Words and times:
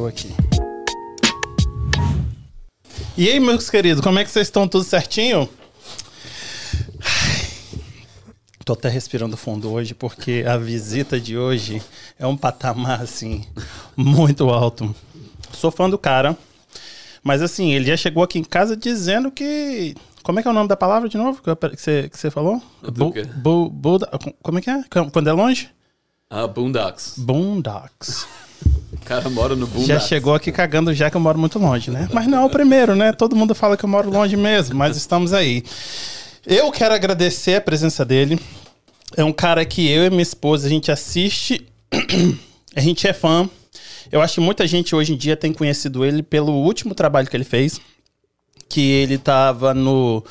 Estou 0.00 0.06
aqui. 0.06 0.34
E 3.18 3.28
aí, 3.28 3.38
meus 3.38 3.68
queridos, 3.68 4.02
como 4.02 4.18
é 4.18 4.24
que 4.24 4.30
vocês 4.30 4.46
estão? 4.46 4.66
Tudo 4.66 4.82
certinho? 4.82 5.46
Tô 8.64 8.72
até 8.72 8.88
respirando 8.88 9.36
fundo 9.36 9.70
hoje 9.70 9.92
porque 9.94 10.44
a 10.46 10.56
visita 10.56 11.20
de 11.20 11.36
hoje 11.36 11.82
é 12.18 12.26
um 12.26 12.36
patamar 12.36 13.02
assim 13.02 13.44
muito 13.94 14.48
alto. 14.48 14.94
Sou 15.52 15.70
fã 15.70 15.90
do 15.90 15.98
cara, 15.98 16.34
mas 17.22 17.42
assim, 17.42 17.72
ele 17.72 17.84
já 17.84 17.96
chegou 17.96 18.22
aqui 18.22 18.38
em 18.38 18.44
casa 18.44 18.74
dizendo 18.76 19.30
que 19.30 19.94
como 20.22 20.38
é 20.38 20.42
que 20.42 20.48
é 20.48 20.50
o 20.50 20.54
nome 20.54 20.68
da 20.68 20.76
palavra 20.76 21.08
de 21.08 21.18
novo 21.18 21.42
que 21.42 21.76
você, 21.76 22.08
que 22.08 22.18
você 22.18 22.30
falou? 22.30 22.62
Quê? 23.12 23.24
Bu, 23.24 23.68
bu, 23.68 23.98
como 24.42 24.60
é 24.60 24.62
que 24.62 24.70
é? 24.70 24.82
Quando 25.12 25.28
é 25.28 25.32
longe? 25.32 25.68
Ah, 26.30 26.46
Boondocks. 26.46 27.18
Boondocks. 27.18 28.26
Cara 29.10 29.28
mora 29.28 29.56
no 29.56 29.66
Boondocks. 29.66 29.88
Já 29.88 29.98
chegou 29.98 30.36
aqui 30.36 30.52
cagando 30.52 30.94
já 30.94 31.10
que 31.10 31.16
eu 31.16 31.20
moro 31.20 31.36
muito 31.36 31.58
longe, 31.58 31.90
né? 31.90 32.08
Mas 32.12 32.28
não 32.28 32.42
é 32.42 32.44
o 32.44 32.48
primeiro, 32.48 32.94
né? 32.94 33.12
Todo 33.12 33.34
mundo 33.34 33.56
fala 33.56 33.76
que 33.76 33.84
eu 33.84 33.88
moro 33.88 34.08
longe 34.08 34.36
mesmo, 34.36 34.76
mas 34.76 34.96
estamos 34.96 35.32
aí. 35.32 35.64
Eu 36.46 36.70
quero 36.70 36.94
agradecer 36.94 37.56
a 37.56 37.60
presença 37.60 38.04
dele. 38.04 38.38
É 39.16 39.24
um 39.24 39.32
cara 39.32 39.64
que 39.64 39.90
eu 39.90 40.04
e 40.04 40.10
minha 40.10 40.22
esposa, 40.22 40.68
a 40.68 40.70
gente 40.70 40.92
assiste, 40.92 41.66
a 42.76 42.80
gente 42.80 43.04
é 43.08 43.12
fã. 43.12 43.50
Eu 44.12 44.22
acho 44.22 44.34
que 44.34 44.40
muita 44.40 44.64
gente 44.64 44.94
hoje 44.94 45.12
em 45.12 45.16
dia 45.16 45.36
tem 45.36 45.52
conhecido 45.52 46.04
ele 46.04 46.22
pelo 46.22 46.52
último 46.52 46.94
trabalho 46.94 47.26
que 47.26 47.36
ele 47.36 47.42
fez, 47.42 47.80
que 48.68 48.92
ele 48.92 49.16
estava 49.16 49.74
no 49.74 50.22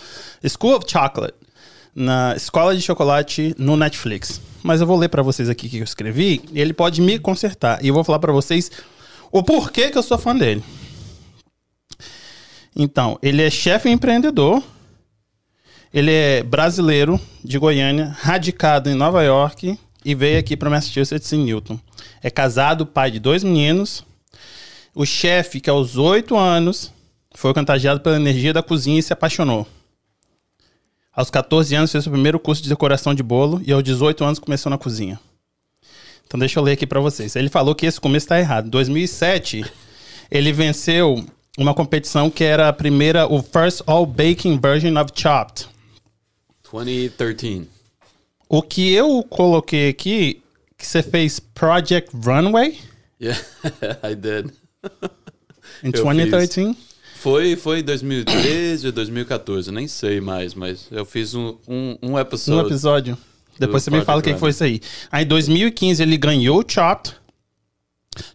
School 0.41 0.77
of 0.77 0.89
Chocolate, 0.89 1.35
na 1.99 2.33
Escola 2.33 2.73
de 2.73 2.81
Chocolate 2.81 3.53
no 3.57 3.75
Netflix. 3.75 4.41
Mas 4.63 4.79
eu 4.79 4.87
vou 4.87 4.97
ler 4.97 5.09
para 5.09 5.21
vocês 5.21 5.49
aqui 5.49 5.67
o 5.67 5.69
que 5.69 5.77
eu 5.79 5.83
escrevi, 5.83 6.41
e 6.53 6.61
ele 6.61 6.73
pode 6.73 7.01
me 7.01 7.19
consertar. 7.19 7.83
E 7.83 7.89
eu 7.89 7.93
vou 7.93 8.05
falar 8.05 8.19
para 8.19 8.31
vocês 8.31 8.71
o 9.29 9.43
porquê 9.43 9.89
que 9.89 9.97
eu 9.97 10.03
sou 10.03 10.17
fã 10.17 10.35
dele. 10.35 10.63
Então, 12.73 13.19
ele 13.21 13.41
é 13.41 13.49
chefe 13.49 13.89
empreendedor, 13.89 14.63
ele 15.93 16.11
é 16.11 16.41
brasileiro 16.41 17.19
de 17.43 17.57
Goiânia, 17.57 18.15
radicado 18.21 18.89
em 18.89 18.95
Nova 18.95 19.21
York 19.21 19.77
e 20.05 20.15
veio 20.15 20.39
aqui 20.39 20.55
para 20.55 20.69
Massachusetts 20.69 21.33
em 21.33 21.43
Newton. 21.43 21.77
É 22.23 22.29
casado, 22.29 22.85
pai 22.85 23.11
de 23.11 23.19
dois 23.19 23.43
meninos. 23.43 24.05
O 24.95 25.05
chefe, 25.05 25.59
que 25.59 25.69
aos 25.69 25.97
oito 25.97 26.37
anos 26.37 26.93
foi 27.35 27.53
contagiado 27.53 27.99
pela 27.99 28.15
energia 28.15 28.53
da 28.53 28.63
cozinha 28.63 28.99
e 28.99 29.03
se 29.03 29.11
apaixonou. 29.11 29.67
Aos 31.13 31.29
14 31.29 31.75
anos 31.75 31.91
fez 31.91 32.05
o 32.07 32.11
primeiro 32.11 32.39
curso 32.39 32.61
de 32.61 32.69
decoração 32.69 33.13
de 33.13 33.23
bolo 33.23 33.61
e 33.65 33.71
aos 33.71 33.83
18 33.83 34.23
anos 34.23 34.39
começou 34.39 34.69
na 34.69 34.77
cozinha. 34.77 35.19
Então 36.25 36.39
deixa 36.39 36.59
eu 36.59 36.63
ler 36.63 36.73
aqui 36.73 36.85
para 36.85 36.99
vocês. 36.99 37.35
Ele 37.35 37.49
falou 37.49 37.73
que 37.73 37.85
esse 37.85 37.99
começo 37.99 38.25
está 38.25 38.39
errado. 38.39 38.67
Em 38.67 38.69
2007, 38.69 39.65
ele 40.29 40.53
venceu 40.53 41.25
uma 41.57 41.73
competição 41.73 42.29
que 42.29 42.43
era 42.43 42.69
a 42.69 42.73
primeira, 42.73 43.27
o 43.27 43.41
First 43.41 43.81
All 43.87 44.05
Baking 44.05 44.59
Version 44.59 44.95
of 45.01 45.11
Chopped. 45.15 45.67
2013. 46.71 47.67
O 48.47 48.61
que 48.61 48.91
eu 48.93 49.23
coloquei 49.23 49.89
aqui, 49.89 50.41
que 50.77 50.85
você 50.85 51.01
fez 51.03 51.39
Project 51.39 52.11
Runway 52.15 52.79
Yeah, 53.21 53.39
I 54.09 54.15
did. 54.15 54.51
em 55.83 55.87
Eu 55.87 56.03
2013. 56.03 56.77
Foi, 57.21 57.55
foi 57.57 57.79
em 57.79 57.83
2013 57.83 58.87
ou 58.87 58.93
2014, 58.93 59.71
nem 59.71 59.87
sei 59.87 60.21
mais, 60.21 60.53
mas 60.53 60.87
eu 60.89 61.05
fiz 61.05 61.33
um, 61.35 61.55
um, 61.67 61.97
um 62.01 62.19
episódio. 62.19 62.69
episódio. 62.69 63.17
Depois 63.59 63.83
você 63.83 63.91
me 63.91 64.01
fala 64.05 64.19
o 64.19 64.23
que 64.23 64.33
foi 64.37 64.51
isso 64.51 64.63
aí. 64.63 64.79
Aí 65.11 65.25
em 65.25 65.27
2015 65.27 66.01
ele 66.01 66.15
ganhou 66.17 66.59
o 66.59 66.65
Chopped. 66.65 67.13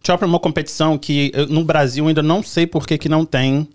Chopped 0.07 0.25
é 0.25 0.27
uma 0.27 0.39
competição 0.39 0.99
que 0.99 1.33
eu- 1.35 1.47
no 1.47 1.65
Brasil 1.65 2.07
ainda 2.07 2.23
não 2.23 2.43
sei 2.43 2.67
por 2.67 2.87
que, 2.87 2.99
que 2.99 3.09
não 3.09 3.25
tem. 3.25 3.67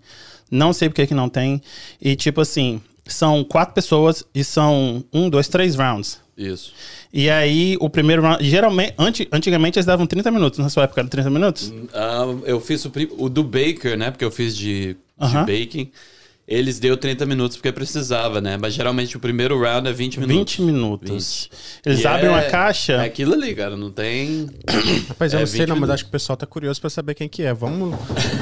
Não 0.48 0.72
sei 0.72 0.88
por 0.88 0.94
que, 0.94 1.08
que 1.08 1.14
não 1.14 1.28
tem. 1.28 1.60
E 2.00 2.14
tipo 2.14 2.40
assim, 2.40 2.80
são 3.04 3.42
quatro 3.42 3.74
pessoas 3.74 4.22
e 4.32 4.44
são 4.44 5.04
um, 5.12 5.28
dois, 5.28 5.48
três 5.48 5.74
rounds. 5.74 6.20
Isso. 6.40 6.72
E 7.12 7.28
aí 7.28 7.76
o 7.80 7.90
primeiro 7.90 8.22
round. 8.22 8.42
Geralmente, 8.48 8.94
anti- 8.98 9.28
antigamente 9.30 9.78
eles 9.78 9.84
davam 9.84 10.06
30 10.06 10.30
minutos. 10.30 10.58
Na 10.58 10.70
sua 10.70 10.84
época 10.84 11.02
era 11.02 11.08
30 11.08 11.28
minutos? 11.28 11.72
Ah, 11.92 12.24
eu 12.44 12.58
fiz 12.60 12.82
o, 12.86 12.92
o 13.18 13.28
do 13.28 13.44
Baker, 13.44 13.96
né? 13.98 14.10
Porque 14.10 14.24
eu 14.24 14.30
fiz 14.30 14.56
de, 14.56 14.94
de 14.94 14.96
Aham. 15.20 15.40
baking. 15.44 15.90
Eles 16.48 16.80
deu 16.80 16.96
30 16.96 17.24
minutos 17.26 17.56
porque 17.56 17.70
precisava, 17.70 18.40
né? 18.40 18.56
Mas 18.60 18.74
geralmente 18.74 19.16
o 19.16 19.20
primeiro 19.20 19.60
round 19.60 19.88
é 19.88 19.92
20 19.92 20.18
minutos. 20.18 20.56
20 20.56 20.62
minutos. 20.62 21.48
20. 21.52 21.86
Eles 21.86 22.00
E 22.00 22.06
abrem 22.08 22.26
é- 22.26 22.30
uma 22.30 22.42
caixa. 22.42 22.94
É 22.94 23.04
aquilo 23.04 23.34
ali, 23.34 23.54
cara. 23.54 23.76
Não 23.76 23.88
tem. 23.88 24.48
Rapaz, 25.08 25.32
eu 25.32 25.38
É, 25.38 25.42
não 25.42 25.46
sei 25.46 25.60
20 25.60 25.68
não, 25.68 25.76
mas 25.76 25.90
acho 25.90 26.02
que 26.04 26.08
o 26.08 26.12
pessoal 26.12 26.36
tá 26.36 26.46
curioso 26.46 26.80
pra 26.80 26.90
saber 26.90 27.14
quem 27.14 27.28
que 27.28 27.44
é. 27.44 27.54
Vamos 27.54 27.94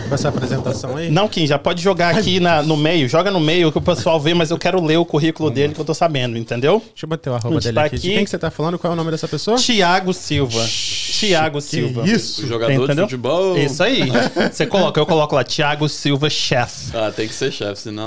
com 0.08 0.14
essa 0.14 0.30
apresentação 0.30 0.96
aí? 0.96 1.10
Não, 1.10 1.28
Kim, 1.28 1.46
já 1.46 1.58
pode 1.58 1.82
jogar 1.82 2.16
aqui 2.16 2.40
na- 2.40 2.62
no 2.62 2.78
meio. 2.78 3.06
Joga 3.10 3.30
no 3.30 3.40
meio 3.40 3.70
que 3.70 3.76
o 3.76 3.82
pessoal 3.82 4.18
vê, 4.18 4.32
mas 4.32 4.50
eu 4.50 4.56
quero 4.58 4.82
ler 4.82 4.96
o 4.96 5.04
currículo 5.04 5.50
dele 5.50 5.74
que 5.74 5.80
eu 5.80 5.84
tô 5.84 5.92
sabendo, 5.92 6.38
entendeu? 6.38 6.78
Deixa 6.88 7.04
eu 7.04 7.08
bater 7.10 7.28
o 7.28 7.34
arroba 7.34 7.56
Onde 7.56 7.64
dele 7.66 7.74
tá 7.74 7.84
aqui. 7.84 7.98
De 7.98 8.06
aqui? 8.08 8.14
quem 8.16 8.24
que 8.24 8.30
você 8.30 8.38
tá 8.38 8.50
falando? 8.50 8.78
Qual 8.78 8.90
é 8.90 8.94
o 8.94 8.96
nome 8.96 9.10
dessa 9.10 9.28
pessoa? 9.28 9.58
Tiago 9.58 10.14
Silva. 10.14 10.64
Tiago 10.66 11.60
Silva. 11.60 12.02
O 12.02 12.06
isso? 12.06 12.46
jogador 12.46 12.72
Entendeu? 12.72 12.94
de 12.94 13.00
futebol. 13.02 13.58
Isso 13.58 13.82
aí. 13.82 14.04
Você 14.50 14.66
coloca, 14.66 14.98
eu 14.98 15.04
coloco 15.04 15.34
lá, 15.34 15.44
Tiago 15.44 15.86
Silva, 15.90 16.30
chef. 16.30 16.90
Ah, 16.94 17.12
tem 17.14 17.28
que 17.28 17.34
ser 17.34 17.52
chefe, 17.52 17.82
senão. 17.82 17.97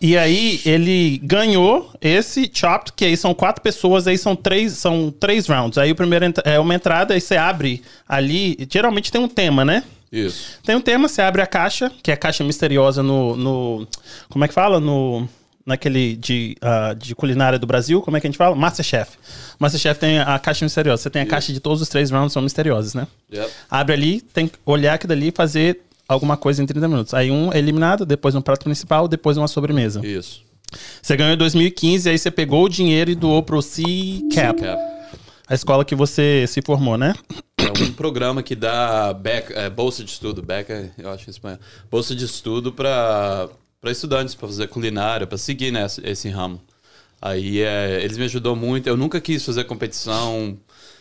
E 0.00 0.18
aí 0.18 0.60
ele 0.66 1.18
ganhou 1.22 1.90
esse 2.00 2.50
chopped, 2.52 2.92
que 2.94 3.04
aí 3.04 3.16
são 3.16 3.32
quatro 3.32 3.62
pessoas, 3.62 4.06
aí 4.06 4.18
são 4.18 4.36
três, 4.36 4.72
são 4.74 5.10
três 5.10 5.46
rounds. 5.46 5.78
Aí 5.78 5.92
o 5.92 5.94
primeiro 5.94 6.26
é 6.44 6.58
uma 6.58 6.74
entrada, 6.74 7.14
aí 7.14 7.20
você 7.20 7.36
abre 7.36 7.82
ali. 8.06 8.68
Geralmente 8.70 9.10
tem 9.10 9.20
um 9.20 9.28
tema, 9.28 9.64
né? 9.64 9.82
Isso. 10.12 10.58
Tem 10.62 10.76
um 10.76 10.80
tema, 10.80 11.08
você 11.08 11.22
abre 11.22 11.42
a 11.42 11.46
caixa, 11.46 11.90
que 12.02 12.10
é 12.10 12.14
a 12.14 12.16
caixa 12.16 12.44
misteriosa 12.44 13.02
no. 13.02 13.34
no 13.36 13.88
como 14.28 14.44
é 14.44 14.48
que 14.48 14.54
fala? 14.54 14.78
No. 14.78 15.28
Naquele 15.66 16.14
de, 16.16 16.58
ah, 16.60 16.92
de 16.92 17.14
culinária 17.14 17.58
do 17.58 17.66
Brasil, 17.66 18.02
como 18.02 18.18
é 18.18 18.20
que 18.20 18.26
a 18.26 18.30
gente 18.30 18.36
fala? 18.36 18.54
Masterchef. 18.54 19.12
Masterchef 19.58 19.98
tem 19.98 20.18
a 20.18 20.38
caixa 20.38 20.62
misteriosa. 20.62 21.04
Você 21.04 21.08
tem 21.08 21.22
a 21.22 21.26
caixa 21.26 21.54
de 21.54 21.58
todos 21.58 21.80
os 21.80 21.88
três 21.88 22.10
rounds, 22.10 22.34
são 22.34 22.42
misteriosos, 22.42 22.92
né? 22.92 23.06
Yep. 23.32 23.50
Abre 23.70 23.94
ali, 23.94 24.20
tem 24.20 24.46
que 24.46 24.58
olhar 24.66 24.92
aquilo 24.92 25.14
ali 25.14 25.28
e 25.28 25.32
fazer 25.32 25.80
alguma 26.08 26.36
coisa 26.36 26.62
em 26.62 26.66
30 26.66 26.88
minutos. 26.88 27.14
Aí 27.14 27.30
um 27.30 27.52
é 27.52 27.58
eliminado, 27.58 28.04
depois 28.04 28.34
um 28.34 28.40
prato 28.40 28.64
principal, 28.64 29.08
depois 29.08 29.36
uma 29.36 29.48
sobremesa. 29.48 30.04
Isso. 30.06 30.42
Você 31.00 31.16
ganhou 31.16 31.34
em 31.34 31.38
2015, 31.38 32.08
aí 32.08 32.18
você 32.18 32.30
pegou 32.30 32.64
o 32.64 32.68
dinheiro 32.68 33.10
e 33.10 33.14
doou 33.14 33.42
pro 33.42 33.62
C-Cap, 33.62 34.60
Cap. 34.60 34.82
a 35.46 35.54
escola 35.54 35.84
que 35.84 35.94
você 35.94 36.46
se 36.48 36.60
formou, 36.62 36.98
né? 36.98 37.14
É 37.58 37.82
um 37.82 37.92
programa 37.92 38.42
que 38.42 38.54
dá 38.54 39.12
beca, 39.12 39.54
é, 39.54 39.70
bolsa 39.70 40.04
de 40.04 40.10
estudo, 40.10 40.42
beca, 40.42 40.90
eu 40.98 41.10
acho 41.10 41.28
em 41.28 41.30
espanhol. 41.30 41.58
Bolsa 41.90 42.14
de 42.14 42.24
estudo 42.24 42.72
para 42.72 43.48
para 43.80 43.92
estudantes, 43.92 44.34
para 44.34 44.48
fazer 44.48 44.66
culinária, 44.68 45.26
para 45.26 45.36
seguir 45.36 45.70
nesse 45.70 46.00
esse 46.06 46.28
ramo. 46.30 46.58
Aí 47.20 47.60
é, 47.60 48.02
eles 48.02 48.16
me 48.16 48.24
ajudou 48.24 48.56
muito. 48.56 48.86
Eu 48.86 48.96
nunca 48.96 49.20
quis 49.20 49.44
fazer 49.44 49.64
competição. 49.64 50.58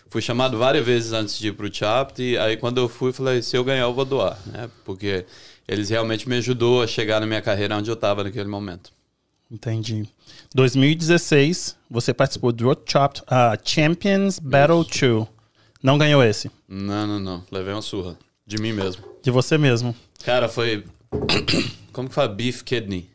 Fui 0.09 0.22
chamado 0.22 0.58
várias 0.58 0.86
vezes 0.86 1.14
antes 1.14 1.38
de 1.40 1.47
ir 1.47 1.53
pro 1.53 1.74
Chapt. 1.74 2.38
Aí 2.38 2.58
quando 2.58 2.80
eu 2.80 2.88
fui, 2.88 3.12
falei, 3.12 3.41
se 3.41 3.58
eu 3.58 3.64
ganhar, 3.64 3.84
eu 3.84 3.94
vou 3.94 4.06
doar, 4.06 4.38
né? 4.46 4.69
Porque 4.86 5.25
eles 5.68 5.90
realmente 5.90 6.28
me 6.28 6.38
ajudou 6.38 6.84
a 6.84 6.88
chegar 6.88 7.19
na 7.19 7.25
minha 7.25 7.41
carreira 7.41 7.75
onde 7.75 7.90
eu 7.90 7.96
estava 7.96 8.24
naquele 8.24 8.47
momento. 8.47 8.91
Entendi. 9.50 10.08
2016, 10.56 11.75
você 11.90 12.14
participou 12.14 12.52
do 12.52 12.66
Road 12.66 12.81
Chopped 12.86 13.24
ah, 13.28 13.58
Champions 13.64 14.40
Battle 14.40 14.84
2. 14.84 15.28
Não 15.81 15.97
ganhou 15.97 16.24
esse. 16.24 16.50
Não, 16.68 17.06
não, 17.06 17.20
não. 17.20 17.44
Levei 17.52 17.74
uma 17.74 17.81
surra. 17.81 18.18
De 18.46 18.58
mim 18.58 18.74
mesmo. 18.74 19.03
De 19.22 19.31
você 19.31 19.58
mesmo. 19.58 19.96
Cara, 20.25 20.50
foi. 20.50 20.85
Como 21.94 22.09
que 22.09 22.16
fala? 22.16 22.30
Beef 22.30 22.62
kidney. 22.64 23.09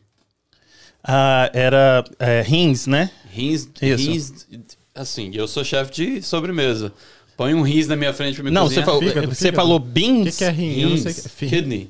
Ah, 1.03 1.49
era 1.53 2.03
é, 2.19 2.41
rins, 2.41 2.87
né? 2.87 3.11
Rins, 3.29 3.69
Isso. 3.81 4.09
rins. 4.09 4.77
Assim, 4.93 5.31
eu 5.33 5.47
sou 5.47 5.63
chefe 5.63 5.91
de 5.91 6.21
sobremesa. 6.21 6.91
Põe 7.37 7.53
um 7.53 7.61
rins 7.61 7.87
na 7.87 7.95
minha 7.95 8.13
frente 8.13 8.35
pra 8.35 8.43
me 8.43 8.51
Não, 8.51 8.63
você 8.63 8.81
cozinhar. 8.81 8.85
falou, 8.85 9.01
Fígado, 9.01 9.27
você 9.27 9.35
fígado. 9.45 9.55
falou 9.55 9.75
O 9.77 9.79
beans. 9.79 10.31
que, 10.31 10.37
que 10.39 10.43
é 10.43 10.49
rim? 10.51 10.79
Eu 10.81 10.89
não 10.89 10.97
sei. 10.97 11.05
o 11.11 11.15
Rins, 11.15 11.21
que 11.21 11.27
é 11.27 11.29
fim. 11.29 11.47
kidney. 11.49 11.89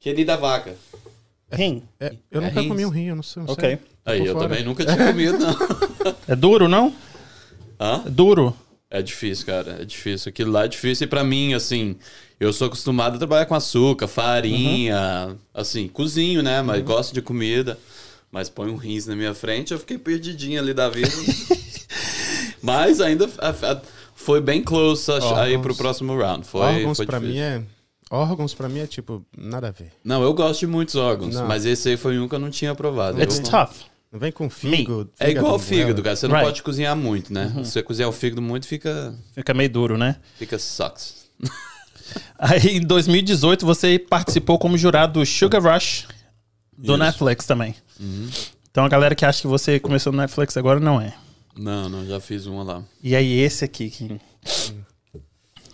Kidney 0.00 0.24
da 0.24 0.36
vaca. 0.36 0.74
Rim. 1.52 1.82
É, 2.00 2.14
eu 2.30 2.40
É 2.40 2.44
nunca 2.46 2.60
rins. 2.60 2.68
comi 2.68 2.86
um 2.86 2.88
rim, 2.88 3.04
eu 3.06 3.16
não 3.16 3.22
sei. 3.22 3.42
Não 3.42 3.52
Ok. 3.52 3.68
sei. 3.68 3.78
Aí, 4.06 4.18
Por 4.20 4.26
eu 4.28 4.32
fora. 4.34 4.48
também 4.48 4.64
nunca 4.64 4.84
tinha 4.84 5.06
comido, 5.06 5.38
não. 5.38 5.54
É 6.28 6.34
duro, 6.36 6.68
não? 6.68 6.92
Hã? 7.80 8.02
É 8.06 8.10
duro. 8.10 8.54
É 8.90 9.02
difícil, 9.02 9.46
cara. 9.46 9.78
É 9.80 9.84
difícil. 9.84 10.28
Aquilo 10.30 10.52
lá 10.52 10.64
é 10.64 10.68
difícil. 10.68 11.04
E 11.06 11.08
pra 11.08 11.24
mim, 11.24 11.52
assim, 11.54 11.96
eu 12.38 12.52
sou 12.52 12.66
acostumado 12.66 13.16
a 13.16 13.18
trabalhar 13.18 13.46
com 13.46 13.54
açúcar, 13.54 14.06
farinha, 14.06 15.26
Uhum. 15.28 15.36
assim, 15.52 15.88
cozinho, 15.88 16.42
né? 16.42 16.62
Mas 16.62 16.82
gosto 16.82 17.12
de 17.12 17.20
comida. 17.20 17.78
Mas 18.34 18.48
põe 18.48 18.68
um 18.68 18.74
rins 18.74 19.06
na 19.06 19.14
minha 19.14 19.32
frente, 19.32 19.72
eu 19.72 19.78
fiquei 19.78 19.96
perdidinho 19.96 20.60
ali 20.60 20.74
da 20.74 20.88
vida. 20.88 21.08
Mas 22.60 23.00
ainda 23.00 23.30
a- 23.38 23.50
a- 23.50 23.80
foi 24.16 24.40
bem 24.40 24.60
close 24.60 25.08
Órgãos. 25.08 25.60
pro 25.62 25.76
próximo 25.76 26.16
round. 26.18 26.44
Foi, 26.44 26.60
órgãos 26.60 26.96
foi 26.96 27.06
pra 27.06 27.20
mim 27.20 27.38
é. 27.38 27.62
Órgãos 28.10 28.52
pra 28.52 28.68
mim 28.68 28.80
é 28.80 28.88
tipo, 28.88 29.24
nada 29.38 29.68
a 29.68 29.70
ver. 29.70 29.92
Não, 30.02 30.20
eu 30.20 30.34
gosto 30.34 30.60
de 30.60 30.66
muitos 30.66 30.96
órgãos, 30.96 31.36
Não. 31.36 31.46
mas 31.46 31.64
esse 31.64 31.90
aí 31.90 31.96
foi 31.96 32.18
um 32.18 32.26
que 32.26 32.34
eu 32.34 32.38
não 32.40 32.50
tinha 32.50 32.74
provado. 32.74 33.22
It's 33.22 33.38
Eu- 33.38 33.44
tough. 33.44 33.70
Não 34.10 34.18
vem 34.18 34.32
com 34.32 34.50
fígado. 34.50 35.08
É 35.20 35.30
igual 35.30 35.56
fígado, 35.56 36.02
cara. 36.02 36.16
Você 36.16 36.26
não 36.26 36.34
Right. 36.34 36.48
pode 36.48 36.62
cozinhar 36.64 36.96
muito, 36.96 37.32
né? 37.32 37.52
Se 37.64 37.70
você 37.70 37.82
cozinhar 37.84 38.08
o 38.08 38.12
fígado 38.12 38.42
muito, 38.42 38.66
fica, 38.66 39.14
Fica 39.32 39.54
meio 39.54 39.70
duro, 39.70 39.96
né? 39.96 40.16
fica 40.36 40.58
sucks. 40.58 41.26
Aí 42.36 42.78
em 42.78 42.80
2018 42.80 43.64
você 43.64 43.96
participou 43.96 44.58
como 44.58 44.76
jurado 44.76 45.20
do 45.20 45.26
Sugar 45.26 45.62
Rush 45.62 46.08
do 46.76 46.94
Isso. 46.94 46.96
Netflix 46.96 47.46
também. 47.46 47.74
Então 48.70 48.84
a 48.84 48.88
galera 48.88 49.14
que 49.14 49.24
acha 49.24 49.40
que 49.40 49.46
você 49.46 49.78
começou 49.78 50.12
no 50.12 50.18
Netflix 50.18 50.56
agora 50.56 50.80
não 50.80 51.00
é. 51.00 51.14
Não, 51.56 51.88
não, 51.88 52.04
já 52.06 52.18
fiz 52.20 52.46
uma 52.46 52.62
lá. 52.64 52.82
E 53.02 53.14
aí 53.14 53.38
esse 53.40 53.64
aqui 53.64 53.88
que, 53.90 54.20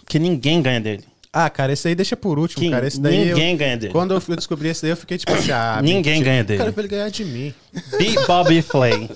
que 0.06 0.19
ninguém 0.19 0.61
ganha 0.61 0.81
dele. 0.81 1.05
Ah, 1.32 1.49
cara, 1.49 1.72
esse 1.72 1.87
aí 1.87 1.94
deixa 1.94 2.17
por 2.17 2.38
último, 2.38 2.62
Que 2.64 2.70
cara. 2.70 2.87
Esse 2.87 3.00
daí 3.00 3.28
ninguém 3.28 3.52
eu, 3.52 3.56
ganha 3.58 3.76
dele. 3.76 3.93
Quando 3.93 4.12
eu 4.12 4.20
fui 4.20 4.34
descobrir 4.37 4.69
esse 4.70 4.82
daí, 4.82 4.90
eu 4.90 4.96
fiquei 4.96 5.17
tipo 5.17 5.32
assim, 5.32 5.52
ah, 5.52 5.81
Ninguém 5.81 6.14
mentira. 6.14 6.25
ganha 6.25 6.44
dele. 6.44 6.58
Cara, 6.58 6.72
pra 6.72 6.82
ele 6.82 6.88
ganhar 6.88 7.08
de 7.08 7.25
mim. 7.25 7.55
Beat 7.96 8.26
Bobby 8.26 8.61
Flay. 8.62 9.08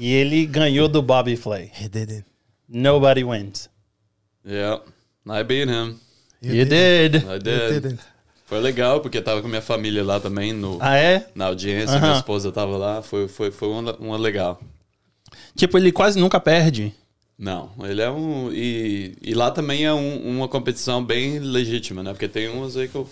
E 0.00 0.12
ele 0.12 0.46
ganhou 0.46 0.88
do 0.88 1.02
Bobby 1.02 1.36
Flay. 1.36 1.70
He 1.78 1.88
didn't. 1.88 2.24
Nobody 2.68 3.22
wins. 3.22 3.68
Yeah, 4.44 4.80
I 5.28 5.42
beat 5.44 5.68
him. 5.68 5.98
You 6.42 6.64
did. 6.64 7.16
I 7.16 7.34
He 7.34 7.38
did. 7.38 7.82
didn't. 7.82 8.00
Foi 8.46 8.60
legal, 8.60 9.00
porque 9.00 9.20
tava 9.20 9.42
com 9.42 9.48
minha 9.48 9.60
família 9.60 10.04
lá 10.04 10.20
também, 10.20 10.52
no, 10.52 10.78
Ah, 10.80 10.96
é? 10.96 11.28
na 11.34 11.46
audiência, 11.46 11.96
Aham. 11.96 12.06
minha 12.06 12.16
esposa 12.16 12.52
tava 12.52 12.76
lá, 12.76 13.02
foi, 13.02 13.26
foi, 13.28 13.50
foi 13.50 13.68
uma, 13.68 13.92
uma 13.96 14.16
legal. 14.16 14.60
Tipo, 15.56 15.76
ele 15.76 15.90
quase 15.90 16.18
nunca 16.18 16.38
perde. 16.38 16.94
Não, 17.38 17.70
ele 17.82 18.00
é 18.00 18.10
um. 18.10 18.50
E, 18.52 19.16
e 19.20 19.34
lá 19.34 19.50
também 19.50 19.84
é 19.84 19.92
um- 19.92 20.36
uma 20.36 20.48
competição 20.48 21.04
bem 21.04 21.38
legítima, 21.38 22.02
né? 22.02 22.12
Porque 22.12 22.28
tem 22.28 22.48
umas 22.48 22.76
aí 22.76 22.88
que 22.88 22.94
eu, 22.94 23.06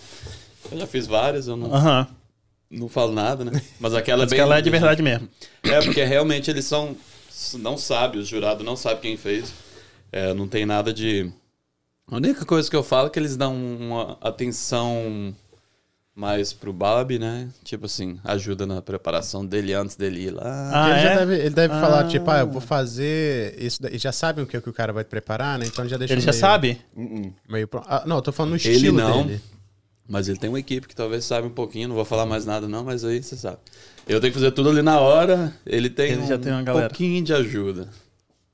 eu 0.71 0.79
já 0.79 0.87
fiz 0.87 1.05
várias, 1.05 1.47
eu 1.47 1.55
não, 1.57 1.71
Aham. 1.73 2.07
não 2.71 2.87
falo 2.89 3.11
nada, 3.11 3.43
né? 3.45 3.61
Mas 3.79 3.93
aquela 3.93 4.23
é 4.23 4.25
Mas 4.25 4.31
bem. 4.31 4.37
que 4.37 4.41
ela 4.41 4.57
é 4.57 4.61
de 4.61 4.69
verdade 4.69 5.03
mesmo. 5.03 5.27
É, 5.63 5.79
porque 5.81 6.03
realmente 6.03 6.49
eles 6.49 6.65
são. 6.65 6.95
Não 7.59 7.77
sabe, 7.77 8.17
o 8.17 8.23
jurado 8.25 8.63
não 8.63 8.75
sabe 8.77 9.01
quem 9.01 9.17
fez. 9.17 9.53
É, 10.11 10.33
não 10.33 10.47
tem 10.47 10.65
nada 10.65 10.93
de. 10.93 11.29
A 12.07 12.15
única 12.17 12.45
coisa 12.45 12.69
que 12.69 12.75
eu 12.75 12.83
falo 12.83 13.07
é 13.07 13.09
que 13.09 13.17
eles 13.19 13.35
dão 13.35 13.55
uma 13.55 14.17
atenção 14.21 15.33
mais 16.15 16.53
pro 16.53 16.71
Bob, 16.71 17.17
né? 17.19 17.49
Tipo 17.63 17.87
assim, 17.87 18.19
ajuda 18.23 18.65
na 18.65 18.81
preparação 18.81 19.45
dele 19.45 19.73
antes 19.73 19.95
dele 19.95 20.25
ir 20.27 20.31
lá. 20.31 20.71
Ah, 20.71 20.91
ele, 20.91 21.01
já 21.01 21.09
é? 21.09 21.17
deve, 21.17 21.35
ele 21.35 21.49
deve 21.49 21.73
Ah. 21.73 21.81
falar, 21.81 22.07
tipo, 22.07 22.29
ah, 22.29 22.39
eu 22.39 22.47
vou 22.47 22.61
fazer 22.61 23.55
isso 23.61 23.81
daí. 23.81 23.97
Já 23.97 24.11
sabe 24.11 24.41
o 24.41 24.45
que, 24.47 24.61
que 24.61 24.69
o 24.69 24.73
cara 24.73 24.93
vai 24.93 25.03
preparar, 25.03 25.57
né? 25.59 25.65
Então 25.65 25.83
ele 25.83 25.89
já 25.89 25.97
deixa 25.97 26.13
Ele 26.13 26.21
já 26.21 26.31
meio- 26.31 26.39
sabe? 26.39 26.81
Meio 27.49 27.67
pronto. 27.67 27.85
Ah, 27.89 28.03
não, 28.05 28.17
eu 28.17 28.21
tô 28.21 28.31
falando 28.31 28.51
no 28.51 28.57
Ele 28.57 28.69
estilo 28.71 28.97
não. 28.97 29.25
dele. 29.25 29.41
Mas 30.07 30.29
ele 30.29 30.37
tem 30.37 30.47
uma 30.49 30.59
equipe 30.59 30.87
que 30.87 30.95
talvez 30.95 31.25
saiba 31.25 31.47
um 31.47 31.51
pouquinho, 31.51 31.87
não 31.87 31.95
vou 31.95 32.05
falar 32.05 32.27
mais 32.27 32.45
nada 32.45 32.67
não, 32.67 32.83
mas 32.83 33.03
aí 33.03 33.23
você 33.23 33.35
sabe. 33.35 33.57
Eu 34.07 34.21
tenho 34.21 34.31
que 34.31 34.37
fazer 34.39 34.51
tudo 34.51 34.69
ali 34.69 34.83
na 34.83 34.99
hora, 34.99 35.51
ele 35.65 35.89
tem 35.89 36.11
Ele 36.11 36.27
já 36.27 36.35
um 36.35 36.39
tem 36.39 36.51
uma 36.53 36.61
galera. 36.61 36.87
pouquinho 36.87 37.23
de 37.23 37.33
ajuda. 37.33 37.89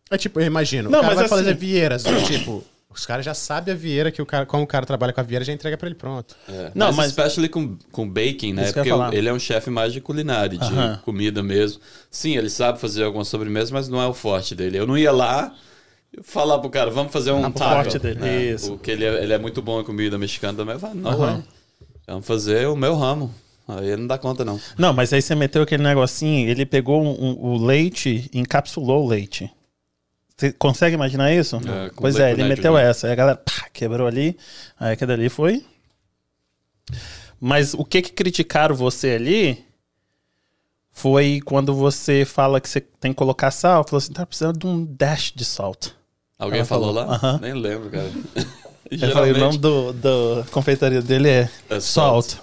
É 0.09 0.17
tipo, 0.17 0.39
eu 0.39 0.45
imagino, 0.45 0.89
Não, 0.89 0.99
o 0.99 1.01
cara 1.01 1.07
mas 1.13 1.15
vai 1.15 1.25
assim- 1.25 1.35
fazer 1.35 1.55
vieiras, 1.57 2.03
tipo, 2.25 2.63
os 2.93 3.05
caras 3.05 3.25
já 3.25 3.33
sabem 3.33 3.73
a 3.73 3.77
vieira 3.77 4.11
que 4.11 4.21
o 4.21 4.25
cara, 4.25 4.45
como 4.45 4.63
o 4.63 4.67
cara 4.67 4.85
trabalha 4.85 5.13
com 5.13 5.19
a 5.21 5.23
vieira, 5.23 5.43
já 5.45 5.53
entrega 5.53 5.77
pra 5.77 5.87
ele 5.87 5.95
pronto. 5.95 6.35
É, 6.49 6.71
Não, 6.75 6.87
mas, 6.87 6.95
mas- 6.97 7.07
especially 7.07 7.47
com, 7.49 7.77
com 7.91 8.07
baking, 8.07 8.53
né? 8.53 8.71
Porque 8.71 8.89
ele 9.15 9.29
é 9.29 9.33
um 9.33 9.39
chefe 9.39 9.69
mais 9.69 9.93
de 9.93 10.01
culinária, 10.01 10.57
de 10.57 10.63
Aham. 10.65 10.99
comida 11.05 11.41
mesmo. 11.41 11.81
Sim, 12.09 12.35
ele 12.37 12.49
sabe 12.49 12.79
fazer 12.79 13.03
algumas 13.03 13.27
sobremesas, 13.27 13.71
mas 13.71 13.87
não 13.87 14.01
é 14.01 14.07
o 14.07 14.13
forte 14.13 14.53
dele. 14.55 14.77
Eu 14.77 14.85
não 14.85 14.97
ia 14.97 15.11
lá 15.11 15.53
falar 16.23 16.59
pro 16.59 16.69
cara, 16.69 16.89
vamos 16.91 17.11
fazer 17.13 17.31
um 17.31 17.45
o 17.45 17.51
taco. 17.51 17.75
forte 17.83 17.97
dele, 17.99 18.19
né? 18.19 18.43
isso. 18.43 18.71
Porque 18.71 18.91
ele 18.91 19.05
é, 19.05 19.23
ele 19.23 19.33
é 19.33 19.37
muito 19.37 19.61
bom 19.61 19.79
em 19.79 19.83
comida 19.83 20.17
mexicana 20.17 20.57
também. 20.57 20.73
Eu 20.75 20.79
falo, 20.79 20.95
não, 20.95 21.11
Aham. 21.11 21.35
ué, 21.37 21.43
vamos 22.07 22.25
fazer 22.27 22.67
o 22.67 22.75
meu 22.75 22.95
ramo. 22.95 23.33
Aí 23.67 23.87
ele 23.87 24.01
não 24.01 24.07
dá 24.07 24.17
conta, 24.17 24.43
não. 24.43 24.59
Não, 24.77 24.91
mas 24.91 25.13
aí 25.13 25.21
você 25.21 25.33
meteu 25.33 25.61
aquele 25.61 25.81
negocinho, 25.83 26.49
ele 26.49 26.65
pegou 26.65 27.01
um- 27.01 27.29
um- 27.29 27.37
o 27.53 27.65
leite 27.65 28.29
e 28.33 28.39
encapsulou 28.39 29.05
o 29.05 29.07
leite. 29.07 29.49
Você 30.41 30.51
consegue 30.53 30.95
imaginar 30.95 31.31
isso? 31.31 31.57
É, 31.57 31.91
pois 31.95 32.15
é, 32.15 32.31
ele 32.31 32.41
meteu 32.43 32.71
nitrogen. 32.71 32.89
essa. 32.89 33.05
Aí 33.05 33.13
a 33.13 33.15
galera 33.15 33.37
pá, 33.37 33.67
quebrou 33.71 34.07
ali. 34.07 34.35
Aí 34.79 34.93
aquele 34.93 35.13
ali 35.13 35.29
foi. 35.29 35.63
Mas 37.39 37.75
o 37.75 37.85
que 37.85 38.01
que 38.01 38.11
criticaram 38.11 38.73
você 38.75 39.11
ali 39.11 39.63
foi 40.91 41.41
quando 41.45 41.75
você 41.75 42.25
fala 42.25 42.59
que 42.59 42.67
você 42.67 42.81
tem 42.81 43.11
que 43.11 43.17
colocar 43.17 43.51
sal. 43.51 43.83
Falou 43.83 43.99
assim, 43.99 44.13
tá 44.13 44.25
precisando 44.25 44.57
de 44.57 44.65
um 44.65 44.83
dash 44.83 45.31
de 45.35 45.45
salt. 45.45 45.89
Alguém 46.39 46.61
Ela 46.61 46.65
falou, 46.65 46.91
falou, 46.91 47.07
lá? 47.07 47.15
aham. 47.17 47.39
Nem 47.39 47.53
lembro, 47.53 47.91
cara. 47.91 48.11
Eu 48.89 49.11
falei, 49.11 49.33
o 49.33 49.37
nome 49.37 49.59
do, 49.59 49.93
do 49.93 50.43
confeitaria 50.49 51.03
dele 51.03 51.29
é, 51.29 51.49
É 51.69 51.79
Salt. 51.79 52.33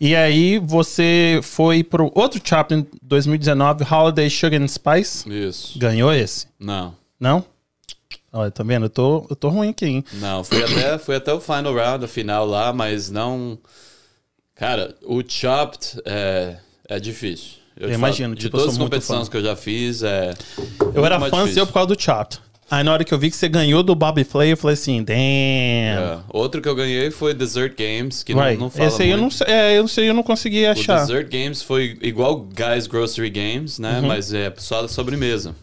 E 0.00 0.14
aí 0.14 0.58
você 0.58 1.40
foi 1.42 1.84
pro 1.84 2.10
outro 2.14 2.40
em 2.70 2.86
2019, 3.02 3.84
Holiday 3.84 4.28
Sugar 4.28 4.60
and 4.60 4.68
Spice. 4.68 5.28
Isso. 5.28 5.78
Ganhou 5.78 6.12
esse? 6.12 6.46
Não. 6.58 6.94
Não? 7.18 7.44
Olha, 8.32 8.50
tá 8.50 8.64
vendo? 8.64 8.86
Eu 8.86 8.90
tô, 8.90 9.26
eu 9.30 9.36
tô 9.36 9.48
ruim 9.48 9.68
aqui, 9.68 9.86
hein? 9.86 10.04
Não, 10.14 10.42
fui 10.42 10.62
até, 10.62 10.98
fui 10.98 11.14
até 11.14 11.32
o 11.32 11.40
final 11.40 11.72
round, 11.72 12.04
o 12.04 12.08
final 12.08 12.44
lá, 12.44 12.72
mas 12.72 13.08
não. 13.10 13.56
Cara, 14.56 14.94
o 15.02 15.22
Chopped 15.26 16.00
é, 16.04 16.56
é 16.88 16.98
difícil. 16.98 17.58
Eu 17.76 17.88
te 17.88 17.94
imagino, 17.94 18.30
falo, 18.30 18.36
de 18.36 18.42
tipo, 18.42 18.56
eu 18.56 18.60
todas 18.60 18.74
as 18.74 18.78
competições 18.78 19.26
fã. 19.26 19.30
que 19.30 19.36
eu 19.36 19.42
já 19.42 19.56
fiz, 19.56 20.02
é. 20.02 20.34
Eu 20.94 21.04
era 21.06 21.18
fã 21.20 21.30
difícil. 21.30 21.54
seu 21.54 21.66
por 21.66 21.72
causa 21.72 21.94
do 21.94 22.00
Chopped. 22.00 22.40
Aí 22.74 22.82
na 22.84 22.92
hora 22.92 23.04
que 23.04 23.14
eu 23.14 23.18
vi 23.18 23.30
que 23.30 23.36
você 23.36 23.48
ganhou 23.48 23.82
do 23.82 23.94
Bobby 23.94 24.24
Flay, 24.24 24.52
eu 24.52 24.56
falei 24.56 24.74
assim, 24.74 25.02
damn. 25.02 25.16
É. 25.16 26.18
Outro 26.28 26.60
que 26.60 26.68
eu 26.68 26.74
ganhei 26.74 27.10
foi 27.10 27.32
Desert 27.32 27.74
Games, 27.76 28.22
que 28.22 28.32
Right. 28.34 28.54
não, 28.54 28.64
não 28.64 28.70
fala 28.70 28.88
Esse 28.88 29.02
aí 29.02 29.10
eu 29.10 29.16
não 29.16 29.28
é, 29.46 29.76
eu 29.78 29.82
não 29.82 29.88
sei, 29.88 30.08
eu 30.08 30.14
não 30.14 30.22
consegui 30.22 30.64
O 30.64 30.70
achar. 30.70 31.00
Desert 31.00 31.28
Games 31.30 31.62
foi 31.62 31.96
igual 32.02 32.40
Guys 32.40 32.86
Grocery 32.86 33.30
Games, 33.30 33.78
né? 33.78 34.00
Uhum. 34.00 34.08
Mas 34.08 34.32
é 34.32 34.52
só 34.56 34.86
sobremesa. 34.88 35.54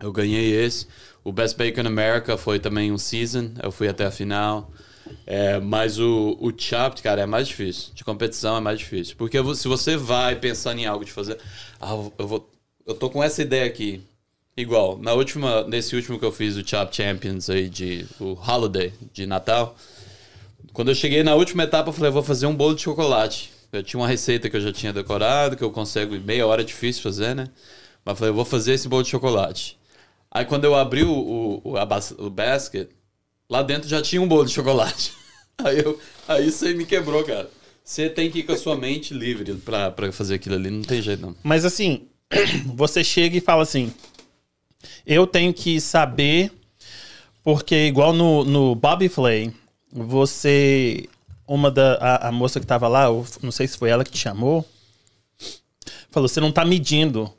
Eu 0.00 0.12
ganhei 0.12 0.52
esse. 0.64 0.86
O 1.24 1.32
Best 1.32 1.56
Bacon 1.56 1.86
America 1.86 2.36
foi 2.36 2.58
também 2.58 2.90
um 2.90 2.98
season. 2.98 3.50
Eu 3.62 3.70
fui 3.70 3.88
até 3.88 4.04
a 4.04 4.10
final. 4.10 4.70
É, 5.26 5.60
mas 5.60 5.98
o, 5.98 6.36
o 6.40 6.52
Chopped, 6.56 7.02
cara, 7.02 7.22
é 7.22 7.26
mais 7.26 7.48
difícil. 7.48 7.90
De 7.94 8.02
competição 8.02 8.56
é 8.56 8.60
mais 8.60 8.78
difícil. 8.78 9.14
Porque 9.16 9.38
se 9.54 9.68
você 9.68 9.96
vai 9.96 10.36
pensando 10.36 10.78
em 10.80 10.86
algo 10.86 11.04
de 11.04 11.12
fazer. 11.12 11.38
Ah, 11.80 11.92
eu 12.18 12.26
vou. 12.26 12.48
Eu 12.86 12.94
tô 12.94 13.08
com 13.08 13.22
essa 13.22 13.42
ideia 13.42 13.64
aqui. 13.64 14.00
Igual, 14.54 14.98
na 14.98 15.14
última, 15.14 15.64
nesse 15.64 15.96
último 15.96 16.18
que 16.18 16.24
eu 16.24 16.32
fiz, 16.32 16.56
o 16.56 16.66
Chop 16.66 16.94
Champions 16.94 17.48
aí, 17.48 17.70
de, 17.70 18.06
o 18.20 18.32
Holiday 18.34 18.92
de 19.12 19.26
Natal. 19.26 19.74
Quando 20.74 20.90
eu 20.90 20.94
cheguei 20.94 21.22
na 21.22 21.34
última 21.34 21.62
etapa, 21.62 21.88
eu 21.88 21.92
falei, 21.92 22.10
vou 22.10 22.22
fazer 22.22 22.46
um 22.46 22.54
bolo 22.54 22.74
de 22.74 22.82
chocolate. 22.82 23.50
Eu 23.72 23.82
tinha 23.82 23.98
uma 23.98 24.06
receita 24.08 24.50
que 24.50 24.56
eu 24.56 24.60
já 24.60 24.70
tinha 24.70 24.92
decorado, 24.92 25.56
que 25.56 25.64
eu 25.64 25.70
consigo 25.70 26.14
meia 26.20 26.46
hora, 26.46 26.60
é 26.60 26.64
difícil 26.64 27.02
fazer, 27.02 27.34
né? 27.34 27.48
Mas 28.04 28.12
eu 28.12 28.16
falei, 28.16 28.30
eu 28.30 28.34
vou 28.34 28.44
fazer 28.44 28.74
esse 28.74 28.86
bolo 28.88 29.02
de 29.02 29.08
chocolate. 29.08 29.78
Aí 30.30 30.44
quando 30.44 30.64
eu 30.64 30.74
abri 30.74 31.02
o, 31.02 31.62
o, 31.64 31.76
a 31.78 31.88
o 32.18 32.28
basket, 32.28 32.90
lá 33.48 33.62
dentro 33.62 33.88
já 33.88 34.02
tinha 34.02 34.20
um 34.20 34.28
bolo 34.28 34.44
de 34.44 34.52
chocolate. 34.52 35.12
Aí, 35.58 35.78
eu, 35.78 36.00
aí 36.26 36.48
isso 36.48 36.64
aí 36.64 36.74
me 36.74 36.84
quebrou, 36.84 37.22
cara. 37.22 37.48
Você 37.84 38.08
tem 38.08 38.30
que 38.30 38.40
ir 38.40 38.42
com 38.42 38.52
a 38.52 38.56
sua 38.56 38.74
mente 38.74 39.12
livre 39.12 39.54
pra, 39.54 39.90
pra 39.90 40.10
fazer 40.10 40.34
aquilo 40.34 40.56
ali, 40.56 40.70
não 40.70 40.82
tem 40.82 41.00
jeito 41.00 41.20
não. 41.20 41.36
Mas 41.42 41.64
assim, 41.64 42.08
você 42.74 43.04
chega 43.04 43.36
e 43.36 43.40
fala 43.40 43.62
assim: 43.62 43.92
eu 45.06 45.26
tenho 45.26 45.52
que 45.52 45.80
saber, 45.80 46.52
porque 47.42 47.86
igual 47.86 48.12
no, 48.12 48.44
no 48.44 48.74
Bobby 48.74 49.08
Flay, 49.08 49.52
você. 49.92 51.08
Uma 51.46 51.70
da. 51.70 51.94
A, 51.94 52.28
a 52.28 52.32
moça 52.32 52.60
que 52.60 52.66
tava 52.66 52.88
lá, 52.88 53.04
eu 53.04 53.26
não 53.42 53.50
sei 53.50 53.66
se 53.66 53.76
foi 53.76 53.90
ela 53.90 54.04
que 54.04 54.10
te 54.10 54.18
chamou, 54.18 54.64
falou: 56.10 56.28
você 56.28 56.40
não 56.40 56.52
tá 56.52 56.64
medindo. 56.64 57.32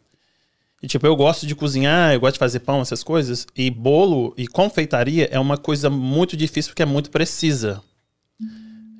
E 0.81 0.88
tipo, 0.88 1.07
eu 1.07 1.15
gosto 1.15 1.47
de 1.47 1.55
cozinhar, 1.55 2.13
eu 2.13 2.19
gosto 2.19 2.33
de 2.33 2.39
fazer 2.39 2.59
pão, 2.59 2.81
essas 2.81 3.01
coisas. 3.01 3.47
E 3.55 3.69
bolo 3.69 4.33
e 4.38 4.45
confeitaria 4.45 5.29
é 5.31 5.39
uma 5.39 5.57
coisa 5.57 5.89
muito 5.89 6.35
difícil 6.35 6.71
porque 6.71 6.83
é 6.83 6.85
muito 6.85 7.09
precisa. 7.09 7.81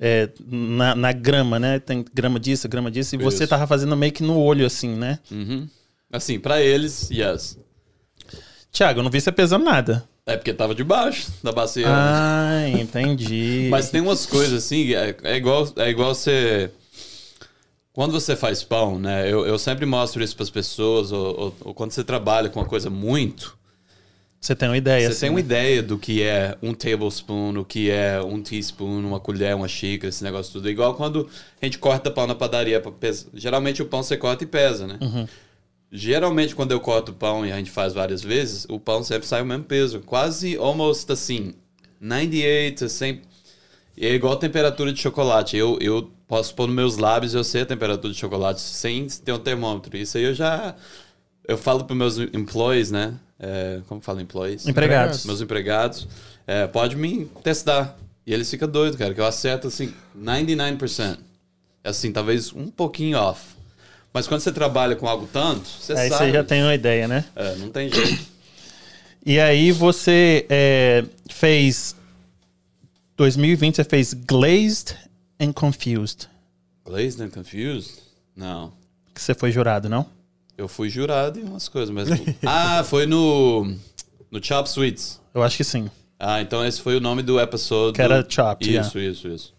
É, 0.00 0.30
na, 0.46 0.94
na 0.94 1.12
grama, 1.12 1.58
né? 1.58 1.78
Tem 1.78 2.04
grama 2.12 2.40
disso, 2.40 2.68
grama 2.68 2.90
disso. 2.90 3.14
E 3.14 3.18
você 3.18 3.44
Isso. 3.44 3.50
tava 3.50 3.66
fazendo 3.66 3.96
meio 3.96 4.12
que 4.12 4.22
no 4.22 4.38
olho, 4.38 4.66
assim, 4.66 4.88
né? 4.88 5.18
Uhum. 5.30 5.68
Assim, 6.10 6.38
pra 6.38 6.60
eles, 6.60 7.10
yes. 7.10 7.58
Tiago, 8.74 8.98
eu 8.98 9.04
não 9.04 9.10
vi 9.10 9.20
você 9.20 9.32
pesando 9.32 9.64
nada. 9.64 10.04
É 10.26 10.36
porque 10.36 10.52
tava 10.52 10.74
debaixo 10.74 11.30
da 11.42 11.52
bacia. 11.52 11.86
Ah, 11.88 12.68
entendi. 12.68 13.68
Mas 13.72 13.88
tem 13.90 14.00
umas 14.02 14.26
coisas 14.26 14.64
assim, 14.64 14.92
é, 14.94 15.14
é 15.22 15.36
igual, 15.36 15.66
é 15.76 15.88
igual 15.88 16.14
você. 16.14 16.70
Quando 17.92 18.10
você 18.12 18.34
faz 18.34 18.62
pão, 18.64 18.98
né? 18.98 19.30
Eu, 19.32 19.46
eu 19.46 19.56
sempre 19.58 19.86
mostro 19.86 20.22
isso 20.24 20.34
para 20.34 20.42
as 20.42 20.50
pessoas, 20.50 21.12
ou, 21.12 21.40
ou- 21.40 21.56
ou 21.66 21.74
quando 21.74 21.92
você 21.92 22.02
trabalha 22.02 22.48
com 22.50 22.58
uma 22.58 22.66
coisa 22.66 22.90
muito, 22.90 23.56
Você 24.40 24.56
tem 24.56 24.68
uma 24.68 24.76
ideia, 24.76 25.06
você 25.06 25.12
assim, 25.12 25.20
tem 25.20 25.30
uma 25.30 25.36
né? 25.36 25.40
ideia 25.40 25.80
do 25.82 25.96
que 25.96 26.20
é 26.20 26.58
um 26.60 26.74
tablespoon, 26.74 27.56
o 27.58 27.64
que 27.64 27.88
é 27.90 28.20
um 28.20 28.42
teaspoon, 28.42 28.98
uma 29.06 29.20
colher, 29.20 29.54
uma 29.54 29.68
xícara, 29.68 30.08
esse 30.08 30.24
negócio 30.24 30.52
tudo. 30.52 30.66
É 30.66 30.72
igual 30.72 30.94
quando 30.94 31.28
a 31.62 31.64
gente 31.64 31.78
corta 31.78 32.10
pão 32.10 32.26
na 32.26 32.34
padaria. 32.34 32.80
Pra 32.80 32.90
pesar. 32.90 33.26
Geralmente 33.34 33.80
o 33.80 33.86
pão 33.86 34.02
você 34.02 34.16
corta 34.16 34.42
e 34.42 34.46
pesa, 34.48 34.86
né? 34.88 34.98
Uhum. 35.00 35.28
Geralmente 35.90 36.54
quando 36.54 36.72
eu 36.72 36.80
corto 36.80 37.12
o 37.12 37.14
pão 37.14 37.46
e 37.46 37.52
a 37.52 37.56
gente 37.56 37.70
faz 37.70 37.92
várias 37.92 38.22
vezes, 38.22 38.66
o 38.68 38.80
pão 38.80 39.02
sempre 39.04 39.26
sai 39.26 39.42
o 39.42 39.46
mesmo 39.46 39.64
peso. 39.64 40.00
Quase, 40.00 40.56
almost 40.56 41.10
assim, 41.10 41.54
98, 42.00 42.88
100... 42.88 43.22
E 43.96 44.06
é 44.06 44.12
igual 44.12 44.32
a 44.32 44.36
temperatura 44.36 44.92
de 44.92 45.00
chocolate. 45.00 45.56
Eu, 45.56 45.78
eu 45.80 46.10
posso 46.26 46.52
pôr 46.54 46.66
nos 46.66 46.74
meus 46.74 46.96
lábios 46.96 47.32
e 47.32 47.36
eu 47.36 47.44
sei 47.44 47.62
a 47.62 47.66
temperatura 47.66 48.12
de 48.12 48.18
chocolate 48.18 48.60
sem 48.60 49.06
ter 49.06 49.32
um 49.32 49.38
termômetro. 49.38 49.96
Isso 49.96 50.18
aí 50.18 50.24
eu 50.24 50.34
já... 50.34 50.74
Eu 51.46 51.56
falo 51.56 51.84
para 51.84 51.94
meus 51.94 52.18
employees, 52.18 52.90
né? 52.90 53.14
É, 53.38 53.80
como 53.86 54.00
fala 54.00 54.20
employees? 54.20 54.66
Empregados. 54.66 55.24
Meus 55.26 55.40
empregados. 55.40 56.08
é, 56.46 56.66
pode 56.66 56.96
me 56.96 57.26
testar. 57.42 57.96
E 58.26 58.32
eles 58.32 58.50
ficam 58.50 58.68
doidos, 58.68 58.96
cara, 58.96 59.12
que 59.12 59.20
eu 59.20 59.26
acerto 59.26 59.68
assim, 59.68 59.92
99%. 60.18 61.18
Assim, 61.82 62.12
talvez 62.12 62.52
um 62.52 62.70
pouquinho 62.70 63.18
off. 63.18 63.53
Mas 64.14 64.28
quando 64.28 64.42
você 64.42 64.52
trabalha 64.52 64.94
com 64.94 65.08
algo 65.08 65.28
tanto, 65.30 65.66
você 65.68 65.92
Aí 65.92 66.08
sabe. 66.08 66.26
você 66.26 66.32
já 66.32 66.44
tem 66.44 66.62
uma 66.62 66.72
ideia, 66.72 67.08
né? 67.08 67.24
É, 67.34 67.56
não 67.56 67.68
tem 67.68 67.92
jeito. 67.92 68.24
E 69.26 69.40
aí 69.40 69.72
você 69.72 70.46
é, 70.48 71.04
fez. 71.28 71.96
2020 73.16 73.74
você 73.74 73.84
fez 73.84 74.14
Glazed 74.14 74.94
and 75.40 75.52
Confused. 75.52 76.28
Glazed 76.84 77.22
and 77.22 77.30
Confused? 77.30 77.90
Não. 78.36 78.72
Que 79.12 79.20
você 79.20 79.34
foi 79.34 79.50
jurado, 79.50 79.88
não? 79.88 80.06
Eu 80.56 80.68
fui 80.68 80.88
jurado 80.88 81.40
em 81.40 81.42
umas 81.42 81.68
coisas, 81.68 81.92
mas. 81.92 82.08
ah, 82.46 82.84
foi 82.84 83.06
no. 83.06 83.74
No 84.30 84.44
Chop 84.44 84.70
Suites. 84.70 85.20
Eu 85.34 85.42
acho 85.42 85.56
que 85.56 85.64
sim. 85.64 85.90
Ah, 86.20 86.40
então 86.40 86.64
esse 86.64 86.80
foi 86.80 86.96
o 86.96 87.00
nome 87.00 87.22
do 87.22 87.40
episódio. 87.40 87.94
Que 87.94 88.02
era 88.02 88.24
Chopped, 88.28 88.76
Isso, 88.76 88.98
isso, 88.98 89.26
isso. 89.26 89.53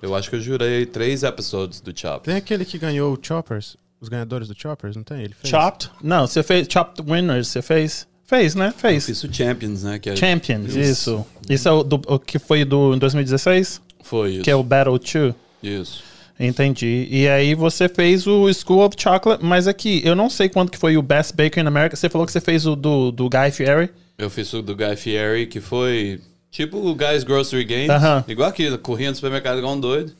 Eu 0.00 0.14
acho 0.14 0.30
que 0.30 0.36
eu 0.36 0.40
jurei 0.40 0.86
três 0.86 1.22
episódios 1.22 1.80
do 1.80 1.92
Chop. 1.98 2.24
Tem 2.24 2.36
aquele 2.36 2.64
que 2.64 2.78
ganhou 2.78 3.12
o 3.12 3.18
Choppers, 3.20 3.76
os 4.00 4.08
ganhadores 4.08 4.48
do 4.48 4.54
Choppers, 4.56 4.96
não 4.96 5.02
tem? 5.02 5.22
Ele 5.22 5.34
fez. 5.34 5.50
Chopped? 5.50 5.90
Não, 6.02 6.26
você 6.26 6.42
fez 6.42 6.66
Chopped 6.70 7.02
Winners, 7.10 7.48
você 7.48 7.62
fez? 7.62 8.06
Fez, 8.26 8.54
né? 8.54 8.74
Fez. 8.76 9.06
Fiz 9.06 9.24
o 9.24 9.32
Champions, 9.32 9.82
né? 9.84 9.98
Que 9.98 10.10
é- 10.10 10.16
Champions, 10.16 10.74
isso. 10.74 11.24
Isso 11.48 11.68
é 11.68 11.72
o, 11.72 11.82
do, 11.82 12.00
o 12.06 12.18
que 12.18 12.38
foi 12.38 12.64
do 12.64 12.94
em 12.94 12.98
2016? 12.98 13.80
Foi 14.02 14.32
isso. 14.34 14.42
Que 14.42 14.50
é 14.50 14.54
o 14.54 14.62
Battle 14.62 14.98
2. 14.98 15.34
Isso. 15.62 16.04
Entendi. 16.38 17.08
E 17.10 17.26
aí 17.28 17.54
você 17.54 17.88
fez 17.88 18.26
o 18.26 18.52
School 18.52 18.84
of 18.84 18.94
Chocolate, 18.98 19.44
mas 19.44 19.66
aqui, 19.66 20.00
eu 20.04 20.14
não 20.14 20.30
sei 20.30 20.48
quanto 20.48 20.70
que 20.70 20.78
foi 20.78 20.96
o 20.96 21.02
Best 21.02 21.34
Baker 21.34 21.62
in 21.62 21.66
America. 21.66 21.96
Você 21.96 22.08
falou 22.08 22.26
que 22.26 22.32
você 22.32 22.40
fez 22.40 22.64
o 22.66 22.76
do, 22.76 23.10
do 23.10 23.28
Guy 23.28 23.50
Fieri. 23.50 23.90
Eu 24.16 24.30
fiz 24.30 24.52
o 24.52 24.62
do 24.62 24.76
Guy 24.76 24.94
Fieri, 24.96 25.46
que 25.46 25.60
foi 25.60 26.20
tipo 26.50 26.78
o 26.78 26.94
Guy's 26.94 27.24
Grocery 27.24 27.64
Games. 27.64 27.90
Igual 28.26 28.48
aquilo, 28.48 28.78
corria 28.78 29.10
no 29.10 29.14
supermercado 29.14 29.58
igual 29.58 29.74
um 29.74 29.80
doido. 29.80 30.12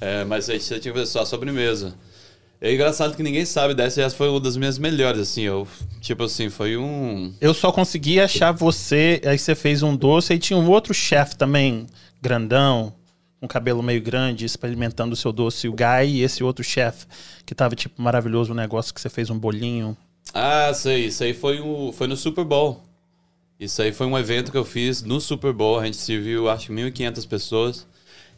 É, 0.00 0.24
mas 0.24 0.48
aí 0.50 0.60
você 0.60 0.78
tinha 0.78 0.92
que 0.92 0.98
fazer 0.98 1.10
só 1.10 1.22
a 1.22 1.26
sobremesa. 1.26 1.94
É 2.60 2.72
engraçado 2.72 3.16
que 3.16 3.22
ninguém 3.24 3.44
sabe 3.44 3.74
dessa, 3.74 4.00
essa 4.02 4.14
foi 4.14 4.28
uma 4.28 4.38
das 4.38 4.56
minhas 4.56 4.78
melhores, 4.78 5.20
assim. 5.20 5.42
Eu, 5.42 5.66
tipo 6.00 6.22
assim, 6.22 6.48
foi 6.48 6.76
um. 6.76 7.34
Eu 7.40 7.52
só 7.52 7.72
consegui 7.72 8.20
achar 8.20 8.52
você, 8.52 9.20
aí 9.24 9.36
você 9.36 9.56
fez 9.56 9.82
um 9.82 9.96
doce, 9.96 10.32
aí 10.32 10.38
tinha 10.38 10.56
um 10.56 10.70
outro 10.70 10.94
chefe 10.94 11.36
também, 11.36 11.88
grandão, 12.20 12.94
com 13.40 13.48
cabelo 13.48 13.82
meio 13.82 14.00
grande, 14.00 14.44
experimentando 14.44 15.14
o 15.14 15.16
seu 15.16 15.32
doce, 15.32 15.66
o 15.66 15.72
Guy, 15.72 16.06
e 16.06 16.22
esse 16.22 16.44
outro 16.44 16.62
chefe, 16.62 17.06
que 17.44 17.52
tava, 17.52 17.74
tipo, 17.74 18.00
maravilhoso 18.00 18.52
o 18.52 18.54
negócio, 18.54 18.94
que 18.94 19.00
você 19.00 19.08
fez 19.08 19.28
um 19.28 19.36
bolinho. 19.36 19.96
Ah, 20.32 20.72
sei, 20.72 21.06
isso 21.06 21.24
aí 21.24 21.34
foi, 21.34 21.58
o, 21.58 21.92
foi 21.92 22.06
no 22.06 22.16
Super 22.16 22.44
Bowl. 22.44 22.80
Isso 23.58 23.80
aí 23.80 23.92
foi 23.92 24.06
um 24.06 24.18
evento 24.18 24.50
que 24.50 24.58
eu 24.58 24.64
fiz 24.64 25.02
no 25.02 25.20
Super 25.20 25.52
Bowl. 25.52 25.78
A 25.78 25.84
gente 25.84 25.96
serviu, 25.96 26.48
acho 26.48 26.66
que 26.66 26.72
1.500 26.72 27.28
pessoas. 27.28 27.86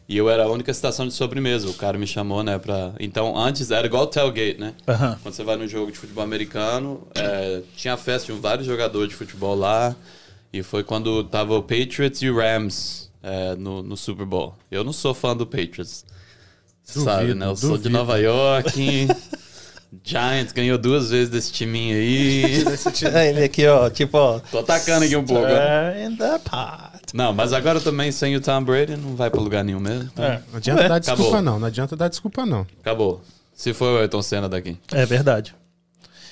E 0.07 0.15
eu 0.15 0.29
era 0.29 0.43
a 0.43 0.49
única 0.49 0.69
estação 0.69 1.07
de 1.07 1.13
sobremesa. 1.13 1.67
O 1.67 1.73
cara 1.73 1.97
me 1.97 2.05
chamou, 2.05 2.43
né, 2.43 2.59
pra... 2.59 2.93
Então, 2.99 3.35
antes 3.35 3.71
era 3.71 3.87
igual 3.87 4.03
o 4.03 4.07
tailgate, 4.07 4.59
né? 4.59 4.75
Quando 5.23 5.33
você 5.33 5.43
vai 5.43 5.55
no 5.55 5.67
jogo 5.67 5.91
de 5.91 5.97
futebol 5.97 6.23
americano, 6.23 7.07
é, 7.15 7.63
tinha 7.75 7.97
festa, 7.97 8.27
tinha 8.27 8.37
vários 8.37 8.67
jogadores 8.67 9.09
de 9.09 9.15
futebol 9.15 9.55
lá. 9.55 9.95
E 10.53 10.61
foi 10.61 10.83
quando 10.83 11.23
tava 11.23 11.55
o 11.55 11.63
Patriots 11.63 12.21
e 12.21 12.29
o 12.29 12.37
Rams 12.37 13.11
é, 13.23 13.55
no, 13.55 13.81
no 13.81 13.97
Super 13.97 14.25
Bowl. 14.25 14.55
Eu 14.69 14.83
não 14.83 14.93
sou 14.93 15.13
fã 15.13 15.35
do 15.35 15.45
Patriots. 15.45 16.05
sabe, 16.83 17.21
Duvido, 17.21 17.39
né? 17.39 17.47
Eu 17.47 17.55
sou 17.55 17.71
de 17.71 17.83
duvido. 17.83 17.89
Nova 17.89 18.17
York. 18.17 19.07
Giants 20.03 20.51
ganhou 20.51 20.77
duas 20.77 21.09
vezes 21.09 21.29
desse 21.29 21.51
timinho 21.51 21.95
aí. 21.95 22.63
Ele 23.29 23.43
aqui, 23.43 23.65
ó, 23.67 23.89
tipo, 23.89 24.17
ó. 24.17 24.39
Tô 24.39 24.59
atacando 24.59 25.05
aqui 25.05 25.15
um 25.15 25.25
pouco. 25.25 25.47
in 25.47 26.15
the 26.15 26.39
pot. 26.39 26.95
Não, 27.13 27.33
mas 27.33 27.53
agora 27.53 27.79
também 27.79 28.11
sem 28.11 28.35
o 28.35 28.41
Tom 28.41 28.63
Brady 28.63 28.97
não 28.97 29.15
vai 29.15 29.29
pra 29.29 29.39
lugar 29.39 29.63
nenhum 29.63 29.79
mesmo. 29.79 30.11
É. 30.17 30.41
Não 30.51 30.57
adianta 30.57 30.89
dar 30.89 30.99
desculpa, 30.99 31.23
Acabou. 31.23 31.41
não. 31.41 31.59
Não 31.59 31.67
adianta 31.67 31.95
dar 31.95 32.07
desculpa, 32.07 32.45
não. 32.45 32.67
Acabou. 32.81 33.21
Se 33.53 33.73
for 33.73 33.95
o 33.95 33.99
Ayrton 33.99 34.21
Senna 34.21 34.49
daqui. 34.49 34.77
É 34.91 35.05
verdade. 35.05 35.55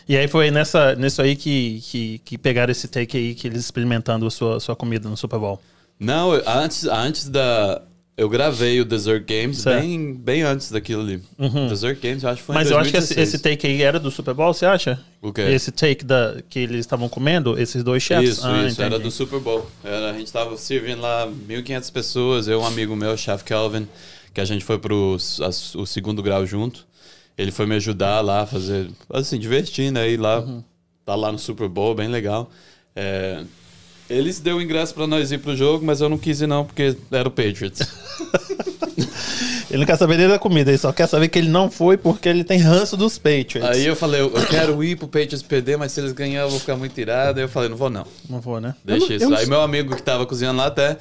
E 0.07 0.17
aí 0.17 0.27
foi 0.27 0.51
nessa, 0.51 0.95
nisso 0.95 1.21
aí 1.21 1.35
que, 1.35 1.81
que, 1.85 2.19
que 2.25 2.37
pegaram 2.37 2.71
esse 2.71 2.87
take 2.89 3.15
aí, 3.17 3.33
que 3.33 3.47
eles 3.47 3.61
experimentando 3.61 4.27
a 4.27 4.31
sua, 4.31 4.59
sua 4.59 4.75
comida 4.75 5.07
no 5.07 5.15
Super 5.15 5.39
Bowl. 5.39 5.61
Não, 5.97 6.33
antes, 6.45 6.83
antes 6.85 7.29
da. 7.29 7.81
Eu 8.15 8.29
gravei 8.29 8.79
o 8.79 8.85
Desert 8.85 9.25
Games 9.27 9.57
Certo. 9.57 9.81
bem, 9.81 10.13
bem 10.13 10.43
antes 10.43 10.69
daquilo 10.71 11.01
ali. 11.01 11.19
Desert 11.67 11.99
Games, 11.99 12.21
eu 12.21 12.29
acho 12.29 12.41
que 12.41 12.45
foi 12.45 12.53
Mas 12.53 12.69
eu 12.69 12.77
acho 12.77 12.91
que 12.91 12.97
esse, 12.97 13.15
2016. 13.15 13.27
esse 13.33 13.39
take 13.41 13.65
aí 13.65 13.81
era 13.81 13.99
do 13.99 14.11
Super 14.11 14.35
Bowl, 14.35 14.53
você 14.53 14.67
acha? 14.67 15.03
O 15.19 15.33
quê? 15.33 15.41
Esse 15.41 15.71
take 15.71 16.05
da, 16.05 16.37
que 16.47 16.59
eles 16.59 16.81
estavam 16.81 17.09
comendo, 17.09 17.59
esses 17.59 17.83
dois 17.83 18.03
chefs? 18.03 18.37
Isso, 18.37 18.45
Ah, 18.45 18.67
isso, 18.67 18.79
era 18.83 18.99
do 18.99 19.09
Super 19.09 19.39
Bowl. 19.39 19.65
Era, 19.83 20.11
a 20.11 20.13
gente 20.13 20.31
tava 20.31 20.55
servindo 20.57 21.01
lá 21.01 21.25
1.500 21.27 21.89
pessoas, 21.91 22.47
eu, 22.47 22.61
um 22.61 22.65
amigo 22.67 22.95
meu, 22.95 23.13
o 23.13 23.17
Chef 23.17 23.43
Kelvin, 23.43 23.87
que 24.31 24.39
a 24.39 24.45
gente 24.45 24.63
foi 24.63 24.77
pro 24.77 25.15
as- 25.41 25.73
o 25.73 25.83
segundo 25.87 26.21
grau 26.21 26.45
junto. 26.45 26.85
Ele 27.35 27.51
foi 27.51 27.65
me 27.65 27.73
ajudar 27.77 28.21
lá 28.21 28.41
a 28.41 28.45
fazer, 28.45 28.91
assim, 29.09 29.39
divertir, 29.39 29.91
né? 29.91 30.07
Ir 30.11 30.17
lá, 30.17 30.39
Uhum. 30.41 30.63
tá 31.03 31.15
lá 31.15 31.31
no 31.31 31.39
Super 31.39 31.67
Bowl, 31.67 31.95
bem 31.95 32.09
legal. 32.09 32.51
É, 32.95 33.43
eles 34.09 34.39
deu 34.39 34.57
o 34.57 34.61
ingresso 34.61 34.93
pra 34.93 35.07
nós 35.07 35.31
ir 35.31 35.39
pro 35.39 35.55
jogo, 35.55 35.85
mas 35.85 36.01
eu 36.01 36.09
não 36.09 36.17
quis 36.17 36.41
ir 36.41 36.47
não, 36.47 36.65
porque 36.65 36.95
era 37.11 37.27
o 37.27 37.31
Patriots. 37.31 37.79
Ele 39.69 39.79
não 39.79 39.85
quer 39.87 39.97
saber 39.97 40.17
nem 40.17 40.27
da 40.27 40.37
comida, 40.37 40.69
ele 40.69 40.77
só 40.77 40.93
quer 40.93 41.07
saber 41.07 41.29
que 41.29 41.39
ele 41.39 41.49
não 41.49 41.71
foi 41.71 41.97
porque 41.97 42.29
ele 42.29 42.43
tem 42.43 42.59
ranço 42.59 42.95
dos 42.95 43.17
Patriots. 43.17 43.63
Aí 43.63 43.83
eu 43.83 43.95
falei, 43.95 44.21
eu 44.21 44.29
quero 44.47 44.83
ir 44.83 44.95
pro 44.95 45.07
Patriots 45.07 45.41
perder, 45.41 45.77
mas 45.79 45.91
se 45.91 45.99
eles 45.99 46.11
ganhar 46.11 46.41
eu 46.41 46.49
vou 46.49 46.59
ficar 46.59 46.75
muito 46.75 46.95
irado. 47.01 47.39
Aí 47.39 47.45
eu 47.45 47.49
falei, 47.49 47.69
não 47.69 47.75
vou 47.77 47.89
não. 47.89 48.05
Não 48.29 48.39
vou, 48.39 48.61
né? 48.61 48.75
Deixa 48.85 49.07
não- 49.07 49.15
isso. 49.15 49.29
não 49.31 49.35
Aí 49.37 49.47
meu 49.47 49.61
amigo 49.61 49.95
que 49.95 50.03
tava 50.03 50.27
cozinhando 50.27 50.59
lá 50.59 50.67
até, 50.67 50.97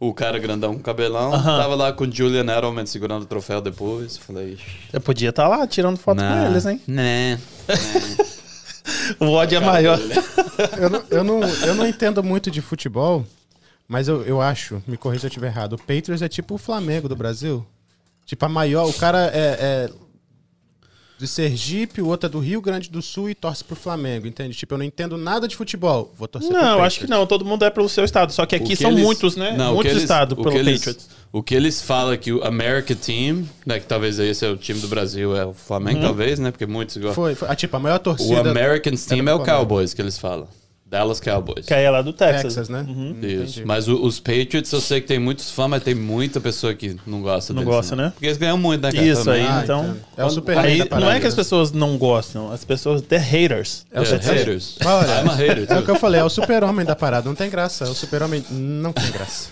o 0.00 0.12
cara 0.12 0.40
grandão 0.40 0.74
com 0.74 0.80
cabelão, 0.82 1.30
tava 1.40 1.76
lá 1.76 1.92
com 1.92 2.02
o 2.02 2.12
Julian 2.12 2.40
Edelman 2.40 2.84
segurando 2.84 3.22
o 3.22 3.26
troféu 3.26 3.60
depois. 3.60 4.16
Eu 4.16 4.22
Falei, 4.22 4.54
"Ixi, 4.54 4.64
Você 4.90 4.98
podia 4.98 5.28
estar 5.28 5.46
lá 5.46 5.64
tirando 5.64 5.96
foto 5.96 6.16
nah, 6.18 6.46
com 6.46 6.50
eles, 6.50 6.66
hein? 6.66 6.80
Né. 6.88 7.38
O 9.20 9.30
ódio 9.30 9.56
é 9.56 9.60
maior. 9.60 9.98
Eu 10.78 10.88
não, 10.88 11.02
eu, 11.10 11.24
não, 11.24 11.40
eu 11.42 11.74
não 11.74 11.86
entendo 11.86 12.22
muito 12.22 12.50
de 12.50 12.62
futebol, 12.62 13.26
mas 13.86 14.08
eu, 14.08 14.22
eu 14.22 14.40
acho, 14.40 14.82
me 14.86 14.96
corrija 14.96 15.20
se 15.20 15.26
eu 15.26 15.28
estiver 15.28 15.48
errado, 15.48 15.74
o 15.74 15.78
Patriots 15.78 16.22
é 16.22 16.28
tipo 16.28 16.54
o 16.54 16.58
Flamengo 16.58 17.10
do 17.10 17.14
Brasil. 17.14 17.66
Tipo, 18.24 18.46
a 18.46 18.48
maior, 18.48 18.88
o 18.88 18.92
cara 18.94 19.30
é, 19.34 19.56
é 19.60 19.90
de 21.18 21.26
Sergipe, 21.26 22.02
o 22.02 22.06
outro 22.08 22.26
é 22.26 22.30
do 22.30 22.38
Rio 22.38 22.60
Grande 22.60 22.90
do 22.90 23.00
Sul 23.00 23.30
e 23.30 23.34
torce 23.34 23.64
pro 23.64 23.74
Flamengo, 23.74 24.26
entende? 24.26 24.56
Tipo, 24.56 24.74
eu 24.74 24.78
não 24.78 24.84
entendo 24.84 25.16
nada 25.16 25.48
de 25.48 25.56
futebol, 25.56 26.12
vou 26.18 26.28
torcer 26.28 26.50
pro 26.50 26.60
Não, 26.60 26.82
acho 26.82 27.00
que 27.00 27.06
não. 27.08 27.26
Todo 27.26 27.44
mundo 27.44 27.64
é 27.64 27.70
pelo 27.70 27.88
seu 27.88 28.04
estado. 28.04 28.32
Só 28.32 28.44
que 28.44 28.54
O 28.54 28.58
aqui 28.58 28.68
que 28.68 28.76
são 28.76 28.90
eles- 28.90 29.02
muitos, 29.02 29.34
né? 29.36 29.54
Não, 29.56 29.66
o 29.66 29.68
que 29.68 29.74
muitos 29.74 29.92
eles- 29.92 30.02
estados 30.02 30.32
o 30.32 30.36
pelo 30.42 30.50
que 30.54 30.58
eles- 30.58 30.78
Patriots. 30.78 31.08
O 31.32 31.42
que 31.42 31.54
eles 31.54 31.82
falam 31.82 32.12
é 32.12 32.16
que 32.16 32.32
o 32.32 32.42
American 32.44 32.96
Team, 32.96 33.44
né, 33.64 33.78
que 33.80 33.86
talvez 33.86 34.18
esse 34.18 34.44
é 34.44 34.48
o 34.48 34.56
time 34.56 34.80
do 34.80 34.88
Brasil, 34.88 35.36
é 35.36 35.44
o 35.44 35.52
Flamengo, 35.52 35.98
Uhum. 35.98 36.04
talvez, 36.04 36.38
né? 36.38 36.50
Porque 36.50 36.66
muitos 36.66 36.96
igual. 36.96 37.12
Foi, 37.14 37.34
foi- 37.34 37.48
ah, 37.50 37.54
tipo, 37.54 37.76
a 37.76 37.80
maior 37.80 37.96
O 37.96 38.00
torcida... 38.00 38.50
American 38.50 38.94
Team 38.94 39.28
é 39.28 39.34
o. 39.34 39.44
Cowboys 39.44 39.92
que 39.94 40.00
eles 40.02 40.18
falam. 40.18 40.48
Dallas 40.88 41.18
Cowboys. 41.18 41.66
Que 41.66 41.74
aí 41.74 41.82
é 41.84 41.90
lá 41.90 42.00
do 42.00 42.12
Texas. 42.12 42.42
Texas, 42.54 42.68
né? 42.68 42.86
Isso. 42.88 43.00
Entendi. 43.00 43.64
Mas 43.66 43.88
o- 43.88 44.00
os 44.04 44.20
Patriots, 44.20 44.70
eu 44.70 44.80
sei 44.80 45.00
que 45.00 45.08
tem 45.08 45.18
muitos 45.18 45.50
fãs, 45.50 45.68
mas 45.68 45.82
tem 45.82 45.96
muita 45.96 46.40
pessoa 46.40 46.72
que 46.74 46.96
não 47.04 47.20
gosta 47.22 47.52
Não 47.52 47.62
deles, 47.62 47.74
gosta, 47.74 47.96
né? 47.96 48.10
Porque 48.14 48.26
eles 48.26 48.38
ganham 48.38 48.56
muito, 48.56 48.82
né, 48.82 48.92
cara? 48.92 49.04
Isso 49.04 49.24
também. 49.24 49.42
aí. 49.42 49.48
Ah, 49.48 49.60
então- 49.64 49.84
entendo. 49.84 50.00
É 50.16 50.24
o 50.24 50.30
super 50.30 50.56
Aí, 50.58 50.78
da 50.78 50.84
não 50.84 50.88
parada, 50.90 51.16
é 51.16 51.20
que 51.20 51.26
as 51.26 51.34
né? 51.34 51.36
pessoas 51.42 51.72
não 51.72 51.98
gostam, 51.98 52.52
as 52.52 52.64
pessoas, 52.64 53.02
they're 53.02 53.24
haters. 53.26 53.84
É 53.90 53.98
o 53.98 54.02
É, 54.04 54.06
super- 54.06 54.32
haters. 54.36 54.76
Olha, 54.84 55.20
I'm 55.22 55.28
a 55.28 55.34
hater, 55.34 55.66
É 55.72 55.78
o 55.78 55.82
que 55.82 55.90
eu 55.90 55.96
falei, 55.96 56.20
é 56.20 56.24
o 56.24 56.30
super-homem 56.30 56.86
da 56.86 56.94
parada, 56.94 57.28
não 57.28 57.34
tem 57.34 57.50
graça. 57.50 57.84
É 57.84 57.88
o 57.88 57.94
super-homem 57.94 58.44
não 58.50 58.92
tem 58.92 59.10
graça. 59.10 59.48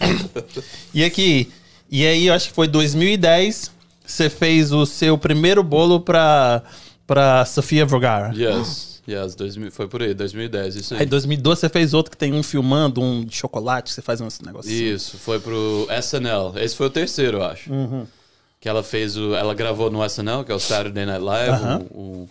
E 0.94 1.02
aqui, 1.04 1.50
e 1.90 2.06
aí 2.06 2.28
eu 2.28 2.34
acho 2.34 2.48
que 2.50 2.54
foi 2.54 2.68
2010, 2.68 3.72
você 4.06 4.30
fez 4.30 4.70
o 4.72 4.86
seu 4.86 5.18
primeiro 5.18 5.64
bolo 5.64 5.98
pra, 6.00 6.62
pra 7.06 7.44
Sofia 7.44 7.84
Vergara. 7.84 8.32
Yes, 8.36 8.93
yes, 9.08 9.34
2000, 9.34 9.70
foi 9.70 9.86
por 9.88 10.02
aí, 10.02 10.14
2010, 10.14 10.76
isso 10.76 10.94
aí. 10.94 11.00
Aí 11.00 11.06
em 11.06 11.08
2012 11.08 11.60
você 11.60 11.68
fez 11.68 11.92
outro 11.94 12.10
que 12.10 12.16
tem 12.16 12.32
um 12.32 12.42
filmando, 12.42 13.00
um 13.02 13.24
de 13.24 13.34
chocolate, 13.36 13.92
você 13.92 14.00
faz 14.02 14.20
uns 14.20 14.40
negócios. 14.40 14.72
assim. 14.74 14.84
Isso, 14.84 15.18
foi 15.18 15.38
pro 15.40 15.86
SNL. 16.00 16.52
Esse 16.56 16.76
foi 16.76 16.86
o 16.86 16.90
terceiro, 16.90 17.38
eu 17.38 17.44
acho. 17.44 17.72
Uhum. 17.72 18.06
Que 18.60 18.68
ela 18.68 18.82
fez 18.82 19.16
o. 19.16 19.34
Ela 19.34 19.52
gravou 19.54 19.90
no 19.90 20.02
SNL, 20.04 20.42
que 20.44 20.50
é 20.50 20.54
o 20.54 20.58
Saturday 20.58 21.04
Night 21.04 21.22
Live, 21.22 21.50
Aham. 21.50 21.86
um, 21.94 22.00
um, 22.00 22.28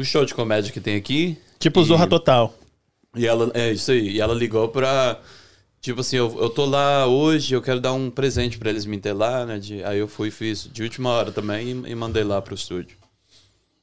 um 0.00 0.04
show 0.04 0.24
de 0.24 0.32
comédia 0.34 0.72
que 0.72 0.80
tem 0.80 0.94
aqui. 0.96 1.36
Tipo 1.58 1.80
E- 1.80 1.84
Zorra 1.84 2.06
Total. 2.06 2.54
E 3.16 3.26
ela, 3.26 3.50
é 3.54 3.72
isso 3.72 3.90
aí. 3.90 4.10
E 4.10 4.20
ela 4.20 4.34
ligou 4.34 4.68
pra. 4.68 5.18
Tipo 5.80 6.00
assim, 6.00 6.16
eu, 6.16 6.36
eu 6.40 6.50
tô 6.50 6.64
lá 6.64 7.06
hoje, 7.06 7.54
eu 7.54 7.62
quero 7.62 7.80
dar 7.80 7.92
um 7.92 8.10
presente 8.10 8.58
pra 8.58 8.68
eles 8.68 8.84
me 8.84 8.98
ter 8.98 9.12
lá, 9.12 9.46
né? 9.46 9.58
de- 9.60 9.82
aí 9.84 9.98
eu 9.98 10.08
fui 10.08 10.26
e 10.28 10.30
fiz 10.30 10.68
de 10.72 10.82
última 10.82 11.08
hora 11.10 11.30
também 11.30 11.68
e, 11.86 11.90
e 11.92 11.94
mandei 11.94 12.24
lá 12.24 12.42
pro 12.42 12.54
estúdio. 12.54 12.97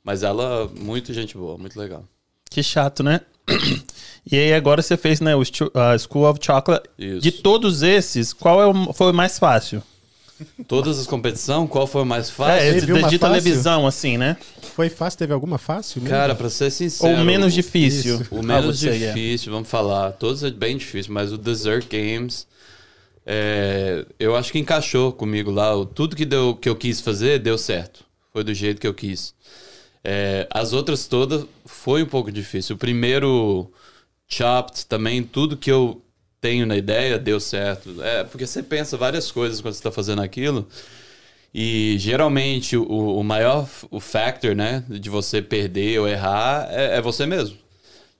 Mas 0.05 0.21
ela, 0.21 0.69
muito 0.79 1.11
gente 1.11 1.35
boa, 1.35 1.57
muito 1.57 1.77
legal. 1.77 2.05
Que 2.49 2.61
chato, 2.61 3.03
né? 3.03 3.21
E 4.31 4.35
aí 4.35 4.55
agora 4.55 4.81
você 4.81 4.97
fez, 4.97 5.21
né, 5.21 5.35
o 5.35 5.43
School 5.45 6.27
of 6.27 6.39
Chocolate. 6.43 6.89
Isso. 6.97 7.21
De 7.21 7.31
todos 7.31 7.83
esses, 7.83 8.33
qual 8.33 8.59
é 8.59 8.65
o, 8.65 8.91
foi 8.91 9.11
o 9.11 9.13
mais 9.13 9.37
fácil? 9.37 9.83
Todas 10.67 10.97
as 10.97 11.05
competições, 11.05 11.69
qual 11.69 11.85
foi 11.85 12.01
o 12.01 12.05
mais 12.05 12.31
fácil? 12.31 12.67
É, 12.67 12.73
de, 12.73 12.87
de 12.87 13.01
fácil? 13.01 13.19
televisão, 13.19 13.85
assim, 13.85 14.17
né? 14.17 14.35
Foi 14.73 14.89
fácil? 14.89 15.19
Teve 15.19 15.31
alguma 15.31 15.59
fácil? 15.59 16.01
mesmo? 16.01 16.15
Cara, 16.17 16.33
pra 16.33 16.49
ser 16.49 16.71
sincero. 16.71 17.19
Ou 17.19 17.23
menos 17.23 17.53
o- 17.53 17.55
difícil. 17.55 18.19
isso. 18.21 18.35
O 18.35 18.41
menos 18.41 18.81
yeah. 18.81 19.13
difícil, 19.13 19.51
vamos 19.51 19.69
falar. 19.69 20.13
Todos 20.13 20.43
é 20.43 20.49
bem 20.49 20.75
difícil, 20.75 21.13
mas 21.13 21.31
o 21.31 21.37
Desert 21.37 21.85
Games, 21.87 22.47
é, 23.27 24.07
eu 24.19 24.35
acho 24.35 24.51
que 24.51 24.57
encaixou 24.57 25.13
comigo 25.13 25.51
lá. 25.51 25.71
Tudo 25.93 26.15
que, 26.15 26.25
deu, 26.25 26.55
que 26.55 26.67
eu 26.67 26.75
quis 26.75 26.99
fazer 26.99 27.37
deu 27.37 27.59
certo. 27.59 28.03
Foi 28.33 28.43
do 28.43 28.55
jeito 28.55 28.81
que 28.81 28.87
eu 28.87 28.93
quis. 28.93 29.35
É, 30.07 30.47
as 30.51 30.71
outras 30.71 31.07
todas 31.07 31.47
foi 31.65 32.03
um 32.03 32.05
pouco 32.05 32.31
difícil. 32.31 32.75
O 32.75 32.79
primeiro 32.79 33.71
Chopped 34.27 34.85
também, 34.85 35.23
tudo 35.23 35.57
que 35.57 35.71
eu 35.71 35.99
tenho 36.39 36.67
na 36.67 36.77
ideia 36.77 37.17
deu 37.17 37.39
certo. 37.39 38.01
É, 38.03 38.23
porque 38.23 38.45
você 38.45 38.61
pensa 38.61 38.95
várias 38.97 39.31
coisas 39.31 39.59
quando 39.61 39.73
você 39.73 39.79
está 39.79 39.91
fazendo 39.91 40.21
aquilo. 40.21 40.67
E 41.51 41.95
geralmente 41.97 42.77
o, 42.77 42.85
o 42.85 43.23
maior 43.23 43.67
o 43.89 43.99
factor, 43.99 44.55
né, 44.55 44.83
de 44.87 45.09
você 45.09 45.41
perder 45.41 45.99
ou 45.99 46.07
errar 46.07 46.67
é, 46.69 46.97
é 46.97 47.01
você 47.01 47.25
mesmo. 47.25 47.57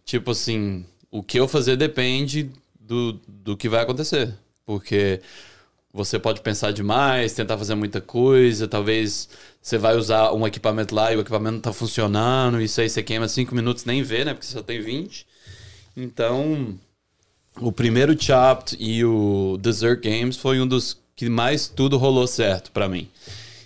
Tipo 0.03 0.31
assim, 0.31 0.85
o 1.11 1.21
que 1.21 1.39
eu 1.39 1.47
fazer 1.47 1.75
depende 1.77 2.49
do, 2.79 3.13
do 3.27 3.55
que 3.55 3.69
vai 3.69 3.83
acontecer. 3.83 4.33
Porque 4.65 5.21
você 5.95 6.19
pode 6.19 6.41
pensar 6.41 6.73
demais, 6.73 7.31
tentar 7.31 7.57
fazer 7.57 7.73
muita 7.73 8.01
coisa, 8.01 8.67
talvez 8.67 9.29
você 9.61 9.77
vai 9.77 9.95
usar 9.95 10.33
um 10.33 10.45
equipamento 10.45 10.93
lá 10.93 11.13
e 11.13 11.15
o 11.15 11.21
equipamento 11.21 11.53
não 11.53 11.61
tá 11.61 11.71
funcionando, 11.71 12.61
isso 12.61 12.81
aí 12.81 12.89
você 12.89 13.01
queima 13.01 13.29
cinco 13.29 13.55
minutos 13.55 13.85
nem 13.85 14.03
vê, 14.03 14.25
né? 14.25 14.33
Porque 14.33 14.45
você 14.45 14.53
só 14.53 14.61
tem 14.61 14.81
20. 14.81 15.25
Então, 15.95 16.77
o 17.61 17.71
primeiro 17.71 18.21
Chopped 18.21 18.75
e 18.77 19.05
o 19.05 19.57
Desert 19.61 20.03
Games 20.03 20.35
foi 20.35 20.59
um 20.59 20.67
dos 20.67 20.97
que 21.15 21.29
mais 21.29 21.69
tudo 21.69 21.97
rolou 21.97 22.27
certo 22.27 22.71
pra 22.71 22.89
mim. 22.89 23.09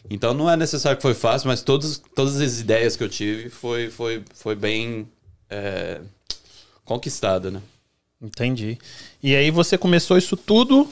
Então 0.07 0.31
não 0.31 0.47
é 0.47 0.55
necessário 0.55 0.97
que 0.97 1.01
foi 1.01 1.15
fácil, 1.15 1.47
mas 1.47 1.63
todos, 1.63 1.99
todas 2.13 2.39
as 2.39 2.59
ideias 2.59 2.95
que 2.95 3.03
eu 3.03 3.09
tive 3.09 3.49
foi, 3.49 3.89
foi, 3.89 4.23
foi 4.35 4.53
bem 4.53 5.09
é, 5.49 5.99
conquistada, 6.85 7.49
né? 7.49 7.59
Entendi. 8.21 8.77
E 9.23 9.35
aí 9.35 9.49
você 9.49 9.79
começou 9.79 10.15
isso 10.15 10.37
tudo 10.37 10.87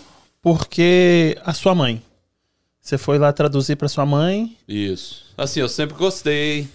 porque 0.47 1.37
a 1.43 1.53
sua 1.53 1.75
mãe. 1.75 2.01
Você 2.79 2.97
foi 2.97 3.17
lá 3.17 3.33
traduzir 3.33 3.75
para 3.75 3.89
sua 3.89 4.05
mãe. 4.05 4.55
Isso. 4.65 5.25
Assim, 5.37 5.59
eu 5.59 5.67
sempre 5.67 5.97
gostei 5.97 6.69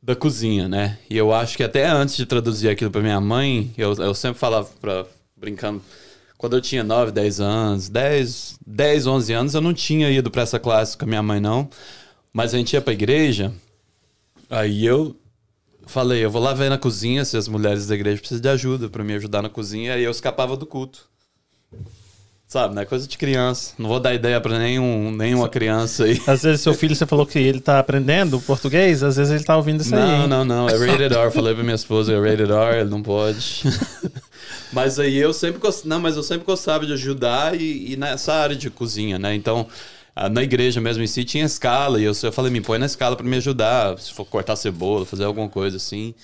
da 0.00 0.14
cozinha, 0.14 0.68
né? 0.68 0.96
E 1.10 1.16
eu 1.16 1.34
acho 1.34 1.56
que 1.56 1.64
até 1.64 1.84
antes 1.88 2.16
de 2.16 2.24
traduzir 2.24 2.68
aquilo 2.68 2.92
pra 2.92 3.00
minha 3.00 3.20
mãe, 3.20 3.74
eu, 3.76 3.92
eu 3.94 4.14
sempre 4.14 4.38
falava 4.38 4.68
pra, 4.80 5.04
brincando, 5.36 5.82
quando 6.38 6.54
eu 6.54 6.60
tinha 6.60 6.84
9, 6.84 7.10
10 7.10 7.40
anos, 7.40 7.88
10, 7.88 8.60
10, 8.64 9.06
11 9.08 9.32
anos, 9.32 9.54
eu 9.54 9.60
não 9.60 9.74
tinha 9.74 10.08
ido 10.08 10.30
pra 10.30 10.42
essa 10.42 10.60
classe 10.60 10.96
com 10.96 11.06
a 11.06 11.08
minha 11.08 11.22
mãe, 11.24 11.40
não. 11.40 11.68
Mas 12.32 12.54
a 12.54 12.58
gente 12.58 12.74
ia 12.74 12.80
pra 12.80 12.92
igreja, 12.92 13.52
aí 14.48 14.86
eu 14.86 15.16
falei, 15.86 16.24
eu 16.24 16.30
vou 16.30 16.40
lá 16.40 16.54
ver 16.54 16.70
na 16.70 16.78
cozinha 16.78 17.24
se 17.24 17.36
as 17.36 17.48
mulheres 17.48 17.88
da 17.88 17.96
igreja 17.96 18.20
precisam 18.20 18.42
de 18.42 18.48
ajuda 18.48 18.88
pra 18.88 19.02
me 19.02 19.14
ajudar 19.14 19.42
na 19.42 19.48
cozinha, 19.48 19.94
aí 19.94 20.04
eu 20.04 20.10
escapava 20.12 20.56
do 20.56 20.66
culto. 20.66 21.10
Sabe, 22.48 22.76
né? 22.76 22.84
Coisa 22.84 23.08
de 23.08 23.18
criança. 23.18 23.74
Não 23.76 23.88
vou 23.88 23.98
dar 23.98 24.14
ideia 24.14 24.40
pra 24.40 24.56
nenhum, 24.56 25.10
nenhuma 25.10 25.48
criança 25.48 26.04
aí. 26.04 26.22
Às 26.28 26.44
vezes 26.44 26.60
seu 26.60 26.72
filho, 26.72 26.94
você 26.94 27.04
falou 27.04 27.26
que 27.26 27.40
ele 27.40 27.58
tá 27.58 27.80
aprendendo 27.80 28.40
português, 28.40 29.02
às 29.02 29.16
vezes 29.16 29.32
ele 29.32 29.42
tá 29.42 29.56
ouvindo 29.56 29.80
isso 29.80 29.94
aí. 29.94 30.00
Não, 30.00 30.28
não, 30.28 30.44
não. 30.44 30.68
É 30.68 30.76
rated 30.76 31.12
R. 31.12 31.30
Falei 31.32 31.54
pra 31.54 31.64
minha 31.64 31.74
esposa, 31.74 32.12
é 32.12 32.20
rated 32.20 32.52
R, 32.52 32.80
ele 32.80 32.90
não 32.90 33.02
pode. 33.02 33.62
mas 34.72 35.00
aí 35.00 35.16
eu 35.16 35.32
sempre 35.32 35.60
gostava, 35.60 35.88
não, 35.88 36.00
mas 36.00 36.16
eu 36.16 36.22
sempre 36.22 36.46
gostava 36.46 36.86
de 36.86 36.92
ajudar 36.92 37.60
e, 37.60 37.92
e 37.92 37.96
nessa 37.96 38.32
área 38.32 38.54
de 38.54 38.70
cozinha, 38.70 39.18
né? 39.18 39.34
Então, 39.34 39.66
na 40.30 40.40
igreja 40.40 40.80
mesmo 40.80 41.02
em 41.02 41.06
si 41.08 41.24
tinha 41.24 41.44
escala 41.44 42.00
e 42.00 42.04
eu, 42.04 42.12
eu 42.22 42.32
falei, 42.32 42.52
me 42.52 42.60
põe 42.60 42.78
na 42.78 42.86
escala 42.86 43.16
pra 43.16 43.26
me 43.26 43.36
ajudar, 43.38 43.98
se 43.98 44.12
for 44.12 44.24
cortar 44.24 44.54
cebola, 44.54 45.04
fazer 45.04 45.24
alguma 45.24 45.48
coisa 45.48 45.78
assim. 45.78 46.14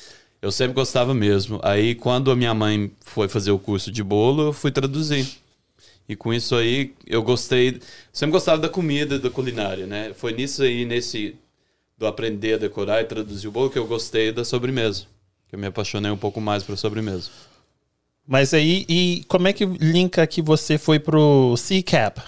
Eu 0.41 0.52
sempre 0.52 0.75
gostava 0.75 1.12
mesmo. 1.12 1.59
Aí 1.64 1.97
quando 1.97 2.31
a 2.31 2.37
minha 2.37 2.55
mãe 2.55 2.93
foi 3.05 3.29
fazer 3.29 3.50
o 3.50 3.59
curso 3.59 3.91
de 3.91 4.05
bolo, 4.05 4.45
eu 4.45 4.52
fui 4.52 4.71
traduzir. 4.71 5.41
E 6.09 6.16
com 6.16 6.32
isso 6.32 6.54
aí, 6.56 6.92
eu 7.06 7.23
gostei. 7.23 7.80
Sempre 8.12 8.32
gostava 8.32 8.61
da 8.61 8.68
comida, 8.68 9.18
da 9.18 9.30
culinária, 9.30 9.87
né? 9.87 10.12
Foi 10.14 10.32
nisso 10.32 10.62
aí, 10.62 10.85
nesse. 10.85 11.37
do 11.96 12.07
aprender 12.07 12.55
a 12.55 12.59
decorar 12.59 13.00
e 13.00 13.05
traduzir 13.05 13.48
o 13.48 13.53
bolo, 13.53 13.70
que 13.70 13.79
eu 13.79 13.87
gostei 13.87 14.33
da 14.33 14.44
sobremesa. 14.44 15.05
Que 15.48 15.55
eu 15.55 15.59
me 15.59 15.66
apaixonei 15.66 16.11
um 16.11 16.16
pouco 16.16 16.40
mais 16.40 16.62
pra 16.62 16.77
sobremesa. 16.77 17.31
Mas 18.27 18.53
aí, 18.55 18.85
e 18.88 19.24
como 19.29 19.48
é 19.48 19.53
que 19.53 19.64
linka 19.64 20.27
que 20.27 20.42
você 20.42 20.79
foi 20.79 20.98
pro 20.98 21.55
CCAP? 21.57 22.20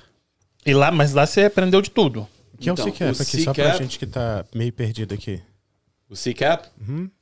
E 0.67 0.73
lá, 0.73 0.91
mas 0.91 1.13
lá 1.13 1.27
você 1.27 1.43
aprendeu 1.43 1.83
de 1.83 1.91
tudo. 1.91 2.27
O 2.53 2.59
que 2.59 2.69
é 2.69 2.73
o 2.73 2.75
Então, 2.75 2.87
CCAP 2.87 3.19
o 3.19 3.23
aqui, 3.23 3.43
só 3.43 3.55
pra 3.55 3.77
gente 3.77 3.99
que 3.99 4.07
tá 4.07 4.45
meio 4.55 4.73
perdido 4.73 5.15
aqui. 5.15 5.41
O 6.15 6.17
CCAP? 6.17 6.69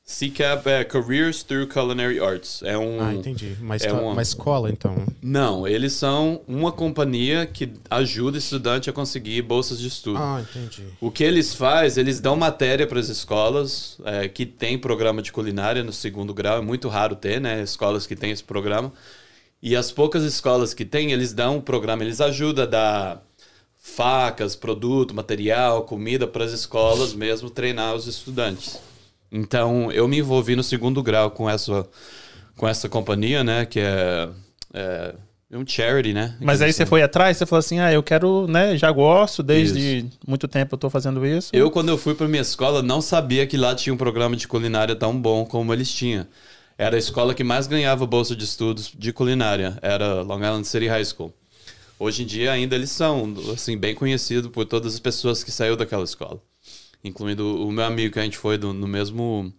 CCAP 0.05 0.67
é 0.69 0.85
Careers 0.85 1.43
Through 1.43 1.69
Culinary 1.69 2.21
Arts. 2.21 2.63
É 2.63 2.77
um. 2.77 3.01
Ah, 3.01 3.15
entendi. 3.15 3.57
Uma, 3.59 3.77
é 3.77 3.91
uma- 3.93 4.13
uma 4.13 4.21
escola, 4.21 4.69
então. 4.71 4.95
Não, 5.23 5.67
eles 5.67 5.95
são 5.95 6.43
uma 6.47 6.71
companhia 6.71 7.47
que 7.47 7.73
ajuda 7.91 8.37
estudante 8.37 8.91
a 8.91 8.93
conseguir 8.93 9.41
bolsas 9.41 9.79
de 9.81 9.89
estudo. 9.89 10.19
Ah, 10.19 10.43
entendi. 10.43 10.83
O 11.01 11.11
que 11.11 11.25
eles 11.25 11.55
fazem, 11.55 12.03
eles 12.03 12.21
dão 12.21 12.37
matéria 12.37 12.87
para 12.87 13.01
as 13.01 13.09
escolas 13.09 13.97
é, 14.05 14.29
que 14.29 14.45
tem 14.45 14.79
programa 14.79 15.23
de 15.23 15.33
culinária 15.33 15.83
no 15.83 15.93
segundo 15.93 16.35
grau. 16.35 16.59
É 16.59 16.61
muito 16.61 16.89
raro 16.89 17.17
ter, 17.17 17.41
né? 17.41 17.63
Escolas 17.63 18.07
que 18.07 18.15
têm 18.15 18.31
esse 18.31 18.45
programa. 18.45 18.93
E 19.63 19.75
as 19.75 19.91
poucas 19.91 20.23
escolas 20.25 20.75
que 20.75 20.85
têm, 20.85 21.13
eles 21.13 21.33
dão 21.33 21.57
um 21.57 21.61
programa, 21.63 22.03
eles 22.05 22.21
ajudam 22.21 22.65
a 22.65 22.67
dar 22.67 23.23
facas, 23.85 24.55
produto, 24.55 25.13
material, 25.13 25.83
comida 25.83 26.25
para 26.25 26.45
as 26.45 26.53
escolas 26.53 27.13
mesmo 27.13 27.51
treinar 27.51 27.97
os 27.97 28.07
estudantes. 28.07 28.81
Então, 29.31 29.91
eu 29.91 30.07
me 30.07 30.19
envolvi 30.19 30.55
no 30.55 30.63
segundo 30.63 31.03
grau 31.03 31.33
com 31.33 31.51
essa, 31.51 31.85
com 32.57 32.69
essa 32.69 32.89
companhia, 32.89 33.43
né? 33.43 33.67
Que 33.67 33.81
é, 33.81 34.29
é 34.73 35.59
um 35.59 35.67
charity, 35.67 36.13
né? 36.13 36.37
Mas 36.41 36.63
aí 36.63 36.73
você 36.73 36.87
foi 36.87 37.03
atrás, 37.03 37.37
você 37.37 37.45
falou 37.45 37.59
assim: 37.59 37.81
ah, 37.81 37.93
eu 37.93 38.03
quero, 38.05 38.47
né? 38.47 38.77
Já 38.77 38.91
gosto, 38.93 39.43
desde 39.43 40.07
muito 40.27 40.47
tempo 40.47 40.75
eu 40.75 40.79
tô 40.79 40.89
fazendo 40.89 41.27
isso. 41.27 41.51
Eu, 41.53 41.71
quando 41.71 41.89
eu 41.89 41.99
fui 41.99 42.15
para 42.15 42.29
minha 42.29 42.43
escola, 42.43 42.83
não 42.83 43.03
sabia 43.03 43.47
que 43.49 43.57
lá 43.57 43.75
tinha 43.75 43.93
um 43.93 43.97
programa 43.97 44.37
de 44.37 44.47
culinária 44.47 44.95
tão 44.95 45.21
bom 45.21 45.45
como 45.45 45.73
eles 45.75 45.93
tinham. 45.93 46.27
Era 46.79 46.97
a 46.97 46.99
escola 46.99 47.35
que 47.35 47.43
mais 47.43 47.67
ganhava 47.67 48.07
bolsa 48.07 48.37
de 48.37 48.45
estudos 48.45 48.93
de 48.97 49.13
culinária. 49.13 49.77
Era 49.83 50.23
Long 50.23 50.39
Island 50.39 50.67
City 50.67 50.87
High 50.87 51.05
School. 51.05 51.35
Hoje 51.99 52.23
em 52.23 52.27
dia 52.27 52.51
ainda 52.53 52.75
eles 52.75 52.91
são, 52.91 53.35
assim, 53.53 53.77
bem 53.77 53.95
conhecidos 53.95 54.51
por 54.51 54.65
todas 54.67 54.95
as 54.95 55.01
pessoas 55.01 55.45
que 55.45 55.51
saiu 55.51 55.77
daquela 55.77 56.05
escola. 56.05 56.41
Incluindo 57.05 57.65
o 57.67 57.71
meu 57.73 57.85
amigo 57.85 58.13
que 58.15 58.19
a 58.21 58.23
gente 58.23 58.37
foi 58.39 58.57
do- 58.59 58.73
no 58.73 58.87
mesmo... 58.89 59.53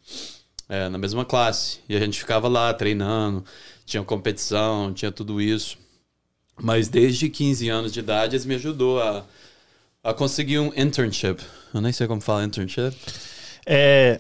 é, 0.70 0.90
na 0.90 0.98
mesma 0.98 1.24
classe. 1.26 1.80
E 1.88 1.96
a 1.96 2.00
gente 2.00 2.20
ficava 2.20 2.48
lá 2.48 2.74
treinando, 2.74 3.44
tinha 3.86 4.04
competição, 4.04 4.94
tinha 4.94 5.12
tudo 5.12 5.42
isso. 5.42 5.78
Mas 6.62 6.88
desde 6.88 7.30
15 7.30 7.68
anos 7.70 7.92
de 7.94 8.00
idade 8.00 8.36
eles 8.36 8.46
me 8.46 8.56
ajudou 8.56 9.02
a, 9.02 9.26
a 10.04 10.14
conseguir 10.14 10.60
um 10.60 10.72
internship. 10.76 11.42
Eu 11.74 11.82
nem 11.82 11.92
sei 11.92 12.08
como 12.08 12.22
fala 12.22 12.44
internship. 12.44 12.96
É, 13.66 14.20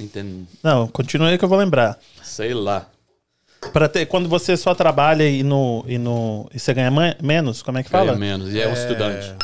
inten- 0.00 0.46
não, 0.62 0.88
continue 0.88 1.28
aí 1.28 1.38
que 1.38 1.44
eu 1.44 1.48
vou 1.48 1.58
lembrar. 1.58 1.98
sei 2.22 2.52
lá. 2.54 2.90
Para 3.72 3.88
ter, 3.88 4.06
quando 4.06 4.28
você 4.28 4.56
só 4.56 4.74
trabalha 4.74 5.28
e 5.28 5.42
no 5.42 5.84
e 5.86 5.98
no 5.98 6.48
e 6.54 6.58
você 6.58 6.72
ganha 6.74 6.90
man- 6.90 7.14
menos, 7.22 7.62
como 7.62 7.78
é 7.78 7.82
que 7.82 7.90
fala? 7.90 8.06
Ganha 8.14 8.18
menos. 8.18 8.52
E 8.54 8.60
é 8.60 8.68
um 8.68 8.72
estudante. 8.72 9.34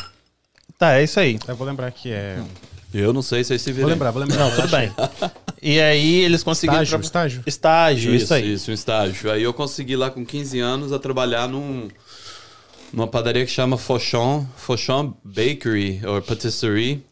Tá, 0.78 0.94
é 0.98 1.04
isso 1.04 1.20
aí. 1.20 1.38
Eu 1.46 1.54
vou 1.56 1.66
lembrar 1.66 1.90
que 1.90 2.10
é. 2.12 2.38
Eu 2.92 3.12
não 3.12 3.22
sei 3.22 3.42
se 3.44 3.52
aí 3.52 3.58
se 3.58 3.70
viram. 3.72 3.84
Vou 3.88 3.90
lembrar, 3.92 4.10
vou 4.10 4.20
lembrar. 4.22 4.38
Não, 4.38 4.50
tudo 4.54 4.68
bem. 4.68 4.92
E 5.64 5.80
aí 5.80 6.22
eles 6.22 6.42
conseguiram 6.42 6.82
Estágio, 6.82 6.98
tra- 6.98 7.06
estágio. 7.06 7.42
estágio, 7.46 8.14
isso, 8.16 8.24
Isso, 8.24 8.34
aí. 8.34 8.52
isso, 8.52 8.70
um 8.72 8.74
estágio. 8.74 9.30
Aí 9.30 9.44
eu 9.44 9.54
consegui 9.54 9.94
lá 9.94 10.10
com 10.10 10.26
15 10.26 10.58
anos 10.58 10.92
a 10.92 10.98
trabalhar 10.98 11.46
num, 11.46 11.86
numa 12.92 13.06
padaria 13.06 13.46
que 13.46 13.50
chama 13.52 13.78
Fauchon, 13.78 14.44
Fauchon 14.56 15.14
Bakery, 15.22 16.00
ou 16.04 16.20
Patisserie. 16.20 17.04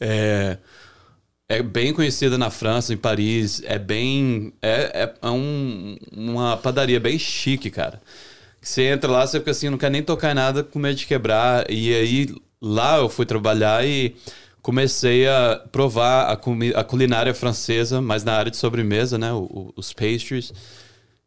É, 0.00 0.56
é 1.48 1.62
bem 1.62 1.92
conhecida 1.92 2.38
na 2.38 2.50
França, 2.50 2.92
em 2.94 2.96
Paris. 2.96 3.62
É 3.64 3.78
bem. 3.78 4.52
É, 4.62 5.04
é, 5.04 5.14
é 5.22 5.30
um, 5.30 5.96
uma 6.12 6.56
padaria 6.56 6.98
bem 7.00 7.18
chique, 7.18 7.70
cara. 7.70 8.00
Você 8.60 8.84
entra 8.84 9.10
lá, 9.10 9.26
você 9.26 9.38
fica 9.38 9.50
assim, 9.50 9.68
não 9.70 9.78
quer 9.78 9.90
nem 9.90 10.02
tocar 10.02 10.32
em 10.32 10.34
nada, 10.34 10.64
com 10.64 10.78
medo 10.78 10.96
de 10.96 11.06
quebrar. 11.06 11.70
E 11.70 11.94
aí 11.94 12.34
lá 12.60 12.98
eu 12.98 13.08
fui 13.10 13.26
trabalhar 13.26 13.86
e 13.86 14.16
comecei 14.62 15.28
a 15.28 15.62
provar 15.72 16.30
a, 16.30 16.36
comi- 16.36 16.74
a 16.74 16.82
culinária 16.84 17.34
francesa, 17.34 18.00
mas 18.00 18.24
na 18.24 18.34
área 18.34 18.50
de 18.50 18.56
sobremesa, 18.56 19.18
né? 19.18 19.32
o- 19.32 19.44
o- 19.44 19.72
os 19.76 19.92
pastries. 19.92 20.52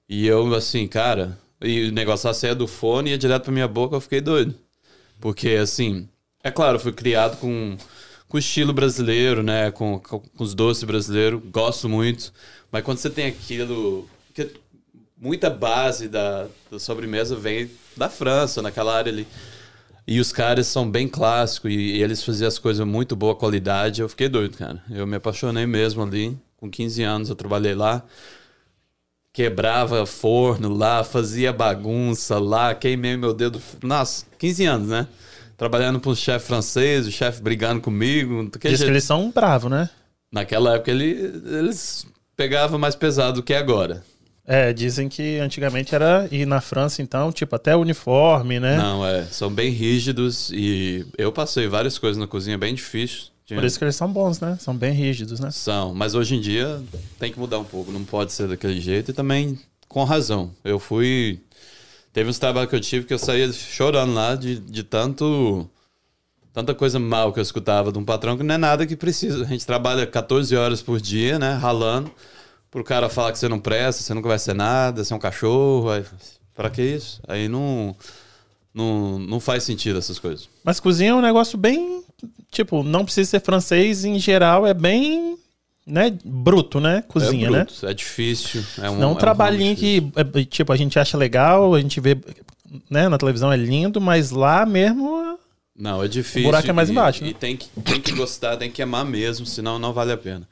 E 0.10 0.28
eu, 0.28 0.54
assim, 0.56 0.88
cara, 0.88 1.38
e 1.62 1.90
o 1.90 1.92
negócio 1.92 2.34
saia 2.34 2.56
do 2.56 2.68
fone 2.68 3.10
e 3.10 3.12
ia 3.14 3.18
direto 3.18 3.44
pra 3.46 3.52
minha 3.54 3.68
boca, 3.68 3.96
eu 3.96 4.02
fiquei 4.02 4.22
doido. 4.22 4.56
Porque, 5.20 5.50
assim, 5.52 6.08
é 6.44 6.52
claro, 6.52 6.78
eu 6.78 6.82
fui 6.82 6.94
criado 6.94 7.38
com, 7.40 7.78
com 8.28 8.38
o 8.38 8.40
estilo 8.40 8.74
brasileiro, 8.74 9.42
né? 9.42 9.72
Com, 9.72 10.00
com, 10.00 10.20
com 10.20 10.44
os 10.44 10.54
doces 10.54 10.84
brasileiros, 10.84 11.42
gosto 11.46 11.88
muito. 11.88 12.34
Mas 12.72 12.84
quando 12.84 12.98
você 12.98 13.10
tem 13.10 13.28
aquilo. 13.28 14.08
Que 14.34 14.52
muita 15.20 15.50
base 15.50 16.08
da, 16.08 16.48
da 16.70 16.80
sobremesa 16.80 17.36
vem 17.36 17.70
da 17.96 18.10
França, 18.10 18.62
naquela 18.62 18.96
área 18.96 19.12
ali. 19.12 19.28
E 20.06 20.20
os 20.20 20.32
caras 20.32 20.68
são 20.68 20.90
bem 20.90 21.08
clássicos 21.08 21.72
e, 21.72 21.76
e 21.76 22.04
eles 22.04 22.24
faziam 22.24 22.48
as 22.48 22.58
coisas 22.58 22.86
muito 22.86 23.16
boa 23.16 23.36
qualidade. 23.36 24.02
Eu 24.02 24.10
fiquei 24.10 24.30
doido, 24.30 24.58
cara. 24.58 24.82
Eu 24.90 25.06
me 25.08 25.18
apaixonei 25.18 25.66
mesmo 25.66 26.04
ali. 26.04 26.38
Com 26.58 26.70
15 26.70 27.04
anos 27.04 27.30
eu 27.30 27.36
trabalhei 27.36 27.76
lá. 27.76 28.04
quebrava 29.34 30.06
forno 30.06 30.70
lá, 30.74 31.04
fazia 31.04 31.54
bagunça 31.54 32.40
lá, 32.40 32.74
queimei 32.74 33.18
meu 33.18 33.34
dedo. 33.34 33.62
Nossa, 33.84 34.26
15 34.40 34.66
anos, 34.66 34.88
né? 34.88 35.08
Trabalhando 35.58 36.00
para 36.00 36.12
um 36.12 36.16
chefe 36.16 36.46
francês, 36.46 37.08
o 37.08 37.12
chefe 37.12 37.42
brigando 37.42 37.82
comigo. 37.82 38.44
Diz 38.44 38.62
jeito. 38.62 38.84
que 38.84 38.90
eles 38.92 39.04
são 39.04 39.32
bravos, 39.32 39.72
né? 39.72 39.90
Naquela 40.32 40.76
época 40.76 40.92
ele, 40.92 41.42
eles 41.46 42.06
pegavam 42.36 42.78
mais 42.78 42.96
pesado 42.96 43.42
do 43.42 43.44
que 43.44 43.54
agora. 43.54 44.04
É, 44.46 44.72
dizem 44.72 45.10
que 45.10 45.40
antigamente 45.40 45.94
era. 45.94 46.28
E 46.32 46.46
na 46.46 46.62
França, 46.62 47.02
então, 47.02 47.32
tipo, 47.32 47.54
até 47.56 47.76
uniforme, 47.76 48.60
né? 48.60 48.78
Não, 48.78 49.06
é. 49.06 49.26
São 49.26 49.50
bem 49.50 49.72
rígidos 49.72 50.52
e 50.54 51.06
eu 51.18 51.34
passei 51.34 51.68
várias 51.68 51.98
coisas 51.98 52.18
na 52.18 52.28
cozinha 52.28 52.58
bem 52.58 52.74
difíceis. 52.74 53.32
Por 53.48 53.64
isso 53.64 53.78
que 53.78 53.86
eles 53.86 53.96
são 53.96 54.12
bons, 54.12 54.40
né? 54.40 54.58
São 54.60 54.76
bem 54.76 54.94
rígidos, 54.94 55.40
né? 55.40 55.52
São, 55.52 55.94
mas 55.94 56.16
hoje 56.16 56.36
em 56.36 56.42
dia 56.42 56.82
tem 57.18 57.32
que 57.32 57.40
mudar 57.40 57.60
um 57.60 57.64
pouco, 57.64 57.92
não 57.92 58.04
pode 58.04 58.34
ser 58.34 58.48
daquele 58.48 58.80
jeito 58.82 59.12
e 59.12 59.14
também 59.14 59.58
com 59.88 60.04
razão. 60.04 60.52
Eu 60.64 60.80
fui. 60.80 61.40
Teve 62.18 62.32
uns 62.32 62.40
trabalhos 62.40 62.72
que 62.72 62.76
eu 62.76 62.80
tive 62.80 63.06
que 63.06 63.14
eu 63.14 63.20
saía 63.20 63.54
chorando 63.54 64.12
lá 64.12 64.34
de, 64.34 64.58
de 64.58 64.84
tanto. 64.84 65.70
Tanta 66.52 66.74
coisa 66.74 66.98
mal 66.98 67.32
que 67.32 67.38
eu 67.38 67.44
escutava 67.44 67.92
de 67.92 68.00
um 68.00 68.04
patrão 68.04 68.36
que 68.36 68.42
não 68.42 68.56
é 68.56 68.58
nada 68.58 68.88
que 68.88 68.96
precisa. 68.96 69.44
A 69.44 69.48
gente 69.48 69.64
trabalha 69.68 70.04
14 70.08 70.56
horas 70.56 70.82
por 70.82 71.00
dia, 71.00 71.38
né? 71.38 71.54
Ralando. 71.54 72.10
Pro 72.72 72.84
cara 72.84 73.08
falar 73.08 73.34
que 73.34 73.38
você 73.38 73.48
não 73.48 73.60
presta, 73.60 74.02
você 74.02 74.16
nunca 74.16 74.28
vai 74.28 74.40
ser 74.40 74.56
nada, 74.56 75.04
você 75.04 75.14
é 75.14 75.16
um 75.16 75.20
cachorro. 75.20 75.92
Aí, 75.92 76.04
pra 76.56 76.72
que 76.72 76.82
isso? 76.82 77.22
Aí 77.28 77.48
não, 77.48 77.96
não, 78.74 79.20
não 79.20 79.40
faz 79.40 79.62
sentido 79.62 80.00
essas 80.00 80.18
coisas. 80.18 80.50
Mas 80.64 80.80
cozinha 80.80 81.12
é 81.12 81.14
um 81.14 81.22
negócio 81.22 81.56
bem 81.56 82.04
tipo, 82.50 82.82
não 82.82 83.06
precisa 83.06 83.30
ser 83.30 83.42
francês, 83.42 84.04
em 84.04 84.18
geral 84.18 84.66
é 84.66 84.74
bem, 84.74 85.38
né, 85.88 86.16
bruto, 86.24 86.80
né, 86.80 87.04
cozinha, 87.08 87.48
é 87.48 87.52
bruto, 87.52 87.74
né? 87.86 87.92
É 87.92 87.94
difícil, 87.94 88.64
é 88.82 88.90
um, 88.90 88.98
não 88.98 89.10
é 89.10 89.12
um 89.14 89.16
trabalhinho 89.16 89.76
que, 89.76 90.12
é, 90.16 90.44
tipo, 90.44 90.74
a 90.74 90.76
gente 90.76 91.00
acha 91.00 91.18
legal, 91.18 91.74
a 91.74 91.80
gente 91.80 92.02
vê, 92.02 92.18
né, 92.90 93.08
na 93.08 93.18
televisão 93.18 93.52
é 93.52 93.58
lindo, 93.58 94.02
mas 94.02 94.32
lá 94.32 94.66
mesmo... 94.66 95.40
Não, 95.76 96.04
é 96.04 96.08
difícil. 96.08 96.42
O 96.42 96.46
buraco 96.46 96.70
é 96.70 96.74
mais 96.74 96.90
embaixo. 96.90 97.22
E, 97.22 97.26
né? 97.26 97.30
e 97.30 97.34
tem, 97.34 97.56
que, 97.56 97.70
tem 97.82 98.02
que 98.02 98.12
gostar, 98.12 98.58
tem 98.58 98.70
que 98.70 98.82
amar 98.82 99.06
mesmo, 99.06 99.46
senão 99.46 99.80
não 99.80 99.94
vale 99.94 100.12
a 100.12 100.18
pena. 100.18 100.48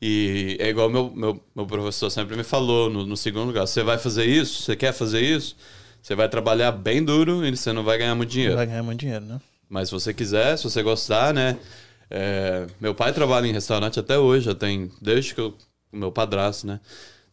E 0.00 0.56
é 0.60 0.68
igual 0.68 0.90
meu, 0.90 1.10
meu, 1.14 1.40
meu 1.54 1.66
professor 1.66 2.10
sempre 2.10 2.36
me 2.36 2.44
falou 2.44 2.90
no, 2.90 3.06
no 3.06 3.16
segundo 3.16 3.46
lugar: 3.46 3.66
você 3.66 3.82
vai 3.82 3.96
fazer 3.96 4.26
isso? 4.26 4.62
Você 4.62 4.76
quer 4.76 4.92
fazer 4.92 5.22
isso? 5.22 5.56
Você 6.02 6.14
vai 6.14 6.28
trabalhar 6.28 6.70
bem 6.72 7.02
duro 7.02 7.44
e 7.44 7.56
você 7.56 7.72
não 7.72 7.82
vai 7.82 7.98
ganhar 7.98 8.14
muito 8.14 8.30
dinheiro. 8.30 8.52
Não 8.52 8.58
vai 8.58 8.66
ganhar 8.66 8.82
muito 8.82 9.00
dinheiro, 9.00 9.24
né? 9.24 9.40
Mas 9.68 9.88
se 9.88 9.94
você 9.94 10.14
quiser, 10.14 10.56
se 10.56 10.64
você 10.64 10.82
gostar, 10.82 11.32
né? 11.32 11.56
É, 12.10 12.66
meu 12.80 12.94
pai 12.94 13.12
trabalha 13.12 13.46
em 13.46 13.52
restaurante 13.52 13.98
até 13.98 14.18
hoje, 14.18 14.46
já 14.46 14.54
tem 14.54 14.90
desde 15.00 15.34
que 15.34 15.40
eu, 15.40 15.54
o 15.92 15.96
meu 15.96 16.12
padrasto, 16.12 16.66
né? 16.66 16.80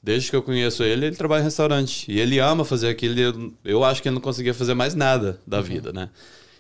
Desde 0.02 0.30
que 0.30 0.36
eu 0.36 0.44
conheço 0.44 0.84
ele, 0.84 1.06
ele 1.06 1.16
trabalha 1.16 1.42
em 1.42 1.46
restaurante. 1.46 2.12
E 2.12 2.20
ele 2.20 2.40
ama 2.40 2.66
fazer 2.66 2.90
aquilo. 2.90 3.18
Eu, 3.20 3.54
eu 3.64 3.84
acho 3.84 4.02
que 4.02 4.10
ele 4.10 4.16
não 4.16 4.22
conseguia 4.22 4.54
fazer 4.54 4.74
mais 4.74 4.96
nada 4.96 5.40
da 5.48 5.58
uhum. 5.58 5.64
vida, 5.64 5.94
né? 5.94 6.10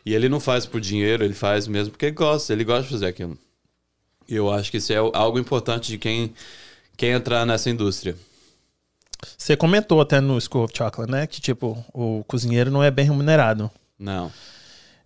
E 0.06 0.13
ele 0.13 0.30
não 0.30 0.39
faz 0.39 0.65
por 0.65 0.80
dinheiro, 0.80 1.23
ele 1.23 1.34
faz 1.34 1.67
mesmo 1.67 1.91
porque 1.91 2.06
ele 2.06 2.15
gosta, 2.15 2.54
ele 2.54 2.63
gosta 2.63 2.84
de 2.84 2.89
fazer 2.89 3.08
aquilo. 3.08 3.38
E 4.28 4.36
eu 4.36 4.52
acho 4.52 4.71
que 4.71 4.78
isso 4.78 4.93
é 4.93 4.97
algo 4.97 5.38
importante 5.39 5.89
de 5.89 5.97
quem 5.97 6.34
quem 6.95 7.12
entrar 7.12 7.45
nessa 7.45 7.69
indústria. 7.69 8.15
Você 9.38 9.56
comentou 9.56 10.02
até 10.02 10.19
no 10.19 10.39
School 10.39 10.65
of 10.65 10.73
Chocolate, 10.76 11.12
né? 11.12 11.28
Que 11.28 11.41
tipo, 11.41 11.84
o 11.93 12.23
cozinheiro 12.26 12.69
não 12.69 12.84
é 12.84 12.91
bem 12.91 13.06
remunerado. 13.06 13.69
Não. 13.97 14.32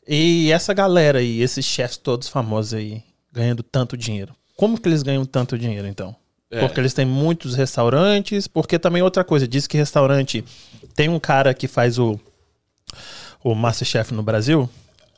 E 0.08 0.52
essa 0.52 0.74
galera 0.74 1.20
aí, 1.20 1.42
esses 1.42 1.66
chefs 1.66 1.98
todos 1.98 2.28
famosos 2.28 2.74
aí, 2.74 3.04
ganhando 3.32 3.62
tanto 3.62 3.98
dinheiro. 3.98 4.34
Como 4.56 4.80
que 4.80 4.88
eles 4.88 5.04
ganham 5.04 5.26
tanto 5.26 5.58
dinheiro, 5.58 5.88
então? 5.88 6.16
É. 6.50 6.62
Porque 6.62 6.80
eles 6.80 6.94
têm 6.94 7.06
muitos 7.06 7.56
restaurantes, 7.56 8.48
porque 8.48 8.80
também 8.80 9.02
outra 9.02 9.24
coisa, 9.24 9.48
diz 9.48 9.68
que 9.68 9.78
restaurante 9.78 10.44
tem 10.96 11.10
um 11.10 11.20
cara 11.20 11.54
que 11.54 11.68
faz 11.68 12.00
o 12.00 12.20
o 13.44 13.56
Masterchef 13.56 14.14
no 14.14 14.24
Brasil, 14.24 14.70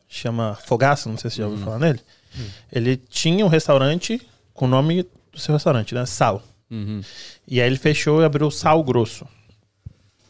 chama 0.08 0.58
Fogaça, 0.65 1.10
não 1.10 1.17
sei 1.17 1.30
se 1.30 1.38
você 1.38 1.41
já 1.41 1.47
ouviu 1.47 1.60
uhum. 1.60 1.65
falar 1.65 1.80
nele. 1.80 1.99
Uhum. 2.38 2.45
Ele 2.71 2.97
tinha 2.97 3.45
um 3.45 3.49
restaurante 3.49 4.21
com 4.54 4.65
o 4.65 4.67
nome 4.67 5.04
do 5.32 5.39
seu 5.39 5.54
restaurante, 5.54 5.95
né? 5.95 6.06
Sal. 6.06 6.43
Uhum. 6.69 7.02
E 7.47 7.62
aí 7.62 7.67
ele 7.67 7.78
fechou 7.78 8.21
e 8.21 8.25
abriu 8.25 8.47
o 8.47 8.52
Sal 8.52 8.84
Grosso. 8.84 9.25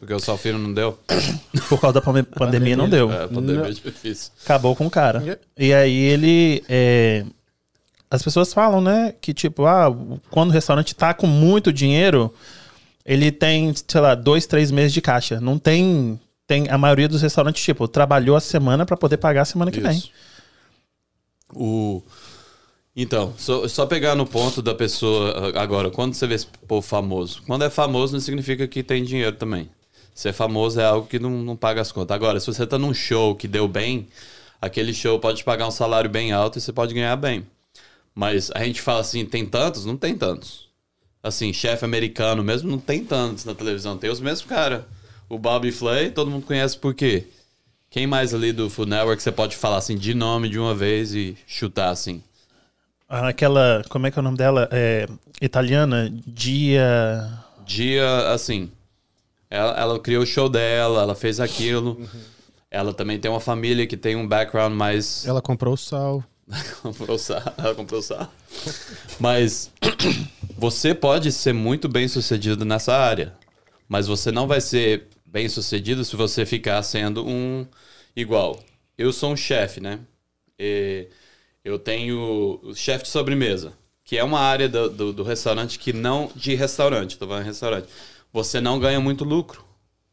Porque 0.00 0.14
o 0.14 0.18
Salfino 0.18 0.58
não 0.58 0.72
deu? 0.72 0.98
Por 1.68 1.78
causa 1.78 2.00
da 2.00 2.24
pandemia, 2.24 2.74
não 2.74 2.88
deu. 2.88 3.12
É, 3.12 3.24
a 3.24 3.28
pandemia 3.28 3.66
é 3.66 3.70
difícil. 3.70 4.32
Acabou 4.42 4.74
com 4.74 4.86
o 4.86 4.90
cara. 4.90 5.38
E 5.56 5.74
aí 5.74 5.94
ele. 5.94 6.64
É... 6.70 7.24
As 8.10 8.22
pessoas 8.22 8.52
falam, 8.52 8.80
né? 8.80 9.14
Que 9.20 9.34
tipo, 9.34 9.66
ah, 9.66 9.94
quando 10.30 10.48
o 10.48 10.52
restaurante 10.52 10.96
tá 10.96 11.12
com 11.12 11.26
muito 11.26 11.70
dinheiro, 11.70 12.34
ele 13.04 13.30
tem, 13.30 13.72
sei 13.86 14.00
lá, 14.00 14.14
dois, 14.14 14.46
três 14.46 14.70
meses 14.70 14.92
de 14.92 15.02
caixa. 15.02 15.38
Não 15.38 15.58
tem. 15.58 16.18
Tem 16.46 16.68
a 16.68 16.78
maioria 16.78 17.06
dos 17.06 17.22
restaurantes, 17.22 17.62
tipo, 17.62 17.86
trabalhou 17.86 18.34
a 18.34 18.40
semana 18.40 18.84
para 18.84 18.96
poder 18.96 19.18
pagar 19.18 19.42
a 19.42 19.44
semana 19.44 19.70
que 19.70 19.78
Isso. 19.78 19.86
vem. 19.86 20.02
O. 21.54 22.02
Então, 22.96 23.34
só, 23.36 23.68
só, 23.68 23.86
pegar 23.86 24.16
no 24.16 24.26
ponto 24.26 24.60
da 24.60 24.74
pessoa 24.74 25.52
agora, 25.60 25.90
quando 25.90 26.14
você 26.14 26.26
vê 26.26 26.34
esse 26.34 26.46
povo 26.66 26.84
famoso. 26.84 27.42
Quando 27.46 27.64
é 27.64 27.70
famoso, 27.70 28.14
não 28.14 28.20
significa 28.20 28.66
que 28.66 28.82
tem 28.82 29.04
dinheiro 29.04 29.36
também. 29.36 29.70
Ser 30.20 30.34
famoso 30.34 30.78
é 30.78 30.84
algo 30.84 31.06
que 31.06 31.18
não, 31.18 31.30
não 31.30 31.56
paga 31.56 31.80
as 31.80 31.90
contas. 31.90 32.14
Agora, 32.14 32.38
se 32.38 32.46
você 32.46 32.66
tá 32.66 32.76
num 32.76 32.92
show 32.92 33.34
que 33.34 33.48
deu 33.48 33.66
bem, 33.66 34.06
aquele 34.60 34.92
show 34.92 35.18
pode 35.18 35.38
te 35.38 35.44
pagar 35.44 35.66
um 35.66 35.70
salário 35.70 36.10
bem 36.10 36.30
alto 36.30 36.58
e 36.58 36.60
você 36.60 36.74
pode 36.74 36.92
ganhar 36.92 37.16
bem. 37.16 37.46
Mas 38.14 38.50
a 38.50 38.62
gente 38.62 38.82
fala 38.82 39.00
assim, 39.00 39.24
tem 39.24 39.46
tantos? 39.46 39.86
Não 39.86 39.96
tem 39.96 40.14
tantos. 40.14 40.68
Assim, 41.22 41.54
chefe 41.54 41.86
americano 41.86 42.44
mesmo, 42.44 42.70
não 42.70 42.78
tem 42.78 43.02
tantos 43.02 43.46
na 43.46 43.54
televisão. 43.54 43.96
Tem 43.96 44.10
os 44.10 44.20
mesmos 44.20 44.46
cara. 44.46 44.86
O 45.26 45.38
Bobby 45.38 45.72
Flay, 45.72 46.10
todo 46.10 46.30
mundo 46.30 46.44
conhece 46.44 46.76
por 46.76 46.92
quê? 46.92 47.26
Quem 47.88 48.06
mais 48.06 48.34
ali 48.34 48.52
do 48.52 48.68
Food 48.68 48.90
Network 48.90 49.22
você 49.22 49.32
pode 49.32 49.56
falar 49.56 49.78
assim 49.78 49.96
de 49.96 50.12
nome 50.12 50.50
de 50.50 50.58
uma 50.58 50.74
vez 50.74 51.14
e 51.14 51.34
chutar 51.46 51.88
assim? 51.88 52.22
Aquela, 53.08 53.82
como 53.88 54.06
é 54.06 54.10
que 54.10 54.18
é 54.18 54.20
o 54.20 54.22
nome 54.22 54.36
dela? 54.36 54.68
É, 54.70 55.08
italiana, 55.40 56.12
Dia. 56.26 57.26
Dia, 57.64 58.28
assim. 58.28 58.70
Ela, 59.50 59.72
ela 59.72 59.98
criou 59.98 60.22
o 60.22 60.26
show 60.26 60.48
dela, 60.48 61.02
ela 61.02 61.14
fez 61.16 61.40
aquilo. 61.40 61.98
Uhum. 61.98 62.20
Ela 62.70 62.94
também 62.94 63.18
tem 63.18 63.28
uma 63.28 63.40
família 63.40 63.84
que 63.84 63.96
tem 63.96 64.14
um 64.14 64.26
background 64.26 64.72
mais. 64.72 65.26
Ela 65.26 65.42
comprou 65.42 65.74
o 65.74 65.76
sal. 65.76 66.24
comprou 66.80 67.18
sal. 67.18 67.42
Ela 67.58 67.74
comprou 67.74 68.00
sal. 68.00 68.32
Mas 69.18 69.72
você 70.56 70.94
pode 70.94 71.32
ser 71.32 71.52
muito 71.52 71.88
bem 71.88 72.06
sucedido 72.06 72.64
nessa 72.64 72.96
área. 72.96 73.34
Mas 73.88 74.06
você 74.06 74.30
não 74.30 74.46
vai 74.46 74.60
ser 74.60 75.08
bem 75.26 75.48
sucedido 75.48 76.04
se 76.04 76.14
você 76.14 76.46
ficar 76.46 76.80
sendo 76.84 77.26
um 77.26 77.66
igual. 78.14 78.56
Eu 78.96 79.12
sou 79.12 79.32
um 79.32 79.36
chefe, 79.36 79.80
né? 79.80 79.98
E 80.56 81.08
eu 81.64 81.76
tenho 81.76 82.60
o 82.62 82.72
chefe 82.72 83.04
de 83.04 83.10
sobremesa, 83.10 83.72
que 84.04 84.16
é 84.16 84.22
uma 84.22 84.38
área 84.38 84.68
do, 84.68 84.88
do, 84.90 85.12
do 85.12 85.22
restaurante 85.24 85.76
que 85.76 85.92
não. 85.92 86.30
de 86.36 86.54
restaurante, 86.54 87.18
tô 87.18 87.26
falando 87.26 87.46
restaurante 87.46 87.88
você 88.32 88.60
não 88.60 88.78
ganha 88.78 89.00
muito 89.00 89.24
lucro. 89.24 89.64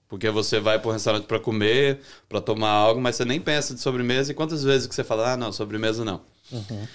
Porque 0.08 0.30
você 0.30 0.60
vai 0.60 0.80
para 0.80 0.88
o 0.90 0.92
restaurante 0.94 1.26
para 1.26 1.40
comer, 1.40 2.00
para 2.30 2.40
tomar 2.40 2.70
algo, 2.70 3.02
mas 3.02 3.18
você 3.18 3.26
nem 3.26 3.42
pensa 3.42 3.74
de 3.74 3.82
sobremesa. 3.82 4.32
E 4.32 4.36
quantas 4.36 4.64
vezes 4.64 4.88
que 4.88 4.96
você 4.96 5.04
fala, 5.04 5.34
ah, 5.34 5.38
não, 5.38 5.52
sobremesa 5.52 6.06
não. 6.06 6.22
Uhum. 6.52 6.88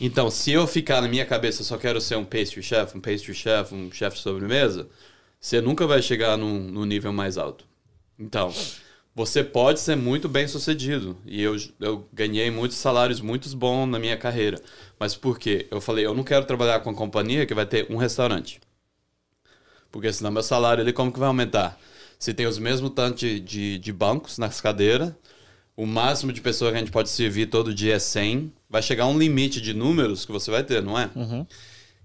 Então, 0.00 0.30
se 0.30 0.50
eu 0.50 0.66
ficar 0.66 1.00
na 1.02 1.08
minha 1.08 1.26
cabeça, 1.26 1.60
eu 1.60 1.66
só 1.66 1.76
quero 1.76 2.00
ser 2.00 2.16
um 2.16 2.24
pastry 2.24 2.62
chef, 2.62 2.96
um 2.96 3.00
pastry 3.00 3.34
chef, 3.34 3.74
um 3.74 3.92
chef 3.92 4.16
de 4.16 4.22
sobremesa, 4.22 4.88
você 5.40 5.60
nunca 5.60 5.86
vai 5.86 6.00
chegar 6.00 6.38
num, 6.38 6.58
num 6.58 6.84
nível 6.86 7.12
mais 7.12 7.36
alto. 7.36 7.66
Então, 8.18 8.52
você 9.14 9.44
pode 9.44 9.78
ser 9.78 9.94
muito 9.94 10.28
bem 10.28 10.48
sucedido. 10.48 11.16
E 11.26 11.42
eu, 11.42 11.56
eu 11.80 12.08
ganhei 12.12 12.50
muitos 12.50 12.78
salários 12.78 13.20
muito 13.20 13.54
bons 13.56 13.86
na 13.86 13.98
minha 13.98 14.16
carreira. 14.16 14.60
Mas 14.98 15.14
por 15.14 15.38
quê? 15.38 15.68
Eu 15.70 15.80
falei, 15.80 16.04
eu 16.06 16.14
não 16.14 16.24
quero 16.24 16.46
trabalhar 16.46 16.80
com 16.80 16.90
uma 16.90 16.96
companhia 16.96 17.46
que 17.46 17.54
vai 17.54 17.66
ter 17.66 17.86
um 17.90 17.96
restaurante. 17.96 18.60
Porque 19.94 20.12
senão 20.12 20.32
meu 20.32 20.42
salário 20.42 20.82
ali 20.82 20.92
como 20.92 21.12
que 21.12 21.20
vai 21.20 21.28
aumentar? 21.28 21.78
Se 22.18 22.34
tem 22.34 22.48
os 22.48 22.58
mesmos 22.58 22.90
tanto 22.96 23.18
de, 23.18 23.38
de, 23.38 23.78
de 23.78 23.92
bancos 23.92 24.38
nas 24.38 24.60
cadeiras, 24.60 25.12
o 25.76 25.86
máximo 25.86 26.32
de 26.32 26.40
pessoas 26.40 26.72
que 26.72 26.76
a 26.78 26.80
gente 26.80 26.90
pode 26.90 27.08
servir 27.08 27.46
todo 27.46 27.72
dia 27.72 27.94
é 27.94 27.98
100, 28.00 28.52
vai 28.68 28.82
chegar 28.82 29.06
um 29.06 29.16
limite 29.16 29.60
de 29.60 29.72
números 29.72 30.24
que 30.24 30.32
você 30.32 30.50
vai 30.50 30.64
ter, 30.64 30.82
não 30.82 30.98
é? 30.98 31.08
Uhum. 31.14 31.46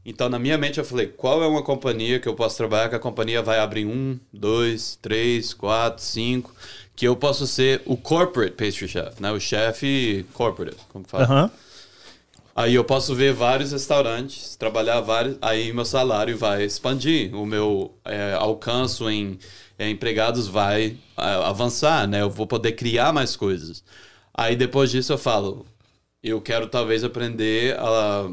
Então, 0.06 0.30
na 0.30 0.38
minha 0.38 0.56
mente, 0.56 0.78
eu 0.78 0.86
falei, 0.86 1.08
qual 1.08 1.42
é 1.42 1.48
uma 1.48 1.64
companhia 1.64 2.20
que 2.20 2.30
eu 2.30 2.36
posso 2.36 2.56
trabalhar 2.58 2.90
que 2.90 2.96
a 2.96 3.00
companhia 3.00 3.42
vai 3.42 3.58
abrir 3.58 3.88
um, 3.88 4.20
dois, 4.32 4.96
três, 5.02 5.52
quatro, 5.52 6.04
cinco, 6.04 6.54
que 6.96 7.08
eu 7.08 7.16
posso 7.16 7.48
ser 7.48 7.82
o 7.88 7.98
corporate 7.98 8.52
pastry 8.52 8.88
chef, 8.88 9.20
né? 9.20 9.32
O 9.32 9.40
chefe 9.40 10.28
corporate, 10.36 10.78
como 10.90 11.08
fala? 11.08 11.46
Uhum. 11.46 11.50
Aí 12.60 12.76
eu 12.76 12.84
posso 12.84 13.16
ver 13.16 13.32
vários 13.32 13.72
restaurantes, 13.72 14.58
trabalhar 14.58 15.00
vários, 15.00 15.38
aí 15.42 15.72
meu 15.72 15.86
salário 15.86 16.38
vai 16.38 16.66
expandir, 16.66 17.34
o 17.34 17.46
meu 17.46 17.98
é, 18.04 18.34
alcance 18.34 19.02
em 19.06 19.40
é, 19.78 19.90
empregados 19.90 20.46
vai 20.46 20.98
é, 21.18 21.22
avançar, 21.46 22.06
né? 22.06 22.20
Eu 22.22 22.30
vou 22.30 22.46
poder 22.46 22.74
criar 22.74 23.14
mais 23.14 23.38
coisas. 23.38 23.82
Aí 24.34 24.58
depois 24.58 24.92
disso 24.92 25.14
eu 25.14 25.18
falo, 25.18 25.66
eu 26.22 26.42
quero 26.42 26.68
talvez 26.68 27.02
aprender 27.02 27.80
a 27.80 28.30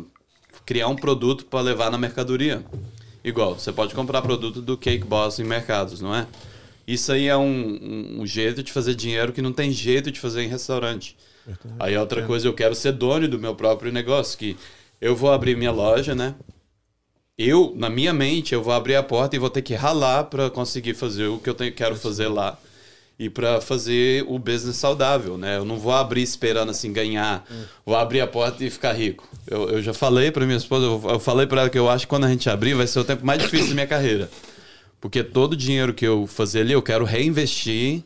criar 0.64 0.88
um 0.88 0.96
produto 0.96 1.46
para 1.46 1.60
levar 1.60 1.92
na 1.92 1.96
mercadoria. 1.96 2.64
Igual, 3.22 3.56
você 3.56 3.72
pode 3.72 3.94
comprar 3.94 4.22
produto 4.22 4.60
do 4.60 4.76
Cake 4.76 5.04
Boss 5.04 5.38
em 5.38 5.44
mercados, 5.44 6.00
não 6.00 6.12
é? 6.12 6.26
Isso 6.84 7.12
aí 7.12 7.28
é 7.28 7.36
um, 7.36 7.44
um, 7.46 8.22
um 8.22 8.26
jeito 8.26 8.60
de 8.60 8.72
fazer 8.72 8.96
dinheiro 8.96 9.32
que 9.32 9.40
não 9.40 9.52
tem 9.52 9.70
jeito 9.70 10.10
de 10.10 10.18
fazer 10.18 10.42
em 10.42 10.48
restaurante. 10.48 11.16
Aí 11.78 11.96
outra 11.96 12.22
coisa, 12.26 12.46
eu 12.48 12.54
quero 12.54 12.74
ser 12.74 12.92
dono 12.92 13.28
do 13.28 13.38
meu 13.38 13.54
próprio 13.54 13.92
negócio, 13.92 14.38
que 14.38 14.56
eu 15.00 15.14
vou 15.14 15.32
abrir 15.32 15.56
minha 15.56 15.72
loja, 15.72 16.14
né? 16.14 16.34
Eu, 17.38 17.74
na 17.76 17.90
minha 17.90 18.12
mente, 18.12 18.54
eu 18.54 18.62
vou 18.62 18.72
abrir 18.72 18.96
a 18.96 19.02
porta 19.02 19.36
e 19.36 19.38
vou 19.38 19.50
ter 19.50 19.62
que 19.62 19.74
ralar 19.74 20.24
para 20.24 20.48
conseguir 20.48 20.94
fazer 20.94 21.26
o 21.26 21.38
que 21.38 21.50
eu 21.50 21.54
tenho, 21.54 21.72
quero 21.72 21.94
fazer 21.94 22.28
lá 22.28 22.58
e 23.18 23.30
para 23.30 23.60
fazer 23.60 24.24
o 24.28 24.38
business 24.38 24.76
saudável, 24.76 25.38
né? 25.38 25.56
Eu 25.56 25.64
não 25.64 25.78
vou 25.78 25.92
abrir 25.92 26.22
esperando 26.22 26.70
assim 26.70 26.92
ganhar, 26.92 27.46
vou 27.84 27.96
abrir 27.96 28.20
a 28.20 28.26
porta 28.26 28.62
e 28.62 28.70
ficar 28.70 28.92
rico. 28.92 29.26
Eu, 29.46 29.70
eu 29.70 29.82
já 29.82 29.94
falei 29.94 30.30
para 30.30 30.44
minha 30.44 30.58
esposa, 30.58 30.84
eu, 30.84 31.02
eu 31.10 31.20
falei 31.20 31.46
para 31.46 31.62
ela 31.62 31.70
que 31.70 31.78
eu 31.78 31.88
acho 31.88 32.06
que 32.06 32.10
quando 32.10 32.24
a 32.24 32.28
gente 32.28 32.48
abrir 32.50 32.74
vai 32.74 32.86
ser 32.86 32.98
o 32.98 33.04
tempo 33.04 33.24
mais 33.24 33.42
difícil 33.42 33.68
da 33.68 33.74
minha 33.74 33.86
carreira. 33.86 34.30
Porque 35.00 35.22
todo 35.22 35.54
o 35.54 35.56
dinheiro 35.56 35.94
que 35.94 36.06
eu 36.06 36.26
fazer 36.26 36.60
ali, 36.60 36.72
eu 36.72 36.82
quero 36.82 37.04
reinvestir 37.04 38.02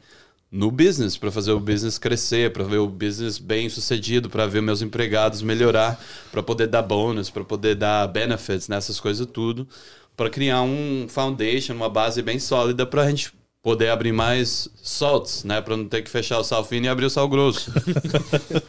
no 0.50 0.70
business, 0.70 1.16
para 1.16 1.30
fazer 1.30 1.52
o 1.52 1.60
business 1.60 1.96
crescer, 1.96 2.52
para 2.52 2.64
ver 2.64 2.78
o 2.78 2.88
business 2.88 3.38
bem 3.38 3.68
sucedido, 3.68 4.28
para 4.28 4.46
ver 4.46 4.60
meus 4.60 4.82
empregados 4.82 5.42
melhorar, 5.42 6.02
para 6.32 6.42
poder 6.42 6.66
dar 6.66 6.82
bônus, 6.82 7.30
para 7.30 7.44
poder 7.44 7.76
dar 7.76 8.08
benefits, 8.08 8.66
nessas 8.66 8.96
né, 8.96 9.02
coisas 9.02 9.26
tudo, 9.26 9.68
para 10.16 10.28
criar 10.28 10.62
um 10.62 11.06
foundation, 11.08 11.74
uma 11.74 11.88
base 11.88 12.20
bem 12.20 12.38
sólida 12.38 12.84
para 12.84 13.02
a 13.02 13.10
gente 13.10 13.32
poder 13.62 13.90
abrir 13.90 14.10
mais 14.10 14.68
salts, 14.82 15.44
né, 15.44 15.60
para 15.60 15.76
não 15.76 15.84
ter 15.84 16.02
que 16.02 16.10
fechar 16.10 16.38
o 16.38 16.44
sal 16.44 16.64
fino 16.64 16.86
e 16.86 16.88
abrir 16.88 17.04
o 17.04 17.10
sal 17.10 17.28
grosso. 17.28 17.72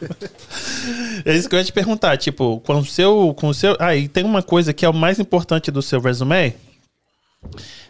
é 1.24 1.34
isso 1.34 1.48
que 1.48 1.54
eu 1.54 1.58
ia 1.58 1.64
te 1.64 1.72
perguntar, 1.72 2.16
tipo, 2.16 2.60
com 2.60 2.78
o 2.78 2.84
seu, 2.84 3.34
com 3.34 3.48
o 3.48 3.54
seu, 3.54 3.72
ah, 3.80 3.90
tem 4.12 4.22
uma 4.22 4.42
coisa 4.42 4.72
que 4.72 4.84
é 4.84 4.88
o 4.88 4.94
mais 4.94 5.18
importante 5.18 5.70
do 5.70 5.82
seu 5.82 6.00
resume, 6.00 6.54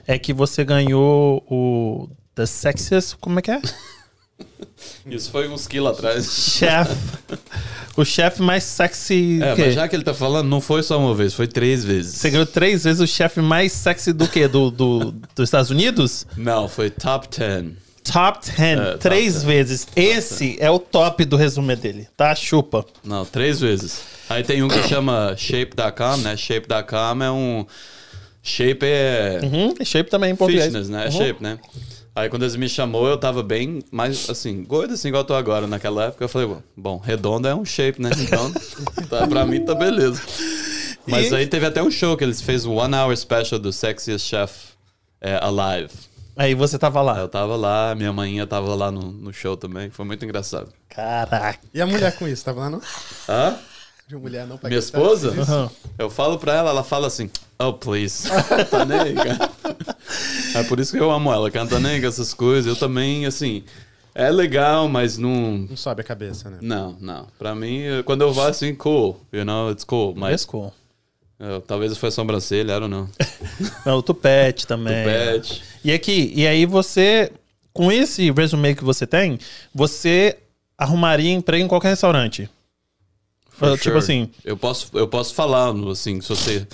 é 0.06 0.18
que 0.18 0.32
você 0.32 0.64
ganhou 0.64 1.44
o 1.50 2.08
The 2.34 2.46
Sexiest. 2.46 3.16
Como 3.20 3.38
é 3.38 3.42
que 3.42 3.50
é? 3.50 3.60
Isso 5.06 5.30
foi 5.30 5.48
uns 5.48 5.66
quilos 5.66 5.92
atrás. 5.92 6.30
Chef. 6.30 6.90
O 7.96 8.04
chefe 8.04 8.40
mais 8.40 8.64
sexy. 8.64 9.38
É, 9.42 9.54
mas 9.54 9.74
já 9.74 9.86
que 9.86 9.94
ele 9.94 10.02
tá 10.02 10.14
falando, 10.14 10.48
não 10.48 10.60
foi 10.60 10.82
só 10.82 10.98
uma 10.98 11.14
vez, 11.14 11.34
foi 11.34 11.46
três 11.46 11.84
vezes. 11.84 12.16
Você 12.16 12.30
ganhou 12.30 12.46
três 12.46 12.84
vezes 12.84 13.00
o 13.00 13.06
chefe 13.06 13.40
mais 13.40 13.72
sexy 13.72 14.12
do 14.12 14.26
quê? 14.26 14.48
Do, 14.48 14.70
do, 14.70 15.12
dos 15.12 15.44
Estados 15.44 15.70
Unidos? 15.70 16.26
Não, 16.36 16.68
foi 16.68 16.88
top 16.88 17.28
10. 17.36 17.72
Top 18.10 18.38
10, 18.44 18.80
é, 18.80 18.96
três 18.96 19.34
top 19.34 19.46
vezes. 19.46 19.84
Top 19.84 20.00
Esse 20.00 20.46
10. 20.56 20.60
é 20.60 20.70
o 20.70 20.78
top 20.78 21.24
do 21.24 21.36
resumo 21.36 21.74
dele, 21.76 22.08
tá? 22.16 22.34
Chupa. 22.34 22.84
Não, 23.04 23.24
três 23.24 23.60
vezes. 23.60 24.02
Aí 24.28 24.42
tem 24.42 24.62
um 24.62 24.68
que 24.68 24.82
chama 24.88 25.34
Shape.com, 25.36 26.16
né? 26.18 26.36
Shape.com 26.36 27.22
é 27.22 27.30
um. 27.30 27.66
Shape 28.42 28.86
é. 28.86 29.40
Uhum, 29.42 29.74
shape 29.84 30.10
também 30.10 30.32
em 30.32 30.36
português. 30.36 30.64
Fitness, 30.64 30.88
né? 30.88 31.04
É 31.04 31.06
uhum. 31.06 31.12
shape, 31.12 31.42
né? 31.42 31.58
Aí 32.14 32.28
quando 32.28 32.42
eles 32.42 32.56
me 32.56 32.68
chamou, 32.68 33.08
eu 33.08 33.16
tava 33.16 33.42
bem 33.42 33.82
mais, 33.90 34.28
assim, 34.28 34.62
gordo 34.64 34.92
assim, 34.92 35.08
igual 35.08 35.22
eu 35.22 35.26
tô 35.26 35.34
agora. 35.34 35.66
Naquela 35.66 36.04
época 36.04 36.24
eu 36.24 36.28
falei, 36.28 36.56
bom, 36.76 36.98
redondo 36.98 37.48
é 37.48 37.54
um 37.54 37.64
shape, 37.64 38.02
né? 38.02 38.10
Então, 38.18 38.52
tá, 39.08 39.26
pra 39.26 39.46
mim 39.46 39.64
tá 39.64 39.74
beleza. 39.74 40.20
Mas 41.06 41.30
e... 41.30 41.34
aí 41.34 41.46
teve 41.46 41.64
até 41.64 41.82
um 41.82 41.90
show 41.90 42.16
que 42.16 42.22
eles 42.22 42.42
fez 42.42 42.66
o 42.66 42.72
One 42.72 42.94
Hour 42.94 43.16
Special 43.16 43.58
do 43.58 43.72
Sexiest 43.72 44.28
Chef 44.28 44.52
é, 45.20 45.38
Alive. 45.42 45.92
Aí 46.36 46.54
você 46.54 46.78
tava 46.78 47.00
lá? 47.00 47.18
Eu 47.18 47.28
tava 47.28 47.56
lá, 47.56 47.94
minha 47.94 48.12
mãe 48.12 48.44
tava 48.46 48.74
lá 48.74 48.90
no, 48.90 49.10
no 49.12 49.32
show 49.32 49.56
também, 49.56 49.90
foi 49.90 50.04
muito 50.04 50.24
engraçado. 50.24 50.72
Caraca. 50.88 51.60
E 51.72 51.80
a 51.80 51.86
mulher 51.86 52.14
com 52.16 52.28
isso, 52.28 52.44
tava 52.44 52.60
lá 52.60 52.70
no... 52.70 52.82
Hã? 53.28 53.58
De 54.12 54.18
mulher 54.18 54.46
não 54.46 54.60
Minha 54.62 54.78
esposa? 54.78 55.30
Uhum. 55.30 55.70
Eu 55.96 56.10
falo 56.10 56.38
pra 56.38 56.54
ela, 56.54 56.68
ela 56.68 56.84
fala 56.84 57.06
assim, 57.06 57.30
oh, 57.58 57.72
please. 57.72 58.28
tá 58.70 58.84
nem 58.84 59.00
aí, 59.00 59.14
cara. 59.14 59.50
É 60.54 60.62
por 60.64 60.78
isso 60.78 60.92
que 60.92 61.00
eu 61.00 61.10
amo 61.10 61.32
ela, 61.32 61.50
canta 61.50 61.80
nem 61.80 61.98
com 61.98 62.06
essas 62.06 62.34
coisas. 62.34 62.66
Eu 62.66 62.76
também, 62.76 63.24
assim, 63.24 63.64
é 64.14 64.30
legal, 64.30 64.86
mas 64.86 65.16
não. 65.16 65.66
Não 65.66 65.76
sobe 65.78 66.02
a 66.02 66.04
cabeça, 66.04 66.50
né? 66.50 66.58
Não, 66.60 66.94
não. 67.00 67.26
Pra 67.38 67.54
mim, 67.54 67.84
quando 68.04 68.20
eu 68.20 68.34
vou 68.34 68.46
assim, 68.46 68.74
cool, 68.74 69.18
you 69.32 69.46
know, 69.46 69.70
it's 69.70 69.82
cool. 69.82 70.14
Mas. 70.14 70.42
It's 70.42 70.44
cool. 70.44 70.74
Eu, 71.40 71.62
talvez 71.62 71.96
foi 71.96 72.10
a 72.10 72.12
sobrancelha, 72.12 72.80
ou 72.80 72.88
não. 72.88 73.08
não, 73.86 73.96
o 73.96 74.02
tupete 74.02 74.66
também. 74.66 75.04
Tupete. 75.04 75.62
E 75.82 75.90
aqui, 75.90 76.30
e 76.36 76.46
aí 76.46 76.66
você, 76.66 77.32
com 77.72 77.90
esse 77.90 78.30
resume 78.30 78.74
que 78.74 78.84
você 78.84 79.06
tem, 79.06 79.38
você 79.74 80.36
arrumaria 80.76 81.32
emprego 81.32 81.64
em 81.64 81.68
qualquer 81.68 81.88
restaurante? 81.88 82.50
For 83.70 83.78
tipo 83.78 83.82
sure. 83.82 83.98
assim. 83.98 84.30
Eu 84.44 84.56
posso, 84.56 84.90
eu 84.94 85.08
posso 85.08 85.34
falar, 85.34 85.72
assim, 85.90 86.20
se 86.20 86.28
você 86.28 86.66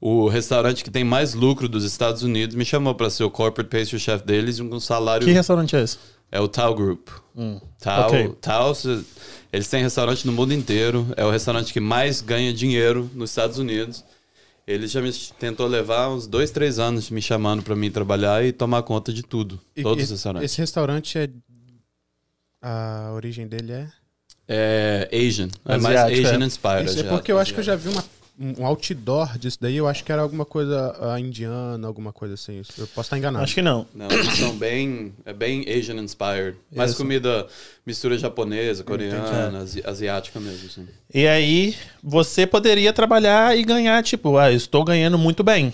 o 0.00 0.28
restaurante 0.28 0.84
que 0.84 0.90
tem 0.90 1.02
mais 1.02 1.34
lucro 1.34 1.68
dos 1.68 1.84
Estados 1.84 2.22
Unidos 2.22 2.54
me 2.54 2.64
chamou 2.64 2.94
para 2.94 3.10
ser 3.10 3.24
o 3.24 3.30
corporate 3.30 3.68
pastry 3.68 3.98
chef 3.98 4.24
deles 4.24 4.60
com 4.60 4.66
um 4.66 4.80
salário. 4.80 5.26
Que 5.26 5.32
restaurante 5.32 5.74
é 5.74 5.82
esse? 5.82 5.98
É 6.30 6.40
o 6.40 6.46
Tao 6.46 6.74
Group. 6.74 7.08
Hum. 7.36 7.60
Tao, 7.80 8.08
okay. 8.08 8.28
Tao, 8.40 8.72
eles 9.52 9.68
têm 9.68 9.82
restaurante 9.82 10.26
no 10.26 10.32
mundo 10.32 10.52
inteiro. 10.52 11.06
É 11.16 11.24
o 11.24 11.30
restaurante 11.30 11.72
que 11.72 11.80
mais 11.80 12.20
ganha 12.20 12.52
dinheiro 12.52 13.10
nos 13.14 13.30
Estados 13.30 13.58
Unidos. 13.58 14.04
Ele 14.66 14.86
já 14.86 15.00
me 15.00 15.10
tentou 15.38 15.66
levar 15.66 16.10
uns 16.10 16.26
dois, 16.26 16.50
três 16.50 16.78
anos 16.78 17.08
me 17.10 17.22
chamando 17.22 17.62
para 17.62 17.74
mim 17.74 17.90
trabalhar 17.90 18.44
e 18.44 18.52
tomar 18.52 18.82
conta 18.82 19.12
de 19.12 19.22
tudo. 19.22 19.58
E, 19.74 19.82
todos 19.82 20.04
os 20.04 20.10
restaurantes. 20.10 20.52
Esse 20.52 20.60
restaurante 20.60 21.18
é. 21.18 21.30
A 22.60 23.12
origem 23.14 23.46
dele 23.48 23.72
é? 23.72 23.88
É 24.48 25.08
Asian. 25.12 25.48
É 25.66 25.76
mais 25.76 25.96
Asian 25.96 26.42
é. 26.42 26.46
inspired. 26.46 26.86
Isso 26.86 27.00
é 27.00 27.02
porque 27.02 27.30
eu 27.30 27.38
acho 27.38 27.52
que 27.52 27.60
eu 27.60 27.64
já 27.64 27.76
vi 27.76 27.90
uma 27.90 28.02
um 28.40 28.64
outdoor 28.64 29.36
disso 29.36 29.58
daí, 29.60 29.76
eu 29.76 29.88
acho 29.88 30.04
que 30.04 30.12
era 30.12 30.22
alguma 30.22 30.44
coisa 30.44 30.94
uh, 31.00 31.18
indiana, 31.18 31.84
alguma 31.88 32.12
coisa 32.12 32.34
assim. 32.34 32.62
Eu 32.78 32.86
posso 32.86 33.06
estar 33.06 33.18
enganado. 33.18 33.42
Acho 33.42 33.54
que 33.54 33.62
não. 33.62 33.84
Não, 33.92 34.08
eles 34.08 34.38
são 34.38 34.56
bem, 34.56 35.12
é 35.26 35.32
bem 35.32 35.64
Asian 35.68 35.96
inspired. 35.96 36.56
Mais 36.72 36.90
Isso. 36.90 37.02
comida, 37.02 37.48
mistura 37.84 38.16
japonesa, 38.16 38.84
coreana, 38.84 39.58
asi 39.58 39.82
asiática 39.84 40.38
mesmo. 40.38 40.68
Assim. 40.68 40.86
E 41.12 41.26
aí, 41.26 41.74
você 42.00 42.46
poderia 42.46 42.92
trabalhar 42.92 43.58
e 43.58 43.64
ganhar, 43.64 44.00
tipo, 44.04 44.38
ah, 44.38 44.52
estou 44.52 44.84
ganhando 44.84 45.18
muito 45.18 45.42
bem. 45.42 45.72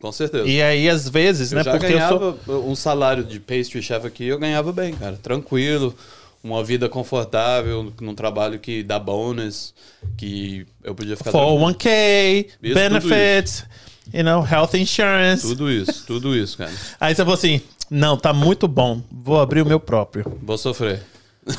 Com 0.00 0.10
certeza. 0.10 0.48
E 0.48 0.60
aí, 0.62 0.88
às 0.88 1.06
vezes, 1.06 1.52
eu 1.52 1.58
né? 1.58 1.64
Já 1.64 1.72
porque 1.72 1.88
ganhava 1.88 2.14
eu 2.14 2.38
sou... 2.46 2.68
um 2.68 2.74
salário 2.74 3.22
de 3.22 3.38
pastry 3.38 3.82
chef 3.82 4.06
aqui, 4.06 4.24
eu 4.24 4.38
ganhava 4.38 4.72
bem, 4.72 4.94
cara. 4.94 5.18
Tranquilo 5.22 5.94
uma 6.42 6.62
vida 6.64 6.88
confortável, 6.88 7.92
num 8.00 8.14
trabalho 8.14 8.58
que 8.58 8.82
dá 8.82 8.98
bônus, 8.98 9.74
que 10.16 10.66
eu 10.82 10.94
podia 10.94 11.16
ficar... 11.16 11.30
401k, 11.30 12.46
isso, 12.62 12.74
benefits, 12.74 13.64
you 14.12 14.24
know, 14.24 14.44
health 14.44 14.74
insurance. 14.74 15.46
Tudo 15.46 15.70
isso, 15.70 16.04
tudo 16.06 16.36
isso, 16.36 16.58
cara. 16.58 16.72
Aí 17.00 17.14
você 17.14 17.22
falou 17.22 17.34
assim, 17.34 17.60
não, 17.88 18.16
tá 18.16 18.32
muito 18.32 18.66
bom, 18.66 19.02
vou 19.10 19.40
abrir 19.40 19.62
o 19.62 19.66
meu 19.66 19.78
próprio. 19.78 20.38
Vou 20.42 20.58
sofrer. 20.58 21.02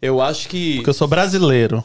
eu 0.00 0.20
acho 0.20 0.48
que... 0.48 0.76
Porque 0.76 0.90
eu 0.90 0.94
sou 0.94 1.08
brasileiro. 1.08 1.82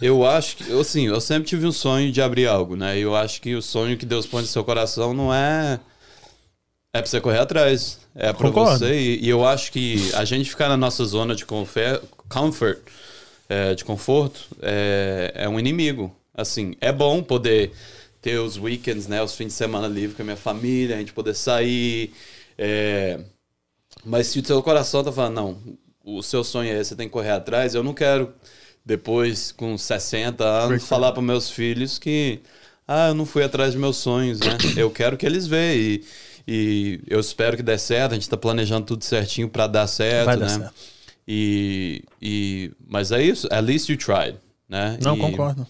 Eu 0.00 0.26
acho 0.26 0.56
que, 0.56 0.72
assim, 0.72 1.06
eu 1.06 1.20
sempre 1.20 1.48
tive 1.48 1.66
um 1.66 1.72
sonho 1.72 2.10
de 2.10 2.20
abrir 2.20 2.46
algo, 2.46 2.74
né? 2.74 2.98
Eu 2.98 3.14
acho 3.14 3.40
que 3.40 3.54
o 3.54 3.62
sonho 3.62 3.96
que 3.96 4.06
Deus 4.06 4.26
põe 4.26 4.42
no 4.42 4.48
seu 4.48 4.64
coração 4.64 5.14
não 5.14 5.32
é... 5.32 5.78
É 6.94 7.02
pra 7.02 7.06
você 7.06 7.20
correr 7.20 7.38
atrás. 7.38 7.98
É 8.14 8.32
pra 8.32 8.46
Concordo. 8.46 8.78
você. 8.78 8.94
E, 8.94 9.24
e, 9.24 9.28
eu 9.28 9.44
acho 9.44 9.72
que 9.72 10.12
a 10.14 10.24
gente 10.24 10.48
ficar 10.48 10.68
na 10.68 10.76
nossa 10.76 11.04
zona 11.04 11.34
de 11.34 11.44
comfort, 11.44 12.00
comfort 12.28 12.78
é, 13.48 13.74
de 13.74 13.84
conforto, 13.84 14.46
é, 14.62 15.32
é 15.34 15.48
um 15.48 15.58
inimigo. 15.58 16.14
Assim, 16.32 16.76
é 16.80 16.92
bom 16.92 17.20
poder 17.20 17.72
ter 18.22 18.38
os 18.38 18.56
weekends, 18.56 19.08
né? 19.08 19.20
Os 19.20 19.34
fins 19.34 19.48
de 19.48 19.52
semana 19.54 19.88
livre 19.88 20.14
com 20.14 20.22
a 20.22 20.24
minha 20.24 20.36
família, 20.36 20.94
a 20.94 20.98
gente 21.00 21.12
poder 21.12 21.34
sair. 21.34 22.14
É... 22.56 23.18
Mas 24.04 24.28
se 24.28 24.38
o 24.38 24.46
seu 24.46 24.62
coração 24.62 25.02
tá 25.02 25.10
falando, 25.10 25.34
não, 25.34 25.58
o 26.04 26.22
seu 26.22 26.44
sonho 26.44 26.70
é 26.70 26.80
esse, 26.80 26.90
você 26.90 26.96
tem 26.96 27.08
que 27.08 27.12
correr 27.12 27.30
atrás, 27.30 27.74
eu 27.74 27.82
não 27.82 27.92
quero 27.92 28.32
depois, 28.86 29.50
com 29.50 29.76
60 29.76 30.44
anos, 30.44 30.84
falar 30.86 31.10
para 31.10 31.22
meus 31.22 31.50
filhos 31.50 31.98
que 31.98 32.40
ah, 32.86 33.08
eu 33.08 33.14
não 33.14 33.24
fui 33.24 33.42
atrás 33.42 33.72
dos 33.72 33.80
meus 33.80 33.96
sonhos, 33.96 34.38
né? 34.40 34.58
Eu 34.76 34.90
quero 34.90 35.16
que 35.16 35.24
eles 35.24 35.46
vejam. 35.46 35.80
E, 35.80 36.04
e 36.46 37.00
eu 37.06 37.18
espero 37.18 37.56
que 37.56 37.62
dê 37.62 37.78
certo. 37.78 38.12
A 38.12 38.14
gente 38.14 38.22
está 38.22 38.36
planejando 38.36 38.86
tudo 38.86 39.04
certinho 39.04 39.48
para 39.48 39.66
dar 39.66 39.86
certo, 39.86 40.26
Vai 40.26 40.36
né? 40.36 40.42
Dar 40.42 40.48
certo. 40.48 40.74
E, 41.26 42.04
e, 42.20 42.70
mas 42.86 43.10
é 43.10 43.22
isso. 43.22 43.48
At 43.50 43.64
least 43.64 43.88
you 43.88 43.96
tried, 43.96 44.36
né? 44.68 44.98
Não, 45.00 45.16
e 45.16 45.20
concordo. 45.20 45.66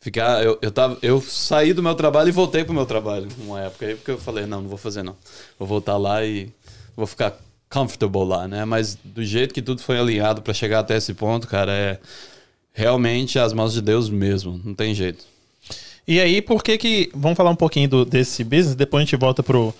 Ficar, 0.00 0.42
eu, 0.42 0.58
eu, 0.62 0.70
tava, 0.70 0.96
eu 1.02 1.20
saí 1.20 1.72
do 1.72 1.82
meu 1.82 1.94
trabalho 1.94 2.28
e 2.28 2.32
voltei 2.32 2.64
pro 2.64 2.72
meu 2.72 2.86
trabalho 2.86 3.28
numa 3.38 3.60
época. 3.60 3.86
Aí 3.86 3.94
porque 3.94 4.12
eu 4.12 4.18
falei, 4.18 4.46
não, 4.46 4.62
não 4.62 4.68
vou 4.68 4.78
fazer 4.78 5.02
não. 5.02 5.16
Vou 5.58 5.66
voltar 5.68 5.96
lá 5.96 6.24
e 6.24 6.50
vou 6.96 7.06
ficar 7.06 7.36
comfortable 7.68 8.24
lá, 8.24 8.48
né? 8.48 8.64
Mas 8.64 8.96
do 9.04 9.24
jeito 9.24 9.52
que 9.52 9.60
tudo 9.60 9.82
foi 9.82 9.98
alinhado 9.98 10.40
para 10.40 10.54
chegar 10.54 10.78
até 10.78 10.96
esse 10.96 11.12
ponto, 11.12 11.46
cara, 11.46 11.72
é 11.72 11.98
realmente 12.72 13.38
as 13.38 13.52
mãos 13.52 13.72
de 13.72 13.82
Deus 13.82 14.08
mesmo. 14.08 14.60
Não 14.64 14.74
tem 14.74 14.94
jeito. 14.94 15.24
E 16.06 16.20
aí, 16.20 16.40
por 16.40 16.62
que 16.62 16.78
que... 16.78 17.10
Vamos 17.12 17.36
falar 17.36 17.50
um 17.50 17.56
pouquinho 17.56 17.88
do, 17.88 18.04
desse 18.04 18.44
business, 18.44 18.76
depois 18.76 19.02
a 19.02 19.04
gente 19.04 19.16
volta 19.16 19.42
pro 19.42 19.74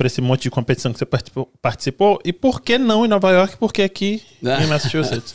para 0.00 0.06
esse 0.06 0.22
monte 0.22 0.44
de 0.44 0.50
competição 0.50 0.94
que 0.94 0.98
você 0.98 1.04
participou, 1.04 1.52
participou, 1.60 2.18
E 2.24 2.32
por 2.32 2.62
que 2.62 2.78
não 2.78 3.04
em 3.04 3.08
Nova 3.08 3.30
York? 3.32 3.58
Porque 3.58 3.82
aqui 3.82 4.22
em 4.42 4.66
Massachusetts? 4.66 5.34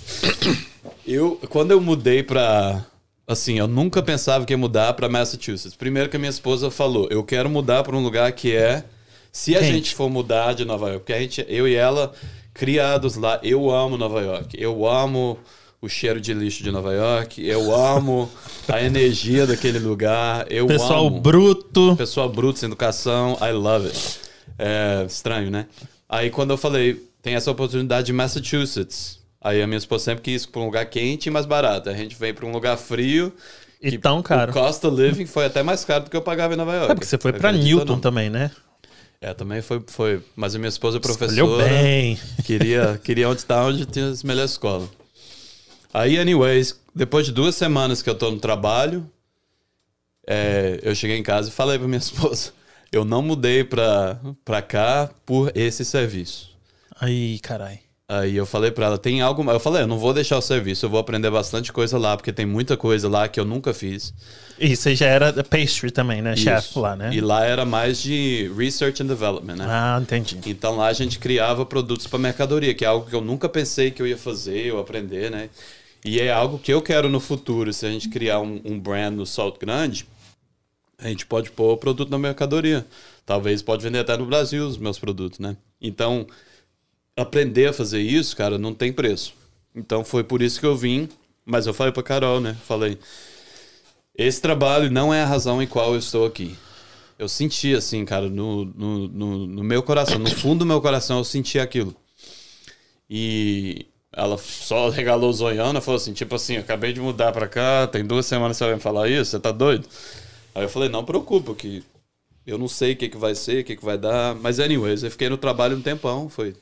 eu, 1.05 1.39
quando 1.49 1.69
eu 1.69 1.79
mudei 1.79 2.23
para 2.23 2.83
assim, 3.27 3.59
eu 3.59 3.67
nunca 3.67 4.01
pensava 4.01 4.43
que 4.43 4.53
ia 4.53 4.57
mudar 4.57 4.91
para 4.93 5.07
Massachusetts. 5.07 5.75
Primeiro 5.75 6.09
que 6.09 6.15
a 6.15 6.19
minha 6.19 6.31
esposa 6.31 6.71
falou, 6.71 7.07
eu 7.11 7.23
quero 7.23 7.47
mudar 7.47 7.83
para 7.83 7.95
um 7.95 8.01
lugar 8.01 8.31
que 8.31 8.55
é 8.55 8.83
se 9.31 9.55
a 9.55 9.59
Quente. 9.59 9.71
gente 9.71 9.93
for 9.93 10.09
mudar 10.09 10.53
de 10.53 10.65
Nova 10.65 10.87
York, 10.87 11.01
porque 11.01 11.13
a 11.13 11.19
gente, 11.19 11.45
eu 11.47 11.67
e 11.67 11.75
ela 11.75 12.11
criados 12.51 13.17
lá, 13.17 13.39
eu 13.43 13.69
amo 13.69 13.97
Nova 13.97 14.19
York. 14.19 14.57
Eu 14.59 14.87
amo 14.87 15.37
o 15.79 15.87
cheiro 15.87 16.19
de 16.19 16.33
lixo 16.33 16.63
de 16.63 16.71
Nova 16.71 16.91
York, 16.91 17.45
eu 17.45 17.75
amo 17.75 18.27
a 18.67 18.81
energia 18.81 19.45
daquele 19.45 19.77
lugar, 19.77 20.47
eu 20.49 20.65
Pessoal 20.65 21.05
amo 21.05 21.19
bruto. 21.19 21.95
pessoal 21.95 22.27
bruto 22.27 22.57
sem 22.57 22.65
educação, 22.65 23.37
I 23.39 23.51
love 23.51 23.85
it. 23.85 24.24
É 24.57 25.05
estranho, 25.07 25.49
né? 25.51 25.67
Aí 26.07 26.29
quando 26.29 26.51
eu 26.51 26.57
falei, 26.57 27.01
tem 27.21 27.35
essa 27.35 27.51
oportunidade 27.51 28.07
de 28.07 28.13
Massachusetts. 28.13 29.19
Aí 29.41 29.61
a 29.61 29.67
minha 29.67 29.77
esposa 29.77 30.05
sempre 30.05 30.23
quis 30.23 30.43
ir 30.43 30.47
para 30.47 30.61
um 30.61 30.65
lugar 30.65 30.85
quente 30.87 31.27
e 31.27 31.31
mais 31.31 31.45
barato. 31.45 31.89
A 31.89 31.93
gente 31.93 32.15
veio 32.15 32.33
para 32.33 32.45
um 32.45 32.51
lugar 32.51 32.77
frio. 32.77 33.31
E 33.81 33.91
que 33.91 33.97
tão 33.97 34.21
caro. 34.23 34.51
O 34.51 34.53
cost 34.53 34.85
of 34.85 34.99
living 34.99 35.25
foi 35.25 35.45
até 35.45 35.61
mais 35.61 35.85
caro 35.85 36.05
do 36.05 36.09
que 36.09 36.17
eu 36.17 36.21
pagava 36.21 36.53
em 36.53 36.57
Nova 36.57 36.73
York. 36.73 36.91
É 36.91 36.95
porque 36.95 37.05
você 37.05 37.17
foi 37.17 37.31
ou 37.31 37.51
Newton 37.51 37.99
também, 37.99 38.29
né? 38.29 38.49
É, 39.21 39.33
também 39.33 39.61
foi, 39.61 39.83
foi. 39.87 40.21
Mas 40.35 40.55
a 40.55 40.59
minha 40.59 40.69
esposa 40.69 40.97
é 40.97 40.99
Escolheu 40.99 41.47
professora. 41.47 41.69
bem. 41.69 42.19
Queria, 42.43 42.99
queria 43.03 43.29
onde 43.29 43.41
está 43.41 43.63
onde 43.63 43.85
tinha 43.85 44.07
as 44.07 44.23
melhores 44.23 44.51
escolas. 44.51 44.89
Aí, 45.93 46.17
anyways, 46.17 46.79
depois 46.93 47.25
de 47.25 47.31
duas 47.31 47.55
semanas 47.55 48.01
que 48.01 48.09
eu 48.09 48.15
tô 48.15 48.29
no 48.29 48.39
trabalho, 48.39 49.09
é, 50.27 50.79
eu 50.83 50.93
cheguei 50.93 51.17
em 51.17 51.23
casa 51.23 51.49
e 51.49 51.51
falei 51.51 51.77
pra 51.77 51.87
minha 51.87 51.97
esposa: 51.99 52.51
eu 52.91 53.05
não 53.05 53.21
mudei 53.21 53.63
pra, 53.63 54.19
pra 54.43 54.61
cá 54.61 55.09
por 55.25 55.51
esse 55.55 55.83
serviço. 55.83 56.55
Aí, 56.99 57.39
carai. 57.39 57.85
Aí 58.07 58.35
eu 58.35 58.45
falei 58.45 58.69
pra 58.69 58.85
ela: 58.85 58.97
tem 58.99 59.21
algo. 59.21 59.49
Eu 59.49 59.59
falei: 59.59 59.81
eu 59.81 59.87
não 59.87 59.97
vou 59.97 60.13
deixar 60.13 60.37
o 60.37 60.41
serviço, 60.41 60.85
eu 60.85 60.89
vou 60.89 60.99
aprender 60.99 61.29
bastante 61.31 61.73
coisa 61.73 61.97
lá, 61.97 62.15
porque 62.15 62.31
tem 62.31 62.45
muita 62.45 62.77
coisa 62.77 63.09
lá 63.09 63.27
que 63.27 63.39
eu 63.39 63.45
nunca 63.45 63.73
fiz. 63.73 64.13
E 64.59 64.75
você 64.75 64.95
já 64.95 65.07
era 65.07 65.43
pastry 65.43 65.89
também, 65.89 66.21
né? 66.21 66.35
Isso. 66.35 66.79
lá, 66.79 66.95
né? 66.95 67.09
E 67.11 67.19
lá 67.19 67.43
era 67.43 67.65
mais 67.65 67.99
de 68.01 68.51
research 68.55 69.01
and 69.01 69.07
development, 69.07 69.55
né? 69.55 69.65
Ah, 69.67 69.99
entendi. 69.99 70.39
Então 70.45 70.77
lá 70.77 70.87
a 70.87 70.93
gente 70.93 71.17
criava 71.17 71.65
produtos 71.65 72.05
para 72.05 72.19
mercadoria, 72.19 72.75
que 72.75 72.85
é 72.85 72.87
algo 72.87 73.09
que 73.09 73.15
eu 73.15 73.21
nunca 73.21 73.49
pensei 73.49 73.89
que 73.89 74.01
eu 74.01 74.07
ia 74.07 74.17
fazer 74.17 74.71
ou 74.71 74.79
aprender, 74.79 75.31
né? 75.31 75.49
E 76.05 76.21
é 76.21 76.31
algo 76.31 76.59
que 76.59 76.71
eu 76.71 76.83
quero 76.83 77.09
no 77.09 77.19
futuro, 77.19 77.73
se 77.73 77.87
a 77.87 77.89
gente 77.89 78.07
criar 78.09 78.39
um, 78.39 78.61
um 78.63 78.79
brand 78.79 79.15
no 79.15 79.25
Salto 79.25 79.59
Grande, 79.59 80.05
a 80.97 81.07
gente 81.07 81.25
pode 81.25 81.51
pôr 81.51 81.73
o 81.73 81.77
produto 81.77 82.09
na 82.09 82.17
mercadoria. 82.17 82.85
Talvez 83.25 83.61
pode 83.61 83.83
vender 83.83 83.99
até 83.99 84.15
no 84.17 84.25
Brasil 84.25 84.65
os 84.65 84.77
meus 84.77 84.99
produtos, 84.99 85.39
né? 85.39 85.57
Então, 85.81 86.27
aprender 87.15 87.67
a 87.67 87.73
fazer 87.73 88.01
isso, 88.01 88.35
cara, 88.35 88.57
não 88.57 88.73
tem 88.73 88.91
preço. 88.91 89.33
Então 89.75 90.03
foi 90.03 90.23
por 90.23 90.41
isso 90.41 90.59
que 90.59 90.65
eu 90.65 90.75
vim, 90.75 91.09
mas 91.45 91.67
eu 91.67 91.73
falei 91.73 91.91
pra 91.91 92.03
Carol, 92.03 92.39
né? 92.39 92.55
Falei, 92.65 92.97
esse 94.17 94.41
trabalho 94.41 94.89
não 94.91 95.13
é 95.13 95.21
a 95.21 95.25
razão 95.25 95.61
em 95.61 95.67
qual 95.67 95.93
eu 95.93 95.99
estou 95.99 96.25
aqui. 96.25 96.55
Eu 97.17 97.29
senti 97.29 97.73
assim, 97.73 98.03
cara, 98.05 98.29
no, 98.29 98.65
no, 98.65 99.07
no, 99.07 99.47
no 99.47 99.63
meu 99.63 99.81
coração, 99.83 100.19
no 100.19 100.29
fundo 100.29 100.59
do 100.59 100.65
meu 100.65 100.81
coração 100.81 101.17
eu 101.17 101.23
senti 101.23 101.59
aquilo. 101.59 101.95
E 103.09 103.85
ela 104.11 104.37
só 104.37 104.89
regalou 104.89 105.31
zoiando, 105.31 105.81
falou 105.81 105.97
assim, 105.97 106.13
tipo 106.13 106.35
assim, 106.35 106.57
acabei 106.57 106.93
de 106.93 107.01
mudar 107.01 107.31
pra 107.31 107.47
cá, 107.47 107.87
tem 107.87 108.05
duas 108.05 108.25
semanas 108.25 108.57
você 108.57 108.65
vai 108.65 108.75
me 108.75 108.81
falar 108.81 109.09
isso, 109.09 109.31
você 109.31 109.39
tá 109.39 109.51
doido? 109.51 109.87
Aí 110.55 110.63
eu 110.63 110.69
falei, 110.69 110.87
não 110.87 111.03
preocupa, 111.03 111.53
que 111.53 111.83
eu 112.47 112.57
não 112.57 112.69
sei 112.69 112.93
o 112.93 112.95
que, 112.95 113.09
que 113.09 113.17
vai 113.17 113.35
ser, 113.35 113.61
o 113.61 113.65
que, 113.65 113.75
que 113.75 113.83
vai 113.83 113.97
dar. 113.97 114.33
Mas 114.35 114.57
anyways, 114.57 115.03
eu 115.03 115.11
fiquei 115.11 115.27
no 115.27 115.37
trabalho 115.37 115.75
um 115.75 115.81
tempão, 115.81 116.29
foi 116.29 116.55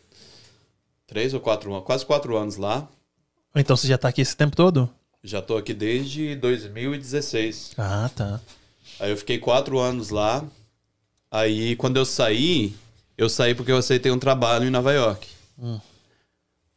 três 1.05 1.31
ou 1.35 1.39
quatro 1.39 1.71
anos, 1.71 1.85
quase 1.85 2.03
quatro 2.03 2.35
anos 2.35 2.57
lá. 2.57 2.87
Então 3.55 3.77
você 3.77 3.87
já 3.87 3.97
tá 3.97 4.07
aqui 4.07 4.19
esse 4.19 4.35
tempo 4.35 4.55
todo? 4.55 4.89
Já 5.23 5.43
tô 5.43 5.55
aqui 5.55 5.75
desde 5.75 6.35
2016. 6.35 7.73
Ah, 7.77 8.09
tá. 8.13 8.41
Aí 8.99 9.11
eu 9.11 9.17
fiquei 9.17 9.37
quatro 9.37 9.77
anos 9.77 10.09
lá. 10.09 10.43
Aí 11.29 11.75
quando 11.75 11.97
eu 11.97 12.05
saí, 12.05 12.75
eu 13.15 13.29
saí 13.29 13.53
porque 13.53 13.71
eu 13.71 13.77
aceitei 13.77 14.11
um 14.11 14.17
trabalho 14.17 14.65
em 14.65 14.71
Nova 14.71 14.91
York. 14.91 15.27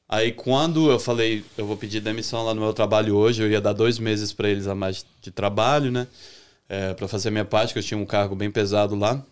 Aí 0.07 0.33
quando 0.33 0.91
eu 0.91 1.01
falei, 1.01 1.43
eu 1.57 1.67
vou 1.67 1.79
pedir 1.79 2.01
demissão 2.01 2.45
lá 2.45 2.53
no 2.53 2.61
meu 2.61 2.75
trabalho 2.75 3.17
hoje, 3.17 3.43
eu 3.43 3.51
ia 3.51 3.61
dar 3.61 3.73
dois 3.73 3.99
meses 3.99 4.35
para 4.35 4.51
eles 4.51 4.67
a 4.67 4.75
mais 4.75 5.05
de 5.23 5.31
trabalho, 5.31 5.91
né? 5.91 6.07
É, 6.69 6.95
para 6.95 7.07
fazer 7.07 7.29
a 7.29 7.33
minha 7.33 7.45
parte, 7.45 7.73
que 7.73 7.79
eu 7.79 7.83
tinha 7.83 7.99
um 7.99 8.07
cargo 8.07 8.35
bem 8.35 8.51
pesado 8.51 8.95
lá. 8.97 9.25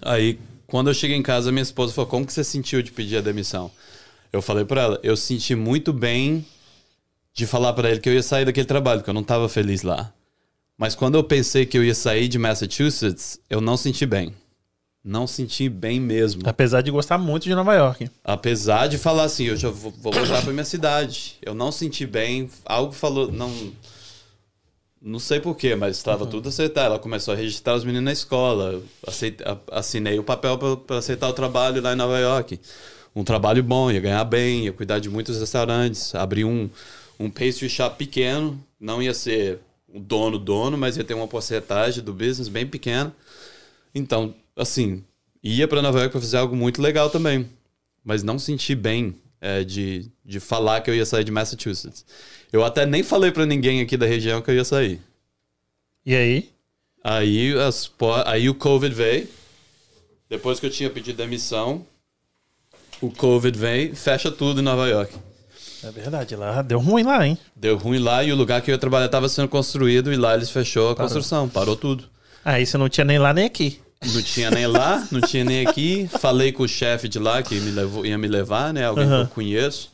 Aí 0.00 0.38
quando 0.68 0.88
eu 0.88 0.94
cheguei 0.94 1.16
em 1.16 1.22
casa, 1.22 1.50
minha 1.50 1.62
esposa 1.62 1.92
falou: 1.92 2.08
Como 2.08 2.26
que 2.26 2.32
você 2.32 2.44
sentiu 2.44 2.82
de 2.82 2.92
pedir 2.92 3.16
a 3.16 3.20
demissão? 3.20 3.70
Eu 4.32 4.42
falei 4.42 4.64
para 4.64 4.82
ela: 4.82 5.00
Eu 5.02 5.16
senti 5.16 5.54
muito 5.54 5.92
bem 5.92 6.46
de 7.32 7.46
falar 7.46 7.72
para 7.72 7.90
ele 7.90 8.00
que 8.00 8.08
eu 8.08 8.12
ia 8.12 8.22
sair 8.22 8.44
daquele 8.44 8.66
trabalho, 8.66 9.02
que 9.02 9.08
eu 9.08 9.14
não 9.14 9.22
estava 9.22 9.48
feliz 9.48 9.82
lá. 9.82 10.12
Mas 10.76 10.94
quando 10.94 11.16
eu 11.16 11.24
pensei 11.24 11.64
que 11.64 11.76
eu 11.76 11.82
ia 11.82 11.94
sair 11.94 12.28
de 12.28 12.38
Massachusetts, 12.38 13.40
eu 13.48 13.60
não 13.60 13.76
senti 13.76 14.04
bem. 14.04 14.34
Não 15.02 15.26
senti 15.26 15.68
bem 15.68 15.98
mesmo. 15.98 16.42
Apesar 16.44 16.82
de 16.82 16.90
gostar 16.90 17.16
muito 17.16 17.44
de 17.44 17.54
Nova 17.54 17.74
York. 17.74 18.10
Apesar 18.22 18.88
de 18.88 18.98
falar 18.98 19.24
assim, 19.24 19.44
eu 19.44 19.56
já 19.56 19.70
vou, 19.70 19.90
vou 19.90 20.12
voltar 20.12 20.42
para 20.42 20.52
minha 20.52 20.64
cidade. 20.64 21.36
Eu 21.40 21.54
não 21.54 21.72
senti 21.72 22.06
bem. 22.06 22.50
Algo 22.64 22.92
falou, 22.92 23.32
não, 23.32 23.50
não 25.00 25.18
sei 25.18 25.40
porquê, 25.40 25.74
mas 25.74 25.96
estava 25.96 26.26
tudo 26.26 26.48
acertado. 26.48 26.86
Ela 26.86 26.98
começou 26.98 27.34
a 27.34 27.36
registrar 27.36 27.74
os 27.74 27.84
meninos 27.84 28.04
na 28.04 28.12
escola. 28.12 28.82
Aceite- 29.06 29.42
assinei 29.70 30.18
o 30.18 30.24
papel 30.24 30.58
para 30.58 30.98
aceitar 30.98 31.28
o 31.28 31.32
trabalho 31.32 31.80
lá 31.80 31.92
em 31.92 31.96
Nova 31.96 32.18
York. 32.18 32.58
Um 33.14 33.24
trabalho 33.24 33.62
bom, 33.62 33.90
ia 33.90 34.00
ganhar 34.00 34.24
bem, 34.24 34.64
ia 34.64 34.72
cuidar 34.72 34.98
de 34.98 35.08
muitos 35.08 35.38
restaurantes. 35.38 36.14
Abri 36.14 36.44
um, 36.44 36.68
um 37.18 37.30
pastry 37.30 37.68
shop 37.68 37.96
pequeno. 37.96 38.62
Não 38.80 39.02
ia 39.02 39.14
ser 39.14 39.60
o 39.88 39.98
dono, 39.98 40.38
dono, 40.38 40.76
mas 40.76 40.96
ia 40.96 41.04
ter 41.04 41.14
uma 41.14 41.26
porcentagem 41.28 42.02
do 42.02 42.12
business 42.12 42.48
bem 42.48 42.66
pequena. 42.66 43.14
Então, 43.94 44.34
assim, 44.56 45.02
ia 45.42 45.66
para 45.66 45.80
Nova 45.82 45.98
York 45.98 46.12
para 46.12 46.20
fazer 46.20 46.36
algo 46.36 46.54
muito 46.54 46.82
legal 46.82 47.08
também. 47.10 47.48
Mas 48.04 48.22
não 48.22 48.38
senti 48.38 48.74
bem 48.74 49.14
é, 49.40 49.64
de, 49.64 50.10
de 50.24 50.40
falar 50.40 50.80
que 50.80 50.90
eu 50.90 50.94
ia 50.94 51.06
sair 51.06 51.24
de 51.24 51.30
Massachusetts. 51.30 52.04
Eu 52.52 52.64
até 52.64 52.86
nem 52.86 53.02
falei 53.02 53.30
para 53.30 53.46
ninguém 53.46 53.80
aqui 53.80 53.96
da 53.96 54.06
região 54.06 54.40
que 54.40 54.50
eu 54.50 54.54
ia 54.54 54.64
sair. 54.64 55.00
E 56.04 56.14
aí? 56.14 56.48
Aí, 57.04 57.54
as, 57.58 57.90
aí 58.26 58.48
o 58.48 58.54
Covid 58.54 58.94
veio. 58.94 59.28
Depois 60.28 60.58
que 60.60 60.66
eu 60.66 60.70
tinha 60.70 60.90
pedido 60.90 61.16
demissão, 61.16 61.84
o 63.00 63.10
Covid 63.10 63.58
veio, 63.58 63.96
fecha 63.96 64.30
tudo 64.30 64.60
em 64.60 64.64
Nova 64.64 64.86
York. 64.88 65.14
É 65.82 65.90
verdade, 65.90 66.34
lá 66.34 66.60
deu 66.60 66.80
ruim 66.80 67.04
lá, 67.04 67.26
hein? 67.26 67.38
Deu 67.54 67.76
ruim 67.76 67.98
lá 67.98 68.24
e 68.24 68.32
o 68.32 68.36
lugar 68.36 68.60
que 68.60 68.70
eu 68.70 68.74
ia 68.74 68.78
trabalhar 68.78 69.06
estava 69.06 69.28
sendo 69.28 69.48
construído 69.48 70.12
e 70.12 70.16
lá 70.16 70.34
eles 70.34 70.50
fechou 70.50 70.90
a 70.90 70.96
construção, 70.96 71.48
parou 71.48 71.76
tudo. 71.76 72.04
Aí 72.44 72.66
você 72.66 72.76
não 72.76 72.88
tinha 72.88 73.04
nem 73.04 73.18
lá 73.18 73.32
nem 73.32 73.44
aqui. 73.44 73.80
Não 74.04 74.22
tinha 74.22 74.50
nem 74.50 74.66
lá, 74.66 75.06
não 75.10 75.20
tinha 75.20 75.44
nem 75.44 75.66
aqui. 75.66 76.08
Falei 76.18 76.52
com 76.52 76.64
o 76.64 76.68
chefe 76.68 77.08
de 77.08 77.18
lá 77.18 77.42
que 77.42 77.60
me 77.60 77.70
levou, 77.70 78.04
ia 78.04 78.18
me 78.18 78.26
levar, 78.26 78.72
né? 78.72 78.86
Alguém 78.86 79.04
Aham. 79.04 79.24
que 79.24 79.30
eu 79.30 79.34
conheço. 79.34 79.90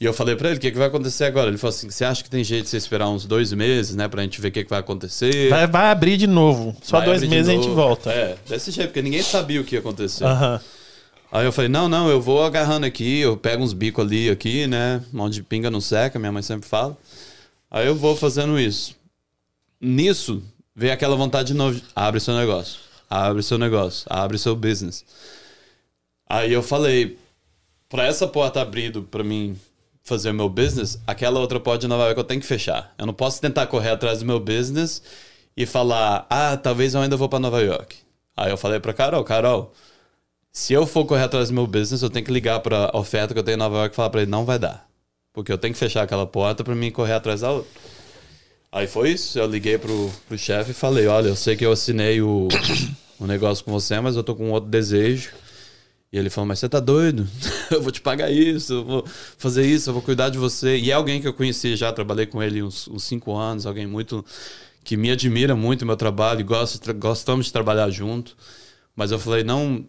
E 0.00 0.04
eu 0.04 0.12
falei 0.12 0.34
pra 0.34 0.48
ele, 0.48 0.58
o 0.58 0.60
que, 0.60 0.70
que 0.70 0.78
vai 0.78 0.88
acontecer 0.88 1.24
agora? 1.24 1.48
Ele 1.48 1.58
falou 1.58 1.74
assim, 1.74 1.88
você 1.88 2.04
acha 2.04 2.22
que 2.24 2.30
tem 2.30 2.42
jeito 2.42 2.64
de 2.64 2.70
você 2.70 2.76
esperar 2.76 3.08
uns 3.08 3.24
dois 3.24 3.52
meses, 3.52 3.94
né? 3.94 4.08
Pra 4.08 4.22
gente 4.22 4.40
ver 4.40 4.48
o 4.48 4.52
que, 4.52 4.64
que 4.64 4.70
vai 4.70 4.80
acontecer? 4.80 5.48
Vai, 5.48 5.66
vai 5.66 5.90
abrir 5.90 6.16
de 6.16 6.26
novo. 6.26 6.76
Só 6.82 6.98
Vai 6.98 7.06
dois 7.06 7.22
meses 7.22 7.48
a 7.48 7.52
gente 7.52 7.68
volta. 7.68 8.10
É, 8.10 8.36
desse 8.48 8.70
jeito, 8.70 8.88
porque 8.88 9.02
ninguém 9.02 9.22
sabia 9.22 9.60
o 9.60 9.64
que 9.64 9.76
ia 9.76 9.80
acontecer. 9.80 10.24
Aham. 10.24 10.60
Aí 11.30 11.46
eu 11.46 11.52
falei, 11.52 11.70
não, 11.70 11.88
não, 11.88 12.10
eu 12.10 12.20
vou 12.20 12.44
agarrando 12.44 12.84
aqui, 12.84 13.20
eu 13.20 13.38
pego 13.38 13.62
uns 13.62 13.72
bicos 13.72 14.04
ali, 14.04 14.28
aqui, 14.28 14.66
né? 14.66 15.02
Onde 15.14 15.42
pinga 15.42 15.70
não 15.70 15.80
seca, 15.80 16.18
minha 16.18 16.30
mãe 16.30 16.42
sempre 16.42 16.68
fala. 16.68 16.94
Aí 17.70 17.86
eu 17.86 17.94
vou 17.94 18.14
fazendo 18.14 18.60
isso. 18.60 18.94
Nisso, 19.80 20.42
veio 20.76 20.92
aquela 20.92 21.16
vontade 21.16 21.48
de 21.48 21.54
novo, 21.54 21.80
abre 21.96 22.20
seu 22.20 22.34
negócio, 22.34 22.80
abre 23.08 23.42
seu 23.42 23.56
negócio, 23.56 24.06
abre 24.10 24.36
seu 24.36 24.54
business. 24.54 25.04
Aí 26.28 26.52
eu 26.52 26.62
falei, 26.62 27.16
para 27.92 28.06
essa 28.06 28.26
porta 28.26 28.62
abrindo 28.62 29.02
para 29.02 29.22
mim 29.22 29.54
fazer 30.02 30.30
o 30.30 30.34
meu 30.34 30.48
business, 30.48 30.98
aquela 31.06 31.38
outra 31.38 31.60
porta 31.60 31.80
de 31.80 31.88
Nova 31.88 32.04
York 32.04 32.18
eu 32.18 32.24
tenho 32.24 32.40
que 32.40 32.46
fechar. 32.46 32.94
Eu 32.96 33.04
não 33.04 33.12
posso 33.12 33.38
tentar 33.38 33.66
correr 33.66 33.90
atrás 33.90 34.20
do 34.20 34.24
meu 34.24 34.40
business 34.40 35.02
e 35.54 35.66
falar, 35.66 36.26
ah, 36.30 36.56
talvez 36.56 36.94
eu 36.94 37.02
ainda 37.02 37.18
vou 37.18 37.28
para 37.28 37.38
Nova 37.38 37.60
York. 37.60 37.96
Aí 38.34 38.50
eu 38.50 38.56
falei 38.56 38.80
para 38.80 38.94
Carol, 38.94 39.22
Carol, 39.22 39.74
se 40.50 40.72
eu 40.72 40.86
for 40.86 41.04
correr 41.04 41.24
atrás 41.24 41.50
do 41.50 41.54
meu 41.54 41.66
business, 41.66 42.00
eu 42.00 42.08
tenho 42.08 42.24
que 42.24 42.32
ligar 42.32 42.60
para 42.60 42.90
a 42.94 42.98
oferta 42.98 43.34
que 43.34 43.40
eu 43.40 43.44
tenho 43.44 43.56
em 43.56 43.58
Nova 43.58 43.76
York 43.76 43.92
e 43.92 43.96
falar 43.96 44.08
para 44.08 44.22
ele, 44.22 44.30
não 44.30 44.46
vai 44.46 44.58
dar. 44.58 44.88
Porque 45.30 45.52
eu 45.52 45.58
tenho 45.58 45.74
que 45.74 45.78
fechar 45.78 46.02
aquela 46.02 46.26
porta 46.26 46.64
para 46.64 46.74
mim 46.74 46.90
correr 46.90 47.12
atrás 47.12 47.42
da 47.42 47.50
outra. 47.50 47.70
Aí 48.72 48.86
foi 48.86 49.10
isso, 49.10 49.38
eu 49.38 49.46
liguei 49.46 49.76
pro, 49.76 50.10
pro 50.26 50.38
chefe 50.38 50.70
e 50.70 50.74
falei, 50.74 51.06
olha, 51.08 51.28
eu 51.28 51.36
sei 51.36 51.56
que 51.56 51.66
eu 51.66 51.72
assinei 51.72 52.22
o, 52.22 52.48
o 53.20 53.26
negócio 53.26 53.62
com 53.62 53.70
você, 53.70 54.00
mas 54.00 54.16
eu 54.16 54.24
tô 54.24 54.34
com 54.34 54.50
outro 54.50 54.70
desejo. 54.70 55.41
E 56.12 56.18
ele 56.18 56.28
falou, 56.28 56.46
mas 56.46 56.58
você 56.58 56.68
tá 56.68 56.78
doido? 56.78 57.26
eu 57.70 57.80
vou 57.80 57.90
te 57.90 58.00
pagar 58.00 58.30
isso, 58.30 58.74
eu 58.74 58.84
vou 58.84 59.04
fazer 59.38 59.64
isso, 59.64 59.88
eu 59.88 59.94
vou 59.94 60.02
cuidar 60.02 60.28
de 60.28 60.36
você. 60.36 60.76
E 60.76 60.90
é 60.90 60.94
alguém 60.94 61.20
que 61.22 61.26
eu 61.26 61.32
conheci 61.32 61.74
já, 61.74 61.90
trabalhei 61.90 62.26
com 62.26 62.42
ele 62.42 62.62
uns, 62.62 62.86
uns 62.86 63.04
cinco 63.04 63.34
anos, 63.34 63.64
alguém 63.64 63.86
muito 63.86 64.24
que 64.84 64.96
me 64.96 65.10
admira 65.10 65.56
muito 65.56 65.82
o 65.82 65.86
meu 65.86 65.96
trabalho 65.96 66.44
gosta, 66.44 66.92
gostamos 66.92 67.46
de 67.46 67.52
trabalhar 67.52 67.88
junto. 67.88 68.36
Mas 68.94 69.10
eu 69.10 69.18
falei, 69.18 69.42
não, 69.42 69.86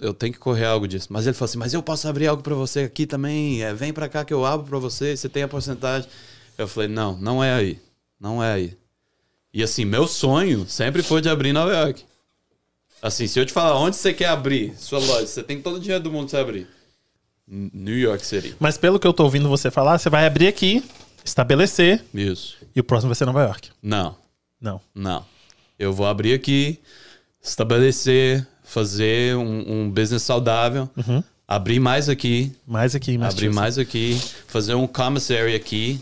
eu 0.00 0.14
tenho 0.14 0.32
que 0.32 0.38
correr 0.38 0.64
algo 0.64 0.88
disso. 0.88 1.08
Mas 1.10 1.26
ele 1.26 1.34
falou 1.34 1.50
assim, 1.50 1.58
mas 1.58 1.74
eu 1.74 1.82
posso 1.82 2.08
abrir 2.08 2.28
algo 2.28 2.42
para 2.42 2.54
você 2.54 2.80
aqui 2.80 3.06
também, 3.06 3.62
é, 3.62 3.74
vem 3.74 3.92
para 3.92 4.08
cá 4.08 4.24
que 4.24 4.32
eu 4.32 4.46
abro 4.46 4.66
para 4.66 4.78
você, 4.78 5.16
você 5.16 5.28
tem 5.28 5.42
a 5.42 5.48
porcentagem. 5.48 6.08
Eu 6.56 6.66
falei, 6.66 6.88
não, 6.88 7.16
não 7.18 7.44
é 7.44 7.52
aí. 7.52 7.78
Não 8.18 8.42
é 8.42 8.52
aí. 8.52 8.76
E 9.52 9.62
assim, 9.62 9.84
meu 9.84 10.06
sonho 10.06 10.66
sempre 10.66 11.02
foi 11.02 11.20
de 11.20 11.28
abrir 11.28 11.52
Nova 11.52 11.72
York. 11.72 12.04
Assim, 13.00 13.26
se 13.26 13.38
eu 13.38 13.46
te 13.46 13.52
falar 13.52 13.78
onde 13.78 13.96
você 13.96 14.12
quer 14.12 14.26
abrir 14.26 14.74
sua 14.76 14.98
loja, 14.98 15.26
você 15.26 15.42
tem 15.42 15.60
todo 15.62 15.76
o 15.76 15.80
dinheiro 15.80 16.02
do 16.02 16.10
mundo 16.10 16.22
pra 16.28 16.30
você 16.30 16.36
abrir. 16.38 16.66
New 17.46 17.96
York 17.98 18.24
City. 18.26 18.54
Mas 18.60 18.76
pelo 18.76 18.98
que 18.98 19.06
eu 19.06 19.12
tô 19.12 19.24
ouvindo 19.24 19.48
você 19.48 19.70
falar, 19.70 19.98
você 19.98 20.10
vai 20.10 20.26
abrir 20.26 20.48
aqui, 20.48 20.84
estabelecer, 21.24 22.04
Isso. 22.12 22.56
e 22.76 22.80
o 22.80 22.84
próximo 22.84 23.08
vai 23.08 23.14
ser 23.16 23.24
Nova 23.24 23.42
York. 23.42 23.70
Não, 23.82 24.16
Não. 24.60 24.80
não. 24.94 25.24
Eu 25.78 25.92
vou 25.92 26.06
abrir 26.06 26.34
aqui, 26.34 26.78
estabelecer, 27.42 28.46
fazer 28.64 29.36
um, 29.36 29.84
um 29.84 29.90
business 29.90 30.22
saudável, 30.22 30.90
abrir 31.46 31.80
mais 31.80 32.08
aqui, 32.08 32.52
Mais 32.66 32.94
aqui 32.94 33.12
em 33.12 33.22
abrir 33.22 33.48
mais 33.50 33.78
aqui, 33.78 34.20
fazer 34.46 34.74
um 34.74 34.86
commissary 34.86 35.54
aqui 35.54 36.00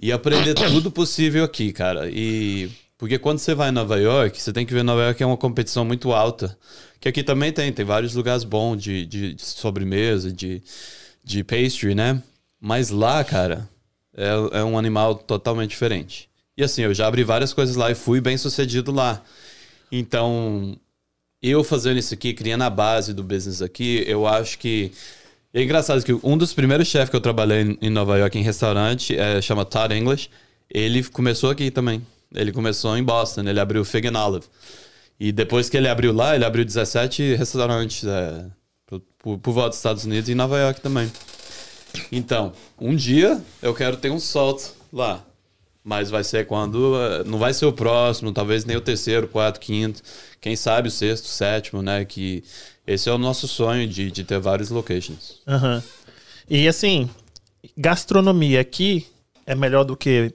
e 0.00 0.10
aprender 0.10 0.54
tudo 0.54 0.90
possível 0.90 1.44
aqui, 1.44 1.72
cara. 1.72 2.08
E 2.10 2.70
porque 2.96 3.18
quando 3.18 3.38
você 3.38 3.54
vai 3.54 3.68
em 3.70 3.72
Nova 3.72 3.98
York, 3.98 4.40
você 4.40 4.52
tem 4.52 4.64
que 4.64 4.72
ver 4.72 4.82
Nova 4.82 5.02
York 5.02 5.22
é 5.22 5.26
uma 5.26 5.36
competição 5.36 5.84
muito 5.84 6.12
alta. 6.12 6.56
Que 7.00 7.08
aqui 7.08 7.22
também 7.22 7.52
tem, 7.52 7.72
tem 7.72 7.84
vários 7.84 8.14
lugares 8.14 8.44
bons 8.44 8.82
de, 8.82 9.04
de, 9.04 9.34
de 9.34 9.42
sobremesa, 9.42 10.32
de, 10.32 10.62
de 11.22 11.44
pastry, 11.44 11.94
né? 11.94 12.22
Mas 12.60 12.90
lá, 12.90 13.22
cara, 13.24 13.68
é, 14.16 14.60
é 14.60 14.64
um 14.64 14.78
animal 14.78 15.16
totalmente 15.16 15.70
diferente. 15.70 16.28
E 16.56 16.62
assim, 16.62 16.82
eu 16.82 16.94
já 16.94 17.06
abri 17.06 17.24
várias 17.24 17.52
coisas 17.52 17.76
lá 17.76 17.90
e 17.90 17.94
fui 17.94 18.20
bem 18.20 18.38
sucedido 18.38 18.92
lá. 18.92 19.22
Então, 19.90 20.76
eu 21.42 21.62
fazendo 21.62 21.98
isso 21.98 22.14
aqui, 22.14 22.32
criando 22.32 22.62
a 22.62 22.70
base 22.70 23.12
do 23.12 23.22
business 23.22 23.60
aqui, 23.60 24.04
eu 24.06 24.26
acho 24.26 24.58
que. 24.58 24.92
É 25.52 25.62
engraçado 25.62 26.02
que 26.04 26.12
um 26.24 26.36
dos 26.36 26.52
primeiros 26.52 26.88
chefes 26.88 27.10
que 27.10 27.16
eu 27.16 27.20
trabalhei 27.20 27.78
em- 27.80 27.90
Nova 27.90 28.18
York 28.18 28.36
em 28.36 28.42
restaurante 28.42 29.16
é, 29.16 29.40
chama 29.40 29.64
Todd 29.64 29.94
English. 29.94 30.28
Ele 30.68 31.04
começou 31.04 31.50
aqui 31.50 31.70
também. 31.70 32.04
Ele 32.34 32.52
começou 32.52 32.96
em 32.96 33.02
Boston, 33.02 33.42
ele 33.42 33.60
abriu 33.60 33.82
o 33.82 33.84
Fig 33.84 34.08
Olive. 34.08 34.46
E 35.18 35.30
depois 35.32 35.68
que 35.68 35.76
ele 35.76 35.88
abriu 35.88 36.12
lá, 36.12 36.34
ele 36.34 36.44
abriu 36.44 36.64
17 36.64 37.36
restaurantes 37.36 38.04
é, 38.04 38.46
por, 39.18 39.38
por, 39.38 39.52
volta 39.52 39.70
dos 39.70 39.78
Estados 39.78 40.04
Unidos 40.04 40.28
e 40.28 40.32
em 40.32 40.34
Nova 40.34 40.58
York 40.58 40.80
também. 40.80 41.10
Então, 42.10 42.52
um 42.78 42.94
dia 42.94 43.40
eu 43.62 43.72
quero 43.72 43.96
ter 43.96 44.10
um 44.10 44.18
salto 44.18 44.74
lá. 44.92 45.24
Mas 45.82 46.08
vai 46.08 46.24
ser 46.24 46.46
quando. 46.46 46.96
eh, 46.96 47.24
Não 47.24 47.38
vai 47.38 47.52
ser 47.52 47.66
o 47.66 47.72
próximo, 47.72 48.32
talvez 48.32 48.64
nem 48.64 48.74
o 48.74 48.80
terceiro, 48.80 49.28
quarto, 49.28 49.60
quinto. 49.60 50.02
Quem 50.40 50.56
sabe 50.56 50.88
o 50.88 50.90
sexto, 50.90 51.26
sétimo, 51.26 51.82
né? 51.82 52.06
Que 52.06 52.42
esse 52.86 53.08
é 53.08 53.12
o 53.12 53.18
nosso 53.18 53.46
sonho 53.46 53.86
de, 53.86 54.10
de 54.10 54.24
ter 54.24 54.38
vários 54.38 54.70
locations. 54.70 55.42
Aham. 55.46 55.82
E 56.48 56.66
assim, 56.66 57.08
gastronomia 57.76 58.62
aqui 58.62 59.06
é 59.46 59.54
melhor 59.54 59.84
do 59.84 59.94
que 59.94 60.34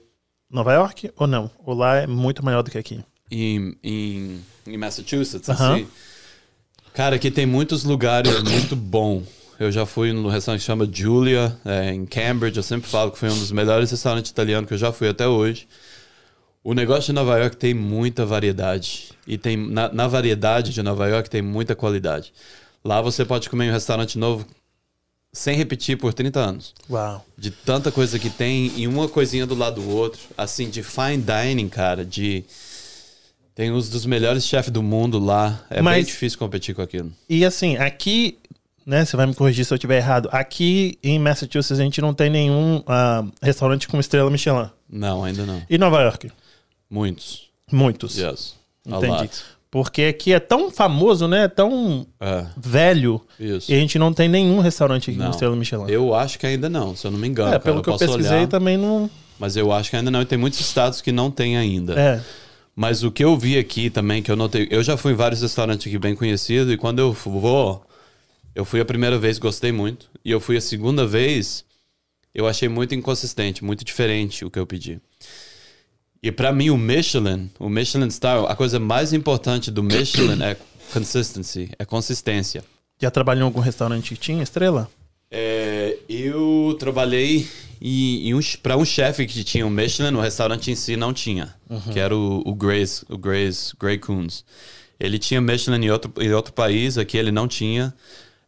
Nova 0.50 0.72
York 0.72 1.10
ou 1.16 1.26
não? 1.26 1.50
Ou 1.64 1.74
lá 1.74 1.96
é 1.98 2.06
muito 2.06 2.44
melhor 2.44 2.62
do 2.62 2.70
que 2.70 2.78
aqui? 2.78 3.04
Em, 3.30 3.76
em, 3.82 4.40
em 4.66 4.76
Massachusetts, 4.76 5.48
Aham. 5.48 5.74
assim. 5.74 5.88
Cara, 6.92 7.16
aqui 7.16 7.30
tem 7.30 7.46
muitos 7.46 7.84
lugares 7.84 8.42
muito 8.42 8.74
bons. 8.74 9.24
Eu 9.58 9.70
já 9.70 9.84
fui 9.86 10.12
no 10.12 10.28
restaurante 10.28 10.60
que 10.62 10.66
chama 10.66 10.88
Julia, 10.90 11.56
é, 11.64 11.92
em 11.92 12.04
Cambridge. 12.06 12.56
Eu 12.56 12.62
sempre 12.62 12.88
falo 12.90 13.10
que 13.12 13.18
foi 13.18 13.28
um 13.28 13.38
dos 13.38 13.52
melhores 13.52 13.90
restaurantes 13.90 14.30
italianos 14.30 14.66
que 14.66 14.74
eu 14.74 14.78
já 14.78 14.90
fui 14.90 15.08
até 15.08 15.28
hoje. 15.28 15.68
O 16.64 16.74
negócio 16.74 17.04
de 17.04 17.12
Nova 17.12 17.38
York 17.38 17.56
tem 17.56 17.72
muita 17.72 18.26
variedade. 18.26 19.10
E 19.26 19.38
tem 19.38 19.56
na, 19.56 19.92
na 19.92 20.08
variedade 20.08 20.72
de 20.72 20.82
Nova 20.82 21.06
York 21.08 21.30
tem 21.30 21.42
muita 21.42 21.76
qualidade. 21.76 22.32
Lá 22.84 23.00
você 23.00 23.24
pode 23.24 23.48
comer 23.48 23.66
em 23.66 23.70
um 23.70 23.72
restaurante 23.72 24.18
novo 24.18 24.46
sem 25.32 25.56
repetir 25.56 25.96
por 25.96 26.12
30 26.12 26.40
anos. 26.40 26.74
Uau. 26.88 27.24
De 27.36 27.50
tanta 27.50 27.92
coisa 27.92 28.18
que 28.18 28.28
tem 28.30 28.72
e 28.76 28.86
uma 28.86 29.08
coisinha 29.08 29.46
do 29.46 29.54
lado 29.54 29.80
do 29.80 29.88
outro. 29.88 30.20
Assim, 30.36 30.68
de 30.68 30.82
fine 30.82 31.18
dining, 31.22 31.68
cara, 31.68 32.04
de. 32.04 32.44
Tem 33.54 33.70
os 33.70 33.88
dos 33.88 34.06
melhores 34.06 34.44
chefes 34.44 34.70
do 34.72 34.82
mundo 34.82 35.18
lá. 35.18 35.64
É 35.68 35.74
bem 35.76 35.82
Mas- 35.82 36.06
difícil 36.06 36.38
competir 36.38 36.74
com 36.74 36.82
aquilo. 36.82 37.12
E 37.28 37.44
assim, 37.44 37.76
aqui, 37.76 38.38
né? 38.86 39.04
Você 39.04 39.16
vai 39.16 39.26
me 39.26 39.34
corrigir 39.34 39.64
se 39.64 39.72
eu 39.72 39.76
estiver 39.76 39.98
errado. 39.98 40.28
Aqui 40.32 40.98
em 41.02 41.18
Massachusetts 41.18 41.78
a 41.78 41.82
gente 41.82 42.00
não 42.00 42.14
tem 42.14 42.30
nenhum 42.30 42.82
ah, 42.86 43.24
restaurante 43.42 43.86
com 43.86 44.00
estrela 44.00 44.30
Michelin. 44.30 44.70
Não, 44.88 45.22
ainda 45.24 45.44
não. 45.44 45.62
E 45.68 45.76
Nova 45.76 46.00
York? 46.00 46.30
Muitos. 46.88 47.50
Muitos. 47.70 48.16
Yes. 48.18 48.54
Entendi. 48.86 49.30
Porque 49.70 50.02
aqui 50.02 50.32
é 50.32 50.40
tão 50.40 50.68
famoso, 50.70 51.28
né? 51.28 51.46
Tão 51.46 52.04
É, 52.20 52.44
velho. 52.56 53.20
isso. 53.38 53.70
E 53.70 53.74
a 53.74 53.78
gente 53.78 53.98
não 53.98 54.12
tem 54.12 54.28
nenhum 54.28 54.58
restaurante 54.58 55.10
aqui 55.10 55.18
com 55.18 55.24
Não. 55.24 55.30
estrela 55.30 55.54
Michelin. 55.54 55.84
Eu 55.88 56.12
acho 56.12 56.38
que 56.38 56.46
ainda 56.46 56.68
não, 56.68 56.96
se 56.96 57.06
eu 57.06 57.10
não 57.12 57.18
me 57.18 57.28
engano. 57.28 57.50
é, 57.50 57.52
cara. 57.52 57.60
pelo 57.62 57.82
que 57.82 57.88
eu 57.88 57.96
pesquisei 57.96 58.38
olhar, 58.38 58.48
também 58.48 58.76
não. 58.76 59.08
Mas 59.38 59.56
eu 59.56 59.72
acho 59.72 59.88
que 59.90 59.96
ainda 59.96 60.10
não. 60.10 60.20
E 60.22 60.24
tem 60.24 60.36
muitos 60.36 60.58
estados 60.60 61.00
que 61.00 61.12
não 61.12 61.30
tem 61.30 61.56
ainda. 61.56 61.94
É. 61.98 62.20
Mas 62.74 63.02
o 63.04 63.12
que 63.12 63.22
eu 63.22 63.36
vi 63.36 63.58
aqui 63.58 63.90
também, 63.90 64.22
que 64.22 64.30
eu 64.30 64.36
notei. 64.36 64.66
Eu 64.70 64.82
já 64.82 64.96
fui 64.96 65.12
em 65.12 65.16
vários 65.16 65.40
restaurantes 65.40 65.86
aqui 65.86 65.98
bem 65.98 66.14
conhecidos, 66.16 66.72
e 66.72 66.76
quando 66.76 66.98
eu 66.98 67.12
vou, 67.12 67.84
eu 68.54 68.64
fui 68.64 68.80
a 68.80 68.84
primeira 68.84 69.18
vez, 69.18 69.38
gostei 69.38 69.70
muito. 69.70 70.10
E 70.24 70.30
eu 70.30 70.40
fui 70.40 70.56
a 70.56 70.60
segunda 70.60 71.06
vez, 71.06 71.64
eu 72.34 72.46
achei 72.48 72.68
muito 72.68 72.94
inconsistente, 72.94 73.62
muito 73.64 73.84
diferente 73.84 74.44
o 74.44 74.50
que 74.50 74.58
eu 74.58 74.66
pedi. 74.66 75.00
E 76.22 76.30
pra 76.30 76.52
mim, 76.52 76.68
o 76.68 76.76
Michelin, 76.76 77.50
o 77.58 77.68
Michelin 77.68 78.10
Star, 78.10 78.44
a 78.44 78.54
coisa 78.54 78.78
mais 78.78 79.12
importante 79.12 79.70
do 79.70 79.82
Michelin 79.82 80.42
é 80.42 80.56
consistency, 80.92 81.70
é 81.78 81.84
consistência. 81.84 82.62
Já 83.00 83.10
trabalhou 83.10 83.42
em 83.42 83.46
algum 83.46 83.60
restaurante 83.60 84.14
que 84.14 84.20
tinha 84.20 84.42
estrela? 84.42 84.90
É, 85.30 85.96
eu 86.08 86.76
trabalhei 86.78 87.48
um, 87.80 88.40
para 88.62 88.76
um 88.76 88.84
chefe 88.84 89.26
que 89.26 89.42
tinha 89.44 89.66
um 89.66 89.70
Michelin, 89.70 90.14
o 90.14 90.20
restaurante 90.20 90.70
em 90.70 90.74
si 90.74 90.96
não 90.96 91.14
tinha, 91.14 91.54
que 91.92 91.98
era 91.98 92.14
o, 92.14 92.42
o 92.44 92.54
Grace, 92.54 93.04
o 93.08 93.16
Grace, 93.16 93.72
Grey 93.80 93.96
Coons. 93.96 94.44
Ele 94.98 95.18
tinha 95.18 95.40
Michelin 95.40 95.86
em 95.86 95.90
outro, 95.90 96.12
em 96.18 96.32
outro 96.32 96.52
país, 96.52 96.98
aqui 96.98 97.16
ele 97.16 97.32
não 97.32 97.48
tinha. 97.48 97.94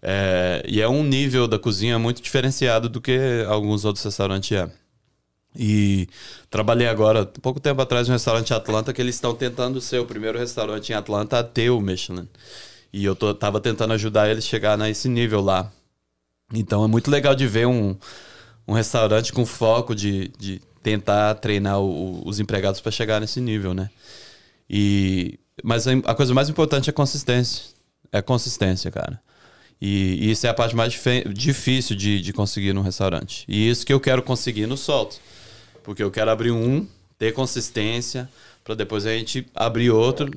É, 0.03 0.63
e 0.69 0.83
é 0.83 0.89
um 0.89 1.03
nível 1.03 1.49
da 1.49 1.59
cozinha 1.59 1.99
muito 1.99 2.21
diferenciado 2.21 2.89
do 2.89 3.01
que 3.01 3.19
alguns 3.49 3.87
outros 3.87 4.05
restaurantes 4.05 4.53
é. 4.53 4.69
E 5.55 6.09
trabalhei 6.51 6.87
agora, 6.89 7.27
pouco 7.27 7.61
tempo 7.61 7.81
atrás, 7.83 8.09
no 8.09 8.15
restaurante 8.15 8.51
em 8.51 8.55
Atlanta, 8.57 8.93
que 8.93 9.01
eles 9.03 9.15
estão 9.17 9.35
tentando 9.35 9.81
ser 9.81 9.99
o 9.99 10.07
primeiro 10.07 10.39
restaurante 10.39 10.91
em 10.91 10.95
Atlanta 10.95 11.39
a 11.39 11.45
ter 11.45 11.71
o 11.71 11.81
Michelin. 11.81 12.29
E 12.93 13.05
eu 13.05 13.15
tô, 13.15 13.35
tava 13.35 13.61
tentando 13.61 13.93
ajudar 13.95 14.31
eles 14.31 14.45
a 14.45 14.49
chegar 14.49 14.79
nesse 14.79 15.09
nível 15.09 15.41
lá. 15.41 15.71
Então 16.55 16.85
é 16.85 16.89
muito 16.89 17.11
legal 17.11 17.35
de 17.35 17.47
ver 17.47 17.67
um, 17.67 17.97
um 18.67 18.73
restaurante 18.73 19.33
com 19.33 19.45
foco 19.47 19.95
de, 19.95 20.29
de 20.39 20.61
tentar 20.83 21.35
treinar 21.37 21.81
o- 21.81 22.27
os 22.27 22.41
empregados 22.41 22.81
para 22.81 22.93
chegar 22.93 23.21
nesse 23.21 23.41
nível, 23.41 23.73
né? 23.75 23.91
E, 24.69 25.39
mas 25.63 25.87
a, 25.87 26.15
coisa 26.15 26.33
mais 26.35 26.49
importante 26.49 26.89
é 26.89 26.93
consistência. 26.93 27.65
É 28.11 28.21
consistência, 28.23 28.91
cara. 28.91 29.21
E, 29.81 30.19
e 30.27 30.31
isso 30.31 30.47
é 30.47 30.51
a 30.51 30.55
parte 30.55 30.77
mais 30.77 30.99
difícil 31.35 31.97
de, 31.97 32.21
de 32.21 32.33
conseguir 32.33 32.73
num 32.73 32.83
restaurante. 32.83 33.45
E 33.49 33.69
isso 33.69 33.85
que 33.85 33.93
eu 33.93 34.01
quero 34.01 34.23
conseguir 34.23 34.67
no 34.67 34.77
solto. 34.77 35.19
Porque 35.83 36.03
eu 36.03 36.11
quero 36.11 36.31
abrir 36.31 36.51
um, 36.51 36.87
ter 37.19 37.33
consistência, 37.33 38.29
para 38.65 38.75
depois 38.75 39.07
a 39.07 39.11
gente 39.11 39.47
abrir 39.55 39.91
outro. 39.91 40.31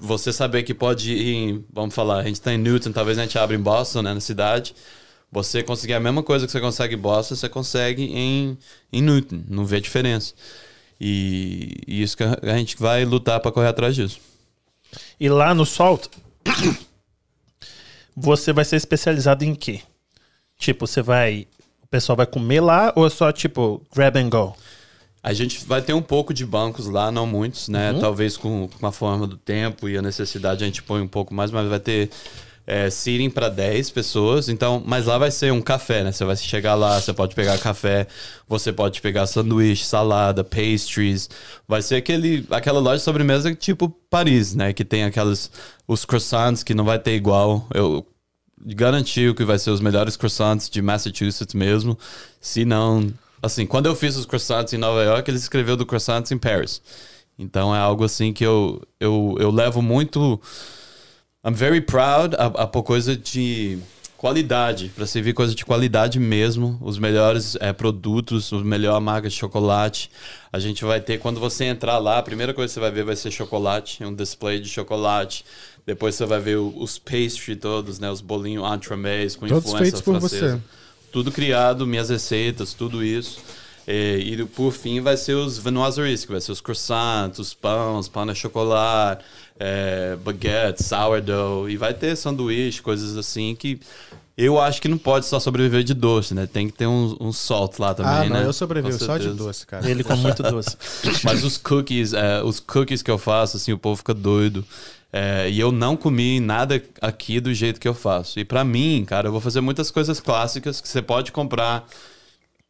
Você 0.00 0.32
saber 0.32 0.62
que 0.62 0.72
pode 0.72 1.12
ir 1.12 1.34
em, 1.34 1.64
vamos 1.72 1.94
falar, 1.94 2.18
a 2.18 2.22
gente 2.24 2.40
tá 2.40 2.52
em 2.52 2.58
Newton, 2.58 2.92
talvez 2.92 3.18
a 3.18 3.22
gente 3.22 3.38
abra 3.38 3.56
em 3.56 3.60
Boston, 3.60 4.02
né, 4.02 4.14
na 4.14 4.20
cidade. 4.20 4.74
Você 5.30 5.62
conseguir 5.62 5.94
a 5.94 6.00
mesma 6.00 6.22
coisa 6.22 6.46
que 6.46 6.52
você 6.52 6.60
consegue 6.60 6.94
em 6.94 6.98
Boston, 6.98 7.34
você 7.34 7.48
consegue 7.48 8.04
em, 8.04 8.56
em 8.92 9.02
Newton. 9.02 9.42
Não 9.48 9.66
vê 9.66 9.80
diferença. 9.80 10.34
E, 11.00 11.82
e 11.86 12.02
isso 12.02 12.16
que 12.16 12.24
a 12.24 12.38
a 12.42 12.56
gente 12.56 12.76
vai 12.78 13.04
lutar 13.04 13.40
para 13.40 13.52
correr 13.52 13.68
atrás 13.68 13.94
disso. 13.94 14.20
E 15.20 15.28
lá 15.28 15.54
no 15.54 15.66
Salt, 15.66 16.06
você 18.16 18.52
vai 18.52 18.64
ser 18.64 18.76
especializado 18.76 19.44
em 19.44 19.54
quê? 19.54 19.82
Tipo, 20.56 20.86
você 20.86 21.02
vai. 21.02 21.46
O 21.82 21.86
pessoal 21.86 22.16
vai 22.16 22.26
comer 22.26 22.60
lá 22.60 22.92
ou 22.96 23.06
é 23.06 23.10
só 23.10 23.30
tipo 23.32 23.82
grab 23.94 24.18
and 24.18 24.28
go? 24.28 24.56
A 25.22 25.32
gente 25.32 25.64
vai 25.64 25.82
ter 25.82 25.92
um 25.92 26.02
pouco 26.02 26.32
de 26.32 26.46
bancos 26.46 26.86
lá, 26.86 27.10
não 27.10 27.26
muitos, 27.26 27.68
né? 27.68 27.92
Talvez 28.00 28.36
com, 28.36 28.68
com 28.68 28.86
a 28.86 28.92
forma 28.92 29.26
do 29.26 29.36
tempo 29.36 29.88
e 29.88 29.96
a 29.96 30.02
necessidade 30.02 30.62
a 30.62 30.66
gente 30.66 30.82
põe 30.82 31.00
um 31.00 31.08
pouco 31.08 31.34
mais, 31.34 31.50
mas 31.50 31.68
vai 31.68 31.80
ter 31.80 32.10
é, 32.68 32.90
seating 32.90 33.30
para 33.30 33.48
10 33.48 33.88
pessoas. 33.90 34.48
Então, 34.50 34.82
mas 34.84 35.06
lá 35.06 35.16
vai 35.16 35.30
ser 35.30 35.50
um 35.50 35.62
café, 35.62 36.04
né? 36.04 36.12
Você 36.12 36.22
vai 36.22 36.36
chegar 36.36 36.74
lá, 36.74 37.00
você 37.00 37.14
pode 37.14 37.34
pegar 37.34 37.56
café, 37.58 38.06
você 38.46 38.70
pode 38.70 39.00
pegar 39.00 39.26
sanduíche, 39.26 39.86
salada, 39.86 40.44
pastries. 40.44 41.30
Vai 41.66 41.80
ser 41.80 41.96
aquele, 41.96 42.46
aquela 42.50 42.78
loja 42.78 42.98
de 42.98 43.04
sobremesa 43.04 43.54
tipo 43.54 43.88
Paris, 44.10 44.54
né? 44.54 44.74
Que 44.74 44.84
tem 44.84 45.04
aquelas 45.04 45.50
os 45.86 46.04
croissants 46.04 46.62
que 46.62 46.74
não 46.74 46.84
vai 46.84 46.98
ter 46.98 47.14
igual. 47.14 47.66
Eu 47.74 48.06
garantiu 48.60 49.34
que 49.34 49.44
vai 49.44 49.58
ser 49.58 49.70
os 49.70 49.80
melhores 49.80 50.14
croissants 50.14 50.68
de 50.68 50.82
Massachusetts 50.82 51.54
mesmo. 51.54 51.98
Se 52.38 52.66
não, 52.66 53.08
assim, 53.42 53.66
quando 53.66 53.86
eu 53.86 53.94
fiz 53.94 54.16
os 54.16 54.26
croissants 54.26 54.72
em 54.72 54.78
Nova 54.78 55.02
York, 55.02 55.30
eles 55.30 55.42
escreveu 55.42 55.76
do 55.76 55.86
croissants 55.86 56.30
em 56.30 56.38
Paris. 56.38 56.80
Então 57.38 57.74
é 57.74 57.78
algo 57.78 58.04
assim 58.04 58.32
que 58.32 58.44
eu, 58.44 58.82
eu, 58.98 59.36
eu 59.38 59.50
levo 59.50 59.80
muito. 59.80 60.40
I'm 61.44 61.54
very 61.54 61.80
proud 61.80 62.34
a, 62.36 62.46
a 62.46 62.66
por 62.66 62.82
coisa 62.82 63.16
de 63.16 63.78
qualidade, 64.18 64.90
para 64.96 65.06
servir 65.06 65.32
coisa 65.32 65.54
de 65.54 65.64
qualidade 65.64 66.18
mesmo, 66.18 66.76
os 66.82 66.98
melhores 66.98 67.56
é, 67.60 67.72
produtos, 67.72 68.52
a 68.52 68.56
melhor 68.56 69.00
marca 69.00 69.28
de 69.28 69.34
chocolate. 69.36 70.10
A 70.52 70.58
gente 70.58 70.84
vai 70.84 71.00
ter, 71.00 71.18
quando 71.18 71.38
você 71.38 71.64
entrar 71.66 71.98
lá, 71.98 72.18
a 72.18 72.22
primeira 72.22 72.52
coisa 72.52 72.68
que 72.68 72.74
você 72.74 72.80
vai 72.80 72.90
ver 72.90 73.04
vai 73.04 73.14
ser 73.14 73.30
chocolate, 73.30 74.04
um 74.04 74.12
display 74.12 74.58
de 74.58 74.68
chocolate. 74.68 75.44
Depois 75.86 76.16
você 76.16 76.26
vai 76.26 76.40
ver 76.40 76.56
os 76.56 76.98
pastry 76.98 77.54
todos, 77.54 78.00
né? 78.00 78.10
Os 78.10 78.20
bolinhos 78.20 78.68
entremets 78.70 79.36
com 79.36 79.46
Todos 79.46 79.64
influência 79.64 79.84
feitos 79.84 80.00
por 80.02 80.18
francesa. 80.18 80.56
você. 80.56 80.77
Tudo 81.10 81.32
criado, 81.32 81.86
minhas 81.86 82.08
receitas, 82.08 82.74
tudo 82.74 83.02
isso. 83.04 83.40
É, 83.86 84.18
E, 84.18 84.44
por 84.44 84.72
fim 84.72 85.00
vai 85.00 85.16
ser 85.16 85.34
os 85.34 85.56
viennoiseries, 85.58 86.24
que 86.24 86.30
vai 86.32 86.40
ser 86.40 86.52
os 86.52 86.60
croissants, 86.60 87.38
os 87.38 87.54
pães, 87.54 88.06
pão 88.06 88.26
de 88.26 88.34
chocolate, 88.34 89.24
é, 89.58 90.16
baguete, 90.22 90.82
sourdough. 90.84 91.68
E 91.70 91.76
vai 91.76 91.94
ter 91.94 92.14
sanduíche, 92.14 92.82
coisas 92.82 93.16
assim 93.16 93.54
que 93.54 93.80
eu 94.36 94.60
acho 94.60 94.80
que 94.80 94.86
não 94.86 94.98
pode 94.98 95.26
só 95.26 95.40
sobreviver 95.40 95.82
de 95.82 95.92
doce, 95.94 96.32
né? 96.32 96.46
Tem 96.46 96.68
que 96.68 96.72
ter 96.74 96.86
um, 96.86 97.16
um 97.18 97.32
salt 97.32 97.76
lá 97.80 97.92
também, 97.92 98.12
Ah, 98.12 98.24
não, 98.24 98.36
né? 98.36 98.46
eu 98.46 98.52
sobrevivo 98.52 98.96
só 98.96 99.16
de 99.18 99.30
doce, 99.30 99.66
cara. 99.66 99.90
Ele 99.90 100.04
com 100.04 100.14
muito 100.14 100.44
doce. 100.44 100.76
Mas 101.24 101.42
os 101.42 101.56
cookies, 101.58 102.12
é, 102.12 102.40
os 102.42 102.60
cookies 102.60 103.02
que 103.02 103.10
eu 103.10 103.18
faço, 103.18 103.56
assim, 103.56 103.72
o 103.72 103.78
povo 103.78 103.96
fica 103.96 104.14
doido. 104.14 104.64
É, 105.12 105.48
e 105.48 105.58
eu 105.58 105.72
não 105.72 105.96
comi 105.96 106.38
nada 106.38 106.82
aqui 107.00 107.40
do 107.40 107.52
jeito 107.54 107.80
que 107.80 107.88
eu 107.88 107.94
faço. 107.94 108.38
E 108.38 108.44
pra 108.44 108.62
mim, 108.64 109.04
cara, 109.06 109.28
eu 109.28 109.32
vou 109.32 109.40
fazer 109.40 109.60
muitas 109.60 109.90
coisas 109.90 110.20
clássicas 110.20 110.80
que 110.80 110.88
você 110.88 111.00
pode 111.00 111.32
comprar 111.32 111.86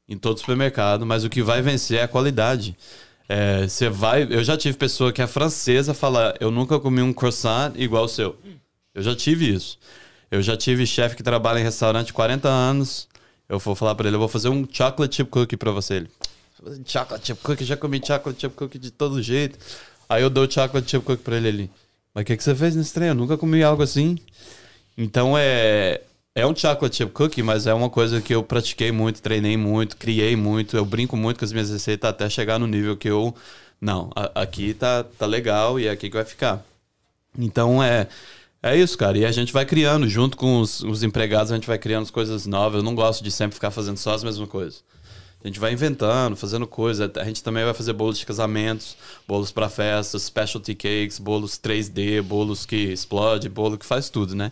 em 0.09 0.17
todo 0.17 0.39
supermercado, 0.39 1.05
mas 1.05 1.25
o 1.25 1.29
que 1.29 1.43
vai 1.43 1.61
vencer 1.61 1.99
é 1.99 2.03
a 2.05 2.09
qualidade. 2.09 2.77
É, 3.29 3.69
Você 3.69 3.91
vai. 3.91 4.23
Eu 4.23 4.43
já 4.43 4.57
tive 4.57 4.77
pessoa 4.79 5.13
que 5.13 5.21
é 5.21 5.27
francesa 5.27 5.93
falar, 5.93 6.35
eu 6.41 6.51
nunca 6.51 6.81
comi 6.81 7.03
um 7.03 7.13
croissant 7.13 7.75
igual 7.77 8.05
o 8.05 8.09
seu. 8.09 8.37
Eu 8.95 9.03
já 9.03 9.15
tive 9.15 9.53
isso. 9.53 9.79
Eu 10.31 10.41
já 10.43 10.57
tive 10.57 10.87
chefe 10.87 11.17
que 11.17 11.23
trabalha 11.23 11.61
em 11.61 11.63
restaurante 11.63 12.11
há 12.11 12.15
40 12.15 12.49
anos. 12.49 13.09
Eu 13.49 13.59
vou 13.59 13.75
falar 13.75 13.95
pra 13.95 14.07
ele, 14.09 14.17
eu 14.17 14.21
vou 14.21 14.29
fazer 14.29 14.49
um 14.49 14.67
chocolate 14.71 15.17
chip 15.17 15.31
cookie 15.31 15.57
pra 15.57 15.71
você. 15.71 15.95
Ele, 15.95 16.11
chocolate 16.87 17.27
chip 17.27 17.41
cookie, 17.43 17.65
já 17.65 17.77
comi 17.77 18.01
chocolate 18.05 18.41
chip 18.41 18.55
cookie 18.55 18.79
de 18.79 18.91
todo 18.91 19.23
jeito. 19.23 19.59
Aí 20.09 20.23
eu 20.23 20.31
dou 20.31 20.51
chocolate 20.51 20.91
chip 20.91 21.05
cookie 21.05 21.23
pra 21.23 21.37
ele 21.37 21.49
ali. 21.49 21.71
Mas 22.19 22.23
o 22.23 22.27
que, 22.27 22.37
que 22.37 22.43
você 22.43 22.53
fez 22.53 22.75
nesse 22.75 22.93
trem? 22.93 23.09
Eu 23.11 23.15
nunca 23.15 23.39
comi 23.39 23.63
algo 23.63 23.81
assim. 23.81 24.19
Então 24.97 25.39
é. 25.39 26.01
É 26.35 26.45
um 26.47 26.55
chocolate 26.55 26.97
chip 26.97 27.13
cookie, 27.13 27.43
mas 27.43 27.67
é 27.67 27.75
uma 27.75 27.89
coisa 27.91 28.21
que 28.21 28.33
eu 28.33 28.43
pratiquei 28.45 28.93
muito, 28.93 29.21
treinei 29.23 29.57
muito, 29.57 29.97
criei 29.97 30.35
muito. 30.37 30.77
Eu 30.77 30.85
brinco 30.85 31.17
muito 31.17 31.39
com 31.39 31.45
as 31.45 31.53
minhas 31.53 31.71
receitas 31.71 32.11
até 32.11 32.29
chegar 32.29 32.59
no 32.59 32.67
nível 32.67 32.97
que 32.97 33.09
eu. 33.09 33.35
Não, 33.81 34.11
a- 34.17 34.43
aqui 34.43 34.75
tá, 34.75 35.05
tá 35.05 35.27
legal 35.27 35.79
e 35.79 35.87
é 35.87 35.91
aqui 35.91 36.09
que 36.09 36.17
vai 36.17 36.25
ficar. 36.25 36.65
Então 37.39 37.83
é. 37.83 38.09
É 38.61 38.77
isso, 38.77 38.99
cara. 38.99 39.17
E 39.17 39.25
a 39.25 39.31
gente 39.31 39.53
vai 39.53 39.65
criando, 39.65 40.09
junto 40.09 40.37
com 40.37 40.61
os, 40.61 40.81
os 40.83 41.05
empregados, 41.05 41.53
a 41.53 41.55
gente 41.55 41.69
vai 41.69 41.79
criando 41.79 42.03
as 42.03 42.11
coisas 42.11 42.47
novas. 42.47 42.79
Eu 42.79 42.83
não 42.85 42.97
gosto 42.97 43.23
de 43.23 43.31
sempre 43.31 43.55
ficar 43.55 43.71
fazendo 43.71 43.97
só 43.97 44.15
as 44.15 44.25
mesmas 44.25 44.49
coisas. 44.49 44.83
A 45.43 45.47
gente 45.47 45.61
vai 45.61 45.73
inventando, 45.73 46.37
fazendo 46.37 46.67
coisas. 46.67 47.09
A 47.17 47.25
gente 47.25 47.43
também 47.45 47.65
vai 47.65 47.73
fazer 47.73 47.93
bolos 47.93 48.19
de 48.19 48.27
casamentos, 48.27 48.97
bolos 49.27 49.53
para 49.53 49.69
festas, 49.69 50.23
specialty 50.25 50.75
cakes, 50.75 51.19
bolos 51.19 51.53
3D, 51.59 52.21
bolos 52.23 52.67
que 52.67 52.77
explode, 52.77 53.49
bolo 53.49 53.79
que 53.79 53.87
faz 53.87 54.09
tudo, 54.11 54.35
né? 54.35 54.51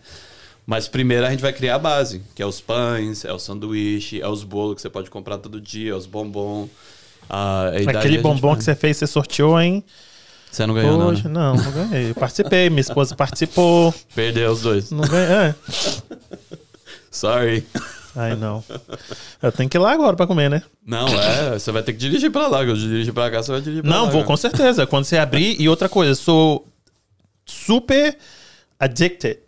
Mas 0.64 0.86
primeiro 0.88 1.26
a 1.26 1.30
gente 1.30 1.40
vai 1.40 1.52
criar 1.52 1.76
a 1.76 1.78
base, 1.78 2.22
que 2.34 2.42
é 2.42 2.46
os 2.46 2.60
pães, 2.60 3.24
é 3.24 3.32
o 3.32 3.38
sanduíche, 3.38 4.20
é 4.20 4.28
os 4.28 4.42
bolos 4.44 4.76
que 4.76 4.82
você 4.82 4.90
pode 4.90 5.10
comprar 5.10 5.38
todo 5.38 5.60
dia, 5.60 5.92
é 5.92 5.94
os 5.94 6.06
bombom. 6.06 6.68
Ah, 7.28 7.70
Aquele 7.98 8.18
bombom 8.18 8.48
vai- 8.50 8.58
que 8.58 8.64
você 8.64 8.74
fez, 8.74 8.96
você 8.96 9.06
sorteou, 9.08 9.60
hein? 9.60 9.82
Você 10.50 10.64
não 10.66 10.74
ganhou, 10.74 10.96
não, 10.96 11.06
Poxa, 11.10 11.28
né? 11.28 11.34
não, 11.34 11.54
não 11.56 11.72
ganhei. 11.72 12.10
Eu 12.10 12.14
participei, 12.14 12.70
minha 12.70 12.80
esposa 12.80 13.14
participou. 13.16 13.92
Perdeu 14.14 14.52
os 14.52 14.62
dois. 14.62 14.90
Não 14.90 15.02
ganhei. 15.06 15.26
É. 15.50 15.54
Sorry. 17.10 17.66
Ai, 18.16 18.34
não. 18.34 18.64
Eu 19.42 19.52
tenho 19.52 19.68
que 19.68 19.76
ir 19.76 19.80
lá 19.80 19.92
agora 19.92 20.16
pra 20.16 20.26
comer, 20.26 20.48
né? 20.48 20.62
Não, 20.84 21.06
é, 21.08 21.58
você 21.58 21.70
vai 21.70 21.82
ter 21.82 21.92
que 21.92 21.98
dirigir 21.98 22.30
pra 22.32 22.46
lá, 22.48 22.64
eu 22.64 22.74
dirigir 22.74 23.12
pra 23.12 23.30
cá, 23.30 23.42
você 23.42 23.52
vai 23.52 23.60
dirigir 23.60 23.82
pra 23.82 23.90
lá. 23.90 23.96
Não, 23.98 24.04
vou 24.06 24.20
cara. 24.22 24.26
com 24.26 24.36
certeza. 24.36 24.86
Quando 24.86 25.04
você 25.04 25.18
abrir. 25.18 25.60
E 25.60 25.68
outra 25.68 25.88
coisa, 25.88 26.12
eu 26.12 26.16
sou 26.16 26.66
super 27.44 28.16
addicted 28.80 29.38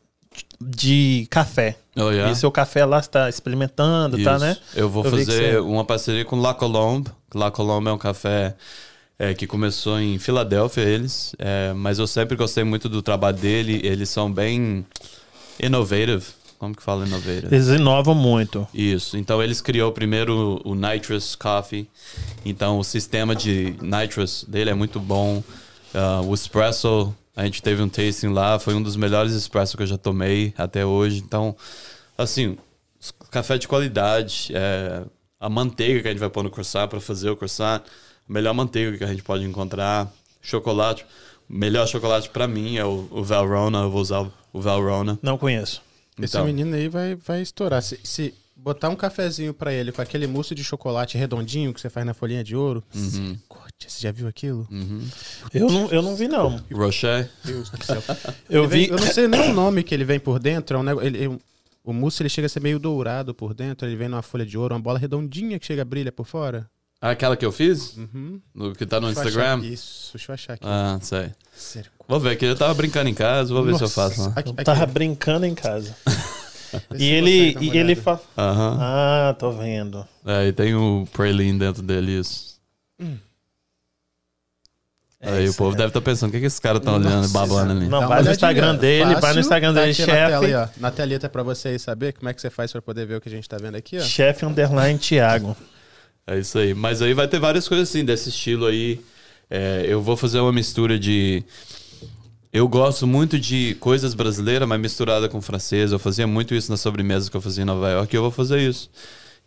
de 0.60 1.26
café. 1.30 1.76
Oh, 1.96 2.10
yeah? 2.10 2.30
E 2.30 2.36
seu 2.36 2.50
café 2.52 2.84
lá 2.84 2.98
está 2.98 3.28
experimentando, 3.28 4.22
tá, 4.22 4.36
Isso. 4.36 4.44
né? 4.44 4.56
Eu 4.74 4.88
vou 4.88 5.04
Eu 5.04 5.10
fazer 5.10 5.24
você- 5.52 5.58
uma 5.58 5.84
parceria 5.84 6.24
com 6.24 6.36
La 6.40 6.54
Colombe. 6.54 7.10
La 7.34 7.50
Colombe 7.50 7.88
é 7.88 7.92
um 7.92 7.98
café 7.98 8.54
é, 9.18 9.34
que 9.34 9.46
começou 9.48 9.98
em 9.98 10.16
Filadélfia, 10.18 10.82
eles. 10.82 11.34
é, 11.38 11.72
mas 11.74 11.98
eu 11.98 12.06
sempre 12.06 12.36
gostei 12.36 12.62
muito 12.64 12.88
do 12.88 13.02
trabalho 13.02 13.36
dele. 13.36 13.80
Eles 13.82 14.08
são 14.10 14.30
bem 14.32 14.86
innovative. 15.60 16.24
Como 16.58 16.74
que 16.74 16.82
fala 16.82 17.06
innovative? 17.06 17.46
Eles 17.54 17.68
inovam 17.68 18.14
muito. 18.14 18.66
Isso. 18.74 19.16
Então 19.16 19.42
eles 19.42 19.60
criou 19.60 19.92
primeiro 19.92 20.60
o 20.64 20.74
Nitrous 20.74 21.34
Coffee. 21.36 21.88
Então 22.44 22.78
o 22.78 22.84
sistema 22.84 23.34
de 23.36 23.74
nitrous 23.80 24.44
dele 24.48 24.70
é 24.70 24.74
muito 24.74 24.98
bom. 24.98 25.42
Ah, 25.94 26.20
o 26.24 26.34
espresso, 26.34 27.14
a 27.36 27.44
gente 27.44 27.62
teve 27.62 27.80
um 27.80 27.88
tasting 27.88 28.28
lá, 28.28 28.58
foi 28.58 28.74
um 28.74 28.82
dos 28.82 28.96
melhores 28.96 29.32
espresso 29.32 29.76
que 29.76 29.82
eu 29.84 29.86
já 29.86 29.96
tomei 29.96 30.52
até 30.58 30.84
hoje. 30.84 31.18
Então, 31.24 31.56
assim, 32.16 32.58
café 33.30 33.56
de 33.56 33.68
qualidade, 33.68 34.50
é, 34.52 35.02
a 35.38 35.48
manteiga 35.48 36.02
que 36.02 36.08
a 36.08 36.10
gente 36.10 36.20
vai 36.20 36.28
pôr 36.28 36.42
no 36.42 36.50
croissant 36.50 36.88
para 36.88 37.00
fazer 37.00 37.30
o 37.30 37.36
croissant, 37.36 37.80
a 38.28 38.32
melhor 38.32 38.52
manteiga 38.52 38.98
que 38.98 39.04
a 39.04 39.08
gente 39.08 39.22
pode 39.22 39.44
encontrar, 39.44 40.12
chocolate. 40.42 41.06
Melhor 41.48 41.86
chocolate 41.86 42.28
para 42.28 42.46
mim 42.46 42.76
é 42.76 42.84
o, 42.84 43.08
o 43.10 43.22
Valrhona, 43.24 43.78
eu 43.82 43.90
vou 43.90 44.00
usar 44.02 44.20
o- 44.22 44.32
Valrhona. 44.60 45.18
Não 45.22 45.38
conheço. 45.38 45.80
Esse 46.20 46.36
Então. 46.36 46.46
menino 46.46 46.74
aí 46.74 46.88
vai, 46.88 47.14
vai 47.14 47.42
estourar. 47.42 47.82
Se, 47.82 47.98
se 48.02 48.34
botar 48.56 48.88
um 48.88 48.96
cafezinho 48.96 49.54
pra 49.54 49.72
ele 49.72 49.92
com 49.92 50.02
aquele 50.02 50.26
mousse 50.26 50.54
de 50.54 50.64
chocolate 50.64 51.16
redondinho 51.16 51.72
que 51.72 51.80
você 51.80 51.88
faz 51.88 52.04
na 52.04 52.12
folhinha 52.14 52.42
de 52.42 52.56
ouro, 52.56 52.82
misericórdia, 52.92 53.68
você 53.88 54.00
já 54.02 54.10
viu 54.12 54.26
aquilo? 54.26 54.66
Eu 55.54 55.68
não, 55.70 55.88
eu 55.90 56.02
não 56.02 56.16
vi, 56.16 56.26
não. 56.28 56.62
Rocher, 56.72 57.30
Deus 57.44 57.70
do 57.70 57.84
céu. 57.84 58.02
Eu 58.50 58.64
Ele 58.64 58.68
vem- 58.68 58.84
vi. 58.86 58.90
eu 58.90 58.96
não 58.98 59.06
sei 59.06 59.28
nem 59.28 59.50
o 59.50 59.54
nome 59.54 59.82
que 59.84 59.94
ele 59.94 60.04
vem 60.04 60.18
por 60.18 60.38
dentro. 60.40 60.76
É 60.76 60.80
um 60.80 60.82
nego- 60.82 61.00
ele- 61.02 61.18
ele- 61.18 61.38
o 61.84 61.92
mousse 61.92 62.20
ele 62.22 62.28
chega 62.28 62.46
a 62.46 62.48
ser 62.48 62.60
meio 62.60 62.78
dourado 62.78 63.32
por 63.34 63.54
dentro. 63.54 63.86
Ele 63.88 63.94
vem 63.96 64.08
numa 64.08 64.22
folha 64.22 64.44
de 64.44 64.58
ouro, 64.58 64.74
uma 64.74 64.80
bola 64.80 64.98
redondinha 64.98 65.58
que 65.58 65.64
chega 65.66 65.82
a 65.82 65.84
brilha 65.84 66.10
por 66.12 66.26
fora. 66.26 66.68
aquela 67.00 67.36
que 67.36 67.46
eu 67.46 67.52
fiz, 67.52 67.96
Uhum. 67.96 68.40
no, 68.52 68.74
que 68.74 68.84
tá 68.84 69.00
no 69.00 69.08
Instagram. 69.08 69.58
achar- 69.58 69.64
Isso, 69.64 70.10
deixa 70.14 70.32
eu 70.32 70.34
achar 70.34 70.52
aqui. 70.54 70.64
Ah, 70.66 70.98
sei. 71.00 71.30
Misericórdia. 71.54 71.97
Vou 72.08 72.18
ver 72.18 72.30
aqui. 72.30 72.46
Eu 72.46 72.56
tava 72.56 72.72
brincando 72.74 73.08
em 73.10 73.14
casa, 73.14 73.52
vou 73.52 73.62
ver 73.62 73.72
se 73.76 73.82
eu 73.84 73.88
Nossa, 73.88 73.94
faço 74.08 74.32
aqui- 74.34 74.50
aqui. 74.50 74.64
Tava 74.64 74.86
brincando 74.86 75.44
em 75.46 75.54
casa. 75.54 75.94
E 76.98 77.02
ele, 77.06 77.56
e 77.62 77.78
ele 77.78 77.94
fala. 77.94 78.20
Aham. 78.36 78.76
Ah, 78.78 79.36
tô 79.38 79.50
vendo. 79.52 80.06
É, 80.26 80.48
e 80.48 80.52
tem 80.52 80.74
o 80.74 81.08
praline 81.14 81.58
dentro 81.58 81.80
dele, 81.82 82.18
isso. 82.20 82.58
É 85.20 85.30
Aí 85.30 85.48
o 85.48 85.54
povo 85.54 85.74
é. 85.74 85.78
deve 85.78 85.88
estar 85.88 86.00
pensando, 86.02 86.28
o 86.28 86.32
que, 86.32 86.40
que 86.40 86.46
esses 86.46 86.60
caras 86.60 86.80
estão 86.80 86.94
olhando, 86.96 87.22
Nossa, 87.22 87.32
babando 87.32 87.72
ali? 87.72 87.88
Não, 87.88 88.06
vai 88.06 88.22
no. 88.22 88.30
Instagram 88.30 88.76
dele, 88.76 89.14
vai 89.16 89.32
no. 89.32 89.40
Instagram 89.40 89.72
Tá 89.74 89.80
dele, 89.80 89.92
aqui 89.92 90.00
na 90.02 90.06
tela 90.14 90.44
aí, 90.46 90.52
chefe. 90.52 90.54
ó. 90.54 90.80
Na 90.80 90.90
teleta 90.90 91.28
pra 91.28 91.42
você 91.42 91.68
aí 91.68 91.78
saber 91.78 92.12
como 92.12 92.28
é 92.28 92.34
que 92.34 92.40
você 92.42 92.50
faz 92.50 92.70
pra 92.70 92.80
poder 92.82 93.06
ver 93.06 93.16
o 93.16 93.20
que 93.20 93.28
a 93.28 93.32
gente 93.32 93.48
tá 93.48 93.56
vendo 93.56 93.74
aqui, 93.76 93.96
ó. 93.98 94.02
Chefe 94.02 94.44
underline 94.44 94.98
Thiago. 94.98 95.56
É 96.26 96.38
isso 96.38 96.58
aí. 96.58 96.74
Mas 96.74 97.00
aí 97.02 97.14
vai 97.14 97.26
ter 97.26 97.40
várias 97.40 97.66
coisas 97.66 97.88
assim, 97.88 98.04
desse 98.04 98.28
estilo 98.28 98.66
aí. 98.66 99.00
É, 99.50 99.86
eu 99.88 100.00
vou 100.02 100.16
fazer 100.18 100.38
uma 100.38 100.52
mistura 100.52 100.98
de. 100.98 101.42
Eu 102.52 102.66
gosto 102.66 103.06
muito 103.06 103.38
de 103.38 103.74
coisas 103.74 104.14
brasileiras, 104.14 104.66
mas 104.66 104.80
misturada 104.80 105.28
com 105.28 105.40
francesa. 105.40 105.94
Eu 105.94 105.98
fazia 105.98 106.26
muito 106.26 106.54
isso 106.54 106.70
na 106.70 106.76
sobremesa 106.76 107.30
que 107.30 107.36
eu 107.36 107.40
fazia 107.40 107.62
em 107.62 107.66
Nova 107.66 107.90
York 107.90 108.14
e 108.14 108.16
eu 108.16 108.22
vou 108.22 108.30
fazer 108.30 108.60
isso. 108.60 108.90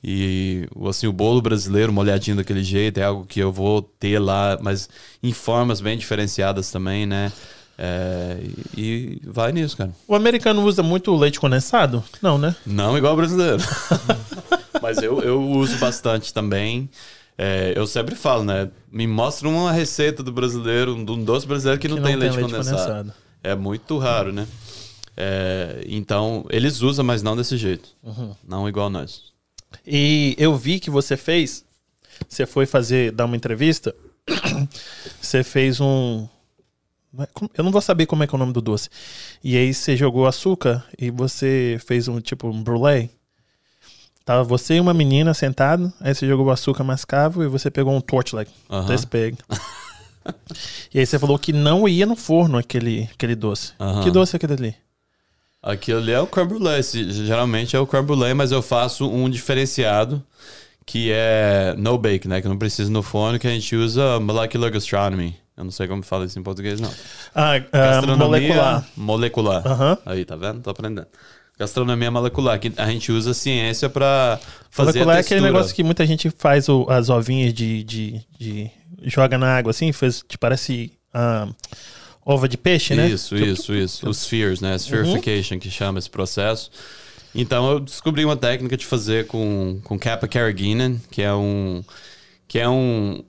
E 0.03 0.67
assim, 0.87 1.07
o 1.07 1.13
bolo 1.13 1.41
brasileiro, 1.41 1.91
molhadinho 1.91 2.37
daquele 2.37 2.63
jeito, 2.63 2.99
é 2.99 3.03
algo 3.03 3.25
que 3.25 3.39
eu 3.39 3.51
vou 3.51 3.81
ter 3.81 4.19
lá, 4.19 4.57
mas 4.61 4.89
em 5.21 5.31
formas 5.31 5.79
bem 5.81 5.97
diferenciadas 5.97 6.71
também, 6.71 7.05
né? 7.05 7.31
É, 7.77 8.37
e, 8.77 8.81
e 8.81 9.21
vai 9.23 9.51
nisso, 9.51 9.77
cara. 9.77 9.91
O 10.07 10.15
americano 10.15 10.63
usa 10.63 10.83
muito 10.83 11.15
leite 11.15 11.39
condensado? 11.39 12.03
Não, 12.21 12.37
né? 12.37 12.55
Não 12.65 12.97
igual 12.97 13.13
o 13.13 13.17
brasileiro. 13.17 13.63
Mas 14.81 14.97
eu, 14.97 15.21
eu 15.21 15.41
uso 15.41 15.77
bastante 15.77 16.33
também. 16.33 16.89
É, 17.43 17.73
eu 17.75 17.87
sempre 17.87 18.13
falo, 18.13 18.43
né? 18.43 18.69
Me 18.91 19.07
mostra 19.07 19.49
uma 19.49 19.71
receita 19.71 20.21
do 20.21 20.31
brasileiro, 20.31 20.93
de 21.03 21.11
um 21.11 21.23
doce 21.23 21.47
brasileiro 21.47 21.81
que 21.81 21.87
não, 21.87 21.97
Que 21.97 22.03
tem, 22.03 22.15
leite, 22.15 22.39
condensado. 22.39 23.11
É 23.43 23.55
muito 23.55 23.97
raro, 23.97 24.31
né? 24.31 24.47
É, 25.17 25.83
então, 25.87 26.45
eles 26.51 26.81
usam, 26.81 27.03
mas 27.03 27.23
não 27.23 27.35
desse 27.35 27.57
jeito. 27.57 27.89
Não 28.47 28.69
igual 28.69 28.91
nós. 28.91 29.31
E 29.87 30.35
eu 30.37 30.55
vi 30.55 30.79
que 30.79 30.91
você 30.91 31.17
fez. 31.17 31.65
Você 32.29 32.45
foi 32.45 32.67
fazer, 32.67 33.11
dar 33.11 33.25
uma 33.25 33.35
entrevista. 33.35 33.95
Você 35.19 35.43
fez 35.43 35.81
um. 35.81 36.27
Eu 37.57 37.63
não 37.63 37.71
vou 37.71 37.81
saber 37.81 38.05
como 38.05 38.23
é 38.23 38.27
que 38.27 38.35
é 38.35 38.37
o 38.37 38.39
nome 38.39 38.53
do 38.53 38.61
doce. 38.61 38.87
E 39.43 39.57
aí 39.57 39.73
você 39.73 39.97
jogou 39.97 40.27
açúcar 40.27 40.85
e 40.97 41.09
você 41.09 41.79
fez 41.85 42.07
um 42.07 42.21
tipo 42.21 42.47
um 42.47 42.61
brulee. 42.61 43.09
Tava 44.23 44.43
você 44.43 44.75
e 44.75 44.79
uma 44.79 44.93
menina 44.93 45.33
sentado, 45.33 45.91
aí 45.99 46.13
você 46.13 46.27
jogou 46.27 46.45
o 46.45 46.51
açúcar 46.51 46.83
mascavo 46.83 47.43
e 47.43 47.47
você 47.47 47.71
pegou 47.71 47.93
um 47.95 48.01
torchlight, 48.01 48.51
Aham. 48.69 48.85
despeg. 48.87 49.37
e 50.93 50.99
aí 50.99 51.05
você 51.05 51.17
falou 51.17 51.37
que 51.39 51.51
não 51.51 51.87
ia 51.87 52.05
no 52.05 52.15
forno 52.15 52.57
aquele, 52.57 53.09
aquele 53.13 53.35
doce. 53.35 53.73
Que 54.03 54.11
doce 54.11 54.35
é 54.35 54.37
aquele 54.37 54.53
ali? 54.53 54.75
Aquilo 55.63 55.99
ali 55.99 56.11
é 56.11 56.19
o 56.19 56.27
creme 56.27 56.49
brulee. 56.49 56.81
Geralmente 56.83 57.75
é 57.75 57.79
o 57.79 57.85
creme 57.87 58.05
brulee, 58.05 58.33
mas 58.33 58.51
eu 58.51 58.61
faço 58.61 59.09
um 59.09 59.29
diferenciado 59.29 60.23
que 60.85 61.11
é 61.11 61.75
no 61.77 61.97
bake, 61.97 62.27
né? 62.27 62.41
Que 62.41 62.47
não 62.47 62.57
precisa 62.57 62.91
no 62.91 63.03
forno, 63.03 63.37
que 63.39 63.47
a 63.47 63.51
gente 63.51 63.75
usa 63.75 64.19
molecular 64.19 64.71
gastronomy. 64.71 65.35
Eu 65.55 65.63
não 65.65 65.71
sei 65.71 65.87
como 65.87 66.01
fala 66.01 66.25
isso 66.25 66.39
em 66.39 66.43
português, 66.43 66.79
não. 66.79 66.91
Ah, 67.35 67.59
Gastronomia 67.59 68.25
molecular. 68.25 68.87
Molecular. 68.97 69.63
Aí, 70.05 70.25
tá 70.25 70.35
vendo? 70.35 70.61
Tô 70.61 70.71
aprendendo. 70.71 71.05
Gastronomia 71.61 72.09
molecular, 72.09 72.59
que 72.59 72.71
a 72.75 72.87
gente 72.89 73.11
usa 73.11 73.33
ciência 73.33 73.87
pra 73.89 74.39
fazer 74.71 74.99
Molecular 74.99 75.15
a 75.15 75.19
é 75.19 75.21
aquele 75.21 75.39
textura. 75.41 75.51
negócio 75.53 75.75
que 75.75 75.83
muita 75.83 76.05
gente 76.07 76.29
faz 76.37 76.67
o- 76.67 76.87
as 76.89 77.09
ovinhas 77.09 77.53
de, 77.53 77.83
de, 77.83 78.21
de- 78.39 78.71
joga 79.03 79.37
na 79.37 79.57
água 79.57 79.69
assim, 79.69 79.91
faz, 79.91 80.23
te 80.27 80.37
parece 80.39 80.91
ah, 81.13 81.47
ova 82.25 82.47
de 82.49 82.57
peixe, 82.57 82.95
né? 82.95 83.07
Isso, 83.07 83.35
isso, 83.37 83.73
isso. 83.75 84.09
Os 84.09 84.17
spheres, 84.23 84.59
né? 84.59 84.75
Spherification, 84.77 85.59
que 85.59 85.69
chama 85.69 85.99
esse 85.99 86.09
processo. 86.09 86.71
Então 87.35 87.71
eu 87.71 87.79
descobri 87.79 88.25
uma 88.25 88.35
técnica 88.35 88.75
de 88.75 88.85
fazer 88.85 89.27
com, 89.27 89.79
com 89.83 89.99
Kappa 89.99 90.27
carrageenan, 90.27 90.97
que 91.11 91.21
é 91.21 91.33
um. 91.33 91.83
que 92.47 92.59
é 92.59 92.67
um. 92.67 93.23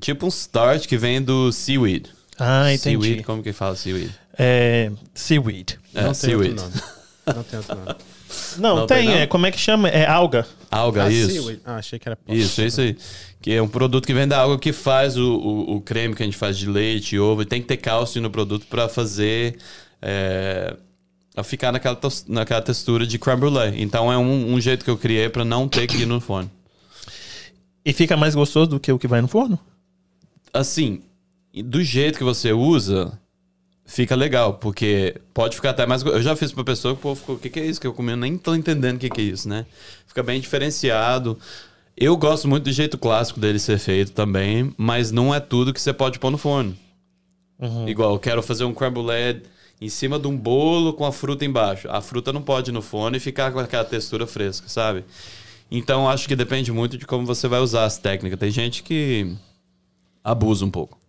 tipo 0.00 0.26
um 0.26 0.28
starch 0.28 0.86
que 0.88 0.96
vem 0.98 1.22
do 1.22 1.50
seaweed. 1.52 2.10
Ah, 2.38 2.72
entendi. 2.72 3.02
Seaweed, 3.06 3.22
como 3.22 3.42
que 3.42 3.52
fala 3.52 3.76
seaweed? 3.76 4.10
É, 4.38 4.90
seaweed. 5.14 5.78
É, 5.94 6.02
não 6.02 6.12
tem 6.12 6.34
outro 6.34 6.58
seaweed. 6.58 6.82
Não 7.26 7.42
tem 7.44 7.58
outro 7.58 7.74
nome. 7.76 7.96
Não, 8.58 8.76
Não 8.76 8.86
tem, 8.86 8.98
tem, 8.98 9.06
não? 9.08 9.14
é, 9.14 9.26
como 9.26 9.46
é 9.46 9.50
que 9.50 9.58
chama? 9.58 9.88
É 9.88 10.06
alga. 10.06 10.46
Alga, 10.70 11.04
Ah, 11.04 11.10
isso. 11.10 11.60
Ah, 11.64 11.76
achei 11.76 11.98
que 11.98 12.08
era 12.08 12.16
pó. 12.16 12.32
Isso, 12.32 12.60
é 12.60 12.66
isso 12.66 12.80
aí. 12.80 12.96
Que 13.42 13.52
é 13.52 13.62
um 13.62 13.68
produto 13.68 14.06
que 14.06 14.14
vem 14.14 14.26
da 14.28 14.42
água 14.42 14.58
que 14.58 14.72
faz 14.72 15.16
o, 15.16 15.34
o, 15.36 15.76
o 15.76 15.80
creme 15.80 16.14
que 16.14 16.22
a 16.22 16.26
gente 16.26 16.36
faz 16.36 16.56
de 16.58 16.68
leite 16.68 17.18
ovo. 17.18 17.42
E 17.42 17.44
tem 17.44 17.60
que 17.60 17.66
ter 17.68 17.76
cálcio 17.76 18.20
no 18.22 18.30
produto 18.30 18.66
para 18.66 18.88
fazer. 18.88 19.56
É, 20.02 20.76
a 21.36 21.42
ficar 21.44 21.70
naquela, 21.72 21.94
tos- 21.96 22.24
naquela 22.28 22.60
textura 22.62 23.06
de 23.06 23.18
creme 23.18 23.40
brulee. 23.40 23.80
Então 23.82 24.12
é 24.12 24.18
um, 24.18 24.54
um 24.54 24.60
jeito 24.60 24.84
que 24.84 24.90
eu 24.90 24.96
criei 24.98 25.28
para 25.28 25.44
não 25.44 25.68
ter 25.68 25.86
que 25.86 25.98
ir 25.98 26.06
no 26.06 26.20
forno. 26.20 26.50
E 27.84 27.92
fica 27.92 28.16
mais 28.16 28.34
gostoso 28.34 28.70
do 28.70 28.80
que 28.80 28.90
o 28.92 28.98
que 28.98 29.06
vai 29.08 29.20
no 29.20 29.28
forno? 29.28 29.58
Assim, 30.52 31.00
do 31.64 31.82
jeito 31.82 32.18
que 32.18 32.24
você 32.24 32.52
usa, 32.52 33.18
fica 33.90 34.14
legal. 34.14 34.54
Porque 34.54 35.16
pode 35.34 35.56
ficar 35.56 35.70
até 35.70 35.84
mais. 35.84 36.02
Eu 36.02 36.22
já 36.22 36.36
fiz 36.36 36.52
pra 36.52 36.64
pessoa 36.64 36.94
que 36.94 37.00
o 37.00 37.02
povo 37.02 37.20
ficou: 37.20 37.36
o 37.36 37.38
que, 37.38 37.50
que 37.50 37.60
é 37.60 37.66
isso 37.66 37.80
que 37.80 37.86
eu 37.86 37.92
comi? 37.92 38.12
Eu 38.12 38.16
nem 38.16 38.38
tô 38.38 38.54
entendendo 38.54 38.96
o 38.96 38.98
que, 38.98 39.10
que 39.10 39.20
é 39.20 39.24
isso, 39.24 39.48
né? 39.48 39.66
Fica 40.06 40.22
bem 40.22 40.40
diferenciado. 40.40 41.38
Eu 41.96 42.16
gosto 42.16 42.48
muito 42.48 42.64
do 42.64 42.72
jeito 42.72 42.96
clássico 42.96 43.38
dele 43.38 43.58
ser 43.58 43.78
feito 43.78 44.12
também, 44.12 44.72
mas 44.78 45.10
não 45.10 45.34
é 45.34 45.40
tudo 45.40 45.72
que 45.74 45.80
você 45.80 45.92
pode 45.92 46.18
pôr 46.18 46.30
no 46.30 46.38
forno. 46.38 46.74
Igual, 47.86 48.14
eu 48.14 48.18
quero 48.18 48.42
fazer 48.42 48.64
um 48.64 48.72
creme 48.72 48.94
brulee 48.94 49.42
em 49.78 49.88
cima 49.90 50.18
de 50.18 50.26
um 50.26 50.36
bolo 50.36 50.94
com 50.94 51.04
a 51.04 51.12
fruta 51.12 51.44
embaixo. 51.44 51.88
A 51.90 52.00
fruta 52.00 52.32
não 52.32 52.40
pode 52.40 52.70
ir 52.70 52.72
no 52.72 52.80
forno 52.80 53.18
e 53.18 53.20
ficar 53.20 53.52
com 53.52 53.58
aquela 53.58 53.84
textura 53.84 54.26
fresca, 54.26 54.66
sabe? 54.66 55.04
Então, 55.70 56.08
acho 56.08 56.26
que 56.26 56.34
depende 56.34 56.72
muito 56.72 56.96
de 56.96 57.06
como 57.06 57.26
você 57.26 57.46
vai 57.46 57.60
usar 57.60 57.84
as 57.84 57.98
técnicas. 57.98 58.38
Tem 58.38 58.50
gente 58.50 58.82
que 58.82 59.36
abusa 60.24 60.64
um 60.64 60.70
pouco. 60.70 60.99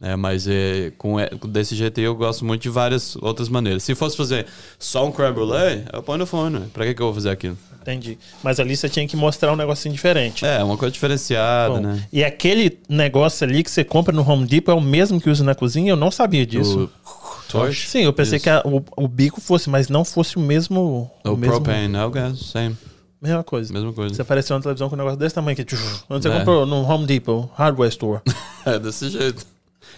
Né? 0.00 0.16
Mas 0.16 0.46
é, 0.48 0.92
com, 0.98 1.18
é, 1.18 1.30
desse 1.48 1.74
jeito 1.74 1.98
aí 2.00 2.04
eu 2.06 2.14
gosto 2.14 2.44
muito 2.44 2.62
de 2.62 2.68
várias 2.68 3.16
outras 3.16 3.48
maneiras. 3.48 3.82
Se 3.82 3.94
fosse 3.94 4.16
fazer 4.16 4.46
só 4.78 5.06
um 5.06 5.12
creme 5.12 5.32
brulee, 5.32 5.84
eu 5.92 6.02
ponho 6.02 6.18
no 6.18 6.26
forno. 6.26 6.62
Pra 6.72 6.84
que, 6.84 6.94
que 6.94 7.00
eu 7.02 7.06
vou 7.06 7.14
fazer 7.14 7.30
aquilo? 7.30 7.56
Entendi. 7.80 8.18
Mas 8.42 8.58
ali 8.58 8.74
você 8.76 8.88
tinha 8.88 9.06
que 9.06 9.14
mostrar 9.16 9.52
um 9.52 9.56
negocinho 9.56 9.94
diferente. 9.94 10.44
É, 10.44 10.64
uma 10.64 10.76
coisa 10.76 10.90
diferenciada, 10.92 11.74
Bom, 11.74 11.80
né? 11.80 12.06
E 12.12 12.24
aquele 12.24 12.78
negócio 12.88 13.46
ali 13.46 13.62
que 13.62 13.70
você 13.70 13.84
compra 13.84 14.14
no 14.14 14.26
Home 14.28 14.46
Depot 14.46 14.70
é 14.72 14.74
o 14.74 14.80
mesmo 14.80 15.20
que 15.20 15.28
usa 15.28 15.44
na 15.44 15.54
cozinha? 15.54 15.92
Eu 15.92 15.96
não 15.96 16.10
sabia 16.10 16.46
disso. 16.46 16.90
O 17.04 17.52
torch? 17.52 17.86
Sim, 17.88 18.00
eu 18.04 18.12
pensei 18.12 18.36
Isso. 18.36 18.44
que 18.44 18.50
a- 18.50 18.62
o, 18.64 18.82
o 18.96 19.06
bico 19.06 19.38
fosse, 19.40 19.68
mas 19.68 19.88
não 19.90 20.02
fosse 20.04 20.36
o 20.36 20.40
mesmo. 20.40 21.10
O, 21.24 21.36
mesmo, 21.36 21.60
propane, 21.60 21.94
é 21.94 22.04
o 22.04 22.10
gás, 22.10 22.38
same. 22.38 22.74
Mesma 23.20 23.44
coisa. 23.44 23.72
Mesma 23.72 23.92
coisa. 23.92 24.14
Você 24.14 24.22
apareceu 24.22 24.56
na 24.56 24.62
televisão 24.62 24.88
com 24.88 24.94
um 24.94 24.98
negócio 24.98 25.18
desse 25.18 25.34
tamanho 25.34 25.54
que. 25.56 25.62
Onde 26.10 26.22
você 26.22 26.28
É. 26.30 26.38
comprou? 26.38 26.64
No 26.66 26.82
Home 26.90 27.06
Depot, 27.06 27.50
Hardware 27.54 27.88
Store. 27.90 28.20
É 28.66 28.78
desse 28.78 29.10
jeito. 29.10 29.44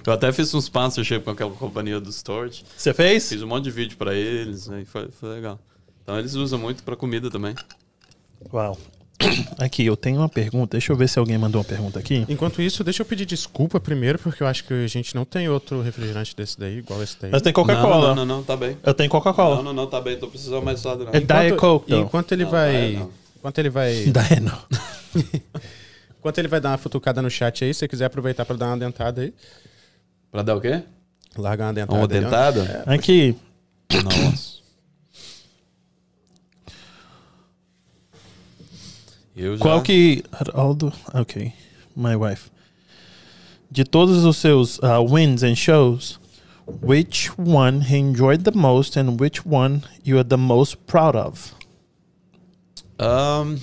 Eu 0.04 0.12
até 0.12 0.32
fiz 0.32 0.52
um 0.54 0.58
sponsorship 0.58 1.20
com 1.20 1.30
aquela 1.30 1.50
companhia 1.52 2.00
do 2.00 2.10
storage. 2.10 2.64
Você 2.76 2.92
fez? 2.92 3.28
Fiz 3.28 3.42
um 3.42 3.46
monte 3.46 3.64
de 3.64 3.70
vídeo 3.70 3.96
pra 3.96 4.14
eles, 4.14 4.68
aí 4.68 4.84
foi, 4.84 5.08
foi 5.10 5.28
legal. 5.30 5.58
Então 6.02 6.18
eles 6.18 6.34
usam 6.34 6.58
muito 6.58 6.82
pra 6.82 6.96
comida 6.96 7.30
também. 7.30 7.54
Uau. 8.52 8.78
Aqui, 9.58 9.86
eu 9.86 9.96
tenho 9.96 10.18
uma 10.18 10.28
pergunta. 10.28 10.72
Deixa 10.72 10.92
eu 10.92 10.96
ver 10.96 11.08
se 11.08 11.18
alguém 11.18 11.38
mandou 11.38 11.60
uma 11.60 11.64
pergunta 11.64 11.98
aqui. 11.98 12.26
Enquanto 12.28 12.60
isso, 12.60 12.84
deixa 12.84 13.00
eu 13.02 13.06
pedir 13.06 13.24
desculpa 13.24 13.80
primeiro, 13.80 14.18
porque 14.18 14.42
eu 14.42 14.46
acho 14.46 14.62
que 14.64 14.74
a 14.74 14.86
gente 14.86 15.14
não 15.14 15.24
tem 15.24 15.48
outro 15.48 15.80
refrigerante 15.80 16.36
desse 16.36 16.58
daí, 16.58 16.78
igual 16.78 17.02
esse 17.02 17.16
daí. 17.20 17.30
Mas 17.30 17.40
tem 17.40 17.50
Não, 17.50 17.54
Coca-Cola. 17.62 18.08
não, 18.08 18.26
não, 18.26 18.36
não, 18.36 18.42
tá 18.44 18.54
bem. 18.56 18.76
Eu 18.84 18.92
tenho 18.92 19.08
Não, 19.08 19.12
Coca-Cola. 19.12 19.62
não, 19.62 19.72
não, 19.72 19.86
tá 19.86 20.00
bem. 20.02 20.18
Tô 20.18 20.28
precisando 20.28 20.62
mais 20.62 20.80
só 20.80 20.94
não. 20.94 21.08
É 21.12 21.18
Diet 21.20 21.56
Coke, 21.56 21.90
e 21.90 21.94
então. 21.94 22.06
enquanto 22.06 22.32
ele 22.32 22.44
Não, 22.44 22.50
vai. 22.50 22.92
Não. 22.92 23.10
Enquanto 23.38 23.58
ele 23.58 23.70
vai. 23.70 24.04
Daí 24.12 24.40
não. 24.40 24.58
Enquanto 26.20 26.38
ele 26.38 26.48
vai 26.48 26.60
dar 26.60 26.70
uma 26.70 26.78
futucada 26.78 27.22
no 27.22 27.30
chat 27.30 27.64
aí, 27.64 27.72
se 27.72 27.80
você 27.80 27.88
quiser 27.88 28.06
aproveitar 28.06 28.44
pra 28.44 28.56
dar 28.56 28.66
uma 28.66 28.76
dentada 28.76 29.22
aí. 29.22 29.32
Pra 30.36 30.42
dar 30.42 30.54
o 30.54 30.60
quê? 30.60 30.82
Largar 31.38 31.68
uma 31.68 31.72
dentada. 31.72 31.98
Uma 31.98 32.06
dentada? 32.06 32.84
Aqui. 32.84 33.34
Nossa. 34.04 34.56
Eu 39.34 39.56
já... 39.56 39.62
Qual 39.62 39.80
que. 39.80 40.22
Aldo. 40.52 40.92
Ok. 41.14 41.50
My 41.96 42.14
wife. 42.16 42.50
De 43.70 43.82
todos 43.82 44.26
os 44.26 44.36
seus 44.36 44.78
uh, 44.80 45.00
wins 45.02 45.42
and 45.42 45.56
shows, 45.56 46.20
which 46.82 47.30
one 47.38 47.80
he 47.90 47.96
enjoyed 47.96 48.42
the 48.42 48.54
most 48.54 48.98
and 48.98 49.18
which 49.18 49.40
one 49.48 49.82
you 50.04 50.18
are 50.18 50.28
the 50.28 50.36
most 50.36 50.76
proud 50.86 51.16
of? 51.16 51.54
Ahn, 52.98 53.58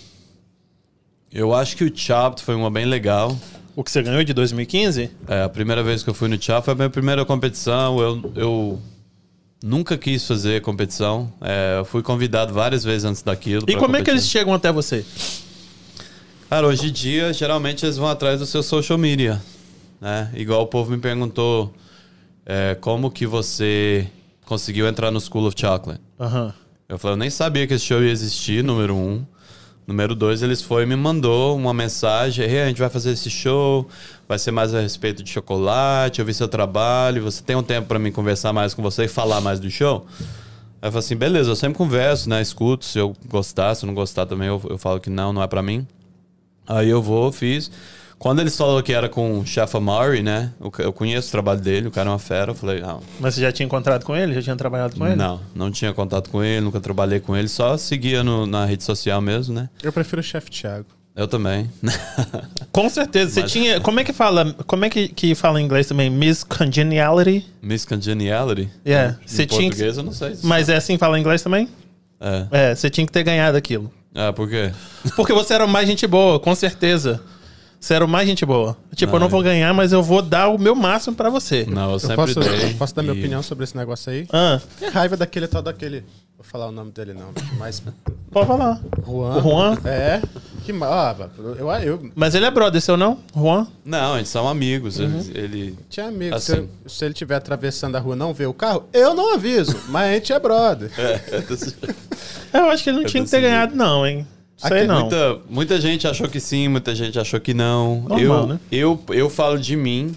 eu 1.31 1.53
acho 1.53 1.77
que 1.77 1.83
o 1.83 1.95
Chopped 1.95 2.41
foi 2.41 2.55
uma 2.55 2.71
bem 2.71 2.85
legal. 2.85 3.37
O 3.75 3.83
que 3.83 3.89
você 3.89 4.03
ganhou 4.03 4.23
de 4.23 4.33
2015? 4.33 5.09
É, 5.27 5.43
a 5.43 5.49
primeira 5.49 5.81
vez 5.81 6.03
que 6.03 6.09
eu 6.09 6.13
fui 6.13 6.27
no 6.27 6.41
Chopped 6.41 6.65
foi 6.65 6.73
a 6.73 6.75
minha 6.75 6.89
primeira 6.89 7.25
competição. 7.25 7.99
Eu, 7.99 8.31
eu 8.35 8.81
nunca 9.63 9.97
quis 9.97 10.27
fazer 10.27 10.61
competição. 10.61 11.33
É, 11.41 11.79
eu 11.79 11.85
fui 11.85 12.03
convidado 12.03 12.53
várias 12.53 12.83
vezes 12.83 13.05
antes 13.05 13.23
daquilo. 13.23 13.65
E 13.67 13.73
como 13.73 13.95
é 13.95 13.99
que 13.99 14.05
competir. 14.05 14.11
eles 14.11 14.27
chegam 14.27 14.53
até 14.53 14.71
você? 14.71 15.03
Cara, 16.49 16.67
hoje 16.67 16.89
em 16.89 16.91
dia, 16.91 17.33
geralmente 17.33 17.83
eles 17.83 17.97
vão 17.97 18.07
atrás 18.07 18.39
do 18.39 18.45
seu 18.45 18.61
social 18.61 18.97
media, 18.97 19.41
né? 19.99 20.29
Igual 20.35 20.61
o 20.61 20.67
povo 20.67 20.91
me 20.91 20.99
perguntou 20.99 21.73
é, 22.45 22.75
como 22.79 23.09
que 23.09 23.25
você 23.25 24.07
conseguiu 24.45 24.87
entrar 24.87 25.09
no 25.09 25.19
School 25.19 25.47
of 25.47 25.59
Chocolate. 25.59 25.99
Aham. 26.19 26.53
Eu 26.87 26.99
falei, 26.99 27.13
eu 27.13 27.17
nem 27.17 27.29
sabia 27.31 27.65
que 27.65 27.73
esse 27.73 27.85
show 27.85 28.03
ia 28.03 28.11
existir, 28.11 28.63
número 28.63 28.95
um. 28.95 29.25
Número 29.85 30.15
dois, 30.15 30.41
eles 30.41 30.61
foi 30.61 30.83
e 30.83 30.85
me 30.85 30.95
mandou 30.95 31.57
uma 31.57 31.73
mensagem, 31.73 32.45
hey, 32.45 32.61
a 32.61 32.67
gente 32.67 32.79
vai 32.79 32.89
fazer 32.89 33.11
esse 33.11 33.29
show, 33.29 33.87
vai 34.27 34.39
ser 34.39 34.51
mais 34.51 34.73
a 34.73 34.79
respeito 34.79 35.21
de 35.21 35.29
chocolate, 35.29 36.19
eu 36.19 36.25
vi 36.25 36.33
seu 36.33 36.47
trabalho, 36.47 37.21
você 37.21 37.43
tem 37.43 37.55
um 37.55 37.63
tempo 37.63 37.89
pra 37.89 37.99
mim 37.99 38.09
conversar 38.09 38.53
mais 38.53 38.73
com 38.73 38.81
você 38.81 39.03
e 39.03 39.07
falar 39.09 39.41
mais 39.41 39.59
do 39.59 39.69
show? 39.69 40.05
Aí 40.81 40.87
eu 40.87 40.91
falei 40.91 41.05
assim, 41.05 41.15
beleza, 41.17 41.51
eu 41.51 41.55
sempre 41.55 41.77
converso, 41.77 42.29
né, 42.29 42.41
escuto, 42.41 42.85
se 42.85 42.97
eu 42.97 43.13
gostar, 43.27 43.75
se 43.75 43.83
eu 43.83 43.87
não 43.87 43.93
gostar 43.93 44.25
também, 44.25 44.47
eu, 44.47 44.61
eu 44.69 44.77
falo 44.77 45.01
que 45.01 45.09
não, 45.09 45.33
não 45.33 45.43
é 45.43 45.47
pra 45.47 45.61
mim. 45.61 45.85
Aí 46.65 46.89
eu 46.89 47.01
vou, 47.01 47.29
fiz. 47.31 47.69
Quando 48.19 48.39
eles 48.39 48.55
falaram 48.55 48.81
que 48.81 48.93
era 48.93 49.09
com 49.09 49.39
o 49.39 49.45
Chef 49.45 49.75
Amari, 49.75 50.21
né, 50.23 50.51
eu, 50.79 50.93
conheço 50.93 51.27
o 51.27 51.31
trabalho 51.31 51.59
dele, 51.59 51.87
o 51.87 51.91
cara 51.91 52.09
é 52.09 52.11
uma 52.13 52.19
fera, 52.19 52.51
eu 52.51 52.55
falei, 52.55 52.79
não, 52.79 53.01
Mas 53.19 53.35
você 53.35 53.41
já 53.41 53.51
tinha 53.51 53.65
encontrado 53.65 54.05
com 54.05 54.15
ele? 54.15 54.33
Já 54.33 54.41
tinha 54.41 54.55
trabalhado 54.55 54.95
com 54.95 55.05
ele? 55.05 55.15
não, 55.15 55.41
não 55.53 55.69
tinha 55.71 55.93
contato 55.93 56.29
com 56.29 56.41
ele, 56.43 56.61
nunca 56.61 56.79
trabalhei 56.79 57.19
com 57.19 57.35
ele, 57.35 57.47
só 57.49 57.75
seguia 57.77 58.23
no- 58.23 58.45
na 58.45 58.65
rede 58.65 58.83
social 58.83 59.19
mesmo, 59.21 59.53
né? 59.53 59.69
Eu 59.83 59.91
prefiro 59.91 60.21
o 60.21 60.23
chefe 60.23 60.49
Thiago. 60.49 60.85
Eu 61.15 61.27
também. 61.27 61.69
Com 62.71 62.89
certeza. 62.89 63.29
Você 63.31 63.41
Mas- 63.41 63.51
tinha. 63.51 63.79
Como 63.79 63.99
é 63.99 64.03
que 64.03 64.11
fala? 64.11 64.51
Como 64.65 64.83
é 64.83 64.89
que, 64.89 65.07
que 65.09 65.35
fala 65.35 65.61
em 65.61 65.65
inglês 65.65 65.85
também? 65.85 66.09
Miss 66.09 66.43
Congeniality? 66.43 67.45
Miss 67.61 67.85
Congeniality? 67.85 68.67
Yeah. 68.83 69.19
Em 69.21 69.27
Você 69.27 69.45
tinha 69.45 69.59
que- 69.61 69.67
português 69.75 69.97
eu 69.97 70.03
não 70.03 70.11
sei. 70.11 70.35
se- 70.35 70.43
Mas 70.45 70.69
é 70.69 70.75
assim 70.75 70.97
fala 70.97 71.17
em 71.17 71.21
inglês 71.21 71.43
também? 71.43 71.69
É. 72.19 72.47
É, 72.71 72.75
você 72.75 72.89
tinha 72.89 73.05
que 73.05 73.11
ter 73.13 73.21
ganhado 73.23 73.55
aquilo. 73.55 73.91
Ah, 74.15 74.33
por 74.33 74.49
quê? 74.49 74.71
Porque 75.15 75.33
você 75.33 75.53
era 75.53 75.67
mais 75.67 75.87
gente 75.87 76.07
boa, 76.07 76.39
com 76.39 76.55
certeza. 76.55 77.21
Você 77.83 77.95
era 77.95 78.05
o 78.05 78.07
mais 78.07 78.25
gente 78.25 78.45
boa. 78.45 78.77
Tipo, 78.95 79.17
eu 79.17 79.19
não 79.19 79.25
Não, 79.25 79.29
vou 79.29 79.43
ganhar, 79.43 79.73
mas 79.73 79.91
eu 79.91 80.01
vou 80.01 80.21
dar 80.21 80.47
o 80.47 80.57
meu 80.57 80.73
máximo 80.73 81.17
pra 81.17 81.29
você. 81.29 81.65
Não, 81.69 81.87
eu 81.87 81.91
Eu 81.91 81.99
sempre 81.99 82.15
posso, 82.15 82.39
dei. 82.39 82.73
posso 82.75 82.95
dar 82.95 83.03
minha 83.03 83.13
e- 83.13 83.19
opinião 83.19 83.43
sobre 83.43 83.65
esse 83.65 83.75
negócio 83.75 84.09
aí? 84.09 84.25
Ah, 84.31 84.61
Tem 84.79 84.87
raiva 84.89 85.17
daquele 85.17 85.49
tal 85.49 85.61
daquele. 85.61 86.05
Vou 86.37 86.45
falar 86.45 86.67
o 86.67 86.71
nome 86.71 86.91
dele 86.91 87.13
não, 87.13 87.31
mas. 87.59 87.83
pode 88.31 88.47
falar. 88.47 88.79
Juan. 89.05 89.35
O 89.37 89.41
Juan? 89.41 89.77
É. 89.83 90.21
Que 90.63 90.71
mal. 90.71 90.93
Ah, 90.93 91.29
eu, 91.37 91.81
eu 91.81 92.11
Mas 92.15 92.33
ele 92.35 92.45
é 92.45 92.51
brother 92.51 92.81
seu, 92.81 92.95
não? 92.95 93.17
Juan? 93.35 93.67
Não, 93.83 94.15
eles 94.15 94.29
são 94.29 94.47
amigos. 94.47 94.99
Uhum. 94.99 95.19
Ele, 95.33 95.37
ele- 95.39 95.79
tinha 95.89 96.07
amigo. 96.07 96.33
Assim. 96.35 96.69
Se, 96.87 96.95
se 96.99 97.03
ele 97.05 97.11
estiver 97.13 97.35
atravessando 97.35 97.97
a 97.97 97.99
rua 97.99 98.15
e 98.15 98.17
não 98.17 98.33
ver 98.33 98.45
o 98.45 98.53
carro, 98.53 98.85
eu 98.93 99.13
não 99.13 99.33
aviso. 99.33 99.77
mas 99.89 100.09
a 100.09 100.13
gente 100.13 100.31
é 100.31 100.39
brother. 100.39 100.89
É, 100.97 101.21
é 101.35 101.39
desse- 101.41 101.75
Eu 102.53 102.65
acho 102.69 102.81
que 102.81 102.89
ele 102.91 102.97
não 102.99 103.03
É 103.03 103.07
tinha 103.09 103.23
que 103.25 103.29
ter 103.29 103.41
ganhado, 103.41 103.75
não, 103.75 104.07
hein? 104.07 104.25
Sei 104.57 104.67
Aquele 104.69 104.87
não. 104.87 105.01
muita, 105.01 105.39
muita 105.49 105.81
gente 105.81 106.07
achou 106.07 106.29
que 106.29 106.39
sim, 106.39 106.67
muita 106.67 106.93
gente 106.95 107.19
achou 107.19 107.39
que 107.39 107.53
não. 107.53 108.01
Normal, 108.01 108.19
eu, 108.19 108.47
né? 108.47 108.59
eu, 108.71 109.03
eu 109.09 109.29
falo 109.29 109.57
de 109.59 109.75
mim 109.75 110.15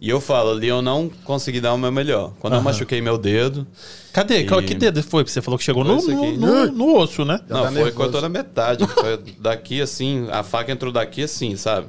E 0.00 0.08
eu 0.10 0.20
falo, 0.20 0.50
ali 0.52 0.68
eu 0.68 0.80
não 0.82 1.10
consegui 1.24 1.60
dar 1.60 1.72
o 1.72 1.78
meu 1.78 1.90
melhor. 1.90 2.32
Quando 2.38 2.54
eu 2.54 2.62
machuquei 2.62 3.00
meu 3.00 3.16
dedo, 3.18 3.66
Cadê? 4.12 4.44
Qual- 4.44 4.60
E- 4.60 4.64
Que 4.64 4.74
dedo 4.74 5.02
foi? 5.02 5.24
Você 5.24 5.40
falou 5.42 5.58
que 5.58 5.64
chegou 5.64 5.82
no, 5.84 5.96
no, 5.96 6.22
aqui. 6.24 6.36
no- 6.38 6.66
no 6.72 6.96
osso, 6.96 7.24
né? 7.24 7.40
Já 7.48 7.54
não, 7.56 7.62
tá 7.64 7.72
foi 7.72 7.90
cortou 7.92 8.20
na 8.20 8.28
metade. 8.28 8.86
Foi 8.86 9.18
daqui 9.40 9.80
assim, 9.80 10.26
a 10.30 10.42
faca 10.42 10.70
entrou 10.72 10.92
daqui 10.92 11.22
assim, 11.22 11.56
sabe? 11.56 11.86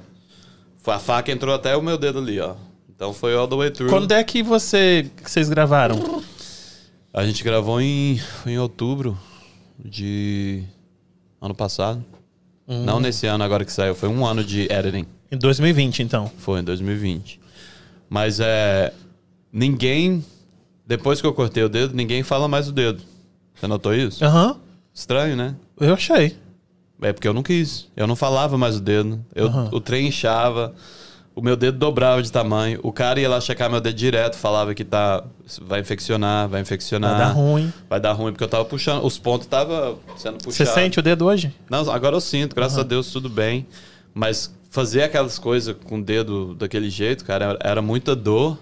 A 0.87 0.97
faca 0.99 1.31
entrou 1.31 1.53
até 1.53 1.75
o 1.77 1.81
meu 1.83 1.97
dedo 1.99 2.17
ali, 2.19 2.39
ó. 2.39 2.55
Então 2.95 3.13
foi 3.13 3.35
all 3.35 3.47
the 3.47 3.55
way 3.55 3.69
through. 3.71 3.89
Quando 3.91 4.11
é 4.11 4.23
que 4.23 4.41
você, 4.41 5.09
que 5.23 5.29
vocês 5.29 5.47
gravaram? 5.49 6.21
A 7.13 7.23
gente 7.25 7.43
gravou 7.43 7.79
em, 7.79 8.19
em 8.45 8.57
outubro 8.57 9.15
de 9.83 10.63
ano 11.41 11.53
passado. 11.53 12.03
Hum. 12.67 12.83
Não 12.83 12.99
nesse 12.99 13.25
ano 13.25 13.43
agora 13.43 13.65
que 13.65 13.71
saiu, 13.71 13.95
foi 13.95 14.09
um 14.09 14.25
ano 14.25 14.43
de 14.43 14.71
editing. 14.71 15.05
Em 15.31 15.37
2020, 15.37 16.03
então. 16.03 16.31
Foi 16.37 16.59
em 16.59 16.63
2020. 16.63 17.39
Mas 18.09 18.39
é. 18.39 18.93
Ninguém. 19.51 20.23
Depois 20.85 21.21
que 21.21 21.27
eu 21.27 21.33
cortei 21.33 21.63
o 21.63 21.69
dedo, 21.69 21.95
ninguém 21.95 22.23
fala 22.23 22.47
mais 22.47 22.65
do 22.67 22.71
dedo. 22.71 23.01
Você 23.53 23.67
notou 23.67 23.93
isso? 23.93 24.23
Aham. 24.23 24.57
Estranho, 24.93 25.35
né? 25.35 25.55
Eu 25.79 25.93
achei. 25.93 26.35
É 27.01 27.13
porque 27.13 27.27
eu 27.27 27.33
não 27.33 27.43
quis. 27.43 27.87
Eu 27.95 28.07
não 28.07 28.15
falava 28.15 28.57
mais 28.57 28.77
o 28.77 28.81
dedo. 28.81 29.23
Eu, 29.33 29.47
Aham. 29.47 29.69
O 29.71 29.79
trem 29.79 30.07
inchava. 30.07 30.73
O 31.39 31.41
meu 31.41 31.55
dedo 31.55 31.77
dobrava 31.77 32.21
de 32.21 32.29
tamanho. 32.29 32.81
O 32.83 32.91
cara 32.91 33.17
ia 33.17 33.29
lá 33.29 33.39
checar 33.39 33.69
meu 33.69 33.79
dedo 33.79 33.95
direto, 33.95 34.35
falava 34.35 34.73
que 34.75 34.83
tá. 34.83 35.23
Vai 35.61 35.79
infeccionar, 35.79 36.49
vai 36.49 36.59
infeccionar. 36.59 37.11
Vai 37.11 37.19
dar 37.27 37.31
ruim. 37.31 37.73
Vai 37.89 37.99
dar 38.01 38.11
ruim, 38.11 38.33
porque 38.33 38.43
eu 38.43 38.47
tava 38.49 38.65
puxando. 38.65 39.05
Os 39.05 39.17
pontos 39.17 39.45
estavam 39.45 39.99
sendo 40.17 40.33
Você 40.39 40.43
puxados. 40.65 40.73
sente 40.73 40.99
o 40.99 41.01
dedo 41.01 41.23
hoje? 41.25 41.55
Não, 41.69 41.89
agora 41.89 42.13
eu 42.17 42.19
sinto, 42.19 42.53
graças 42.53 42.77
a 42.77 42.83
Deus, 42.83 43.09
tudo 43.09 43.29
bem. 43.29 43.65
Mas 44.13 44.53
fazer 44.69 45.03
aquelas 45.03 45.39
coisas 45.39 45.77
com 45.85 45.99
o 45.99 46.03
dedo 46.03 46.55
daquele 46.55 46.89
jeito, 46.89 47.23
cara, 47.23 47.57
era- 47.63 47.81
muita 47.81 48.17
dor. 48.17 48.57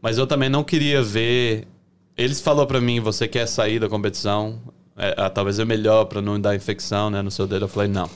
Mas 0.00 0.16
eu 0.16 0.26
também 0.26 0.48
não 0.48 0.64
queria 0.64 1.02
ver. 1.02 1.68
Eles 2.16 2.40
falou 2.40 2.66
pra 2.66 2.80
mim, 2.80 3.00
você 3.00 3.28
quer 3.28 3.46
sair 3.46 3.78
da 3.78 3.86
competição? 3.88 4.58
É, 4.96 5.14
ah, 5.14 5.28
talvez 5.28 5.58
é 5.58 5.64
melhor 5.66 6.06
pra 6.06 6.22
não 6.22 6.40
dar 6.40 6.56
infecção, 6.56 7.10
né, 7.10 7.20
no 7.20 7.30
seu 7.30 7.46
dedo. 7.46 7.66
Eu 7.66 7.68
falei, 7.68 7.88
não. 7.90 8.08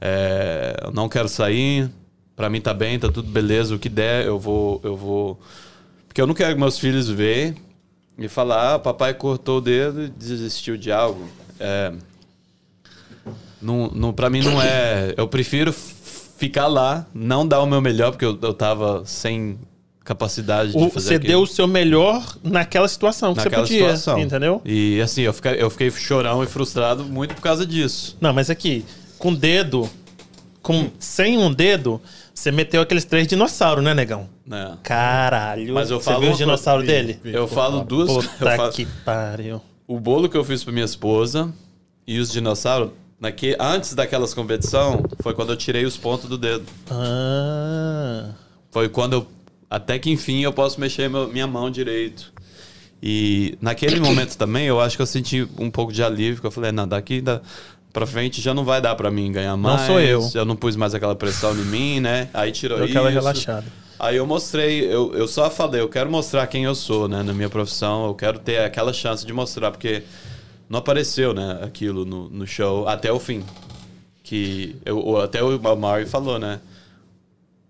É, 0.00 0.74
eu 0.84 0.90
não 0.90 1.06
quero 1.06 1.28
sair. 1.28 1.90
Pra 2.36 2.50
mim 2.50 2.60
tá 2.60 2.74
bem, 2.74 2.98
tá 2.98 3.08
tudo 3.10 3.30
beleza. 3.30 3.74
O 3.74 3.78
que 3.78 3.88
der, 3.88 4.24
eu 4.26 4.38
vou, 4.38 4.80
eu 4.82 4.96
vou. 4.96 5.40
Porque 6.08 6.20
eu 6.20 6.26
não 6.26 6.34
quero 6.34 6.54
que 6.54 6.60
meus 6.60 6.78
filhos 6.78 7.08
ver 7.08 7.54
e 8.18 8.28
falar, 8.28 8.74
ah, 8.74 8.78
papai 8.78 9.14
cortou 9.14 9.58
o 9.58 9.60
dedo 9.60 10.04
e 10.04 10.08
desistiu 10.08 10.76
de 10.76 10.90
algo. 10.92 11.28
É, 11.60 11.92
não, 13.60 13.90
não, 13.94 14.12
pra 14.12 14.28
mim 14.28 14.42
não 14.42 14.60
é. 14.60 15.14
Eu 15.16 15.26
prefiro 15.28 15.72
ficar 15.72 16.66
lá, 16.66 17.06
não 17.14 17.46
dar 17.46 17.60
o 17.62 17.66
meu 17.66 17.80
melhor, 17.80 18.10
porque 18.10 18.24
eu, 18.24 18.38
eu 18.42 18.52
tava 18.52 19.02
sem 19.06 19.58
capacidade 20.04 20.72
de 20.72 20.76
O- 20.76 20.90
fazer 20.90 21.06
você 21.08 21.14
aquilo. 21.14 21.28
deu 21.32 21.40
o 21.42 21.46
seu 21.46 21.66
melhor 21.66 22.36
naquela 22.42 22.86
situação 22.86 23.32
que 23.32 23.42
naquela 23.42 23.66
você 23.66 23.72
podia. 23.74 23.96
situação. 23.96 24.18
Entendeu? 24.20 24.60
E 24.64 25.00
assim, 25.00 25.22
eu 25.22 25.32
fiquei, 25.32 25.52
eu 25.62 25.70
fiquei 25.70 25.90
chorão 25.90 26.42
e 26.42 26.46
frustrado 26.46 27.04
muito 27.04 27.34
por 27.34 27.40
causa 27.40 27.64
disso. 27.64 28.16
Não, 28.20 28.32
mas 28.34 28.50
aqui, 28.50 28.84
com 29.18 29.32
dedo, 29.32 29.88
com 30.60 30.90
sem 30.98 31.38
um 31.38 31.50
dedo, 31.50 32.02
você 32.34 32.50
meteu 32.50 32.82
aqueles 32.82 33.04
três 33.04 33.26
dinossauros, 33.28 33.82
né, 33.84 33.94
negão? 33.94 34.28
Né? 34.44 34.76
Caralho. 34.82 35.72
Mas 35.72 35.90
eu 35.90 35.98
você 36.00 36.10
falo 36.10 36.20
viu 36.22 36.32
o 36.32 36.36
dinossauro 36.36 36.82
dele? 36.82 37.18
Vi. 37.22 37.32
Eu 37.32 37.46
falo 37.48 37.84
duas 37.84 38.10
eu 38.10 38.16
Puta 38.22 38.56
falo- 38.56 38.72
que 38.72 38.84
pariu. 39.04 39.60
O 39.86 40.00
bolo 40.00 40.28
que 40.28 40.36
eu 40.36 40.44
fiz 40.44 40.64
pra 40.64 40.72
minha 40.72 40.84
esposa 40.84 41.52
e 42.06 42.18
os 42.18 42.30
dinossauros, 42.32 42.90
naque, 43.20 43.54
antes 43.60 43.94
daquelas 43.94 44.34
competição, 44.34 45.02
foi 45.20 45.32
quando 45.34 45.50
eu 45.52 45.56
tirei 45.56 45.84
os 45.84 45.96
pontos 45.96 46.28
do 46.28 46.36
dedo. 46.36 46.64
Ah. 46.90 48.30
Foi 48.70 48.88
quando 48.88 49.12
eu. 49.14 49.26
Até 49.70 49.98
que 49.98 50.10
enfim 50.10 50.42
eu 50.42 50.52
posso 50.52 50.80
mexer 50.80 51.08
meu- 51.08 51.28
minha 51.28 51.46
mão 51.46 51.70
direito. 51.70 52.32
E 53.02 53.58
naquele 53.60 54.00
momento 54.00 54.36
também 54.36 54.66
eu 54.66 54.80
acho 54.80 54.96
que 54.96 55.02
eu 55.02 55.06
senti 55.06 55.46
um 55.58 55.70
pouco 55.70 55.92
de 55.92 56.02
alívio, 56.02 56.40
que 56.40 56.46
eu 56.46 56.50
falei, 56.50 56.72
não, 56.72 56.88
daqui 56.88 57.20
da, 57.20 57.40
pra 57.94 58.06
frente 58.06 58.42
já 58.42 58.52
não 58.52 58.64
vai 58.64 58.82
dar 58.82 58.94
pra 58.94 59.10
mim 59.10 59.32
ganhar 59.32 59.56
mais. 59.56 59.86
sou 59.86 59.98
eu. 60.00 60.30
Eu 60.34 60.44
não 60.44 60.54
pus 60.56 60.76
mais 60.76 60.94
aquela 60.94 61.14
pressão 61.14 61.52
em 61.54 61.64
mim, 61.64 62.00
né? 62.00 62.28
Aí 62.34 62.52
tirou 62.52 62.76
Deu 62.76 62.86
isso. 62.86 62.98
aquela 62.98 63.08
relaxada. 63.10 63.64
Aí 63.98 64.16
eu 64.16 64.26
mostrei, 64.26 64.84
eu, 64.84 65.14
eu 65.14 65.26
só 65.28 65.48
falei, 65.48 65.80
eu 65.80 65.88
quero 65.88 66.10
mostrar 66.10 66.46
quem 66.48 66.64
eu 66.64 66.74
sou, 66.74 67.06
né, 67.08 67.22
na 67.22 67.32
minha 67.32 67.48
profissão, 67.48 68.06
eu 68.08 68.14
quero 68.14 68.38
ter 68.40 68.58
aquela 68.58 68.92
chance 68.92 69.24
de 69.24 69.32
mostrar, 69.32 69.70
porque 69.70 70.02
não 70.68 70.80
apareceu, 70.80 71.32
né, 71.32 71.60
aquilo 71.62 72.04
no, 72.04 72.28
no 72.28 72.46
show 72.46 72.86
até 72.88 73.10
o 73.12 73.20
fim. 73.20 73.42
Que 74.24 74.74
eu, 74.84 75.18
até 75.20 75.42
o 75.42 75.76
Mari 75.76 76.06
falou, 76.06 76.38
né? 76.38 76.58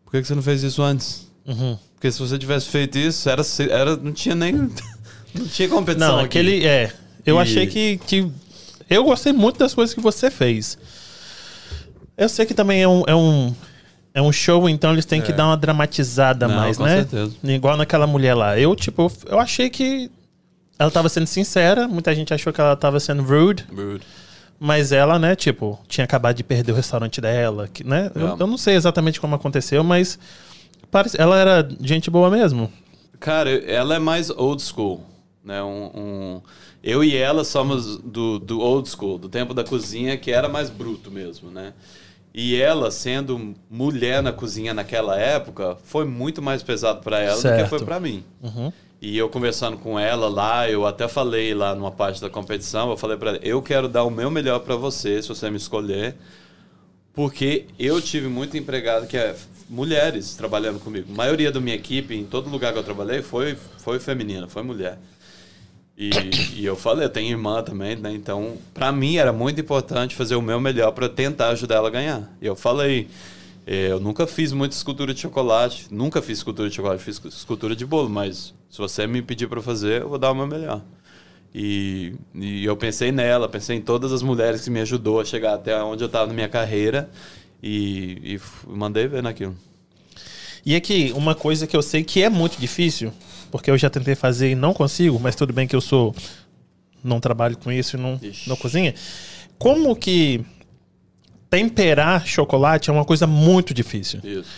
Por 0.04 0.12
que, 0.12 0.22
que 0.22 0.26
você 0.26 0.34
não 0.34 0.42
fez 0.42 0.62
isso 0.62 0.82
antes? 0.82 1.28
Uhum. 1.46 1.76
Porque 1.94 2.10
se 2.10 2.18
você 2.18 2.38
tivesse 2.38 2.68
feito 2.68 2.96
isso, 2.96 3.28
era, 3.28 3.42
era 3.68 3.96
não 3.96 4.12
tinha 4.12 4.34
nem. 4.34 4.54
Não 5.34 5.48
tinha 5.48 5.68
competição. 5.68 6.08
Não, 6.12 6.18
aqui. 6.20 6.38
aquele. 6.38 6.64
É. 6.64 6.92
Eu 7.26 7.36
E- 7.36 7.38
achei 7.40 7.66
que, 7.66 7.98
que. 8.06 8.30
Eu 8.88 9.04
gostei 9.04 9.32
muito 9.32 9.58
das 9.58 9.74
coisas 9.74 9.94
que 9.94 10.00
você 10.00 10.30
fez. 10.30 10.76
Eu 12.16 12.28
sei 12.28 12.46
que 12.46 12.54
também 12.54 12.82
é 12.82 12.88
um. 12.88 13.02
É 13.06 13.14
um, 13.14 13.54
é 14.14 14.22
um 14.22 14.30
show, 14.30 14.68
então 14.68 14.92
eles 14.92 15.04
têm 15.04 15.20
que 15.20 15.32
É. 15.32 15.34
dar 15.34 15.46
uma 15.46 15.56
dramatizada 15.56 16.46
Não, 16.46 16.54
mais, 16.56 16.76
com 16.76 16.84
né? 16.84 16.96
certeza. 16.98 17.34
Igual 17.42 17.76
naquela 17.76 18.06
mulher 18.06 18.34
lá. 18.34 18.58
Eu, 18.58 18.74
tipo, 18.76 19.10
eu 19.26 19.40
achei 19.40 19.68
que 19.68 20.10
ela 20.78 20.90
tava 20.90 21.08
sendo 21.08 21.26
sincera. 21.26 21.88
Muita 21.88 22.14
gente 22.14 22.32
achou 22.32 22.52
que 22.52 22.60
ela 22.60 22.76
tava 22.76 23.00
sendo 23.00 23.22
rude. 23.22 23.64
Rude. 23.74 24.04
Mas 24.60 24.92
ela, 24.92 25.18
né, 25.18 25.34
tipo, 25.34 25.78
tinha 25.88 26.04
acabado 26.04 26.36
de 26.36 26.44
perder 26.44 26.70
o 26.70 26.74
restaurante 26.76 27.20
dela, 27.20 27.68
que, 27.72 27.82
né? 27.82 28.10
Eu, 28.14 28.28
É. 28.28 28.36
eu 28.38 28.46
não 28.46 28.56
sei 28.56 28.76
exatamente 28.76 29.20
como 29.20 29.34
aconteceu, 29.34 29.82
mas 29.82 30.16
parece, 30.92 31.20
ela 31.20 31.36
era 31.36 31.68
gente 31.80 32.08
boa 32.08 32.30
mesmo. 32.30 32.70
Cara, 33.18 33.50
ela 33.50 33.96
é 33.96 33.98
mais 33.98 34.30
old 34.30 34.62
school, 34.62 35.04
né? 35.44 35.62
Um, 35.62 35.90
um- 35.94 36.42
Eu 36.82 37.02
e 37.04 37.16
ela 37.16 37.44
somos 37.44 37.98
do, 37.98 38.38
do 38.38 38.60
old 38.60 38.88
school, 38.88 39.18
do 39.18 39.28
tempo 39.28 39.52
da 39.54 39.62
cozinha, 39.64 40.16
que 40.16 40.30
era 40.30 40.48
mais 40.48 40.70
bruto 40.70 41.10
mesmo, 41.10 41.50
né? 41.50 41.72
E 42.34 42.56
ela, 42.56 42.90
sendo 42.90 43.54
mulher 43.70 44.22
na 44.22 44.32
cozinha 44.32 44.74
naquela 44.74 45.18
época, 45.18 45.76
foi 45.84 46.04
muito 46.04 46.42
mais 46.42 46.62
pesado 46.62 47.00
para 47.00 47.20
ela 47.20 47.36
do 47.36 47.40
Certo. 47.42 47.62
que 47.62 47.68
foi 47.70 47.84
para 47.84 48.00
mim. 48.00 48.24
Uhum. 48.42 48.72
E 49.00 49.16
eu 49.16 49.28
conversando 49.28 49.76
com 49.76 49.98
ela 50.00 50.28
lá, 50.28 50.68
eu 50.68 50.84
até 50.86 51.06
falei 51.06 51.54
lá 51.54 51.74
numa 51.74 51.90
parte 51.92 52.20
da 52.20 52.28
competição, 52.30 52.90
eu 52.90 52.96
falei 52.96 53.16
para 53.16 53.30
ela, 53.30 53.38
eu 53.42 53.60
quero 53.62 53.86
dar 53.88 54.02
o 54.04 54.10
meu 54.10 54.30
melhor 54.30 54.60
para 54.60 54.74
você, 54.76 55.22
se 55.22 55.28
você 55.28 55.48
me 55.50 55.58
escolher, 55.58 56.16
porque 57.14 57.66
eu 57.78 58.00
tive 58.00 58.26
muito 58.28 58.56
empregado 58.56 59.06
que 59.06 59.16
é 59.16 59.36
mulheres 59.68 60.34
trabalhando 60.34 60.80
comigo. 60.80 61.12
A 61.12 61.16
maioria 61.16 61.52
da 61.52 61.60
minha 61.60 61.76
equipe, 61.76 62.14
em 62.14 62.24
todo 62.24 62.50
lugar 62.50 62.72
que 62.72 62.78
eu 62.78 62.82
trabalhei, 62.84 63.22
foi, 63.22 63.56
foi 63.78 63.98
feminina, 64.00 64.48
foi 64.48 64.62
mulher. 64.62 64.98
E, 65.96 66.10
e 66.56 66.64
eu 66.64 66.74
falei, 66.74 67.04
eu 67.04 67.10
tenho 67.10 67.30
irmã 67.30 67.62
também, 67.62 67.94
né? 67.94 68.12
Então, 68.12 68.56
para 68.72 68.90
mim 68.90 69.16
era 69.16 69.32
muito 69.32 69.60
importante 69.60 70.14
fazer 70.14 70.34
o 70.34 70.42
meu 70.42 70.60
melhor 70.60 70.90
para 70.92 71.08
tentar 71.08 71.50
ajudar 71.50 71.76
ela 71.76 71.88
a 71.88 71.90
ganhar. 71.90 72.36
E 72.42 72.46
eu 72.46 72.56
falei, 72.56 73.08
eh, 73.66 73.92
eu 73.92 74.00
nunca 74.00 74.26
fiz 74.26 74.52
muita 74.52 74.74
escultura 74.74 75.14
de 75.14 75.20
chocolate, 75.20 75.86
nunca 75.90 76.20
fiz 76.20 76.38
escultura 76.38 76.68
de 76.68 76.74
chocolate, 76.74 77.02
fiz 77.02 77.20
escultura 77.24 77.76
de 77.76 77.86
bolo, 77.86 78.08
mas 78.08 78.52
se 78.68 78.78
você 78.78 79.06
me 79.06 79.22
pedir 79.22 79.48
para 79.48 79.62
fazer, 79.62 80.02
eu 80.02 80.08
vou 80.08 80.18
dar 80.18 80.32
o 80.32 80.34
meu 80.34 80.48
melhor. 80.48 80.82
E, 81.54 82.14
e 82.34 82.64
eu 82.64 82.76
pensei 82.76 83.12
nela, 83.12 83.48
pensei 83.48 83.76
em 83.76 83.80
todas 83.80 84.12
as 84.12 84.22
mulheres 84.22 84.62
que 84.62 84.70
me 84.70 84.80
ajudou 84.80 85.20
a 85.20 85.24
chegar 85.24 85.54
até 85.54 85.80
onde 85.80 86.02
eu 86.02 86.06
estava 86.06 86.26
na 86.26 86.34
minha 86.34 86.48
carreira 86.48 87.08
e, 87.62 88.34
e 88.34 88.40
mandei 88.66 89.06
ver 89.06 89.22
naquilo. 89.22 89.56
E 90.66 90.74
aqui, 90.74 91.12
uma 91.14 91.36
coisa 91.36 91.66
que 91.66 91.76
eu 91.76 91.82
sei 91.82 92.02
que 92.02 92.22
é 92.22 92.28
muito 92.28 92.58
difícil, 92.58 93.12
porque 93.54 93.70
eu 93.70 93.78
já 93.78 93.88
tentei 93.88 94.16
fazer 94.16 94.50
e 94.50 94.54
não 94.56 94.74
consigo, 94.74 95.20
mas 95.20 95.36
tudo 95.36 95.52
bem 95.52 95.64
que 95.64 95.76
eu 95.76 95.80
sou. 95.80 96.12
Não 97.04 97.20
trabalho 97.20 97.56
com 97.56 97.70
isso 97.70 97.96
e 97.96 98.00
não, 98.00 98.18
Ixi. 98.20 98.48
não 98.48 98.56
cozinha. 98.56 98.92
Como 99.56 99.94
que 99.94 100.44
temperar 101.48 102.26
chocolate 102.26 102.90
é 102.90 102.92
uma 102.92 103.04
coisa 103.04 103.28
muito 103.28 103.72
difícil. 103.72 104.18
Isso. 104.24 104.48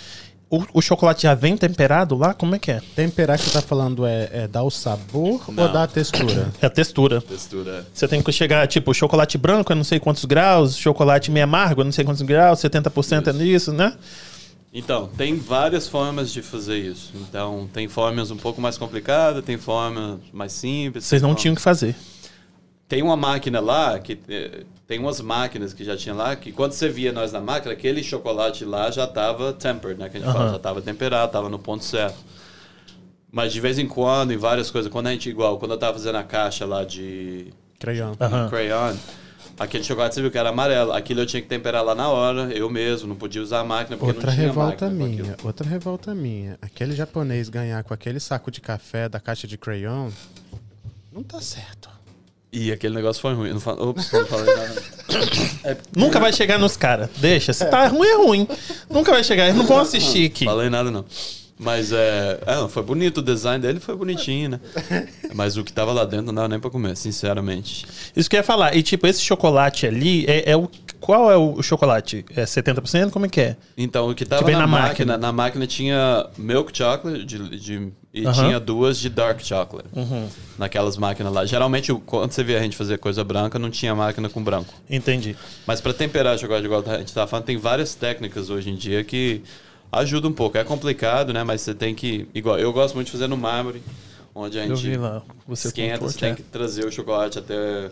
O, 0.49 0.65
o 0.73 0.81
chocolate 0.81 1.25
já 1.25 1.35
vem 1.35 1.59
temperado 1.59 2.17
lá? 2.17 2.33
Como 2.33 2.55
é 2.55 2.59
que 2.59 2.71
é? 2.71 2.81
Temperar 2.95 3.37
que 3.37 3.45
você 3.45 3.51
tá 3.51 3.61
falando 3.61 4.07
é, 4.07 4.31
é 4.33 4.49
dar 4.49 4.63
o 4.63 4.71
sabor 4.71 5.45
Não. 5.53 5.65
ou 5.65 5.71
dar 5.71 5.83
a 5.83 5.87
textura? 5.87 6.51
É 6.63 6.65
a 6.65 6.71
textura. 6.71 7.21
Textura. 7.21 7.87
Você 7.93 8.09
tem 8.09 8.23
que 8.23 8.33
chegar, 8.33 8.67
tipo, 8.67 8.95
chocolate 8.95 9.37
branco 9.37 9.71
é 9.71 9.77
não 9.77 9.85
sei 9.85 10.01
quantos 10.01 10.25
graus, 10.25 10.75
chocolate 10.75 11.31
meio 11.31 11.45
amargo 11.45 11.83
é 11.83 11.85
não 11.85 11.93
sei 11.93 12.03
quantos 12.03 12.23
graus, 12.23 12.61
70% 12.61 13.27
é 13.27 13.31
Isso. 13.31 13.39
nisso, 13.39 13.73
né? 13.75 13.93
Então, 14.79 15.09
tem 15.17 15.35
várias 15.35 15.89
formas 15.89 16.31
de 16.31 16.43
fazer 16.43 16.77
isso. 16.77 17.11
Então, 17.15 17.67
tem 17.73 17.89
formas 17.89 18.31
um 18.31 18.37
pouco 18.37 18.61
mais 18.61 18.77
complicadas, 18.77 19.43
tem 19.43 19.57
formas 19.57 20.21
mais 20.35 20.53
simples. 20.53 21.07
Vocês 21.07 21.23
não 21.23 21.35
tinham 21.35 21.55
que 21.55 21.63
fazer. 21.63 21.97
Tem 22.87 23.03
uma 23.03 23.17
máquina 23.17 23.59
lá, 23.59 23.99
que 23.99 24.21
eh, 24.29 24.65
tem 24.87 24.99
umas 24.99 25.19
máquinas 25.23 25.73
que 25.73 25.83
já 25.83 25.97
tinha 25.97 26.15
lá, 26.15 26.37
que 26.37 26.53
quando 26.53 26.73
você 26.73 26.91
via 26.91 27.11
nós 27.11 27.33
na 27.33 27.41
máquina, 27.41 27.73
aquele 27.73 28.03
chocolate 28.03 28.67
lá 28.67 28.91
já 28.91 29.05
estava 29.05 29.51
tempered, 29.55 29.99
né? 29.99 30.11
Que 30.11 30.19
a 30.19 30.21
gente 30.21 30.31
fala, 30.31 30.45
Aham. 30.45 30.51
já 30.51 30.57
estava 30.57 30.83
temperado, 30.83 31.27
estava 31.27 31.49
no 31.49 31.59
ponto 31.59 31.83
certo. 31.83 32.19
Mas 33.33 33.55
de 33.55 33.61
vez 33.63 33.79
em 33.79 33.89
quando, 33.89 34.33
em 34.33 34.37
várias 34.37 34.71
coisas, 34.71 34.93
quando 34.93 35.07
a 35.07 35.11
gente, 35.11 35.31
igual, 35.31 35.59
quando 35.59 35.71
eu 35.71 35.77
estava 35.77 35.95
fazendo 35.95 36.17
a 36.17 36.23
caixa 36.23 36.67
lá 36.67 36.85
de 36.85 37.47
Crayon. 37.79 38.13
Crayon, 38.51 38.95
Aquele 39.59 39.83
chocolate 39.85 40.15
você 40.15 40.21
viu 40.21 40.31
que 40.31 40.37
era 40.37 40.51
amarelo. 40.51 40.93
Aquilo 40.93 41.21
eu 41.21 41.27
tinha 41.27 41.41
que 41.41 41.49
temperar 41.49 41.83
lá 41.83 41.95
na 41.95 42.09
hora, 42.09 42.53
eu 42.53 42.69
mesmo, 42.69 43.09
não 43.09 43.17
podia 43.17 43.41
usar 43.41 43.61
a 43.61 43.65
máquina 43.65 43.97
porque 43.97 44.13
Outra 44.13 44.31
não 44.31 44.35
tinha 44.37 44.47
revolta 44.49 44.91
minha, 44.91 45.37
outra 45.43 45.69
revolta 45.69 46.15
minha. 46.15 46.59
Aquele 46.61 46.95
japonês 46.95 47.49
ganhar 47.49 47.83
com 47.83 47.95
aquele 47.95 48.21
saco 48.21 48.51
de 48.51 48.61
café 48.61 49.09
da 49.09 49.19
caixa 49.19 49.47
de 49.47 49.57
crayon, 49.57 50.11
não 51.13 51.23
tá 51.23 51.41
certo. 51.41 51.89
E 52.53 52.73
aquele 52.73 52.95
negócio 52.95 53.21
foi 53.21 53.35
ruim. 53.35 53.49
Eu 53.49 53.55
não 53.55 53.61
falo, 53.61 53.91
ops, 53.91 54.11
não 54.13 54.27
falei 54.27 54.55
nada. 54.55 54.83
É, 55.65 55.77
Nunca 55.97 56.21
vai 56.21 56.33
chegar 56.33 56.59
nos 56.59 56.77
caras. 56.77 57.11
Deixa. 57.19 57.53
Se 57.53 57.65
tá 57.67 57.87
ruim, 57.89 58.09
é 58.09 58.17
ruim. 58.17 58.49
Nunca 58.89 59.11
vai 59.13 59.23
chegar. 59.25 59.45
Eles 59.45 59.57
não 59.57 59.67
vão 59.67 59.79
assistir 59.79 60.27
aqui. 60.27 60.45
falei 60.45 60.71
nada 60.71 60.91
não. 60.91 61.05
Mas 61.59 61.91
é, 61.91 62.39
é, 62.47 62.69
foi 62.69 62.83
bonito, 62.83 63.19
o 63.19 63.23
design 63.23 63.63
dele 63.63 63.81
foi 63.81 63.97
bonitinho, 63.97 64.51
né? 64.51 64.61
Mas 65.35 65.57
o 65.57 65.65
que 65.65 65.73
tava 65.73 65.91
lá 65.93 66.05
dentro 66.05 66.27
não 66.27 66.35
dava 66.35 66.49
nem 66.49 66.61
pra 66.61 66.69
comer, 66.71 66.95
sinceramente. 66.97 67.87
Isso 68.15 68.29
que 68.29 68.37
eu 68.37 68.41
ia 68.41 68.45
falar. 68.45 68.77
E 68.77 68.83
tipo, 68.83 69.07
esse 69.07 69.23
chocolate 69.23 69.87
ali 69.87 70.27
é, 70.27 70.51
é 70.51 70.57
o. 70.57 70.69
Qual 71.01 71.31
é 71.31 71.37
o 71.37 71.63
chocolate? 71.63 72.25
É 72.35 72.45
70%? 72.45 73.11
Como 73.11 73.27
é 73.27 73.29
que 73.29 73.41
é? 73.41 73.57
Então, 73.77 74.11
o 74.11 74.15
que 74.15 74.25
tava 74.25 74.43
Que 74.43 74.47
vem 74.47 74.55
na, 74.55 74.63
na 74.63 74.67
máquina, 74.67 74.89
máquina. 75.13 75.19
na 75.19 75.33
máquina 75.33 75.67
tinha 75.67 76.27
milk 76.37 76.77
chocolate 76.77 77.25
de, 77.25 77.59
de- 77.59 77.93
e 78.13 78.27
Aham. 78.27 78.33
tinha 78.47 78.61
duas 78.61 78.99
de 78.99 79.09
dark 79.11 79.41
chocolate. 79.41 79.89
Naquelas 80.59 80.97
máquinas 80.97 81.33
lá. 81.33 81.45
Geralmente, 81.45 81.93
quando 82.07 82.33
você 82.33 82.43
via 82.43 82.59
a 82.59 82.63
gente 82.63 82.77
fazer 82.77 82.99
coisa 82.99 83.23
branca, 83.23 83.59
não 83.59 83.71
tinha 83.71 83.95
máquina 83.95 84.29
com 84.29 84.43
branco. 84.43 84.73
Entendi. 84.89 85.37
Mas 85.67 85.81
para 85.83 85.93
temperar 85.93 86.39
chocolate 86.39 86.65
igual 86.65 86.83
a 86.87 86.99
gente 86.99 87.13
tava 87.13 87.27
falando, 87.27 87.45
tem 87.45 87.57
várias 87.59 87.95
técnicas 87.95 88.49
hoje 88.51 88.71
em 88.71 88.75
dia 88.75 89.05
que 89.05 89.43
ajudam 89.93 90.31
um 90.31 90.35
pouco. 90.35 90.59
É 90.59 90.65
complicado, 90.65 91.33
né? 91.33 91.43
Mas 91.45 91.61
você 91.63 91.75
tem 91.75 91.95
que. 91.95 92.29
Igual, 92.35 92.59
eu 92.59 92.73
gosto 92.73 92.95
muito 92.95 93.07
de 93.07 93.13
fazer 93.13 93.27
no 93.27 93.37
mármore, 93.37 93.83
onde 94.35 94.59
a 94.59 94.67
Eu 94.67 94.77
gente 94.77 94.97
lá. 94.97 95.23
Você 95.47 95.69
esquenta, 95.69 95.99
com 95.99 96.09
você 96.09 96.19
tem 96.19 96.35
que 96.35 96.43
trazer 96.43 96.87
o 96.87 96.93
chocolate 96.93 97.39
até 97.39 97.91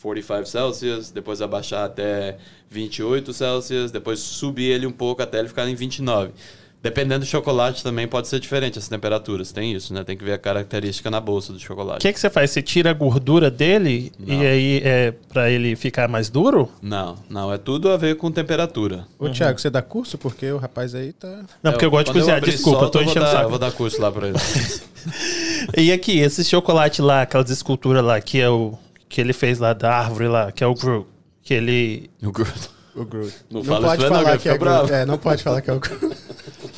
45 0.00 0.46
Celsius, 0.46 1.10
depois 1.10 1.40
abaixar 1.40 1.84
até 1.84 2.36
28 2.68 3.32
Celsius, 3.32 3.90
depois 3.90 4.18
subir 4.18 4.70
ele 4.70 4.86
um 4.86 4.92
pouco 4.92 5.22
até 5.22 5.38
ele 5.38 5.48
ficar 5.48 5.68
em 5.68 5.74
29. 5.74 6.32
Dependendo 6.82 7.20
do 7.20 7.26
chocolate 7.26 7.82
também 7.82 8.08
pode 8.08 8.26
ser 8.26 8.40
diferente 8.40 8.76
as 8.78 8.88
temperaturas, 8.88 9.52
tem 9.52 9.72
isso, 9.72 9.94
né? 9.94 10.02
Tem 10.02 10.16
que 10.16 10.24
ver 10.24 10.32
a 10.32 10.38
característica 10.38 11.08
na 11.12 11.20
bolsa 11.20 11.52
do 11.52 11.56
O 11.56 11.60
chocolate. 11.60 12.00
que, 12.00 12.12
que 12.12 12.18
você 12.18 12.28
faz? 12.28 12.50
Você 12.50 12.60
tira 12.60 12.90
a 12.90 12.92
gordura 12.92 13.48
dele 13.52 14.10
Não. 14.18 14.34
e 14.42 14.46
aí 14.46 14.80
é 14.84 15.12
pra 15.32 15.48
ele 15.48 15.76
ficar 15.76 16.08
mais 16.08 16.28
duro? 16.28 16.68
Não, 16.82 17.16
não, 17.30 17.52
é 17.52 17.56
tudo 17.58 17.88
a 17.88 17.96
ver 17.96 18.16
com 18.16 18.32
temperatura. 18.32 19.06
Ô, 19.16 19.28
Thiago, 19.28 19.60
você 19.60 19.70
dá 19.70 19.80
curso? 19.80 20.18
Porque 20.18 20.50
o 20.50 20.56
rapaz 20.58 20.92
aí 20.94 21.12
tá. 21.12 21.44
Não, 21.62 21.70
porque 21.70 21.84
eu 21.84 21.90
gosto 21.90 22.06
de 22.06 22.12
cozinhar. 22.18 22.40
Desculpa, 22.40 22.84
eu 22.86 22.90
tô 22.90 22.98
solto, 22.98 23.10
enchendo 23.10 23.26
o 23.26 23.28
vou 23.28 23.30
dar, 23.30 23.30
saco. 23.32 23.44
eu 23.44 23.50
vou 23.50 23.58
dar 23.60 23.72
curso 23.72 24.00
lá 24.02 24.10
pra 24.10 24.28
ele. 24.28 24.38
E 25.76 25.92
aqui, 25.92 26.18
esse 26.18 26.44
chocolate 26.44 27.00
lá, 27.00 27.22
aquelas 27.22 27.48
esculturas 27.50 28.04
lá, 28.04 28.20
que 28.20 28.40
é 28.40 28.48
o. 28.48 28.74
Que 29.08 29.20
ele 29.20 29.32
fez 29.32 29.58
lá 29.58 29.72
da 29.72 29.94
árvore 29.94 30.26
lá, 30.28 30.50
que 30.50 30.64
é 30.64 30.66
o 30.66 30.74
Groot. 30.74 31.06
Que 31.42 31.54
ele. 31.54 32.10
O 32.22 32.32
Groot. 32.32 32.70
O 32.94 33.04
Groot. 33.04 33.32
Não 33.50 33.62
fala 33.64 33.94
isso, 33.94 34.02
não, 34.08 34.08
falar 34.16 34.36
que 34.36 34.42
que 34.42 34.48
é 34.48 34.58
Groot. 34.58 34.64
bravo. 34.64 34.92
É, 34.92 35.06
não 35.06 35.18
pode 35.18 35.42
falar 35.42 35.60
que 35.60 35.70
é 35.70 35.72
o 35.72 35.78
Groot. 35.80 36.16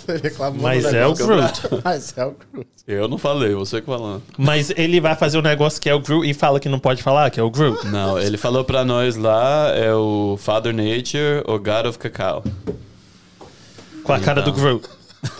Reclamou 0.22 0.62
Mas 0.62 0.84
é 0.84 1.06
o. 1.06 1.14
Groot. 1.14 1.60
Mas 1.84 2.14
é 2.16 2.24
o 2.24 2.34
Groot. 2.52 2.68
Eu 2.86 3.08
não 3.08 3.16
falei, 3.18 3.54
você 3.54 3.80
que 3.80 3.86
falando. 3.86 4.22
Mas 4.36 4.70
ele 4.76 5.00
vai 5.00 5.14
fazer 5.16 5.38
um 5.38 5.42
negócio 5.42 5.80
que 5.80 5.88
é 5.88 5.94
o 5.94 6.00
Groot 6.00 6.28
e 6.28 6.34
fala 6.34 6.60
que 6.60 6.68
não 6.68 6.78
pode 6.78 7.02
falar, 7.02 7.30
que 7.30 7.40
é 7.40 7.42
o 7.42 7.50
Groot. 7.50 7.86
Não, 7.86 8.18
ele 8.18 8.36
falou 8.36 8.64
pra 8.64 8.84
nós 8.84 9.16
lá, 9.16 9.70
é 9.74 9.92
o 9.94 10.36
Father 10.38 10.74
Nature, 10.74 11.42
o 11.46 11.58
God 11.58 11.86
of 11.86 11.98
Cacau. 11.98 12.44
Com 14.02 14.12
a 14.12 14.20
cara 14.20 14.42
do 14.42 14.50
Então. 14.50 14.62
Groot. 14.62 14.88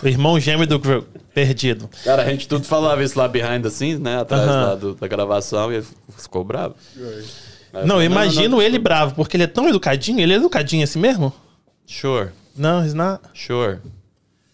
O 0.03 0.07
irmão 0.07 0.39
gêmeo 0.39 0.65
do 0.65 0.79
Groot. 0.79 1.07
Perdido. 1.33 1.89
Cara, 2.03 2.23
a 2.23 2.25
gente 2.29 2.47
tudo 2.47 2.65
falava 2.65 3.03
isso 3.03 3.19
lá 3.19 3.27
behind 3.27 3.61
the 3.61 3.69
scenes, 3.69 3.99
né? 3.99 4.21
Atrás 4.21 4.45
lá 4.47 4.73
do- 4.75 4.95
da 4.95 5.05
gravação 5.07 5.71
e 5.71 5.75
ele 5.75 5.85
ficou 6.17 6.43
bravo. 6.45 6.75
Aí 6.97 7.81
Não, 7.81 7.95
falei, 7.95 8.07
eu 8.07 8.11
imagino 8.11 8.49
não, 8.55 8.61
ele 8.61 8.79
bravo, 8.79 9.13
porque 9.15 9.35
ele 9.35 9.43
é 9.43 9.47
tão 9.47 9.67
educadinho. 9.67 10.21
Ele 10.21 10.31
é 10.33 10.37
educadinho 10.37 10.83
assim 10.85 10.97
mesmo? 10.97 11.33
Sure, 11.85 12.29
Não, 12.57 12.83
he's 12.83 12.93
not. 12.93 13.21
sure. 13.33 13.79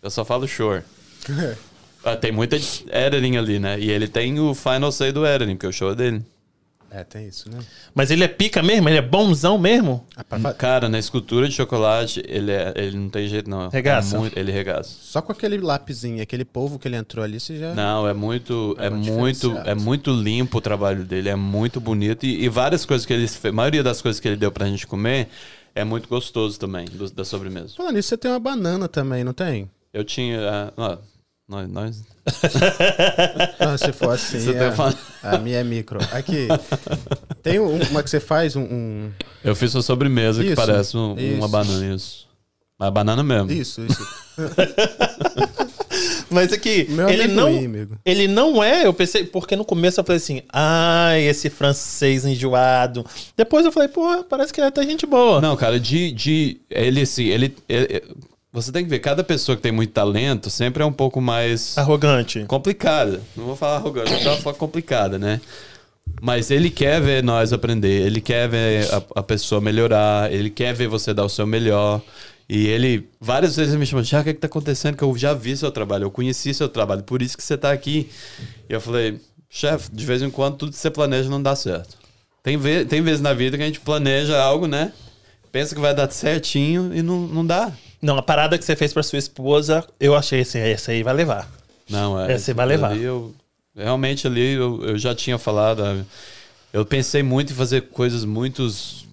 Eu 0.02 0.10
só 0.10 0.26
falo 0.26 0.48
sure. 0.48 0.82
Ah, 2.04 2.16
tem 2.16 2.32
muita 2.32 2.56
editing 2.56 3.38
ali, 3.38 3.60
né? 3.60 3.80
E 3.80 3.92
ele 3.92 4.08
tem 4.08 4.40
o 4.40 4.56
final 4.56 4.92
say 4.92 5.12
do 5.12 5.26
editing, 5.26 5.56
porque 5.56 5.68
o 5.68 5.72
show 5.72 5.92
é 5.92 5.96
dele. 5.96 6.26
É, 6.94 7.06
tem 7.06 7.26
isso, 7.26 7.50
né? 7.50 7.58
Mas 7.96 8.12
ele 8.12 8.22
é 8.22 8.28
pica 8.28 8.62
mesmo? 8.62 8.90
Ele 8.90 8.98
é 8.98 9.02
bonzão 9.02 9.58
mesmo? 9.58 10.06
Ah, 10.18 10.54
Cara, 10.54 10.90
na 10.90 11.00
escultura 11.00 11.48
de 11.48 11.54
chocolate, 11.54 12.22
ele, 12.28 12.52
é, 12.52 12.74
ele 12.76 12.98
não 12.98 13.08
tem 13.10 13.30
jeito, 13.30 13.50
não. 13.50 13.70
Regaça? 13.70 14.18
É 14.18 14.20
muito- 14.20 14.38
ele 14.38 14.52
regaça. 14.52 14.90
Só 15.02 15.22
com 15.22 15.32
aquele 15.32 15.58
lápisinho, 15.60 16.22
aquele 16.22 16.44
povo 16.44 16.78
que 16.78 16.88
ele 16.90 16.98
entrou 16.98 17.24
ali, 17.24 17.40
você 17.40 17.58
já. 17.58 17.74
Não, 17.74 18.06
é 18.06 18.14
muito, 18.14 18.76
é, 18.78 18.90
um 18.90 18.98
muito, 18.98 19.58
é 19.64 19.74
muito 19.74 20.12
limpo 20.12 20.58
o 20.58 20.62
trabalho 20.62 21.06
dele, 21.06 21.30
é 21.30 21.36
muito 21.36 21.80
bonito 21.80 22.26
e, 22.26 22.44
e 22.44 22.50
várias 22.50 22.86
coisas 22.86 23.06
que 23.06 23.14
ele 23.14 23.26
fez, 23.28 23.46
a 23.54 23.56
maioria 23.56 23.84
das 23.84 24.02
coisas 24.02 24.20
que 24.20 24.28
ele 24.28 24.36
deu 24.36 24.52
pra 24.52 24.66
gente 24.68 24.86
comer 24.86 25.30
é 25.74 25.86
muito 25.86 26.10
gostoso 26.10 26.60
também 26.60 26.84
do- 26.88 27.10
da 27.10 27.24
sobremesa. 27.24 27.70
Falando 27.78 27.96
nisso, 27.96 28.10
você 28.10 28.18
tem 28.18 28.30
uma 28.30 28.40
banana 28.40 28.90
também, 28.90 29.24
não 29.24 29.32
tem? 29.34 29.70
Eu 29.94 30.04
tinha, 30.04 30.40
ah, 30.50 30.74
ó, 30.78 30.98
nós, 31.48 31.70
nós 31.70 32.04
Não, 33.60 33.78
se 33.78 33.92
for 33.92 34.12
assim. 34.12 34.40
Você 34.40 34.52
é- 34.56 34.70
tá 34.72 34.94
A 35.24 35.38
minha 35.38 35.58
é 35.60 35.64
micro. 35.64 36.00
Aqui. 36.12 36.48
Tem 37.44 37.60
um- 37.60 37.76
uma 37.90 38.02
que 38.04 38.10
você 38.10 38.20
faz, 38.20 38.56
um. 38.56 38.62
um- 38.64 39.12
eu 39.44 39.56
fiz 39.56 39.74
uma 39.76 39.82
sobremesa 39.82 40.42
que 40.42 40.48
Isso, 40.50 40.56
parece 40.56 40.96
um- 40.96 41.14
uma 41.38 41.48
banana 41.48 41.94
isso. 41.96 42.28
Uma 42.80 42.90
banana 42.90 43.22
mesmo. 43.24 43.52
Isso, 43.52 43.82
isso. 43.82 44.08
Mas 46.32 46.54
aqui, 46.54 46.86
Meu 46.90 47.10
ele 47.10 47.24
amigo 47.24 47.40
não, 47.42 47.48
aí, 47.48 47.66
amigo. 47.66 47.98
ele 48.06 48.28
não 48.28 48.64
é, 48.64 48.86
eu 48.88 48.94
pensei, 48.94 49.26
porque 49.26 49.56
no 49.58 49.66
começo 49.66 50.00
eu 50.00 50.04
falei 50.06 50.18
assim, 50.18 50.42
ai, 50.52 51.24
esse 51.24 51.50
francês 51.50 52.24
enjoado. 52.26 53.06
Depois 53.36 53.66
eu 53.66 53.72
falei, 53.72 53.90
pô, 53.90 54.24
parece 54.24 54.54
que 54.54 54.62
ele 54.62 54.66
é 54.66 54.70
até 54.70 54.82
gente 54.84 55.06
boa. 55.06 55.42
Não, 55.42 55.58
cara, 55.58 55.78
de, 55.78 56.12
de 56.14 56.62
ele 56.70 57.02
assim, 57.02 57.26
ele, 57.26 57.54
ele- 57.68 58.02
você 58.54 58.72
tem 58.72 58.84
que 58.84 58.90
ver, 58.90 59.00
cada 59.00 59.24
pessoa 59.24 59.56
que 59.56 59.62
tem 59.62 59.72
muito 59.72 59.94
talento 59.94 60.50
sempre 60.50 60.84
é 60.84 60.86
um 60.86 60.92
pouco 60.92 61.22
mais 61.22 61.78
Arrogante. 61.78 62.44
complicada. 62.46 63.22
Não 63.36 63.46
vou 63.46 63.56
falar 63.56 63.78
arrogante, 63.78 64.12
vou 64.24 64.38
falar 64.38 64.56
complicada, 64.56 65.18
né? 65.18 65.40
Mas 66.22 66.52
ele 66.52 66.70
quer 66.70 67.02
ver 67.02 67.24
nós 67.24 67.54
aprender, 67.54 68.06
ele 68.06 68.20
quer 68.20 68.50
ver 68.50 68.88
a, 68.94 69.20
a 69.20 69.24
pessoa 69.24 69.62
melhorar, 69.62 70.32
ele 70.32 70.50
quer 70.50 70.74
ver 70.74 70.88
você 70.88 71.14
dar 71.14 71.24
o 71.24 71.30
seu 71.30 71.48
melhor. 71.48 72.02
E 72.50 72.68
ele, 72.68 73.08
várias 73.20 73.56
vezes 73.56 73.72
ele 73.72 73.80
me 73.80 73.86
chamou, 73.86 74.04
já 74.04 74.20
o 74.20 74.24
que, 74.26 74.34
que 74.34 74.40
tá 74.42 74.48
acontecendo? 74.48 74.98
Que 74.98 75.04
eu 75.04 75.18
já 75.18 75.34
vi 75.34 75.56
seu 75.56 75.72
trabalho, 75.72 76.04
eu 76.04 76.12
conheci 76.12 76.54
seu 76.54 76.68
trabalho, 76.68 77.04
por 77.04 77.22
isso 77.22 77.38
que 77.38 77.44
você 77.44 77.58
tá 77.58 77.72
aqui. 77.72 78.10
E 78.70 78.74
eu 78.74 78.82
falei, 78.82 79.22
chefe, 79.50 79.90
de 79.94 80.06
vez 80.06 80.22
em 80.22 80.30
quando 80.30 80.58
tudo 80.58 80.72
que 80.74 80.78
você 80.78 80.92
planeja 80.92 81.30
não 81.30 81.42
dá 81.42 81.56
certo. 81.56 81.98
Tem, 82.44 82.58
ve 82.58 82.84
tem 82.84 83.02
vezes 83.02 83.22
na 83.22 83.34
vida 83.34 83.56
que 83.56 83.64
a 83.64 83.66
gente 83.66 83.80
planeja 83.80 84.42
algo, 84.42 84.68
né? 84.68 84.92
Pensa 85.52 85.74
que 85.74 85.80
vai 85.80 85.94
dar 85.96 86.12
certinho 86.12 86.92
e 86.94 87.02
não, 87.02 87.22
não 87.22 87.46
dá. 87.46 87.72
Não, 88.02 88.18
a 88.18 88.22
parada 88.22 88.58
que 88.58 88.66
você 88.66 88.76
fez 88.76 88.94
pra 88.94 89.04
sua 89.04 89.20
esposa, 89.20 89.86
eu 90.00 90.16
achei 90.16 90.42
assim, 90.42 90.60
essa 90.60 90.92
aí 90.92 91.04
vai 91.04 91.14
levar. 91.14 91.50
Não, 91.90 92.20
é. 92.20 92.34
É, 92.34 92.38
você 92.38 92.54
vai 92.54 92.66
levar. 92.66 92.92
ali 92.92 93.04
eu- 93.04 93.34
realmente 93.76 94.26
ali 94.28 94.54
eu, 94.54 94.84
eu 94.84 94.98
já 94.98 95.14
tinha 95.14 95.38
falado. 95.38 95.84
ah, 95.84 96.04
Eu 96.74 96.86
pensei 96.86 97.22
muito 97.22 97.52
em 97.54 97.56
fazer 97.56 97.82
coisas 97.90 98.24
muitos. 98.26 99.06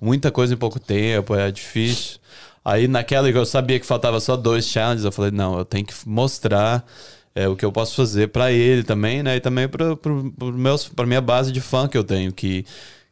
Muita 0.00 0.30
coisa 0.30 0.54
em 0.54 0.56
pouco 0.56 0.80
tempo, 0.80 1.34
é 1.34 1.50
difícil. 1.50 2.18
Aí 2.64 2.88
naquela 2.88 3.30
que 3.30 3.36
eu 3.36 3.44
sabia 3.44 3.78
que 3.78 3.84
faltava 3.86 4.18
só 4.20 4.36
dois 4.36 4.66
challenges, 4.66 5.04
eu 5.04 5.12
falei, 5.12 5.30
não, 5.30 5.58
eu 5.58 5.64
tenho 5.64 5.84
que 5.84 5.92
mostrar 6.06 6.86
é, 7.34 7.46
o 7.48 7.54
que 7.56 7.64
eu 7.64 7.70
posso 7.72 7.96
fazer 7.96 8.28
pra 8.28 8.50
ele 8.52 8.82
também, 8.82 9.22
né? 9.22 9.36
E 9.36 9.40
também 9.40 9.66
pra 9.68 11.06
minha 11.06 11.20
base 11.20 11.52
de 11.52 11.60
fã 11.60 11.86
que 11.88 11.96
eu 11.98 12.04
tenho, 12.04 12.32
que 12.32 12.64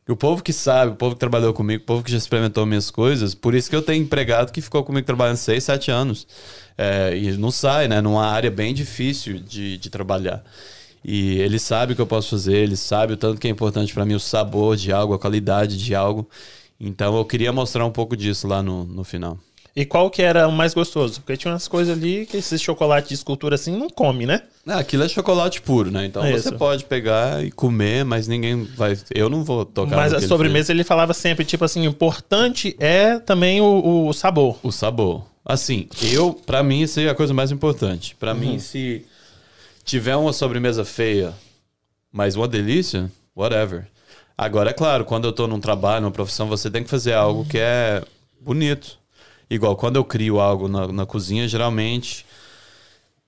o 0.09 0.17
povo 0.17 0.43
que 0.43 0.53
sabe, 0.53 0.93
o 0.93 0.95
povo 0.95 1.15
que 1.15 1.21
trabalhou 1.21 1.53
comigo, 1.53 1.83
o 1.83 1.87
povo 1.87 2.03
que 2.03 2.11
já 2.11 2.17
experimentou 2.17 2.65
minhas 2.65 2.91
coisas, 2.91 3.35
por 3.35 3.55
isso 3.55 3.69
que 3.69 3.77
eu 3.77 3.83
tenho 3.83 4.03
empregado 4.03 4.53
que 4.53 4.61
ficou 4.61 4.83
comigo 4.83 5.07
trabalhando 5.07 5.37
seis, 5.37 5.65
sete 5.65 5.91
anos. 5.91 6.27
É, 6.77 7.17
e 7.17 7.37
não 7.37 7.51
sai, 7.51 7.89
né? 7.89 8.01
Numa 8.01 8.27
área 8.27 8.51
bem 8.51 8.73
difícil 8.73 9.39
de, 9.39 9.77
de 9.77 9.91
trabalhar. 9.91 10.43
E 11.05 11.39
ele 11.41 11.59
sabe 11.59 11.93
o 11.93 11.97
que 11.97 12.03
eu 12.03 12.07
posso 12.07 12.31
fazer, 12.31 12.57
ele 12.57 12.77
sabe 12.77 13.13
o 13.13 13.17
tanto 13.17 13.41
que 13.41 13.49
é 13.49 13.51
importante 13.51 13.93
pra 13.93 14.05
mim 14.05 14.15
o 14.15 14.21
sabor 14.21 14.77
de 14.77 14.93
algo, 14.93 15.15
a 15.15 15.19
qualidade 15.19 15.77
de 15.77 15.95
algo. 15.95 16.29
Então 16.81 17.17
eu 17.17 17.25
queria 17.25 17.53
mostrar 17.53 17.85
um 17.85 17.91
pouco 17.91 18.17
disso 18.17 18.47
lá 18.47 18.63
no, 18.63 18.85
no 18.85 19.05
final. 19.05 19.39
E 19.81 19.85
qual 19.85 20.11
que 20.11 20.21
era 20.23 20.49
o 20.49 20.51
mais 20.51 20.75
gostoso? 20.75 21.21
Porque 21.21 21.37
tinha 21.37 21.53
umas 21.53 21.69
coisas 21.69 21.97
ali 21.97 22.27
que 22.27 22.37
esses 22.39 22.61
chocolate 22.61 23.07
de 23.11 23.15
escultura 23.15 23.55
assim 23.55 23.77
não 23.79 23.89
come, 23.89 24.27
né? 24.27 24.43
Ah, 24.67 24.79
aquilo 24.81 25.05
é 25.05 25.09
chocolate 25.09 25.63
puro, 25.63 25.89
né? 25.89 26.05
Então 26.07 26.25
É 26.25 26.33
você 26.33 26.49
isso. 26.49 26.59
pode 26.59 26.85
pegar 26.85 27.45
e 27.45 27.53
comer, 27.53 28.05
mas 28.05 28.27
ninguém 28.27 28.65
vai. 28.77 28.99
Eu 29.15 29.29
não 29.31 29.45
vou 29.45 29.65
tocar. 29.65 29.95
Mas 29.95 30.13
a 30.13 30.17
que 30.17 30.23
ele 30.25 30.29
sobremesa 30.29 30.73
ele 30.73 30.83
falava 30.83 31.15
sempre, 31.15 31.45
tipo 31.45 31.65
assim, 31.65 31.87
o 31.87 31.91
importante 31.91 32.75
é 32.81 33.21
também 33.21 33.61
o, 33.61 34.09
o 34.09 34.13
sabor. 34.13 34.59
O 34.65 34.73
sabor. 34.73 35.25
Assim, 35.45 35.89
eu, 36.13 36.33
pra 36.35 36.61
mim, 36.65 36.81
isso 36.81 36.99
é 36.99 37.09
a 37.09 37.15
coisa 37.15 37.33
mais 37.33 37.53
importante. 37.53 38.17
Pra 38.19 38.33
Uhum. 38.33 38.39
mim, 38.41 38.59
se 38.59 39.07
tiver 39.85 40.17
uma 40.17 40.33
sobremesa 40.33 40.85
feia, 40.85 41.33
mas 42.11 42.35
uma 42.35 42.49
delícia, 42.49 43.09
whatever. 43.37 43.87
Agora, 44.37 44.71
é 44.71 44.73
claro, 44.73 45.05
quando 45.05 45.27
eu 45.29 45.33
tô 45.33 45.47
num 45.47 45.61
trabalho, 45.61 46.03
numa 46.03 46.11
profissão, 46.11 46.49
você 46.49 46.69
tem 46.69 46.83
que 46.83 46.91
fazer 46.91 47.13
algo 47.13 47.45
que 47.45 47.59
é 47.59 48.03
bonito. 48.41 48.99
Igual, 49.51 49.77
quando 49.77 49.97
eu 49.97 50.05
crio 50.05 50.41
algo 50.41 50.69
na, 50.69 50.89
na 50.89 51.07
cozinha, 51.07 51.49
geralmente, 51.49 52.27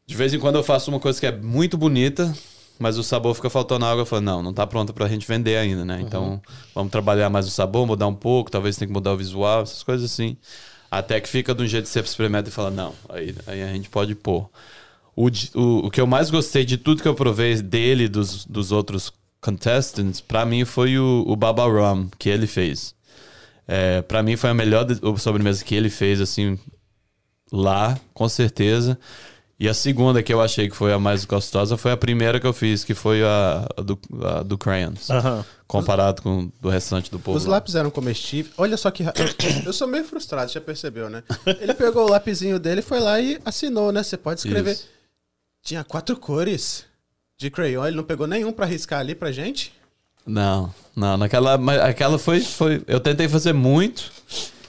de 0.06 0.14
vez 0.14 0.34
em 0.34 0.38
quando 0.38 0.56
eu 0.56 0.62
faço 0.62 0.90
uma 0.90 1.00
coisa 1.00 1.18
que 1.18 1.26
é 1.26 1.32
muito 1.32 1.78
bonita, 1.78 2.32
mas 2.78 2.98
o 2.98 3.02
sabor 3.02 3.34
fica 3.34 3.48
faltando 3.48 3.84
água. 3.84 4.02
Eu 4.02 4.06
falei, 4.06 4.24
não, 4.24 4.42
não 4.42 4.52
tá 4.52 4.66
pronta 4.66 4.92
pra 4.92 5.08
gente 5.08 5.26
vender 5.26 5.56
ainda, 5.56 5.84
né? 5.84 6.00
Então, 6.00 6.40
vamos 6.74 6.90
trabalhar 6.90 7.30
mais 7.30 7.46
o 7.46 7.50
sabor, 7.50 7.86
mudar 7.86 8.06
um 8.06 8.14
pouco, 8.14 8.50
talvez 8.50 8.76
tenha 8.76 8.86
que 8.88 8.92
mudar 8.92 9.12
o 9.12 9.16
visual, 9.16 9.62
essas 9.62 9.82
coisas 9.82 10.10
assim. 10.10 10.36
Até 10.90 11.20
que 11.20 11.28
fica 11.28 11.54
de 11.54 11.62
um 11.62 11.66
jeito 11.66 11.84
que 11.84 11.90
você 11.90 12.00
experimenta 12.00 12.48
e 12.48 12.52
fala, 12.52 12.70
não, 12.70 12.92
aí, 13.08 13.34
aí 13.46 13.62
a 13.62 13.72
gente 13.72 13.88
pode 13.88 14.14
pôr. 14.14 14.50
O, 15.14 15.28
o, 15.54 15.86
o 15.86 15.90
que 15.90 16.00
eu 16.00 16.06
mais 16.06 16.30
gostei 16.30 16.64
de 16.64 16.76
tudo 16.76 17.02
que 17.02 17.08
eu 17.08 17.14
provei 17.14 17.60
dele 17.62 18.08
dos, 18.08 18.44
dos 18.44 18.72
outros 18.72 19.12
contestants, 19.40 20.20
pra 20.20 20.44
mim 20.44 20.64
foi 20.64 20.98
o, 20.98 21.24
o 21.26 21.36
Baba 21.36 21.64
Rum 21.64 22.08
que 22.18 22.28
ele 22.28 22.46
fez. 22.46 22.94
É, 23.72 24.02
para 24.02 24.20
mim 24.20 24.36
foi 24.36 24.50
a 24.50 24.54
melhor 24.54 24.84
sobremesa 25.16 25.64
que 25.64 25.76
ele 25.76 25.88
fez, 25.88 26.20
assim, 26.20 26.58
lá, 27.52 27.96
com 28.12 28.28
certeza. 28.28 28.98
E 29.60 29.68
a 29.68 29.74
segunda 29.74 30.24
que 30.24 30.34
eu 30.34 30.40
achei 30.40 30.68
que 30.68 30.74
foi 30.74 30.92
a 30.92 30.98
mais 30.98 31.24
gostosa 31.24 31.76
foi 31.76 31.92
a 31.92 31.96
primeira 31.96 32.40
que 32.40 32.46
eu 32.48 32.52
fiz, 32.52 32.82
que 32.82 32.94
foi 32.94 33.22
a, 33.22 33.68
a 33.76 33.80
do, 33.80 33.96
a 34.24 34.42
do 34.42 34.58
Crayons. 34.58 35.08
Aham. 35.08 35.44
Comparado 35.68 36.20
com 36.20 36.50
o 36.60 36.68
restante 36.68 37.12
do 37.12 37.20
povo. 37.20 37.38
Os 37.38 37.44
lá. 37.44 37.52
lápis 37.52 37.76
eram 37.76 37.92
comestíveis. 37.92 38.52
Olha 38.58 38.76
só 38.76 38.90
que. 38.90 39.04
Eu, 39.06 39.66
eu 39.66 39.72
sou 39.72 39.86
meio 39.86 40.04
frustrado, 40.04 40.50
já 40.50 40.60
percebeu, 40.60 41.08
né? 41.08 41.22
Ele 41.60 41.72
pegou 41.72 42.06
o 42.06 42.10
lapisinho 42.10 42.58
dele, 42.58 42.82
foi 42.82 42.98
lá 42.98 43.20
e 43.20 43.38
assinou, 43.44 43.92
né? 43.92 44.02
Você 44.02 44.16
pode 44.16 44.40
escrever. 44.40 44.72
Isso. 44.72 44.88
Tinha 45.62 45.84
quatro 45.84 46.16
cores 46.16 46.86
de 47.38 47.50
crayon, 47.50 47.86
ele 47.86 47.96
não 47.96 48.04
pegou 48.04 48.26
nenhum 48.26 48.50
pra 48.50 48.66
riscar 48.66 48.98
ali 48.98 49.14
pra 49.14 49.30
gente? 49.30 49.72
Não, 50.26 50.72
não, 50.94 51.16
naquela. 51.16 51.58
Mas 51.58 51.80
aquela 51.80 52.18
foi, 52.18 52.40
foi. 52.40 52.82
Eu 52.86 53.00
tentei 53.00 53.28
fazer 53.28 53.52
muito. 53.52 54.10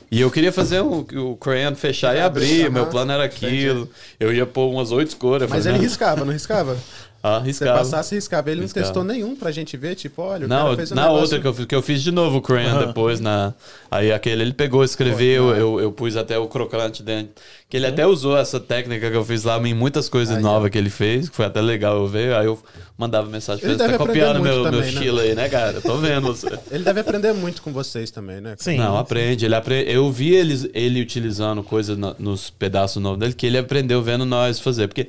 E 0.09 0.19
eu 0.19 0.29
queria 0.29 0.51
fazer 0.51 0.81
o, 0.81 0.99
o 0.99 1.37
crayon 1.37 1.73
fechar 1.73 2.15
e 2.15 2.19
abrir. 2.19 2.69
Meu 2.69 2.85
plano 2.87 3.13
era 3.13 3.23
aquilo. 3.23 3.89
Eu 4.19 4.33
ia 4.33 4.45
pôr 4.45 4.69
umas 4.69 4.91
oito 4.91 5.15
cores. 5.15 5.49
Mas 5.49 5.63
falei, 5.63 5.71
ele 5.71 5.77
não. 5.77 5.89
riscava, 5.89 6.25
não 6.25 6.33
riscava? 6.33 6.77
Ah, 7.24 7.39
Você 7.39 7.45
riscava. 7.47 7.78
passasse, 7.78 8.15
riscava. 8.15 8.49
Ele 8.49 8.61
Riscava. 8.61 8.86
não 8.86 8.93
testou 8.93 9.03
nenhum 9.03 9.36
pra 9.36 9.51
gente 9.51 9.78
ver, 9.78 9.93
tipo, 9.95 10.22
olha, 10.24 10.45
o 10.45 10.49
Não, 10.49 10.63
cara 10.63 10.76
fez 10.76 10.91
um 10.91 10.95
na 10.95 11.01
negócio... 11.03 11.22
outra 11.22 11.39
que 11.39 11.47
eu, 11.47 11.53
fiz, 11.53 11.65
que 11.65 11.76
eu 11.76 11.82
fiz 11.84 12.01
de 12.01 12.11
novo 12.11 12.38
o 12.38 12.41
crayon 12.41 12.88
depois, 12.88 13.19
na, 13.19 13.53
aí 13.91 14.11
aquele 14.11 14.41
ele 14.41 14.53
pegou, 14.53 14.84
escreveu, 14.84 15.55
eu, 15.55 15.80
eu 15.80 15.91
pus 15.91 16.15
até 16.17 16.39
o 16.39 16.47
crocante 16.47 17.03
dentro. 17.03 17.34
Que 17.69 17.78
ele 17.78 17.86
até 17.86 18.05
usou 18.07 18.38
essa 18.38 18.59
técnica 18.59 19.09
que 19.09 19.15
eu 19.15 19.24
fiz 19.24 19.43
lá 19.43 19.57
em 19.65 19.74
muitas 19.74 20.09
coisas 20.09 20.36
Aí, 20.38 20.43
novas 20.43 20.69
que 20.72 20.78
ele 20.78 20.89
fez, 20.89 21.30
que 21.30 21.36
foi 21.36 21.45
até 21.45 21.61
legal 21.61 21.95
eu 21.97 22.07
ver. 22.07 22.34
Aí 22.36 22.45
eu 22.47 22.59
mandava 22.97 23.30
mensagem 23.30 23.61
pra 23.61 23.69
Ele 23.72 23.76
ele, 23.76 23.78
tá 23.80 23.86
deve 23.97 24.03
aprender 24.03 24.19
copiando 24.19 24.39
muito 24.41 24.53
meu, 24.53 24.63
meu 24.63 24.72
também, 24.72 24.82
né? 24.82 24.88
estilo 24.89 25.19
aí, 25.19 25.36
né, 25.36 25.47
cara? 25.47 25.74
Eu 25.78 25.82
tô 25.82 25.95
vendo 25.97 26.28
você. 26.28 26.47
Ele 26.69 26.84
deve 26.84 26.99
aprender 26.99 27.32
muito 27.34 27.61
com 27.61 27.72
vocês 27.72 28.11
também, 28.11 28.41
né? 28.41 28.55
Sim. 28.57 28.78
Não, 28.78 28.97
aprende. 28.97 29.45
Ele 29.45 29.55
apre... 29.55 29.86
Eu 29.88 30.11
vi 30.11 30.34
eles, 30.36 30.67
ele 30.74 30.99
utilizando 31.01 31.63
coisas 31.63 31.97
na- 31.97 32.13
nos 32.19 32.49
pedaços 32.49 33.01
novos 33.01 33.19
dele 33.19 33.34
que 33.34 33.45
ele 33.45 33.57
aprendeu 33.57 34.01
vendo 34.01 34.26
nós 34.26 34.59
fazer. 34.59 34.88
Porque 34.89 35.07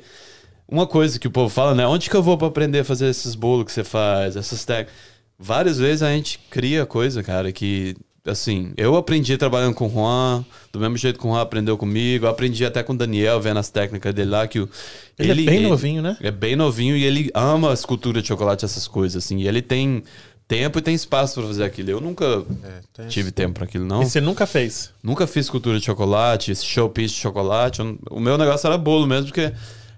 uma 0.73 0.87
coisa 0.87 1.19
que 1.19 1.27
o 1.27 1.31
povo 1.31 1.49
fala, 1.49 1.75
né? 1.75 1.85
Onde 1.85 2.09
que 2.09 2.15
eu 2.15 2.23
vou 2.23 2.37
pra 2.37 2.47
aprender 2.47 2.79
a 2.79 2.83
fazer 2.83 3.07
esses 3.07 3.35
bolos 3.35 3.65
que 3.65 3.71
você 3.71 3.83
faz, 3.83 4.35
essas 4.35 4.65
técnicas? 4.65 4.93
Várias 5.37 5.77
vezes 5.77 6.01
a 6.03 6.09
gente 6.11 6.39
cria 6.49 6.85
coisa, 6.85 7.21
cara, 7.23 7.51
que. 7.51 7.95
Assim, 8.25 8.71
eu 8.77 8.95
aprendi 8.95 9.37
trabalhando 9.37 9.73
com 9.75 9.85
o 9.85 9.91
Juan, 9.91 10.45
do 10.71 10.79
mesmo 10.79 10.95
jeito 10.95 11.19
que 11.19 11.27
o 11.27 11.29
Juan 11.31 11.41
aprendeu 11.41 11.77
comigo. 11.77 12.25
Eu 12.25 12.29
aprendi 12.29 12.65
até 12.65 12.81
com 12.81 12.93
o 12.93 12.97
Daniel, 12.97 13.41
vendo 13.41 13.59
as 13.59 13.69
técnicas 13.69 14.13
dele 14.13 14.29
lá. 14.31 14.47
que 14.47 14.61
o, 14.61 14.69
Ele 15.19 15.43
é 15.43 15.51
bem 15.51 15.61
novinho, 15.67 16.01
né? 16.01 16.15
É 16.21 16.31
bem 16.31 16.55
novinho 16.55 16.95
e 16.95 17.03
ele 17.03 17.29
ama 17.33 17.71
a 17.71 17.73
escultura 17.73 18.21
de 18.21 18.29
chocolate, 18.29 18.63
essas 18.63 18.87
coisas, 18.87 19.25
assim. 19.25 19.39
E 19.39 19.47
ele 19.47 19.61
tem 19.61 20.03
tempo 20.47 20.79
e 20.79 20.81
tem 20.81 20.95
espaço 20.95 21.33
pra 21.37 21.47
fazer 21.49 21.65
aquilo. 21.65 21.89
Eu 21.91 21.99
nunca 21.99 22.23
É, 22.63 22.79
tem- 22.93 23.07
tive 23.09 23.29
tempo 23.29 23.55
pra 23.55 23.65
aquilo, 23.65 23.83
não. 23.83 24.01
E 24.01 24.05
você 24.05 24.21
nunca 24.21 24.47
fez. 24.47 24.91
Nunca 25.03 25.27
fiz 25.27 25.49
cultura 25.49 25.77
de 25.77 25.85
chocolate, 25.85 26.49
esse 26.49 26.63
showpiece 26.63 27.15
de 27.15 27.19
chocolate. 27.19 27.81
O 28.09 28.21
meu 28.21 28.37
negócio 28.37 28.65
era 28.67 28.77
bolo 28.77 29.05
mesmo, 29.05 29.25
porque 29.25 29.51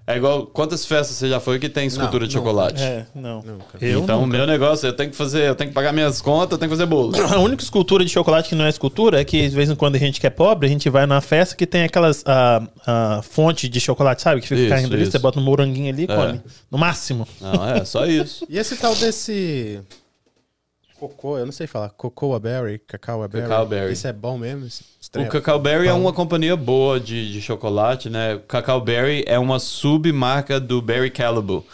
é 0.06 0.16
igual. 0.16 0.46
Quantas 0.46 0.86
festas 0.86 1.16
você 1.16 1.28
já 1.28 1.40
foi 1.40 1.58
que 1.58 1.68
tem 1.68 1.86
escultura 1.86 2.28
de 2.28 2.34
Não, 2.36 2.42
chocolate? 2.42 2.82
É, 2.82 3.06
não. 3.14 3.42
Nunca. 3.42 3.78
Eu 3.80 4.00
então, 4.02 4.20
nunca. 4.20 4.36
meu 4.36 4.46
negócio, 4.46 4.86
eu 4.86 4.92
tenho 4.92 5.10
que 5.10 5.16
fazer, 5.16 5.48
eu 5.48 5.54
tenho 5.54 5.70
que 5.70 5.74
pagar 5.74 5.92
minhas 5.92 6.20
contas, 6.22 6.52
eu 6.52 6.58
tenho 6.58 6.70
que 6.70 6.76
fazer 6.76 6.86
bolo. 6.86 7.12
A 7.32 7.38
única 7.40 7.62
escultura 7.62 8.04
de 8.04 8.10
chocolate 8.10 8.48
que 8.48 8.54
não 8.54 8.64
é 8.64 8.68
escultura 8.68 9.20
é 9.20 9.24
que, 9.24 9.48
de 9.48 9.54
vez 9.54 9.68
em 9.68 9.74
quando, 9.74 9.96
a 9.96 9.98
gente 9.98 10.20
que 10.20 10.26
é 10.26 10.30
pobre, 10.30 10.66
a 10.66 10.70
gente 10.70 10.88
vai 10.88 11.06
na 11.06 11.20
festa 11.20 11.56
que 11.56 11.66
tem 11.66 11.82
aquelas 11.82 12.22
ah, 12.26 12.62
ah, 12.86 13.20
fonte 13.22 13.68
de 13.68 13.80
chocolate, 13.80 14.22
sabe? 14.22 14.40
Que 14.40 14.48
fica 14.48 14.60
Isso, 14.60 14.70
caindo 14.70 14.94
ali, 14.94 15.02
isso. 15.02 15.12
você 15.12 15.18
bota 15.18 15.40
um 15.40 15.42
moranguinho 15.42 15.92
ali 15.92 16.02
e 16.08 16.10
É. 16.10 16.14
come. 16.14 16.40
No 16.70 16.78
máximo. 16.78 17.26
Não, 17.40 17.68
é 17.68 17.84
só 17.84 18.06
isso. 18.06 18.46
E 18.48 18.58
esse 18.58 18.76
tal 18.76 18.94
desse... 18.94 19.80
Cocô, 20.98 21.36
eu 21.36 21.44
não 21.44 21.52
sei 21.52 21.66
falar. 21.66 21.90
Cocoa 21.90 22.40
Berry, 22.40 22.78
Cacau 22.78 23.28
Berry. 23.28 23.46
Cacau 23.46 23.66
Berry. 23.66 23.92
Isso 23.92 24.06
é 24.08 24.12
bom 24.14 24.38
mesmo? 24.38 24.66
O. 25.24 25.28
Cacau 25.28 25.58
Berry 25.58 25.88
é 25.88 25.92
uma 25.92 26.12
companhia 26.12 26.56
boa 26.56 26.98
de, 27.00 27.32
de 27.32 27.40
chocolate, 27.40 28.08
né? 28.10 28.34
O 28.34 28.40
Cacau 28.40 28.80
Berry 28.80 29.24
é 29.26 29.38
uma 29.38 29.58
submarca 29.58 30.58
do 30.60 30.80
Berry 30.82 31.10
Calibur. 31.10 31.64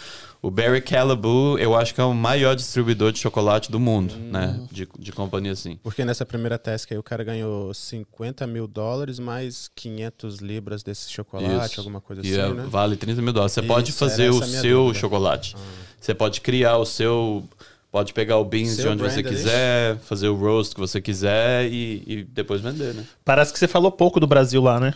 O 0.41 0.51
Berry 0.51 0.81
Calibur, 0.81 1.57
eu 1.61 1.77
acho 1.77 1.95
que 1.95 2.01
é 2.01 2.05
o 2.05 2.13
maior 2.13 2.57
distribuidor 2.57 3.13
de 3.13 3.21
chocolate 3.21 3.71
do 3.71 3.79
mundo, 3.79 4.15
né? 4.17 4.59
De, 4.73 4.89
de 4.99 5.13
companhia 5.13 5.53
assim. 5.53 5.79
Porque 5.85 6.05
nessa 6.05 6.27
primeira 6.27 6.59
task 6.59 6.91
aí 6.91 6.99
o 6.99 7.03
cara 7.03 7.23
ganhou 7.23 7.73
50 7.73 8.45
mil 8.49 8.67
dólares 8.67 9.21
mais 9.21 9.71
500 9.77 10.39
libras 10.39 10.83
desse 10.83 11.09
chocolate, 11.13 11.71
Isso. 11.73 11.81
alguma 11.81 12.01
coisa 12.01 12.27
E 12.27 12.33
assim, 12.33 12.51
é- 12.51 12.55
né? 12.55 12.65
vale 12.69 12.97
30 12.97 13.23
mil 13.23 13.33
dólares. 13.33 13.53
Você 13.53 13.61
Isso, 13.61 13.69
pode 13.69 13.93
fazer 13.93 14.31
o 14.31 14.43
seu 14.43 14.79
dúvida. 14.79 14.99
Ah. 14.99 15.01
chocolate. 15.01 15.57
Você 16.01 16.13
pode 16.13 16.41
criar 16.41 16.77
o 16.79 16.85
seu. 16.85 17.45
Pode 17.93 18.13
pegar 18.15 18.39
o 18.39 18.45
beans 18.45 18.71
Seu 18.71 18.85
de 18.87 18.89
onde 18.91 19.03
você 19.03 19.21
ali. 19.21 19.29
quiser, 19.29 19.99
fazer 19.99 20.27
o 20.29 20.35
roast 20.35 20.75
que 20.75 20.81
você 20.81 20.99
quiser 21.01 21.67
e, 21.71 22.03
e 22.07 22.25
depois 22.25 22.61
vender, 22.63 22.95
né? 22.95 23.05
Parece 23.25 23.53
que 23.53 23.59
você 23.59 23.69
falou 23.69 23.93
pouco 23.93 24.19
do 24.19 24.27
Brasil 24.27 24.63
lá, 24.63 24.81
né? 24.81 24.95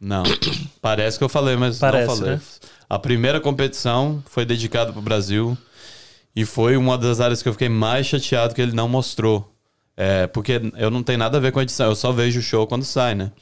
Não. 0.00 0.22
Parece 0.80 1.18
que 1.18 1.24
eu 1.24 1.28
falei, 1.28 1.56
mas 1.56 1.78
Parece, 1.80 2.06
não 2.08 2.16
falei. 2.16 2.34
né? 2.36 2.40
A 2.88 2.98
primeira 3.00 3.40
competição 3.40 4.22
foi 4.30 4.44
dedicada 4.44 4.92
para 4.92 5.00
o 5.00 5.02
Brasil 5.02 5.58
e 6.36 6.44
foi 6.44 6.76
uma 6.76 6.96
das 6.96 7.20
áreas 7.20 7.42
que 7.42 7.48
eu 7.48 7.52
fiquei 7.52 7.68
mais 7.68 8.06
chateado 8.06 8.54
que 8.54 8.62
ele 8.62 8.72
não 8.72 8.88
mostrou. 8.88 9.52
É, 9.96 10.26
porque 10.28 10.60
eu 10.76 10.90
não 10.90 11.02
tenho 11.02 11.18
nada 11.18 11.38
a 11.38 11.40
ver 11.40 11.50
com 11.50 11.58
a 11.58 11.62
edição, 11.64 11.88
eu 11.88 11.96
só 11.96 12.12
vejo 12.12 12.38
o 12.38 12.42
show 12.42 12.64
quando 12.66 12.84
sai, 12.84 13.14
né? 13.16 13.32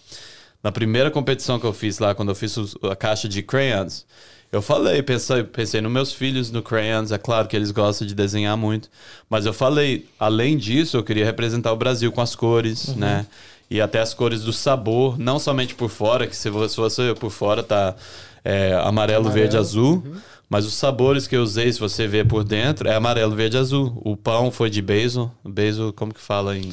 Na 0.63 0.73
primeira 0.73 1.11
competição 1.11 1.61
que 1.61 1.67
eu 1.67 1.75
fiz 1.75 1.99
lá, 1.99 2.15
quando 2.15 2.31
eu 2.31 2.35
fiz 2.35 2.57
os- 2.57 2.75
a 2.91 2.97
caixa 2.97 3.29
de 3.29 3.43
crayons, 3.43 4.07
eu 4.55 4.63
falei, 4.63 5.03
pensei, 5.03 5.43
pensei 5.43 5.81
nos 5.81 5.91
meus 5.91 6.13
filhos 6.13 6.51
no 6.53 6.63
crayons, 6.63 7.11
é 7.11 7.19
claro 7.19 7.49
que 7.49 7.57
eles 7.57 7.73
gostam 7.73 8.07
de 8.07 8.15
desenhar 8.15 8.57
muito, 8.57 8.89
mas 9.29 9.47
eu 9.47 9.53
falei, 9.53 10.07
além 10.19 10.57
disso, 10.57 10.97
eu 10.97 11.03
queria 11.03 11.25
representar 11.25 11.73
o 11.73 11.77
Brasil 11.77 12.13
com 12.13 12.21
as 12.21 12.37
cores, 12.37 12.95
né? 12.95 13.27
E 13.69 13.81
até 13.81 13.99
as 14.01 14.15
cores 14.15 14.43
do 14.43 14.53
sabor, 14.53 15.19
não 15.19 15.41
somente 15.41 15.75
por 15.75 15.89
fora, 15.89 16.27
que 16.29 16.37
se 16.37 16.49
você, 16.51 16.81
você 16.81 17.15
por 17.15 17.31
fora 17.31 17.65
tá 17.65 17.97
é, 18.45 18.75
amarelo, 18.75 19.29
verde, 19.29 19.57
azul, 19.57 20.05
mas 20.49 20.65
os 20.67 20.75
sabores 20.75 21.27
que 21.27 21.35
eu 21.35 21.43
usei, 21.43 21.73
se 21.73 21.81
você 21.81 22.07
ver 22.07 22.27
por 22.27 22.45
dentro, 22.45 22.89
é 22.89 22.95
amarelo, 22.95 23.35
verde, 23.35 23.57
azul. 23.57 24.01
O 24.05 24.17
pão 24.17 24.53
foi 24.53 24.71
de 24.71 24.81
basil, 24.81 25.31
basil, 25.43 25.93
como 25.93 26.15
que 26.15 26.21
fala 26.21 26.57
em... 26.57 26.73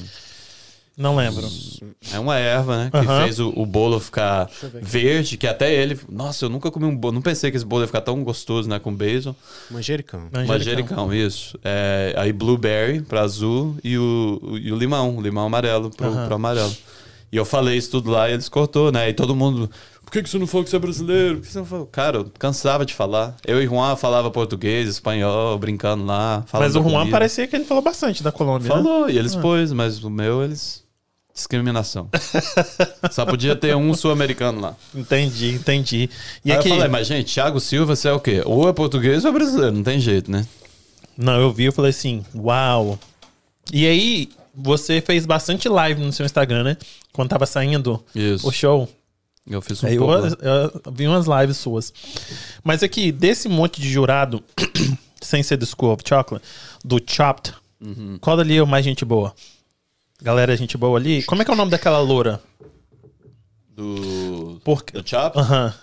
Não 0.98 1.16
lembro. 1.16 1.48
É 2.14 2.20
uma 2.20 2.38
erva, 2.38 2.78
né? 2.78 2.92
Que 2.92 3.24
fez 3.24 3.40
o, 3.40 3.50
o 3.56 3.66
bolo 3.66 4.00
ficar 4.00 4.50
verde, 4.82 5.38
que 5.38 5.48
até 5.48 5.74
ele. 5.74 6.00
Nossa, 6.10 6.46
eu 6.46 6.50
nunca 6.50 6.70
comi 6.70 6.86
um 6.86 6.96
bolo. 6.96 7.14
Não 7.14 7.22
pensei 7.22 7.50
que 7.50 7.58
esse 7.58 7.66
bolo 7.66 7.84
ia 7.84 7.88
ficar 7.88 8.02
tão 8.02 8.24
gostoso, 8.24 8.70
né? 8.70 8.78
Com 8.78 8.94
basil. 8.94 9.36
Manjericão. 9.70 10.28
Manjericão. 10.32 10.48
Manjericão, 10.48 11.14
isso. 11.14 11.58
É, 11.64 12.14
aí 12.18 12.34
blueberry 12.34 13.02
pra 13.02 13.22
azul 13.22 13.76
e 13.84 13.98
o, 13.98 14.58
e 14.62 14.72
o 14.72 14.76
limão, 14.78 15.18
o 15.18 15.22
limão 15.22 15.46
amarelo 15.46 15.90
pro, 15.90 16.08
Aham. 16.08 16.26
pro 16.26 16.36
amarelo. 16.36 16.76
E 17.32 17.38
eu 17.38 17.46
falei 17.46 17.78
isso 17.78 17.92
tudo 17.92 18.12
lá 18.12 18.30
e 18.30 18.34
eles 18.34 18.50
cortou, 18.50 18.92
né? 18.92 19.10
E 19.10 19.14
todo 19.14 19.34
mundo. 19.34 19.72
Por 20.12 20.18
que, 20.18 20.24
que 20.24 20.30
você 20.30 20.38
não 20.38 20.46
falou 20.46 20.66
que 20.66 20.70
você 20.70 20.76
é 20.76 20.80
brasileiro? 20.80 21.36
Por 21.38 21.46
que 21.46 21.54
você 21.54 21.60
não 21.60 21.66
falou? 21.66 21.86
Cara, 21.86 22.18
eu 22.18 22.32
cansava 22.38 22.86
de 22.86 22.94
falar. 22.94 23.34
Eu 23.48 23.64
e 23.64 23.66
Juan 23.66 23.96
falava 23.96 24.30
português, 24.30 24.90
espanhol, 24.90 25.58
brincando 25.58 26.04
lá. 26.04 26.44
Mas 26.52 26.76
o 26.76 26.84
Juan 26.84 26.92
comida. 26.92 27.12
parecia 27.12 27.48
que 27.48 27.56
ele 27.56 27.64
falou 27.64 27.82
bastante 27.82 28.22
da 28.22 28.30
Colômbia. 28.30 28.68
né? 28.68 28.76
Falou, 28.76 29.10
e 29.10 29.18
eles 29.18 29.38
pôs, 29.38 29.72
mas 29.72 30.04
o 30.04 30.10
meu, 30.10 30.44
eles. 30.44 30.84
Discriminação. 31.34 32.10
Só 33.10 33.26
podia 33.26 33.56
ter 33.56 33.74
um 33.74 33.94
sul-americano 33.94 34.60
lá. 34.60 34.76
Entendi, 34.94 35.54
entendi. 35.54 36.10
E 36.44 36.52
Aí 36.52 36.58
aqui. 36.58 36.68
eu 36.68 36.74
falei, 36.76 36.90
mas 36.90 37.08
gente, 37.08 37.34
Thiago 37.34 37.62
Silva, 37.62 37.96
você 37.96 38.10
é 38.10 38.12
o 38.12 38.20
quê? 38.20 38.42
Ou 38.46 38.68
é 38.68 38.74
português 38.74 39.24
ou 39.24 39.30
é 39.30 39.34
brasileiro, 39.34 39.72
não 39.72 39.84
tem 39.84 39.98
jeito, 39.98 40.30
né? 40.30 40.46
Não, 41.18 41.40
eu 41.40 41.54
vi, 41.54 41.64
eu 41.64 41.72
falei 41.72 41.92
assim, 41.92 42.22
uau. 42.36 43.00
E 43.72 43.88
aí, 43.88 44.30
você 44.54 45.00
fez 45.00 45.26
bastante 45.26 45.70
live 45.70 46.02
no 46.04 46.12
seu 46.12 46.26
Instagram, 46.26 46.64
né? 46.66 46.78
Quando 47.14 47.30
tava 47.30 47.46
saindo 47.46 48.04
Isso. 48.14 48.46
o 48.46 48.52
show. 48.52 48.90
Eu 49.52 49.62
fiz 49.62 49.84
um 49.84 49.88
Aí 49.88 49.96
eu, 49.96 50.06
pouco. 50.06 50.22
lá. 50.22 50.30
eu 50.42 50.92
vi 50.94 51.08
umas 51.08 51.26
lives 51.28 51.58
suas. 51.58 51.94
Mas 52.64 52.82
aqui, 52.84 53.12
desse 53.12 53.48
monte 53.50 53.82
de 53.82 53.90
jurado, 53.90 54.44
sem 55.22 55.44
ser 55.44 55.58
do 55.58 55.66
School 55.66 55.94
of 55.94 56.04
Chocolate, 56.08 56.46
do 56.84 57.00
Chopped, 57.06 57.54
Uhum. 57.80 58.18
qual 58.22 58.38
dali 58.38 58.58
é 58.58 58.62
o 58.64 58.68
mais 58.68 58.86
gente 58.86 59.04
boa? 59.04 59.34
Galera, 60.22 60.56
gente 60.56 60.78
boa 60.78 61.00
ali. 61.00 61.24
Como 61.24 61.42
é 61.42 61.46
que 61.46 61.50
é 61.50 61.54
o 61.54 61.58
nome 61.58 61.72
daquela 61.72 62.00
loura? 62.00 62.40
Do. 63.70 64.62
Porque... 64.64 64.94
Do 64.94 65.08
Chop? 65.08 65.38
Aham. 65.40 65.74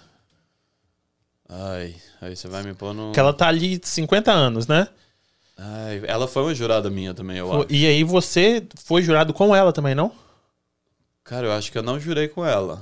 Ai, 1.48 1.94
aí 2.20 2.36
você 2.36 2.46
vai 2.46 2.62
me 2.62 2.74
pôr 2.74 2.92
no. 2.94 3.12
Que 3.12 3.18
ela 3.18 3.32
tá 3.32 3.48
ali 3.48 3.80
50 3.82 4.30
anos, 4.30 4.66
né? 4.66 4.86
Ai, 5.56 6.02
ela 6.06 6.28
foi 6.28 6.42
uma 6.44 6.54
jurada 6.54 6.88
minha 6.88 7.12
também, 7.14 7.38
eu 7.38 7.52
acho. 7.52 7.66
E 7.72 7.86
aí 7.86 8.04
você 8.04 8.64
foi 8.84 9.02
jurado 9.02 9.32
com 9.32 9.56
ela 9.56 9.72
também, 9.72 9.94
não? 9.94 10.12
Cara, 11.24 11.46
eu 11.46 11.52
acho 11.52 11.72
que 11.72 11.78
eu 11.78 11.82
não 11.82 11.98
jurei 11.98 12.28
com 12.28 12.44
ela. 12.44 12.80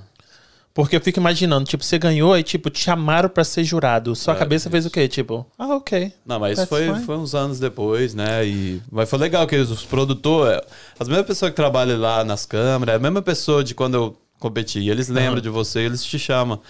Porque 0.77 0.95
eu 0.95 1.01
fico 1.01 1.19
imaginando, 1.19 1.65
tipo, 1.65 1.83
você 1.83 1.99
ganhou 1.99 2.37
e, 2.37 2.43
tipo, 2.43 2.69
te 2.69 2.79
chamaram 2.79 3.31
pra 3.31 3.43
ser 3.45 3.65
jurado. 3.65 4.15
Sua 4.15 4.35
É, 4.35 4.37
cabeça 4.37 4.69
fez 4.69 4.85
o 4.85 4.91
quê? 4.91 5.09
Tipo, 5.09 5.47
ah, 5.59 5.75
ok. 5.75 6.13
Não, 6.27 6.39
mas 6.39 6.63
foi, 6.67 6.85
fine. 6.93 7.01
foi 7.07 7.17
uns 7.17 7.35
anos 7.35 7.59
depois, 7.59 8.13
né? 8.13 8.47
E 8.47 8.83
mas 8.93 9.09
foi 9.09 9.19
legal 9.19 9.47
que 9.47 9.57
os 9.57 9.83
produtores, 9.85 10.61
as 11.01 11.09
mesmas 11.09 11.27
pessoas 11.27 11.51
que 11.51 11.57
trabalham 11.57 11.99
lá 11.99 12.23
nas 12.25 12.45
câmeras, 12.45 12.93
é 12.93 12.97
a 12.97 13.01
mesma 13.01 13.23
pessoa 13.23 13.65
de 13.65 13.75
quando 13.75 13.95
eu 13.95 14.17
competi. 14.39 14.87
Eles 14.87 15.09
lembram 15.09 15.41
de 15.41 15.49
você, 15.49 15.81
eles 15.81 16.05
te 16.05 16.19
chamam. 16.19 16.61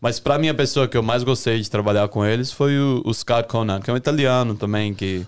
Mas 0.00 0.18
pra 0.18 0.38
mim, 0.38 0.48
a 0.48 0.54
pessoa 0.54 0.88
que 0.88 0.96
eu 0.96 1.02
mais 1.02 1.22
gostei 1.22 1.60
de 1.60 1.68
trabalhar 1.68 2.08
com 2.08 2.24
eles 2.24 2.50
foi 2.50 2.78
o, 2.78 3.02
o 3.04 3.12
Scott 3.12 3.46
Conan, 3.46 3.82
que 3.82 3.90
é 3.90 3.92
um 3.92 3.96
italiano 3.98 4.54
também, 4.54 4.94
que... 4.94 5.26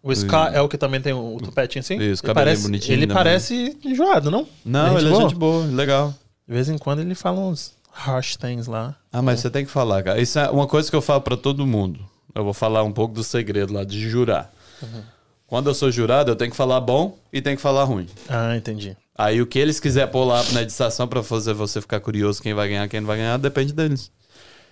O 0.00 0.14
Scott 0.14 0.54
é 0.54 0.60
o 0.60 0.68
que 0.68 0.78
também 0.78 1.00
tem 1.00 1.12
o 1.12 1.38
topetinho 1.42 1.80
assim? 1.80 1.96
Isso, 1.96 2.24
ele 2.24 2.34
parece, 2.34 2.62
bonitinho 2.62 2.94
Ele 2.94 3.06
também. 3.08 3.24
parece 3.24 3.76
jurado, 3.96 4.30
não? 4.30 4.46
Não, 4.64 4.96
ele 4.96 5.08
é 5.08 5.10
boa? 5.10 5.22
gente 5.22 5.34
boa, 5.34 5.64
legal. 5.66 6.14
De 6.46 6.54
vez 6.54 6.68
em 6.68 6.76
quando 6.76 7.00
ele 7.00 7.14
fala 7.14 7.40
uns 7.40 7.72
harsh 7.92 8.36
things 8.36 8.66
lá. 8.66 8.96
Ah, 9.12 9.22
mas 9.22 9.40
você 9.40 9.50
tem 9.50 9.64
que 9.64 9.70
falar, 9.70 10.02
cara. 10.02 10.20
Isso 10.20 10.38
é 10.38 10.50
uma 10.50 10.66
coisa 10.66 10.90
que 10.90 10.96
eu 10.96 11.02
falo 11.02 11.20
pra 11.20 11.36
todo 11.36 11.66
mundo. 11.66 12.00
Eu 12.34 12.44
vou 12.44 12.52
falar 12.52 12.82
um 12.82 12.92
pouco 12.92 13.14
do 13.14 13.22
segredo 13.22 13.72
lá 13.72 13.84
de 13.84 14.08
jurar. 14.08 14.52
Quando 15.46 15.70
eu 15.70 15.74
sou 15.74 15.90
jurado, 15.90 16.30
eu 16.30 16.36
tenho 16.36 16.50
que 16.50 16.56
falar 16.56 16.80
bom 16.80 17.16
e 17.32 17.40
tenho 17.40 17.56
que 17.56 17.62
falar 17.62 17.84
ruim. 17.84 18.08
Ah, 18.28 18.56
entendi. 18.56 18.96
Aí 19.16 19.40
o 19.40 19.46
que 19.46 19.58
eles 19.58 19.78
quiserem 19.78 20.10
pôr 20.10 20.24
lá 20.24 20.42
na 20.52 20.62
editação 20.62 21.06
pra 21.06 21.22
fazer 21.22 21.54
você 21.54 21.80
ficar 21.80 22.00
curioso 22.00 22.42
quem 22.42 22.52
vai 22.52 22.68
ganhar, 22.68 22.88
quem 22.88 23.00
não 23.00 23.06
vai 23.06 23.18
ganhar, 23.18 23.38
depende 23.38 23.72
deles. 23.72 24.10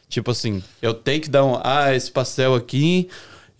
Tipo 0.09 0.33
assim, 0.33 0.63
eu 0.83 0.93
tenho 0.93 1.23
que 1.23 1.31
dar 1.31 1.45
um. 1.45 1.59
Ah, 1.63 1.95
esse 1.95 2.11
pastel 2.11 2.55
aqui, 2.55 3.09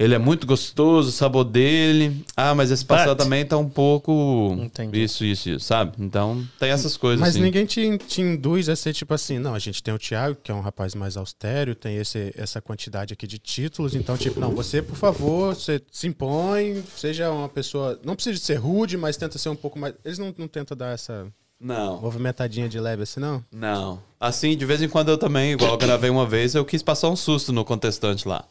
ele 0.03 0.15
é 0.15 0.19
muito 0.19 0.47
gostoso, 0.47 1.09
o 1.09 1.13
sabor 1.13 1.45
dele. 1.45 2.25
Ah, 2.37 2.55
mas 2.55 2.71
esse 2.71 2.85
pastel 2.85 3.15
But- 3.15 3.25
também 3.25 3.45
tá 3.45 3.57
um 3.57 3.69
pouco. 3.69 4.57
Entendi. 4.61 5.03
Isso, 5.03 5.25
isso, 5.25 5.51
isso, 5.51 5.65
sabe? 5.65 5.93
Então 5.99 6.47
tem 6.59 6.71
essas 6.71 6.97
coisas 6.97 7.21
Mas 7.21 7.31
assim. 7.31 7.43
ninguém 7.43 7.65
te, 7.67 7.99
te 7.99 8.21
induz 8.21 8.69
a 8.69 8.77
ser 8.77 8.93
tipo 8.93 9.15
assim, 9.15 9.39
não, 9.39 9.55
a 9.55 9.59
gente 9.59 9.83
tem 9.83 9.93
o 9.95 9.99
Thiago, 9.99 10.37
que 10.43 10.51
é 10.51 10.55
um 10.55 10.61
rapaz 10.61 10.95
mais 10.95 11.17
austero, 11.17 11.75
tem 11.75 11.97
esse, 11.97 12.33
essa 12.37 12.61
quantidade 12.61 13.13
aqui 13.13 13.27
de 13.27 13.39
títulos, 13.39 13.95
então, 13.95 14.17
tipo, 14.17 14.41
não, 14.41 14.51
você, 14.51 14.83
por 14.83 14.97
favor, 14.97 15.55
você 15.55 15.81
se 15.91 16.07
impõe, 16.07 16.83
seja 16.97 17.31
uma 17.31 17.49
pessoa. 17.49 17.99
Não 18.05 18.15
precisa 18.15 18.35
de 18.35 18.41
ser 18.45 18.57
rude, 18.57 18.97
mas 18.97 19.17
tenta 19.17 19.39
ser 19.39 19.49
um 19.49 19.57
pouco 19.57 19.79
mais. 19.79 19.95
Eles 20.05 20.19
não, 20.19 20.35
não 20.37 20.49
tentam 20.49 20.77
dar 20.77 20.93
essa 20.95 21.27
Não. 21.61 22.01
movimentadinha 22.01 22.69
de 22.69 22.79
leve 22.81 23.03
assim, 23.05 23.21
não? 23.21 23.45
Não. 23.53 24.03
Assim, 24.19 24.57
de 24.57 24.65
vez 24.65 24.83
em 24.83 24.89
quando 24.89 25.11
eu 25.11 25.19
também, 25.19 25.53
igual 25.53 25.73
eu 25.73 25.79
gravei 25.79 26.11
uma 26.11 26.27
vez, 26.27 26.55
eu 26.55 26.65
quis 26.65 26.83
passar 26.83 27.09
um 27.09 27.17
susto 27.17 27.53
no 27.53 27.65
contestante 27.65 28.27
lá. 28.27 28.45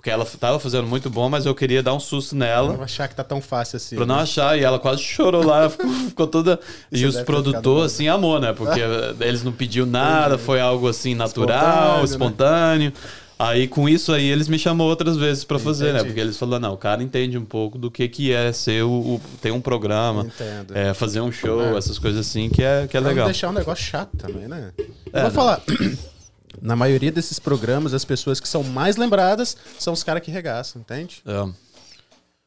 Porque 0.00 0.10
ela 0.10 0.24
tava 0.24 0.60
fazendo 0.60 0.86
muito 0.86 1.10
bom, 1.10 1.28
mas 1.28 1.44
eu 1.44 1.52
queria 1.56 1.82
dar 1.82 1.92
um 1.92 1.98
susto 1.98 2.36
Pra 2.36 2.46
nela. 2.46 2.72
não 2.72 2.84
achar 2.84 3.08
que 3.08 3.16
tá 3.16 3.24
tão 3.24 3.40
fácil 3.40 3.78
assim. 3.78 3.96
Pra 3.96 4.06
não 4.06 4.14
né? 4.14 4.22
achar, 4.22 4.56
e 4.56 4.62
ela 4.62 4.78
quase 4.78 5.02
chorou 5.02 5.44
lá, 5.44 5.68
ficou, 5.68 5.90
ficou 5.90 6.26
toda. 6.28 6.60
E 6.92 6.98
Você 7.00 7.06
os 7.06 7.14
ter 7.16 7.20
ficado 7.22 7.42
produtores, 7.42 7.92
assim, 7.94 8.06
amor, 8.06 8.40
né? 8.40 8.52
Porque 8.52 8.78
eles 9.20 9.42
não 9.42 9.50
pediu 9.50 9.84
nada, 9.84 10.38
foi 10.38 10.60
algo 10.60 10.86
assim 10.88 11.16
natural, 11.16 12.04
Espontâneo, 12.04 12.06
né? 12.06 12.92
espontâneo. 12.92 12.92
Aí 13.40 13.66
com 13.66 13.88
isso 13.88 14.12
aí 14.12 14.24
eles 14.24 14.46
me 14.48 14.56
chamou 14.58 14.88
outras 14.88 15.16
vezes 15.16 15.42
pra 15.42 15.58
fazer, 15.58 15.86
né? 15.86 15.98
Entendi. 15.98 16.06
Porque 16.06 16.20
eles 16.20 16.36
falaram, 16.36 16.60
não, 16.68 16.74
o 16.74 16.76
cara 16.78 17.02
entende 17.02 17.36
um 17.36 17.44
pouco 17.44 17.76
do 17.76 17.90
que 17.90 18.08
que 18.08 18.32
é 18.32 18.52
ser 18.52 18.84
o, 18.84 18.90
o- 18.90 19.20
ter 19.42 19.50
um 19.52 19.60
programa, 19.60 20.26
é, 20.74 20.94
fazer 20.94 21.20
um 21.22 21.32
show, 21.32 21.60
É. 21.60 21.76
essas 21.76 21.98
coisas 21.98 22.24
assim, 22.24 22.48
que 22.48 22.62
é, 22.62 22.86
que 22.88 22.96
é 22.96 23.00
Pra 23.00 23.00
não 23.00 23.08
legal. 23.08 23.24
deixar 23.26 23.48
um 23.48 23.52
negócio 23.52 23.84
chato 23.84 24.16
também, 24.16 24.46
né? 24.46 24.70
Eu 24.78 24.84
É, 25.12 25.20
vou 25.22 25.22
não. 25.22 25.30
falar. 25.32 25.60
Na 26.62 26.76
maioria 26.76 27.10
desses 27.12 27.38
programas, 27.38 27.94
as 27.94 28.04
pessoas 28.04 28.40
que 28.40 28.48
são 28.48 28.62
mais 28.62 28.96
lembradas 28.96 29.56
são 29.78 29.92
os 29.92 30.02
caras 30.02 30.22
que 30.22 30.30
regaçam, 30.30 30.80
entende? 30.80 31.22
É. 31.26 31.48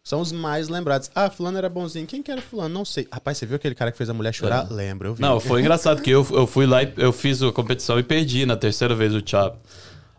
São 0.03 0.19
os 0.19 0.31
mais 0.31 0.67
lembrados. 0.67 1.11
Ah, 1.13 1.29
fulano 1.29 1.57
era 1.59 1.69
bonzinho. 1.69 2.07
Quem 2.07 2.23
que 2.23 2.31
era 2.31 2.41
fulano? 2.41 2.73
Não 2.73 2.83
sei. 2.83 3.07
Rapaz, 3.11 3.37
você 3.37 3.45
viu 3.45 3.55
aquele 3.55 3.75
cara 3.75 3.91
que 3.91 3.97
fez 3.97 4.09
a 4.09 4.13
mulher 4.13 4.33
chorar? 4.33 4.67
Lembro, 4.71 5.09
eu 5.09 5.15
vi. 5.15 5.23
É. 5.23 5.27
Não, 5.27 5.39
foi 5.39 5.61
engraçado 5.61 6.01
que 6.01 6.09
eu, 6.09 6.25
eu 6.31 6.47
fui 6.47 6.65
lá 6.65 6.81
e 6.81 6.91
eu 6.97 7.13
fiz 7.13 7.41
a 7.43 7.51
competição 7.51 7.99
e 7.99 8.03
perdi 8.03 8.45
na 8.45 8.57
terceira 8.57 8.95
vez 8.95 9.13
o 9.13 9.21
chop. 9.23 9.57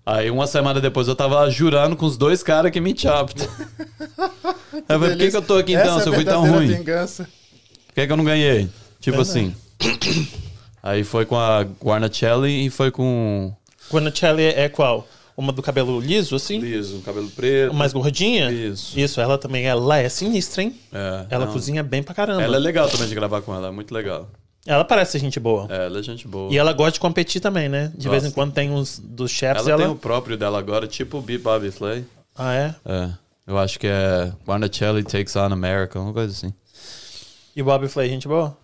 Aí 0.07 0.31
uma 0.31 0.47
semana 0.47 0.81
depois 0.81 1.09
eu 1.09 1.15
tava 1.17 1.35
lá 1.37 1.51
jurando 1.51 1.97
com 1.97 2.07
os 2.07 2.17
dois 2.17 2.43
caras 2.43 2.71
que 2.71 2.81
me 2.81 2.97
chopped. 2.97 3.49
Eu 4.89 4.99
falei, 4.99 5.11
por 5.11 5.19
que, 5.19 5.31
que 5.31 5.37
eu 5.37 5.43
tô 5.43 5.57
aqui 5.59 5.75
então, 5.75 5.97
Essa 5.97 6.03
se 6.03 6.09
eu 6.09 6.13
é 6.13 6.17
fui 6.17 6.25
tão 6.25 6.51
ruim? 6.51 6.67
vingança. 6.67 7.25
Por 7.87 7.95
que, 7.95 8.07
que 8.07 8.13
eu 8.13 8.17
não 8.17 8.25
ganhei? 8.25 8.69
Tipo 9.01 9.23
Verdade. 9.23 9.55
assim. 9.81 10.29
Aí 10.83 11.05
foi 11.05 11.25
com 11.25 11.37
a 11.39 11.63
Guarnacelli 11.63 12.67
e 12.67 12.71
foi 12.71 12.91
com 12.91 13.55
Guanacelli 13.91 14.45
é 14.45 14.69
qual? 14.69 15.07
Uma 15.37 15.51
do 15.51 15.63
cabelo 15.63 15.99
liso, 15.99 16.37
assim? 16.37 16.59
liso, 16.59 17.01
cabelo 17.01 17.31
preto. 17.31 17.73
Mais 17.73 17.93
gordinha? 17.93 18.51
Isso. 18.53 18.99
Isso, 18.99 19.21
ela 19.21 19.39
também, 19.39 19.65
ela 19.65 19.99
é 19.99 20.09
sinistra, 20.09 20.63
hein? 20.63 20.79
É, 20.93 21.27
Ela 21.31 21.47
não. 21.47 21.53
cozinha 21.53 21.83
bem 21.83 22.03
pra 22.03 22.15
caramba. 22.15 22.43
Ela 22.43 22.57
é 22.57 22.61
legal 22.61 22.89
também 22.89 23.09
de 23.09 23.15
gravar 23.15 23.41
com 23.41 23.55
ela, 23.55 23.69
é 23.69 23.71
muito 23.71 23.93
legal. 23.95 24.29
Ela 24.67 24.85
parece 24.85 25.19
gente 25.19 25.41
boa. 25.41 25.67
É, 25.71 25.87
ela 25.87 25.99
é 25.99 26.03
gente 26.03 26.29
boa. 26.29 26.53
E 26.53 26.57
ela 26.59 26.73
gosta 26.73 26.93
de 26.93 27.01
competir 27.01 27.41
também, 27.41 27.69
né? 27.69 27.91
De 27.97 28.09
vez 28.09 28.25
em 28.25 28.31
quando 28.31 28.53
tem 28.53 28.71
uns 28.71 28.99
dos 28.99 29.31
chefs 29.31 29.67
ela 29.67 29.71
ela. 29.73 29.83
tem 29.83 29.91
o 29.91 29.97
próprio 29.97 30.37
dela 30.37 30.59
agora, 30.59 30.87
tipo 30.87 31.19
o 31.19 31.23
Beat 31.23 31.41
Bobby 31.41 31.71
Flay. 31.71 32.05
Ah, 32.37 32.55
é? 32.55 32.75
É. 32.85 33.11
Eu 33.47 33.59
acho 33.59 33.79
que 33.81 33.87
é 33.89 34.31
Guarnacelli 34.47 35.03
Takes 35.03 35.35
on 35.35 35.47
America, 35.53 35.99
uma 35.99 36.13
coisa 36.13 36.33
assim. 36.33 36.53
E 37.57 37.63
o 37.63 37.65
Bobby 37.65 37.89
Flay, 37.89 38.09
gente 38.09 38.29
boa? 38.29 38.57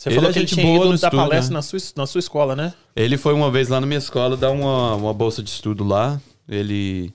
Você 0.00 0.08
Ele 0.08 0.14
falou 0.16 0.30
é 0.30 0.32
que 0.32 0.38
ele 0.38 0.46
gente 0.46 0.54
tinha 0.58 0.66
boa 0.66 0.76
ido 0.78 0.84
no 0.94 0.98
dar 0.98 1.08
estúdio, 1.08 1.18
palestra 1.18 1.50
né? 1.50 1.54
na, 1.58 1.62
sua, 1.62 1.78
na 1.94 2.06
sua 2.06 2.18
escola, 2.20 2.56
né? 2.56 2.72
Ele 2.96 3.18
foi 3.18 3.34
uma 3.34 3.50
vez 3.50 3.68
lá 3.68 3.78
na 3.78 3.86
minha 3.86 3.98
escola 3.98 4.34
dar 4.34 4.50
uma, 4.50 4.94
uma 4.94 5.12
bolsa 5.12 5.42
de 5.42 5.50
estudo 5.50 5.84
lá. 5.84 6.18
Ele. 6.48 7.12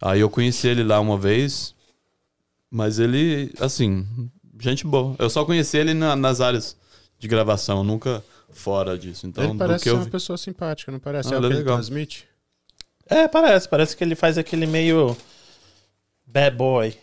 Aí 0.00 0.20
eu 0.20 0.30
conheci 0.30 0.66
ele 0.66 0.82
lá 0.82 0.98
uma 0.98 1.18
vez. 1.18 1.74
Mas 2.70 2.98
ele, 2.98 3.52
assim, 3.60 4.06
gente 4.58 4.86
boa. 4.86 5.14
Eu 5.18 5.28
só 5.28 5.44
conheci 5.44 5.76
ele 5.76 5.92
na- 5.92 6.16
nas 6.16 6.40
áreas 6.40 6.74
de 7.18 7.28
gravação, 7.28 7.84
nunca 7.84 8.24
fora 8.50 8.96
disso. 8.96 9.26
Então, 9.26 9.44
ele 9.44 9.52
do 9.52 9.58
parece 9.58 9.84
que 9.84 9.90
ser 9.90 9.94
eu 9.94 10.00
uma 10.00 10.06
pessoa 10.08 10.38
simpática, 10.38 10.90
não 10.90 10.98
parece? 10.98 11.28
Ah, 11.28 11.34
é 11.34 11.36
é 11.36 11.40
que 11.40 11.46
ele 11.48 11.54
legal. 11.56 11.76
transmite? 11.76 12.26
É, 13.10 13.28
parece. 13.28 13.68
Parece 13.68 13.94
que 13.94 14.02
ele 14.02 14.14
faz 14.14 14.38
aquele 14.38 14.66
meio 14.66 15.14
bad 16.26 16.56
boy 16.56 16.96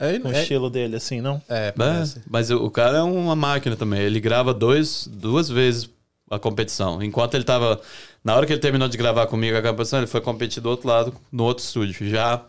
É, 0.00 0.18
no 0.18 0.32
é, 0.32 0.40
estilo 0.40 0.70
dele, 0.70 0.96
assim, 0.96 1.20
não? 1.20 1.40
é, 1.48 1.68
É, 1.68 1.72
parece. 1.72 2.22
mas 2.28 2.50
o 2.50 2.56
o 2.64 2.70
cara 2.70 2.98
é 2.98 3.02
uma 3.02 3.36
máquina 3.36 3.76
também. 3.76 4.00
Ele 4.00 4.18
grava 4.18 4.52
dois, 4.54 5.06
duas 5.06 5.48
vezes 5.48 5.88
a 6.30 6.38
competição. 6.38 7.02
Enquanto 7.02 7.34
ele 7.34 7.44
tava. 7.44 7.80
Na 8.24 8.34
hora 8.34 8.46
que 8.46 8.52
ele 8.52 8.60
terminou 8.60 8.88
de 8.88 8.96
gravar 8.96 9.26
comigo 9.26 9.56
a 9.56 9.62
competição, 9.62 9.98
ele 10.00 10.06
foi 10.06 10.20
competir 10.20 10.62
do 10.62 10.68
outro 10.70 10.88
lado, 10.88 11.14
no 11.30 11.44
outro 11.44 11.62
estúdio, 11.64 12.08
já 12.08 12.40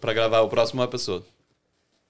pra 0.00 0.12
gravar 0.12 0.40
o 0.42 0.48
próximo 0.48 0.82
episódio. 0.82 1.24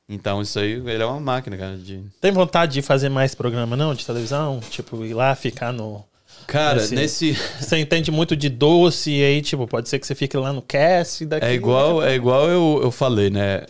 Então, 0.09 0.41
isso 0.41 0.59
aí, 0.59 0.73
ele 0.73 1.03
é 1.03 1.07
uma 1.07 1.21
máquina, 1.21 1.57
cara. 1.57 1.77
De... 1.77 2.01
Tem 2.21 2.33
vontade 2.33 2.73
de 2.73 2.83
fazer 2.83 3.09
mais 3.11 3.35
programa, 3.35 3.77
não? 3.77 3.95
De 3.95 4.07
televisão? 4.07 4.59
Tipo, 4.71 5.05
ir 5.05 5.13
lá 5.15 5.35
ficar 5.35 5.73
no. 5.73 6.03
Cara, 6.47 6.79
Esse- 6.79 6.95
nesse. 6.95 7.33
Você 7.61 7.77
entende 7.79 8.11
muito 8.11 8.35
de 8.35 8.49
doce 8.49 9.11
e 9.11 9.23
aí, 9.23 9.43
tipo, 9.43 9.67
pode 9.67 9.89
ser 9.89 9.99
que 9.99 10.07
você 10.07 10.15
fique 10.15 10.37
lá 10.37 10.51
no 10.53 10.63
cast 10.63 11.23
e 11.23 11.27
daqui. 11.27 11.45
É 11.45 11.53
igual, 11.53 12.03
é 12.03 12.15
igual 12.15 12.49
eu, 12.49 12.81
eu 12.83 12.91
falei, 12.91 13.29
né? 13.29 13.67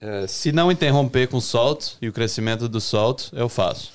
É, 0.00 0.26
se 0.26 0.50
não 0.52 0.70
interromper 0.72 1.28
com 1.28 1.36
o 1.36 1.40
solto 1.40 1.96
e 2.00 2.08
o 2.08 2.12
crescimento 2.12 2.68
do 2.68 2.80
solto, 2.80 3.30
eu 3.32 3.48
faço. 3.48 3.90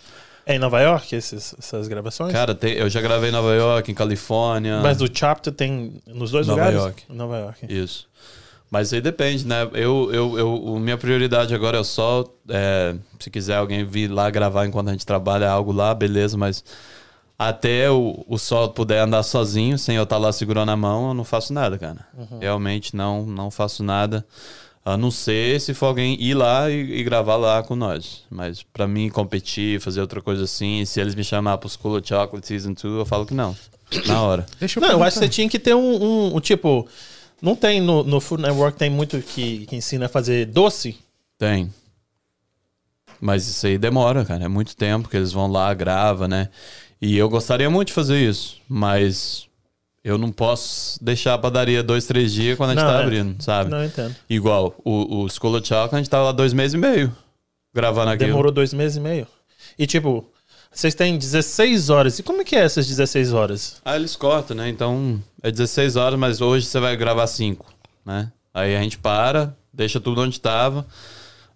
É 0.45 0.55
em 0.55 0.59
Nova 0.59 0.79
York 0.79 1.15
esses- 1.15 1.55
essas 1.57 1.87
gravações? 1.87 2.31
Cara, 2.31 2.53
tem- 2.53 2.73
eu 2.73 2.87
já 2.89 3.01
gravei 3.01 3.29
em 3.29 3.31
Nova 3.33 3.53
York, 3.55 3.91
em 3.91 3.95
Califórnia. 3.95 4.79
Mas 4.81 5.01
o 5.01 5.07
Chapter 5.11 5.51
tem 5.51 5.99
nos 6.05 6.29
dois 6.29 6.45
Nova 6.45 6.59
lugares? 6.61 6.79
York. 6.79 7.03
Nova 7.09 7.37
York. 7.39 7.65
Isso. 7.67 8.07
Mas 8.69 8.93
aí 8.93 9.01
depende, 9.01 9.47
né? 9.47 9.63
Eu, 9.73 10.11
eu, 10.13 10.37
eu, 10.37 10.79
minha 10.79 10.97
prioridade 10.97 11.55
agora 11.55 11.77
é 11.77 11.79
o 11.79 11.83
sol. 11.83 12.37
É, 12.49 12.95
se 13.19 13.31
quiser 13.31 13.55
alguém 13.55 13.83
vir 13.83 14.07
lá 14.11 14.29
gravar 14.29 14.67
enquanto 14.67 14.89
a 14.89 14.91
gente 14.91 15.05
trabalha 15.05 15.49
algo 15.49 15.71
lá, 15.71 15.93
beleza, 15.95 16.37
mas 16.37 16.63
até 17.37 17.89
o, 17.89 18.23
o 18.27 18.37
sol 18.37 18.69
puder 18.69 18.99
andar 19.01 19.23
sozinho, 19.23 19.77
sem 19.77 19.95
eu 19.95 20.03
estar 20.03 20.17
lá 20.17 20.31
segurando 20.31 20.69
a 20.69 20.75
mão, 20.77 21.09
eu 21.09 21.13
não 21.15 21.23
faço 21.23 21.51
nada, 21.53 21.77
cara. 21.79 22.05
Realmente 22.39 22.95
não, 22.95 23.25
não 23.25 23.49
faço 23.49 23.83
nada. 23.83 24.25
A 24.87 24.95
não 24.95 25.09
ser 25.09 25.59
se 25.59 25.73
for 25.73 25.87
alguém 25.87 26.15
ir 26.21 26.35
lá 26.35 26.69
e, 26.69 26.99
e 26.99 27.03
gravar 27.03 27.37
lá 27.37 27.63
com 27.63 27.75
nós. 27.75 28.21
Mas 28.29 28.61
pra 28.61 28.87
mim 28.87 29.09
competir, 29.09 29.81
fazer 29.81 29.99
outra 29.99 30.21
coisa 30.21 30.43
assim, 30.43 30.85
se 30.85 31.01
eles 31.01 31.15
me 31.15 31.23
chamar 31.23 31.57
pro 31.57 31.67
School 31.67 31.97
of 31.97 32.07
Chocolate 32.07 32.45
Season 32.45 32.73
2, 32.73 32.83
eu 32.99 33.05
falo 33.05 33.25
que 33.25 33.33
não. 33.33 33.55
Na 34.05 34.21
hora. 34.21 34.45
Deixa 34.59 34.77
eu 34.77 34.81
Não, 34.81 34.87
eu 34.87 34.91
perguntar. 34.91 35.07
acho 35.07 35.19
que 35.19 35.25
você 35.25 35.29
tinha 35.29 35.49
que 35.49 35.57
ter 35.57 35.73
um, 35.75 36.03
um- 36.03 36.35
um 36.35 36.39
tipo. 36.39 36.87
Não 37.41 37.55
tem 37.55 37.81
no, 37.81 38.03
no 38.03 38.21
Food 38.21 38.43
Network, 38.43 38.77
tem 38.77 38.89
muito 38.91 39.19
que, 39.21 39.65
que 39.65 39.75
ensina 39.75 40.05
a 40.05 40.09
fazer 40.09 40.45
doce. 40.45 40.95
Tem. 41.37 41.73
Mas 43.19 43.47
isso 43.47 43.65
aí 43.65 43.77
demora, 43.77 44.23
cara. 44.23 44.45
É 44.45 44.47
muito 44.47 44.75
tempo 44.75 45.09
que 45.09 45.17
eles 45.17 45.31
vão 45.31 45.47
lá, 45.51 45.73
grava, 45.73 46.27
né? 46.27 46.49
E 47.01 47.17
eu 47.17 47.27
gostaria 47.29 47.69
muito 47.69 47.87
de 47.89 47.93
fazer 47.93 48.17
isso, 48.19 48.57
mas 48.69 49.47
eu 50.05 50.19
não 50.19 50.31
posso 50.31 51.03
deixar 51.03 51.33
a 51.33 51.37
padaria 51.37 51.81
dois, 51.81 52.05
três 52.05 52.31
dias 52.31 52.55
quando 52.55 52.69
a 52.69 52.73
gente 52.75 52.83
Não, 52.83 52.91
tá 52.91 52.99
é. 52.99 53.03
abrindo, 53.03 53.41
sabe? 53.41 53.71
Não 53.71 53.83
entendo. 53.83 54.15
Igual, 54.29 54.75
o, 54.85 55.23
o 55.23 55.29
School 55.29 55.57
of 55.57 55.67
Chocolate, 55.67 55.95
a 55.95 55.97
gente 55.97 56.09
tava 56.11 56.25
lá 56.25 56.31
dois 56.31 56.53
meses 56.53 56.75
e 56.75 56.77
meio 56.77 57.11
gravando 57.73 58.11
aquilo. 58.11 58.29
Demorou 58.29 58.51
dois 58.51 58.71
meses 58.71 58.97
e 58.97 58.99
meio. 58.99 59.27
E 59.79 59.87
tipo, 59.87 60.23
vocês 60.71 60.93
têm 60.93 61.17
16 61.17 61.89
horas. 61.89 62.19
E 62.19 62.23
como 62.23 62.41
é 62.41 62.45
que 62.45 62.55
é 62.55 62.59
essas 62.59 62.87
16 62.87 63.33
horas? 63.33 63.81
Ah, 63.83 63.95
eles 63.95 64.15
cortam, 64.15 64.55
né? 64.55 64.69
Então 64.69 65.19
é 65.41 65.49
16 65.49 65.95
horas, 65.95 66.19
mas 66.19 66.39
hoje 66.39 66.67
você 66.67 66.79
vai 66.79 66.95
gravar 66.95 67.25
5, 67.25 67.65
né? 68.05 68.31
Aí 68.53 68.75
a 68.75 68.81
gente 68.83 68.99
para, 68.99 69.57
deixa 69.73 69.99
tudo 69.99 70.21
onde 70.21 70.39
tava. 70.39 70.85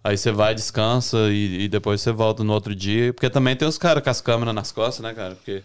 Aí 0.02 0.18
você 0.18 0.32
vai, 0.32 0.56
descansa 0.56 1.16
e, 1.30 1.62
e 1.62 1.68
depois 1.68 2.00
você 2.00 2.10
volta 2.10 2.42
no 2.42 2.52
outro 2.52 2.74
dia. 2.74 3.12
Porque 3.12 3.30
também 3.30 3.54
tem 3.54 3.68
os 3.68 3.78
caras 3.78 4.02
com 4.02 4.10
as 4.10 4.20
câmeras 4.20 4.54
nas 4.54 4.72
costas, 4.72 5.04
né, 5.04 5.14
cara? 5.14 5.36
Porque 5.36 5.62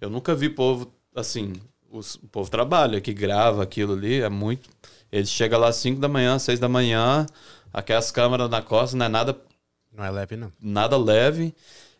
eu 0.00 0.10
nunca 0.10 0.34
vi 0.34 0.48
povo 0.48 0.90
assim, 1.14 1.52
os- 1.98 2.14
o 2.16 2.26
povo 2.28 2.50
trabalha, 2.50 3.00
que 3.00 3.12
grava 3.12 3.62
aquilo 3.62 3.94
ali, 3.94 4.20
é 4.20 4.28
muito. 4.28 4.68
Eles 5.10 5.30
chegam 5.30 5.58
lá 5.60 5.68
às 5.68 5.76
5 5.76 6.00
da 6.00 6.08
manhã, 6.08 6.38
6 6.38 6.58
da 6.58 6.68
manhã, 6.68 7.26
aquelas 7.72 8.10
câmeras 8.10 8.50
na 8.50 8.60
costa, 8.62 8.96
não 8.96 9.06
é 9.06 9.08
nada, 9.08 9.36
Não 9.96 10.04
é 10.04 10.10
leve, 10.10 10.36
não. 10.36 10.52
nada 10.60 10.96
leve. 10.96 11.54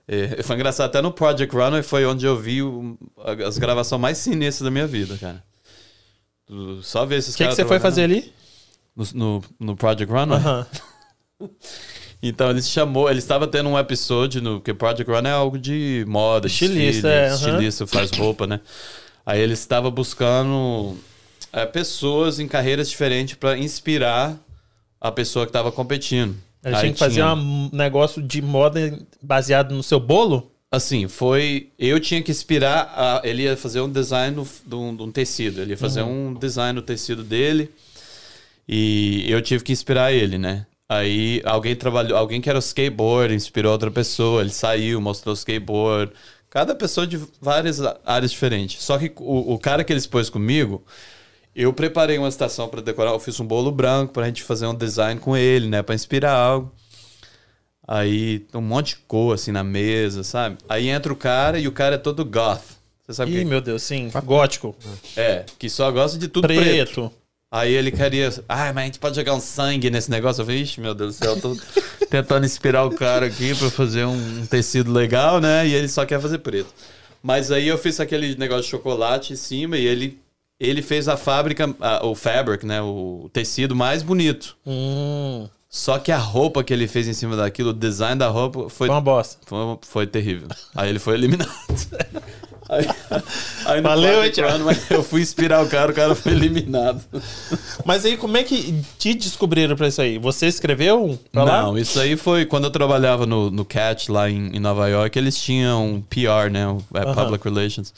É, 0.09 0.43
foi 0.43 0.55
engraçado, 0.56 0.86
até 0.86 1.02
no 1.02 1.10
Project 1.12 1.55
Runway 1.55 1.82
foi 1.82 2.05
onde 2.06 2.24
eu 2.27 2.36
vi 2.36 2.62
o- 2.62 2.97
a- 3.18 3.47
as 3.48 3.59
gravações 3.59 4.01
mais 4.01 4.18
sinistras 4.18 4.64
da 4.64 4.70
minha 4.70 4.86
vida, 4.86 5.16
cara. 5.18 5.43
Tu- 6.47 6.82
Só 6.82 7.05
ver 7.05 7.16
esses 7.16 7.35
O 7.35 7.36
que, 7.36 7.43
caras 7.43 7.56
você 7.56 7.64
foi 7.64 7.81
fazer 7.81 8.02
ali? 8.05 8.32
No, 8.94 9.05
no, 9.14 9.44
no 9.59 9.77
Project 9.77 10.12
Runway? 10.12 10.39
Aham. 10.39 10.66
Então 12.23 12.48
ele 12.51 12.62
chamou, 12.62 13.10
ele 13.10 13.18
estava 13.18 13.47
tendo 13.47 13.68
um 13.68 13.78
episódio 13.78 14.40
no 14.40 14.59
que 14.60 14.73
Project 14.73 15.10
Run 15.10 15.27
é 15.27 15.32
algo 15.32 15.59
de 15.59 16.02
moda, 16.09 16.47
Estilista, 16.47 17.09
desfile, 17.09 17.12
é, 17.12 17.35
estilista 17.35 17.86
faz 17.86 18.10
roupa, 18.12 18.47
né? 18.47 18.60
Aí 19.27 19.40
ele 19.40 19.55
estava 19.55 19.90
buscando 19.90 20.97
é, 21.53 21.66
pessoas 21.66 22.39
em 22.39 22.47
carreiras 22.47 22.89
diferentes 22.89 23.35
para 23.35 23.59
inspirar 23.59 24.39
a 25.01 25.11
pessoa 25.11 25.44
que 25.44 25.51
estava 25.51 25.73
competindo. 25.73 26.36
Ele 26.65 26.77
tinha 26.77 26.93
que 26.93 26.98
fazer 26.98 27.15
tinha- 27.15 27.35
um 27.35 27.69
negócio 27.73 28.23
de 28.23 28.40
moda 28.40 28.98
baseado 29.20 29.74
no 29.74 29.82
seu 29.82 30.01
bolo? 30.01 30.51
Assim, 30.70 31.07
foi. 31.07 31.70
Eu 31.78 32.01
tinha 32.01 32.20
que 32.23 32.31
inspirar. 32.31 32.93
A, 32.97 33.20
ele 33.24 33.43
ia 33.44 33.57
fazer 33.57 33.81
um 33.81 33.90
design 33.90 34.44
de 34.65 34.74
um, 34.74 34.89
um 35.01 35.12
tecido. 35.12 35.61
Ele 35.62 35.70
ia 35.73 35.77
fazer 35.78 36.03
um 36.03 36.35
design 36.35 36.73
no 36.74 36.82
tecido 36.82 37.23
dele. 37.23 37.70
E 38.69 39.24
eu 39.28 39.40
tive 39.40 39.62
que 39.62 39.73
inspirar 39.73 40.12
ele, 40.12 40.39
né? 40.39 40.66
Aí 40.89 41.40
alguém 41.44 41.74
trabalhou. 41.77 42.19
Alguém 42.19 42.40
que 42.40 42.51
era 42.51 42.59
skateboard 42.59 43.32
inspirou 43.35 43.73
outra 43.73 43.90
pessoa. 43.90 44.40
Ele 44.40 44.51
saiu, 44.51 45.01
mostrou 45.01 45.32
o 45.32 45.36
skateboard. 45.39 46.12
Cada 46.48 46.74
pessoa 46.74 47.06
de 47.06 47.20
várias 47.40 47.81
áreas 48.05 48.31
diferentes. 48.31 48.82
Só 48.82 48.98
que 48.98 49.12
o, 49.16 49.55
o 49.55 49.59
cara 49.59 49.85
que 49.85 49.93
ele 49.93 49.98
expôs 49.98 50.31
comigo. 50.31 50.85
Eu 51.55 51.73
preparei 51.73 52.18
uma 52.18 52.28
estação 52.28 52.68
para 52.68 52.82
decorar. 52.82 53.12
Eu 53.12 53.18
fiz 53.20 53.40
um 53.40 53.47
bolo 53.47 53.73
branco 53.73 54.12
pra 54.12 54.27
gente 54.27 54.43
fazer 54.43 54.66
um 54.66 54.74
design 54.74 55.18
com 55.20 55.36
ele, 55.36 55.68
né? 55.68 55.82
Pra 55.82 55.94
inspirar 55.94 56.32
algo. 56.35 56.70
Aí 57.89 58.40
tem 58.40 58.60
um 58.60 58.64
monte 58.64 58.89
de 58.89 58.97
cor 59.06 59.35
assim 59.35 59.52
na 59.52 59.62
mesa, 59.64 60.24
sabe? 60.24 60.59
Aí 60.68 60.89
entra 60.89 61.12
o 61.12 61.16
cara 61.16 61.59
e 61.59 61.68
o 61.68 61.73
cara 61.73 61.94
é 61.94 61.98
todo 61.98 62.24
goth. 62.24 62.77
Você 63.06 63.14
sabe 63.14 63.31
Ih, 63.31 63.35
quem? 63.36 63.44
meu 63.44 63.60
Deus, 63.60 63.82
sim. 63.85 64.10
Gótico. 64.24 64.74
É, 65.16 65.44
que 65.59 65.70
só 65.70 65.90
gosta 65.93 66.18
de 66.18 66.27
tudo 66.27 66.48
preto. 66.48 66.62
Preto. 66.62 67.12
Aí 67.51 67.73
ele 67.73 67.90
queria. 67.90 68.28
Ai, 68.48 68.73
mas 68.73 68.82
a 68.82 68.86
gente 68.86 68.98
pode 68.98 69.14
jogar 69.16 69.35
um 69.35 69.40
sangue 69.40 69.89
nesse 69.90 70.10
negócio. 70.10 70.43
Eu 70.43 70.47
falei, 70.47 70.62
ixi, 70.62 70.81
meu 70.81 70.94
Deus 70.94 71.16
do 71.16 71.24
céu, 71.24 71.35
eu 71.35 71.40
tô 71.40 71.56
tentando 72.10 72.44
inspirar 72.44 72.85
o 72.85 72.90
cara 72.90 73.27
aqui 73.27 73.55
pra 73.55 73.70
fazer 73.70 74.05
um, 74.05 74.40
um 74.40 74.47
tecido 74.47 74.93
legal, 74.93 75.40
né? 75.40 75.66
E 75.66 75.73
ele 75.74 75.89
só 75.89 76.05
quer 76.05 76.20
fazer 76.20 76.39
preto. 76.39 76.68
Mas 77.23 77.51
aí 77.51 77.66
eu 77.68 77.78
fiz 77.78 77.98
aquele 78.01 78.36
negócio 78.36 78.64
de 78.64 78.68
chocolate 78.70 79.32
em 79.32 79.36
cima 79.36 79.77
e 79.78 79.86
ele, 79.86 80.18
ele 80.60 80.82
fez 80.82 81.09
a 81.09 81.16
fábrica, 81.16 81.74
a- 81.81 82.05
o 82.06 82.14
fabric, 82.14 82.66
né? 82.66 82.82
O 82.82 83.31
tecido 83.32 83.74
mais 83.77 84.02
bonito. 84.02 84.56
Hum, 84.66 85.48
Só 85.68 85.98
que 85.98 86.10
a 86.12 86.18
roupa 86.18 86.62
que 86.64 86.73
ele 86.73 86.86
fez 86.89 87.06
em 87.09 87.12
cima 87.12 87.36
daquilo, 87.36 87.70
o 87.70 87.74
design 87.74 88.18
da 88.18 88.28
roupa 88.28 88.68
foi 88.68 88.70
foi 88.70 88.89
uma 88.89 89.01
bosta. 89.01 89.39
foi, 89.47 89.59
foi 89.82 90.06
terrível. 90.06 90.48
Aí 90.74 90.89
ele 90.89 90.98
foi 90.98 91.14
eliminado. 91.14 91.51
Aí, 92.68 92.86
aí 93.64 93.80
Valeu, 93.80 94.30
Thiago? 94.30 94.64
Run, 94.64 94.74
eu 94.90 95.02
fui 95.02 95.20
inspirar 95.22 95.64
o 95.64 95.68
cara, 95.68 95.93
o 95.93 95.94
cara 95.94 96.14
foi 96.14 96.32
eliminado. 96.32 97.01
Mas 97.84 98.05
aí, 98.05 98.16
como 98.16 98.36
é 98.36 98.43
que 98.43 98.82
te 98.98 99.14
descobriram 99.14 99.76
pra 99.76 99.88
isso 99.88 100.02
aí? 100.02 100.18
Você 100.18 100.47
escreveu 100.47 101.18
pra 101.30 101.44
lá? 101.44 101.62
Não, 101.62 101.78
isso 101.78 101.98
aí 102.01 102.16
foi 102.16 102.44
quando 102.44 102.64
eu 102.64 102.70
trabalhava 102.70 103.26
no, 103.26 103.51
no 103.51 103.64
Catch 103.64 104.09
lá 104.09 104.28
em, 104.28 104.56
em 104.56 104.60
Nova 104.60 104.88
York, 104.88 105.18
eles 105.18 105.40
tinham 105.40 105.86
um 105.86 106.01
PR, 106.01 106.51
né? 106.51 106.66
um, 106.66 106.78
é, 106.94 107.02
Aham. 107.02 107.14
Public 107.14 107.44
Relations. 107.44 107.93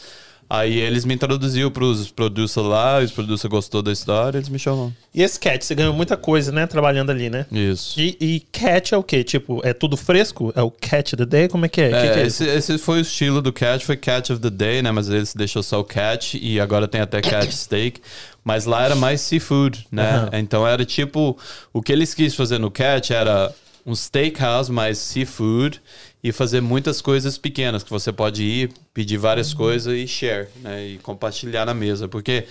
Aí 0.51 0.79
eles 0.79 1.05
me 1.05 1.15
introduziam 1.15 1.71
pros 1.71 2.11
producers 2.11 2.67
lá, 2.67 3.01
os 3.01 3.11
producers 3.11 3.51
gostou 3.51 3.83
da 3.83 3.93
história, 3.93 4.39
eles 4.39 4.49
me 4.49 4.59
chamaram. 4.59 4.95
E 5.15 5.23
esse 5.23 5.39
cat, 5.39 5.63
você 5.63 5.75
ganhou 5.75 5.93
muita 5.93 6.17
coisa, 6.17 6.51
né? 6.51 6.67
Trabalhando 6.67 7.11
ali, 7.11 7.29
né? 7.29 7.45
Isso. 7.53 8.01
E, 8.01 8.17
e 8.19 8.41
cat 8.51 8.95
é 8.95 8.97
o 8.97 9.03
quê? 9.03 9.23
Tipo, 9.23 9.61
é 9.63 9.75
tudo 9.75 9.95
fresco? 9.95 10.51
É 10.57 10.63
o 10.63 10.71
cat 10.71 11.15
of 11.15 11.17
the 11.17 11.27
day? 11.27 11.49
Como 11.49 11.67
é 11.67 11.69
que 11.69 11.83
é? 11.83 11.91
É, 11.91 12.07
que 12.07 12.13
que 12.15 12.21
é 12.21 12.27
esse, 12.27 12.45
esse 12.45 12.79
foi 12.79 12.99
o 12.99 13.03
estilo 13.03 13.43
do 13.43 13.53
Catch, 13.53 13.83
foi 13.83 13.97
Catch 13.97 14.31
of 14.31 14.41
the 14.41 14.49
Day, 14.49 14.81
né? 14.81 14.91
Mas 14.91 15.11
eles 15.11 15.35
deixou 15.35 15.63
só 15.63 15.81
o 15.81 15.85
Catch 15.85 16.35
e 16.35 16.59
agora 16.59 16.89
tem 16.89 17.03
até 17.03 17.21
Catch 17.21 17.53
Steak. 17.53 18.01
Mas 18.43 18.65
lá 18.65 18.85
era 18.85 18.95
mais 18.95 19.21
seafood, 19.21 19.87
né? 19.93 20.11
Aham. 20.11 20.31
Então 20.39 20.67
era 20.67 20.83
tipo, 20.83 21.37
o 21.75 21.83
que 21.83 21.93
eles 21.93 22.15
quis 22.15 22.35
fazer 22.35 22.59
no 22.59 22.71
Catch 22.71 23.11
era 23.11 23.53
um 23.85 23.95
steakhouse 23.95 24.71
mais 24.71 24.99
seafood 24.99 25.81
e 26.23 26.33
fazer 26.33 26.61
muitas 26.61 27.01
coisas 27.01 27.39
pequenas 27.39 27.83
que 27.83 27.91
você 27.91 28.13
pode 28.13 28.43
ir, 28.43 28.71
pedir 28.93 29.17
várias 29.19 29.55
coisas 29.55 29.95
e 29.95 30.07
share, 30.07 30.49
né? 30.63 30.87
E 30.87 30.99
compartilhar 30.99 31.65
na 31.65 31.73
mesa. 31.75 32.09
Porque 32.09 32.45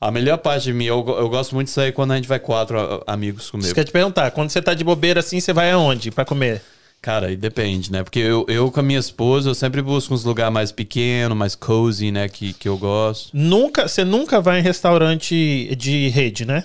a 0.00 0.10
melhor 0.10 0.38
parte 0.38 0.64
de 0.64 0.72
mim, 0.72 0.84
eu, 0.86 1.04
eu 1.18 1.28
gosto 1.28 1.54
muito 1.54 1.66
de 1.68 1.72
sair 1.74 1.92
quando 1.92 2.12
a 2.12 2.16
gente 2.16 2.26
vai 2.28 2.38
quatro 2.38 2.78
a- 2.80 3.02
amigos 3.12 3.50
comigo. 3.50 3.66
Isso 3.66 3.74
quer 3.74 3.84
te 3.84 3.92
perguntar, 3.92 4.30
quando 4.30 4.48
você 4.50 4.62
tá 4.62 4.72
de 4.72 4.82
bobeira 4.84 5.20
assim, 5.20 5.38
você 5.40 5.52
vai 5.52 5.70
aonde 5.70 6.10
pra 6.10 6.24
comer? 6.24 6.62
Cara, 7.02 7.28
aí 7.28 7.36
depende, 7.36 7.90
né? 7.90 8.02
Porque 8.02 8.18
eu, 8.18 8.44
eu 8.48 8.70
com 8.70 8.80
a 8.80 8.82
minha 8.82 8.98
esposa, 8.98 9.48
eu 9.48 9.54
sempre 9.54 9.80
busco 9.80 10.12
uns 10.12 10.22
lugares 10.24 10.52
mais 10.52 10.70
pequenos, 10.72 11.36
mais 11.36 11.54
cozy, 11.54 12.10
né? 12.10 12.28
Que, 12.28 12.52
que 12.52 12.68
eu 12.68 12.76
gosto. 12.76 13.30
Nunca, 13.34 13.88
você 13.88 14.04
nunca 14.04 14.38
vai 14.40 14.60
em 14.60 14.62
restaurante 14.62 15.74
de 15.76 16.08
rede, 16.08 16.44
né? 16.44 16.62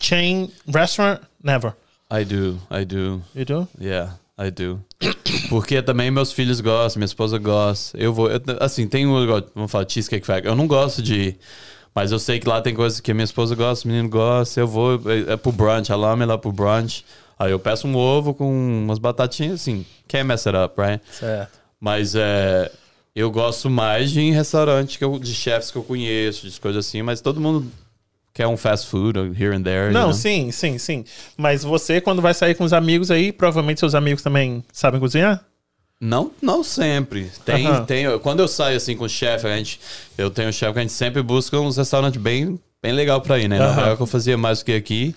Chain 0.00 0.50
restaurant, 0.68 1.20
never. 1.42 1.72
I 2.12 2.24
do, 2.24 2.60
I 2.70 2.84
do. 2.84 3.22
You 3.34 3.44
do? 3.44 3.68
Yeah, 3.80 4.14
I 4.38 4.50
do. 4.50 4.82
Porque 5.48 5.82
também 5.82 6.10
meus 6.10 6.32
filhos 6.32 6.60
gostam, 6.60 7.00
minha 7.00 7.06
esposa 7.06 7.38
gosta. 7.38 7.96
Eu 7.98 8.12
vou, 8.12 8.30
eu- 8.30 8.40
assim, 8.60 8.86
tem 8.88 9.06
um, 9.06 9.14
vamos 9.54 9.70
falar, 9.70 9.88
Cheesecake 9.88 10.26
Factory. 10.26 10.48
Eu 10.48 10.56
não 10.56 10.66
gosto 10.66 11.02
de 11.02 11.36
mas 11.94 12.10
eu 12.10 12.18
sei 12.18 12.38
que 12.40 12.48
lá 12.48 12.60
tem 12.62 12.74
coisas 12.74 13.00
que 13.00 13.12
minha 13.12 13.24
esposa 13.24 13.54
gosta, 13.54 13.86
o 13.86 13.90
menino 13.90 14.08
gosta. 14.08 14.58
Eu 14.60 14.66
vou, 14.66 14.94
é, 15.10 15.32
é 15.32 15.36
pro 15.36 15.52
brunch, 15.52 15.92
a 15.92 15.96
Lama 15.96 16.22
é 16.22 16.26
lá 16.26 16.38
pro 16.38 16.50
brunch. 16.50 17.04
Aí 17.38 17.50
eu 17.50 17.58
peço 17.58 17.86
um 17.86 17.94
ovo 17.96 18.32
com 18.32 18.48
umas 18.84 18.98
batatinhas, 18.98 19.60
assim, 19.60 19.84
can't 20.08 20.24
mess 20.24 20.46
it 20.46 20.56
up, 20.56 20.80
right? 20.80 21.02
Certo. 21.10 21.58
Mas 21.78 22.14
é, 22.14 22.70
eu 23.14 23.30
gosto 23.30 23.68
mais 23.68 24.10
de 24.10 24.20
em 24.20 24.32
restaurante 24.32 24.96
que 24.96 25.04
eu, 25.04 25.18
de 25.18 25.34
chefs 25.34 25.70
que 25.70 25.76
eu 25.76 25.82
conheço, 25.82 26.48
de 26.48 26.60
coisas 26.60 26.86
assim, 26.86 27.02
mas 27.02 27.20
todo 27.20 27.40
mundo 27.40 27.70
quer 28.34 28.46
um 28.46 28.56
fast 28.56 28.86
food 28.88 29.18
here 29.38 29.54
and 29.54 29.62
there. 29.62 29.88
you 29.88 29.92
Não, 29.92 30.06
know? 30.08 30.12
sim, 30.14 30.50
sim, 30.50 30.78
sim. 30.78 31.04
Mas 31.36 31.62
você, 31.62 32.00
quando 32.00 32.22
vai 32.22 32.34
sair 32.34 32.54
com 32.54 32.64
os 32.64 32.72
amigos 32.72 33.10
aí, 33.10 33.32
provavelmente 33.32 33.80
seus 33.80 33.94
amigos 33.94 34.22
também 34.22 34.64
sabem 34.72 34.98
cozinhar? 35.00 35.44
Não, 36.00 36.32
não 36.42 36.64
sempre. 36.64 37.30
Tem, 37.44 37.64
Aham. 37.66 37.84
tem, 37.84 38.18
quando 38.18 38.40
eu 38.40 38.48
saio 38.48 38.76
assim 38.76 38.96
com 38.96 39.04
o 39.04 39.08
chefe, 39.08 39.46
a 39.46 39.56
gente, 39.56 39.78
eu 40.18 40.30
tenho 40.30 40.48
um 40.48 40.52
chefe 40.52 40.72
que 40.72 40.78
a 40.78 40.82
gente 40.82 40.92
sempre 40.92 41.22
busca 41.22 41.58
uns 41.60 41.76
restaurantes 41.76 42.20
bem, 42.20 42.58
bem 42.82 42.92
legal 42.92 43.20
pra 43.20 43.38
ir, 43.38 43.48
né? 43.48 43.58
Na 43.58 43.66
Aham. 43.66 43.82
real 43.84 43.96
que 43.96 44.02
eu 44.02 44.06
fazia 44.08 44.36
mais 44.36 44.58
do 44.58 44.64
que 44.64 44.72
aqui. 44.74 45.14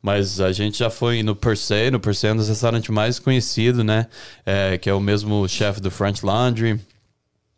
Mas 0.00 0.40
a 0.40 0.50
gente 0.50 0.78
já 0.78 0.88
foi 0.90 1.22
no 1.22 1.36
Per 1.36 1.56
Se, 1.56 1.90
no 1.90 2.00
Per 2.00 2.14
Se 2.14 2.26
é 2.26 2.32
um 2.32 2.36
dos 2.36 2.48
restaurantes 2.48 2.88
mais 2.88 3.18
conhecidos, 3.18 3.84
né? 3.84 4.06
É, 4.44 4.78
que 4.78 4.88
é 4.88 4.94
o 4.94 4.98
mesmo 5.00 5.46
chefe 5.48 5.80
do 5.80 5.90
French 5.90 6.24
Laundry. 6.24 6.80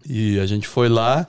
E 0.05 0.39
a 0.40 0.44
gente 0.44 0.66
foi 0.68 0.89
lá, 0.89 1.26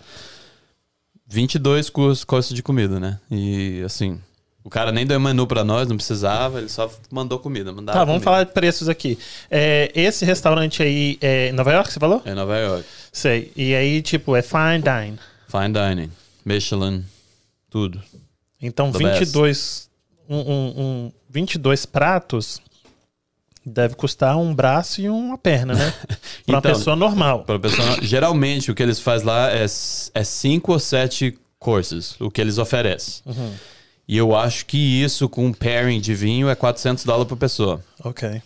22 1.27 1.89
cursos, 1.89 2.23
cursos 2.23 2.55
de 2.55 2.61
comida, 2.63 2.99
né? 2.99 3.19
E 3.31 3.81
assim, 3.85 4.19
o 4.63 4.69
cara 4.69 4.91
nem 4.91 5.05
deu 5.05 5.19
menu 5.19 5.45
pra 5.47 5.63
nós, 5.63 5.87
não 5.87 5.95
precisava, 5.97 6.59
ele 6.59 6.69
só 6.69 6.91
mandou 7.11 7.39
comida. 7.39 7.71
Mandava 7.71 7.99
Tá, 7.99 8.05
vamos 8.05 8.21
comida. 8.21 8.23
falar 8.23 8.43
de 8.43 8.51
preços 8.51 8.87
aqui. 8.89 9.17
É, 9.49 9.91
esse 9.95 10.23
restaurante 10.25 10.81
aí 10.83 11.17
é 11.21 11.49
em 11.49 11.51
Nova 11.53 11.71
York, 11.71 11.91
você 11.91 11.99
falou? 11.99 12.21
É 12.25 12.33
Nova 12.33 12.57
York. 12.57 12.85
Sei. 13.11 13.51
E 13.55 13.73
aí, 13.75 14.01
tipo, 14.01 14.35
é 14.35 14.41
fine 14.41 14.81
dine. 14.83 15.19
Fine 15.47 15.73
dining, 15.73 16.11
Michelin, 16.43 17.03
tudo. 17.69 18.01
Então, 18.61 18.91
The 18.91 18.97
22, 18.99 19.89
um, 20.29 20.37
um, 20.37 20.73
um 20.77 21.11
22 21.29 21.85
pratos 21.85 22.59
deve 23.65 23.95
custar 23.95 24.37
um 24.37 24.53
braço 24.53 25.01
e 25.01 25.09
uma 25.09 25.37
perna, 25.37 25.73
né? 25.73 25.93
Pra 26.45 26.53
uma 26.55 26.59
Então, 26.59 26.61
pessoa 26.73 26.95
normal. 26.95 27.43
Pra 27.43 27.57
pessoa, 27.59 27.97
geralmente 28.01 28.69
o 28.71 28.75
que 28.75 28.83
eles 28.83 28.99
fazem 28.99 29.25
lá 29.27 29.51
é, 29.51 29.63
é 29.65 30.23
cinco 30.23 30.71
ou 30.73 30.79
sete 30.79 31.37
courses, 31.59 32.15
o 32.21 32.29
que 32.29 32.39
eles 32.39 32.57
oferecem. 32.57 33.21
Uhum. 33.25 33.51
E 34.07 34.15
eu 34.17 34.35
acho 34.35 34.67
que 34.67 34.77
isso 34.77 35.27
com 35.27 35.45
um 35.47 35.53
pairing 35.53 35.99
de 35.99 36.13
vinho 36.13 36.47
é 36.47 36.53
400 36.53 37.03
dólares 37.05 37.27
por 37.27 37.37
pessoa. 37.37 37.81
Ok. 38.03 38.39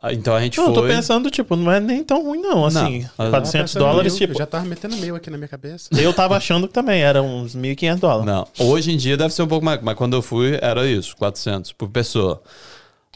Ah, 0.00 0.12
Então 0.12 0.34
a 0.34 0.40
gente 0.40 0.56
Não, 0.58 0.68
eu 0.68 0.74
foi. 0.74 0.82
tô 0.88 0.88
pensando, 0.88 1.30
tipo, 1.30 1.54
não 1.56 1.70
é 1.70 1.80
nem 1.80 2.02
tão 2.02 2.22
ruim, 2.22 2.40
não. 2.40 2.64
Assim, 2.64 3.00
Não. 3.18 3.30
400 3.30 3.30
Tava 3.30 3.42
pensando 3.64 3.82
dólares, 3.84 4.12
mil, 4.14 4.18
tipo. 4.20 4.32
Eu 4.34 4.38
já 4.38 4.46
tava 4.46 4.64
metendo 4.64 4.96
mil 4.96 5.14
aqui 5.16 5.28
na 5.28 5.36
minha 5.36 5.48
cabeça. 5.48 5.88
Eu 5.92 6.12
tava 6.14 6.36
achando 6.36 6.66
que 6.66 6.72
também 6.74 7.02
era 7.02 7.22
uns 7.22 7.54
1.500 7.54 7.96
dólares. 7.98 8.26
Não, 8.26 8.46
hoje 8.66 8.92
em 8.92 8.96
dia 8.96 9.16
deve 9.18 9.34
ser 9.34 9.42
um 9.42 9.46
pouco 9.48 9.64
mais, 9.64 9.80
mas 9.82 9.94
quando 9.96 10.14
eu 10.14 10.22
fui 10.22 10.58
era 10.62 10.86
isso, 10.86 11.14
400 11.16 11.72
por 11.72 11.88
pessoa. 11.90 12.42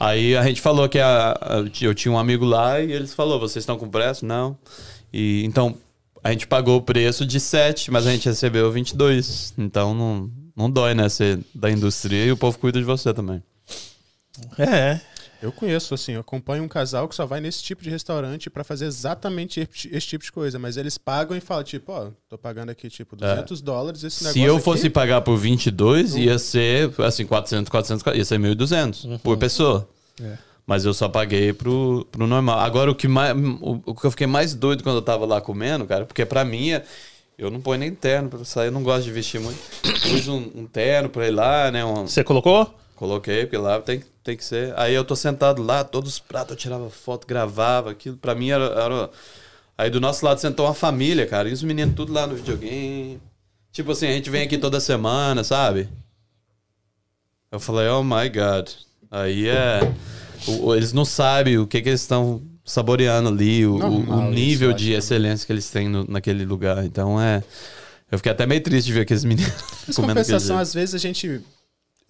Aí 0.05 0.37
a 0.37 0.43
gente 0.43 0.61
falou 0.61 0.89
que 0.89 0.99
a, 0.99 1.33
a- 1.33 1.65
eu 1.81 1.95
tinha 1.95 2.11
um 2.13 2.19
amigo 2.19 2.45
lá 2.45 2.81
e 2.81 2.91
eles 2.93 3.15
falou, 3.15 3.39
vocês 3.39 3.63
estão 3.63 3.79
com 3.79 3.89
pressa? 3.89 4.27
Não. 4.27 4.57
E 5.13 5.45
então 5.45 5.77
a 6.25 6.31
gente 6.33 6.47
pagou 6.47 6.79
o 6.79 6.83
preço 6.83 7.25
de 7.27 7.39
7, 7.39 7.91
mas 7.91 8.07
a 8.07 8.11
gente 8.11 8.29
recebeu 8.29 8.71
22. 8.73 9.55
Então 9.59 9.95
não, 9.95 10.31
não 10.57 10.71
dói, 10.71 10.95
né, 10.95 11.09
ser 11.09 11.39
da 11.55 11.71
indústria 11.71 12.25
e 12.25 12.33
o 12.33 12.37
povo 12.37 12.59
cuida 12.59 12.79
de 12.79 12.85
você 12.85 13.13
também. 13.15 13.43
É. 14.59 15.01
Eu 15.43 15.51
conheço, 15.51 15.93
assim, 15.93 16.13
eu 16.13 16.21
acompanho 16.21 16.63
um 16.63 16.69
casal 16.69 17.09
que 17.09 17.15
só 17.15 17.27
vai 17.27 17.41
nesse 17.41 17.63
tipo 17.63 17.83
de 17.83 17.91
restaurante 17.91 18.49
pra 18.49 18.63
fazer 18.63 18.87
exatamente 18.87 19.69
esse 19.91 20.07
tipo 20.07 20.25
de 20.25 20.31
coisa. 20.31 20.59
Mas 20.59 20.77
eles 20.77 20.97
pagam 20.97 21.37
e 21.37 21.41
falam, 21.41 21.65
tipo, 21.65 21.91
ó, 21.93 22.09
tô 22.29 22.39
pagando 22.39 22.71
aqui, 22.71 22.89
tipo, 22.89 23.17
200 23.17 23.61
dólares 23.61 24.05
esse 24.05 24.23
negócio 24.23 24.41
Se 24.41 24.47
eu 24.47 24.55
aqui. 24.57 24.65
fosse 24.65 24.89
pagar 24.89 25.21
por 25.23 25.37
22, 25.37 26.15
ia 26.15 26.39
ser, 26.39 26.93
assim, 27.01 27.27
400, 27.27 27.69
400, 27.69 28.07
ia 28.17 28.25
ser 28.25 28.39
1.200 28.39 29.19
por 29.19 29.37
pessoa. 29.37 29.89
É. 30.23 30.39
Mas 30.65 30.85
eu 30.85 30.95
só 30.95 31.09
paguei 31.09 31.53
pro, 31.53 32.07
pro 32.13 32.25
normal. 32.27 32.61
Agora, 32.61 32.91
o 32.91 32.95
que, 32.95 33.09
mais, 33.09 33.37
o, 33.61 33.83
o 33.85 33.95
que 33.97 34.07
eu 34.07 34.11
fiquei 34.13 34.29
mais 34.29 34.55
doido 34.55 34.85
quando 34.85 34.97
eu 34.97 35.03
tava 35.03 35.27
lá 35.27 35.41
comendo, 35.41 35.85
cara, 35.87 36.05
porque 36.07 36.25
pra 36.25 36.45
mim, 36.45 36.71
é- 36.71 36.85
eu 37.37 37.51
não 37.51 37.61
ponho 37.61 37.81
nem 37.81 37.93
terno 37.93 38.29
pra 38.29 38.45
sair, 38.45 38.67
eu 38.69 38.73
não 38.73 38.85
gosto 38.85 39.03
de 39.03 39.11
vestir 39.11 39.41
muito. 39.41 39.59
Pus 39.83 40.29
um, 40.29 40.51
um 40.55 40.67
terno 40.67 41.09
pra 41.09 41.27
ir 41.27 41.33
lá, 41.33 41.69
né? 41.73 41.85
um- 41.85 42.07
Você 42.07 42.23
colocou? 42.23 42.73
Coloquei, 43.03 43.47
porque 43.47 43.57
lá 43.57 43.81
tem, 43.81 44.01
tem 44.23 44.37
que 44.37 44.45
ser. 44.45 44.73
Aí 44.79 44.95
eu 44.95 45.05
tô 45.05 45.17
sentado 45.17 45.61
lá, 45.61 45.83
todos 45.83 46.13
os 46.13 46.19
pratos, 46.21 46.53
eu 46.53 46.57
tirava 46.57 46.89
foto, 46.89 47.27
gravava, 47.27 47.91
aquilo. 47.91 48.17
Pra 48.17 48.33
mim 48.33 48.51
era, 48.51 48.65
era- 48.67 49.11
Aí 49.77 49.91
do 49.91 50.01
nosso 50.01 50.25
lado 50.25 50.41
sentou 50.41 50.67
uma 50.67 50.73
família, 50.75 51.27
cara. 51.27 51.49
E 51.49 51.53
os 51.53 51.65
meninos 51.65 51.97
tudo 51.97 52.13
lá 52.13 52.29
no 52.29 52.37
videogame. 52.37 53.21
Tipo 53.73 53.91
assim, 53.91 54.07
a 54.07 54.13
gente 54.13 54.31
vem 54.31 54.43
aqui 54.45 54.57
toda 54.57 54.79
semana, 54.79 55.43
sabe? 55.43 55.89
Eu 57.51 57.59
falei, 57.59 57.89
oh 57.89 58.05
my 58.05 58.29
God. 58.29 58.69
Aí 59.11 59.49
é. 59.49 59.81
o- 60.47 60.73
eles 60.73 60.93
não 60.93 61.05
sabem 61.05 61.59
o 61.59 61.67
que, 61.67 61.83
que 61.83 61.89
eles 61.89 62.03
estão 62.03 62.41
saboreando 62.65 63.31
ali, 63.31 63.67
o, 63.67 63.75
o- 63.75 63.99
o 63.99 64.23
isso, 64.23 64.31
nível 64.31 64.73
de 64.73 64.91
acho. 64.95 64.99
excelência 64.99 65.45
que 65.45 65.53
eles 65.53 65.69
têm 65.71 65.89
no- 65.89 66.05
naquele 66.09 66.45
lugar. 66.45 66.85
Então 66.85 67.21
é. 67.21 67.43
Eu 68.13 68.19
fiquei 68.19 68.31
até 68.31 68.47
meio 68.47 68.63
triste 68.63 68.87
de 68.87 68.93
ver 68.93 69.01
aqueles 69.01 69.25
meninos 69.25 69.53
Mas 69.89 69.97
comendo 69.97 70.21
compensação, 70.21 70.57
às 70.57 70.73
vezes 70.73 70.95
a 70.95 70.99
gente. 70.99 71.41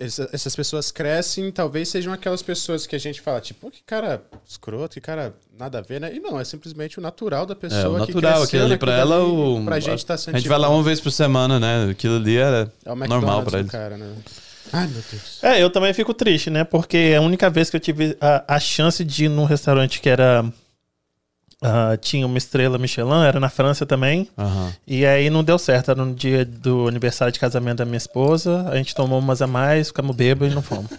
Essa- 0.05 0.29
Essas 0.33 0.55
pessoas 0.57 0.91
crescem, 0.91 1.51
talvez 1.51 1.89
sejam 1.89 2.13
aquelas 2.13 2.43
pessoas 2.43 2.87
que 2.87 2.95
a 2.97 2.99
gente 2.99 3.21
fala, 3.21 3.41
tipo, 3.41 3.61
"Pô, 3.67 3.71
que 3.71 3.83
cara 3.85 4.23
escroto, 4.49 4.95
que 4.95 5.01
cara 5.01 5.35
nada 5.59 5.79
a 5.79 5.83
ver, 5.83 6.01
né? 6.01 6.13
E 6.15 6.21
não, 6.21 6.39
é 6.39 6.45
simplesmente 6.45 6.99
o 6.99 7.03
natural 7.03 7.47
da 7.47 7.55
pessoa. 7.55 7.81
É, 7.81 7.87
o 7.89 7.93
que 7.93 7.99
natural, 8.13 8.33
cresceu 8.41 8.43
aquilo 8.45 8.65
ali 8.65 8.77
pra 8.79 8.93
ela, 8.97 9.17
ali, 9.17 9.25
o. 9.25 9.65
Pra 9.65 9.81
gente 9.81 10.05
tá 10.05 10.17
sendo 10.17 10.35
A 10.35 10.39
gente 10.39 10.49
vai 10.49 10.59
lá 10.59 10.69
uma 10.69 10.83
vez 10.83 11.01
por 11.01 11.11
semana, 11.11 11.59
né? 11.61 11.91
Aquilo 11.91 12.17
ali 12.17 12.37
era 12.37 12.73
é 12.85 12.93
o 12.93 12.97
normal 12.97 13.43
pra 13.43 13.51
do 13.53 13.57
eles. 13.59 13.71
cara, 13.71 13.97
né? 13.97 14.13
Ai, 14.73 14.87
meu 14.87 15.03
Deus. 15.11 15.39
É, 15.43 15.63
eu 15.63 15.69
também 15.69 15.93
fico 15.93 16.15
triste, 16.15 16.49
né? 16.49 16.65
Porque 16.65 16.97
é 16.97 17.17
a 17.17 17.21
única 17.21 17.51
vez 17.51 17.69
que 17.69 17.77
eu 17.77 17.81
tive 17.81 18.17
a, 18.21 18.57
a 18.57 18.59
chance 18.61 19.05
de 19.05 19.27
ir 19.27 19.29
num 19.29 19.45
restaurante 19.45 20.01
que 20.01 20.09
era. 20.09 20.45
Ah, 21.63 21.97
tinha 21.97 22.27
uma 22.27 22.39
estrela 22.39 22.77
Michelin, 22.77 23.25
era 23.25 23.39
na 23.39 23.49
França 23.49 23.87
também. 23.87 24.29
Aham. 24.37 24.73
E 24.87 25.07
aí 25.07 25.31
não 25.31 25.45
deu 25.45 25.59
certo. 25.59 25.91
Era 25.93 26.05
no 26.05 26.13
dia 26.13 26.45
do 26.45 26.89
aniversário 26.89 27.33
de 27.33 27.39
casamento 27.39 27.79
da 27.79 27.85
minha 27.85 27.97
esposa. 27.97 28.69
A 28.69 28.77
gente 28.77 28.95
tomou 28.95 29.19
umas 29.19 29.41
a 29.41 29.47
mais, 29.47 29.89
ficamos 29.89 30.17
bêbados 30.17 30.53
e 30.53 30.55
não 30.55 30.63
fomos. 30.63 30.91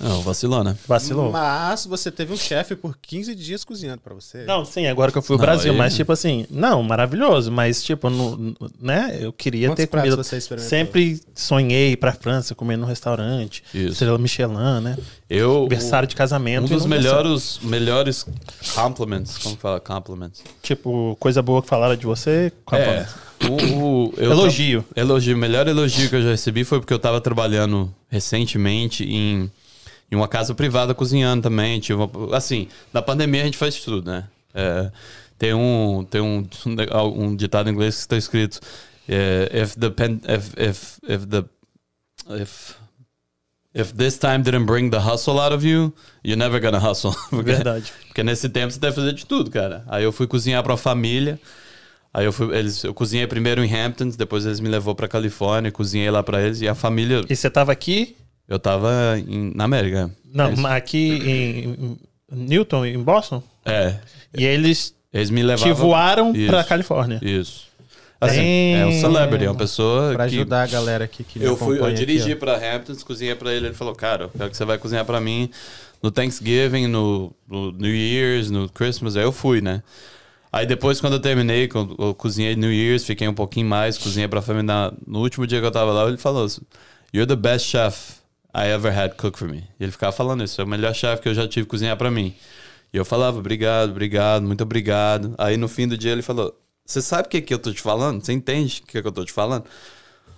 Não, 0.00 0.22
vacilou, 0.22 0.64
né? 0.64 0.76
Vacilou. 0.88 1.30
Mas 1.30 1.84
você 1.86 2.10
teve 2.10 2.32
um 2.32 2.36
chefe 2.36 2.74
por 2.74 2.96
15 3.00 3.34
dias 3.34 3.64
cozinhando 3.64 4.00
pra 4.00 4.14
você. 4.14 4.44
Não, 4.44 4.64
sim, 4.64 4.86
agora 4.86 5.12
que 5.12 5.18
eu 5.18 5.22
fui 5.22 5.34
ao 5.34 5.38
Não, 5.38 5.44
Brasil, 5.44 5.72
aí- 5.72 5.78
mas 5.78 5.94
tipo 5.94 6.10
assim, 6.12 6.46
não, 6.50 6.82
maravilhoso, 6.82 7.52
mas 7.52 7.82
tipo, 7.82 8.08
no, 8.08 8.56
né, 8.80 9.18
eu 9.20 9.32
queria 9.32 9.68
Quantos 9.68 9.84
ter 9.84 9.86
comido. 9.88 10.16
você 10.16 10.36
experimentou? 10.38 10.68
Sempre 10.70 11.20
sonhei 11.34 11.92
ir 11.92 11.96
pra 11.96 12.12
França 12.12 12.54
comer 12.54 12.76
num 12.76 12.86
restaurante, 12.86 13.62
Isso. 13.74 13.92
estrela 13.92 14.16
Michelin, 14.18 14.80
né? 14.82 14.96
Eu. 15.28 15.58
Aniversário 15.60 16.08
de 16.08 16.16
casamento. 16.16 16.64
Um 16.64 16.76
dos 16.76 16.86
melhores, 16.86 17.60
melhores 17.62 18.26
compliments. 18.74 19.38
Como 19.38 19.56
fala? 19.56 19.78
Compliments. 19.80 20.42
Tipo, 20.62 21.16
coisa 21.20 21.40
boa 21.42 21.62
que 21.62 21.68
falaram 21.68 21.94
de 21.96 22.06
você. 22.06 22.52
É. 22.72 23.06
O, 23.48 24.06
o- 24.08 24.14
eu 24.16 24.32
Elogio. 24.32 24.82
tra- 24.92 25.02
Elogio. 25.02 25.34
O 25.36 25.38
melhor 25.38 25.66
elogio 25.68 26.08
que 26.08 26.16
eu 26.16 26.22
já 26.22 26.30
recebi 26.30 26.64
foi 26.64 26.78
porque 26.80 26.92
eu 26.92 26.98
tava 26.98 27.20
trabalhando 27.20 27.92
recentemente 28.08 29.04
em, 29.04 29.50
em 30.10 30.16
uma 30.16 30.28
casa 30.28 30.54
privada 30.54 30.94
cozinhando 30.94 31.42
também. 31.42 31.78
Tive 31.80 32.00
uma- 32.02 32.36
assim, 32.36 32.68
na 32.92 33.00
pandemia 33.02 33.42
a 33.42 33.44
gente 33.44 33.56
faz 33.56 33.76
tudo, 33.80 34.10
né? 34.10 34.24
É, 34.54 34.90
tem 35.38 35.54
um, 35.54 36.04
tem 36.08 36.20
um, 36.20 36.46
um 37.16 37.36
ditado 37.36 37.68
em 37.70 37.72
inglês 37.72 37.94
que 37.96 38.00
está 38.02 38.16
escrito: 38.16 38.60
é, 39.08 39.50
if, 39.62 39.74
the 39.76 39.90
pen, 39.90 40.20
if, 40.28 40.52
if, 40.56 40.98
if 41.08 41.26
the. 41.26 41.44
If, 42.42 42.74
if 43.74 43.92
this 43.94 44.18
time 44.18 44.38
didn't 44.42 44.66
bring 44.66 44.90
the 44.90 44.98
hustle 44.98 45.38
out 45.40 45.52
of 45.54 45.64
you, 45.66 45.92
you're 46.24 46.36
never 46.36 46.60
gonna 46.60 46.78
hustle. 46.78 47.12
Porque- 47.30 47.52
Verdade. 47.52 47.92
porque 48.08 48.22
nesse 48.22 48.48
tempo 48.48 48.72
você 48.72 48.78
deve 48.80 48.94
fazer 48.94 49.12
de 49.12 49.24
tudo, 49.24 49.50
cara. 49.50 49.84
Aí 49.88 50.04
eu 50.04 50.12
fui 50.12 50.26
cozinhar 50.26 50.62
pra 50.62 50.76
família. 50.76 51.40
Aí 52.12 52.24
eu 52.24 52.32
fui, 52.32 52.52
eles, 52.56 52.82
eu 52.82 52.92
cozinhei 52.92 53.24
primeiro 53.28 53.62
em 53.64 53.72
Hamptons, 53.72 54.16
depois 54.16 54.44
eles 54.44 54.58
me 54.58 54.68
levou 54.68 54.96
pra 54.96 55.06
Califórnia, 55.06 55.70
cozinhei 55.70 56.10
lá 56.10 56.22
pra 56.24 56.42
eles 56.42 56.60
e 56.60 56.66
a 56.66 56.74
família, 56.74 57.22
E 57.30 57.36
você 57.36 57.48
tava 57.48 57.70
aqui? 57.70 58.16
Eu 58.50 58.58
tava 58.58 58.90
em- 59.18 59.52
na 59.54 59.64
América. 59.64 60.10
Não, 60.32 60.66
aqui 60.66 61.08
em, 61.08 61.72
em 61.72 61.98
Newton, 62.30 62.84
em 62.84 62.98
Boston? 63.02 63.42
É, 63.64 63.94
E 64.36 64.44
eles 64.44 64.94
eles 65.12 65.30
me 65.30 65.42
levavam 65.42 65.74
te 65.74 65.80
voaram 65.80 66.32
Isso. 66.34 66.46
pra 66.48 66.62
Califórnia. 66.64 67.18
Isso. 67.22 67.68
Assim, 68.20 68.74
é 68.74 68.84
um 68.84 68.92
celebrity, 69.00 69.46
é 69.46 69.50
uma 69.50 69.56
pessoa 69.56 70.12
Pra 70.12 70.28
que 70.28 70.34
ajudar 70.36 70.64
a 70.64 70.66
galera 70.66 71.04
aqui 71.04 71.24
que 71.24 71.42
eu 71.42 71.56
fui, 71.56 71.68
eu 71.68 71.74
acompanha 71.76 71.94
aqui, 71.96 72.04
dirigi 72.06 72.34
ó. 72.34 72.36
pra 72.36 72.54
Hamptons, 72.76 73.02
cozinhei 73.02 73.34
pra 73.34 73.50
ele, 73.54 73.68
ele 73.68 73.74
falou, 73.74 73.94
cara, 73.94 74.24
eu 74.24 74.28
quero 74.28 74.50
que 74.50 74.56
você 74.58 74.64
vai 74.66 74.76
cozinhar 74.76 75.06
pra 75.06 75.18
mim 75.22 75.48
no 76.02 76.10
Thanksgiving, 76.10 76.86
no, 76.86 77.32
no 77.48 77.72
New 77.72 77.94
Year's, 77.94 78.50
no 78.50 78.68
Christmas, 78.68 79.16
aí 79.16 79.22
eu 79.22 79.32
fui, 79.32 79.62
né? 79.62 79.82
Aí 80.52 80.66
depois, 80.66 81.00
quando 81.00 81.14
eu 81.14 81.20
terminei, 81.20 81.66
quando 81.66 81.94
eu 81.98 82.12
cozinhei 82.14 82.54
New 82.56 82.70
Year's, 82.72 83.04
fiquei 83.06 83.26
um 83.26 83.32
pouquinho 83.34 83.66
mais, 83.66 83.96
cozinhei 83.96 84.28
pra 84.28 84.42
família. 84.42 84.92
No 85.06 85.20
último 85.20 85.46
dia 85.46 85.58
que 85.60 85.66
eu 85.66 85.70
tava 85.70 85.90
lá, 85.92 86.06
ele 86.06 86.16
falou, 86.18 86.46
you're 87.14 87.26
the 87.26 87.36
best 87.36 87.68
chef 87.68 88.19
I 88.54 88.68
ever 88.68 88.96
had 88.96 89.14
cook 89.16 89.38
for 89.38 89.48
me. 89.48 89.64
E 89.78 89.84
ele 89.84 89.92
ficava 89.92 90.12
falando 90.12 90.42
isso, 90.42 90.60
é 90.60 90.64
o 90.64 90.66
melhor 90.66 90.94
chefe 90.94 91.22
que 91.22 91.28
eu 91.28 91.34
já 91.34 91.46
tive 91.46 91.66
cozinhar 91.66 91.96
pra 91.96 92.10
mim. 92.10 92.34
E 92.92 92.96
eu 92.96 93.04
falava, 93.04 93.38
obrigado, 93.38 93.90
obrigado, 93.90 94.42
muito 94.42 94.62
obrigado. 94.62 95.34
Aí 95.38 95.56
no 95.56 95.68
fim 95.68 95.86
do 95.86 95.96
dia 95.96 96.12
ele 96.12 96.22
falou, 96.22 96.54
você 96.84 97.00
sabe 97.00 97.28
o 97.28 97.30
que, 97.30 97.40
que 97.40 97.54
eu 97.54 97.58
tô 97.58 97.72
te 97.72 97.80
falando? 97.80 98.24
Você 98.24 98.32
entende 98.32 98.82
o 98.82 98.86
que, 98.86 99.00
que 99.00 99.06
eu 99.06 99.12
tô 99.12 99.24
te 99.24 99.32
falando? 99.32 99.64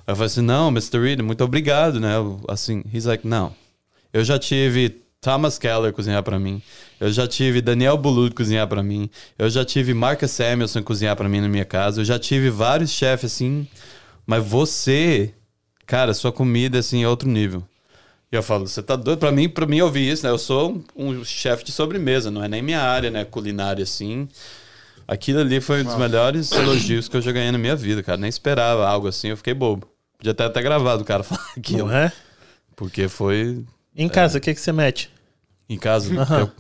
Aí 0.06 0.12
eu 0.12 0.16
falei 0.16 0.26
assim, 0.26 0.42
não, 0.42 0.68
Mr. 0.68 1.00
Reed, 1.00 1.20
muito 1.20 1.42
obrigado, 1.42 1.98
né? 1.98 2.14
Assim, 2.48 2.84
he's 2.92 3.06
like, 3.06 3.26
não. 3.26 3.54
Eu 4.12 4.22
já 4.22 4.38
tive 4.38 5.02
Thomas 5.22 5.58
Keller 5.58 5.92
cozinhar 5.92 6.22
pra 6.22 6.38
mim. 6.38 6.60
Eu 7.00 7.10
já 7.10 7.26
tive 7.26 7.62
Daniel 7.62 7.96
Boulud 7.96 8.34
cozinhar 8.34 8.66
pra 8.66 8.82
mim. 8.82 9.08
Eu 9.38 9.48
já 9.48 9.64
tive 9.64 9.94
Marcus 9.94 10.32
Samuelson 10.32 10.82
cozinhar 10.82 11.16
pra 11.16 11.28
mim 11.28 11.40
na 11.40 11.48
minha 11.48 11.64
casa. 11.64 12.00
Eu 12.00 12.04
já 12.04 12.18
tive 12.18 12.50
vários 12.50 12.90
chefes 12.90 13.32
assim. 13.32 13.66
Mas 14.26 14.44
você, 14.44 15.32
cara, 15.86 16.12
sua 16.12 16.32
comida 16.32 16.80
assim 16.80 17.02
é 17.02 17.08
outro 17.08 17.28
nível. 17.28 17.64
E 18.32 18.36
eu 18.36 18.42
falo, 18.42 18.66
você 18.66 18.82
tá 18.82 18.96
doido? 18.96 19.18
Pra 19.18 19.30
mim, 19.30 19.46
pra 19.46 19.66
mim 19.66 19.82
ouvir 19.82 20.10
isso, 20.10 20.24
né? 20.24 20.30
Eu 20.32 20.38
sou 20.38 20.82
um, 20.96 21.08
um 21.10 21.24
chefe 21.24 21.64
de 21.64 21.70
sobremesa, 21.70 22.30
não 22.30 22.42
é 22.42 22.48
nem 22.48 22.62
minha 22.62 22.80
área, 22.80 23.10
né? 23.10 23.24
Culinária 23.26 23.82
assim. 23.82 24.26
Aquilo 25.06 25.40
ali 25.40 25.60
foi 25.60 25.82
um 25.82 25.84
dos 25.84 25.96
melhores 25.96 26.50
elogios 26.52 27.08
que 27.08 27.16
eu 27.16 27.20
já 27.20 27.30
ganhei 27.30 27.50
na 27.52 27.58
minha 27.58 27.76
vida, 27.76 28.02
cara. 28.02 28.16
Nem 28.16 28.30
esperava 28.30 28.88
algo 28.88 29.06
assim, 29.06 29.28
eu 29.28 29.36
fiquei 29.36 29.52
bobo. 29.52 29.86
Podia 30.16 30.32
ter 30.32 30.44
até 30.44 30.62
gravado 30.62 31.02
o 31.02 31.04
cara 31.04 31.22
falar 31.24 31.46
aquilo. 31.56 31.88
Não 31.88 31.94
é? 31.94 32.10
Porque 32.74 33.06
foi 33.06 33.62
Em 33.94 34.08
casa, 34.08 34.38
o 34.38 34.40
que, 34.40 34.54
que 34.54 34.60
você 34.60 34.72
mete? 34.72 35.10
em 35.68 35.76
casa. 35.78 36.12
Eu- 36.40 36.50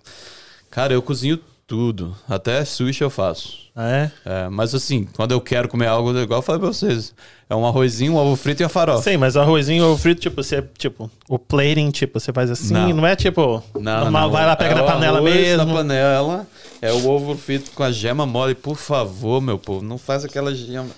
cara, 0.70 0.92
eu 0.92 1.00
cozinho 1.00 1.38
tudo. 1.66 2.14
Até 2.28 2.64
sushi 2.66 3.02
eu 3.02 3.10
faço. 3.10 3.61
Ah, 3.74 3.88
é? 3.90 4.12
É, 4.26 4.48
mas 4.50 4.74
assim, 4.74 5.08
quando 5.16 5.32
eu 5.32 5.40
quero 5.40 5.66
comer 5.66 5.86
algo, 5.86 6.10
igual 6.18 6.40
eu 6.40 6.42
falei 6.42 6.60
pra 6.60 6.68
vocês, 6.68 7.14
é 7.48 7.54
um 7.56 7.66
arrozinho, 7.66 8.12
um 8.12 8.16
ovo 8.16 8.36
frito 8.36 8.62
e 8.62 8.64
a 8.64 8.68
farofa. 8.68 9.02
Sim, 9.10 9.16
mas 9.16 9.34
o 9.34 9.40
arrozinho 9.40 9.84
ovo 9.86 9.96
frito, 9.96 10.20
tipo, 10.20 10.42
você, 10.42 10.62
tipo, 10.76 11.10
o 11.26 11.38
plating, 11.38 11.90
tipo, 11.90 12.20
você 12.20 12.32
faz 12.34 12.50
assim, 12.50 12.74
não, 12.74 12.88
Não. 12.92 13.06
é 13.06 13.16
tipo, 13.16 13.62
Não, 13.74 14.00
normal, 14.02 14.22
não. 14.24 14.30
vai 14.30 14.44
lá, 14.44 14.54
pega 14.56 14.72
É 14.72 14.74
na 14.74 14.82
o 14.82 14.86
panela 14.86 15.18
arroz 15.20 15.34
mesmo. 15.34 15.64
Na 15.64 15.72
panela, 15.74 16.46
é 16.82 16.92
o 16.92 17.08
ovo 17.08 17.34
frito 17.34 17.70
com 17.70 17.82
a 17.82 17.90
gema 17.90 18.26
mole. 18.26 18.54
Por 18.54 18.76
favor, 18.76 19.40
meu 19.40 19.58
povo, 19.58 19.82
não 19.82 19.96
faz 19.96 20.22
aquela 20.22 20.54
gema. 20.54 20.90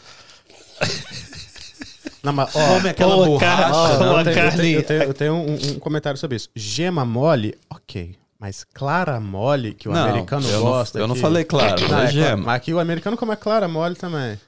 Não, 2.25 2.33
mas, 2.33 2.57
ó, 2.57 2.75
Come 2.75 2.89
aquela 2.89 3.15
Pô, 3.17 3.25
borracha. 3.27 3.57
cara, 3.57 3.77
ó, 3.77 3.99
não, 3.99 4.19
eu, 4.19 4.25
tenho, 4.25 4.31
eu 4.37 4.43
carne- 4.43 4.57
tenho- 4.63 4.79
eu 4.79 4.83
tenho- 4.83 5.03
eu 5.03 5.15
tenho 5.15 5.35
um, 5.35 5.55
um 5.75 5.79
comentário 5.79 6.19
sobre 6.19 6.37
isso. 6.37 6.49
Gema 6.57 7.05
mole, 7.05 7.55
ok. 7.71 8.17
Mas 8.45 8.63
clara 8.75 9.19
mole, 9.19 9.73
que 9.73 9.89
o 9.89 9.93
Não, 9.93 10.05
americano 10.05 10.47
eu 10.47 10.61
não- 10.61 10.67
gosta. 10.67 10.99
eu 10.99 11.09
não 11.09 11.15
falei 11.17 11.45
clara, 11.45 11.81
Não, 11.81 11.89
falei 11.89 12.05
é 12.05 12.11
gema. 12.11 12.27
claro, 12.27 12.43
Mas 12.43 12.57
aqui 12.57 12.75
o 12.75 12.79
americano 12.79 13.17
come 13.17 13.33
a 13.33 13.37
clara 13.37 13.67
mole 13.67 13.95
também. 13.95 14.39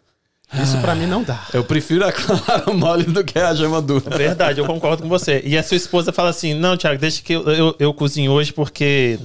Isso 0.53 0.77
pra 0.83 0.95
mim 0.95 1.07
não 1.07 1.23
dá. 1.23 1.47
Eu 1.55 1.65
prefiro 1.65 2.05
a 2.07 2.13
clara 2.13 2.71
mole 2.75 3.05
do 3.05 3.25
que 3.25 3.39
a 3.39 3.55
gema 3.55 3.81
dura. 3.81 4.15
Verdade, 4.19 4.61
eu 4.61 4.67
concordo 4.67 5.03
com 5.03 5.09
você. 5.09 5.41
E 5.47 5.57
a 5.57 5.63
sua 5.63 5.79
esposa 5.79 6.13
fala 6.13 6.29
assim: 6.29 6.53
não, 6.53 6.77
Thiago, 6.77 7.01
deixa 7.01 7.23
que 7.23 7.33
eu, 7.33 7.43
eu, 7.49 7.75
eu 7.79 7.95
cozinho 7.95 8.31
hoje 8.33 8.53
porque 8.53 9.19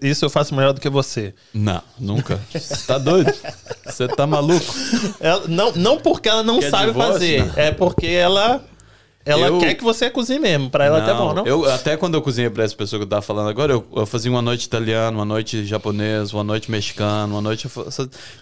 isso 0.00 0.24
eu 0.24 0.30
faço 0.30 0.54
melhor 0.54 0.72
do 0.72 0.80
que 0.80 0.88
você. 0.88 1.34
Não, 1.52 1.82
nunca. 1.98 2.38
Você 2.54 2.86
tá 2.86 2.98
doido? 2.98 3.34
Você 3.84 4.06
tá 4.06 4.24
maluco? 4.24 4.64
Ela, 5.18 5.48
não, 5.48 5.72
não 5.72 5.98
porque 5.98 6.28
ela 6.28 6.44
não 6.44 6.60
Quer 6.60 6.70
sabe 6.70 6.86
divórcio? 6.86 7.12
fazer, 7.14 7.44
Não. 7.44 7.52
é 7.56 7.72
porque 7.72 8.06
ela, 8.06 8.62
ela 9.24 9.46
Eu- 9.46 9.58
quer 9.58 9.74
que 9.74 9.82
você 9.84 10.10
cozinhe 10.10 10.38
mesmo. 10.38 10.68
Pra 10.70 10.84
ela 10.84 10.98
até 10.98 11.14
bom, 11.14 11.32
não? 11.32 11.46
Eu, 11.46 11.64
até 11.70 11.96
quando 11.96 12.14
eu 12.14 12.22
cozinhei 12.22 12.50
pra 12.50 12.64
essa 12.64 12.74
pessoa 12.74 12.98
que 12.98 13.04
eu 13.04 13.08
tava 13.08 13.22
falando 13.22 13.48
agora, 13.48 13.72
eu, 13.72 13.84
eu 13.94 14.06
fazia 14.06 14.30
uma 14.30 14.42
noite 14.42 14.64
italiana, 14.64 15.16
uma 15.16 15.24
noite 15.24 15.64
japonesa, 15.64 16.34
uma 16.36 16.44
noite 16.44 16.70
mexicana, 16.70 17.32
uma 17.32 17.40
noite. 17.40 17.68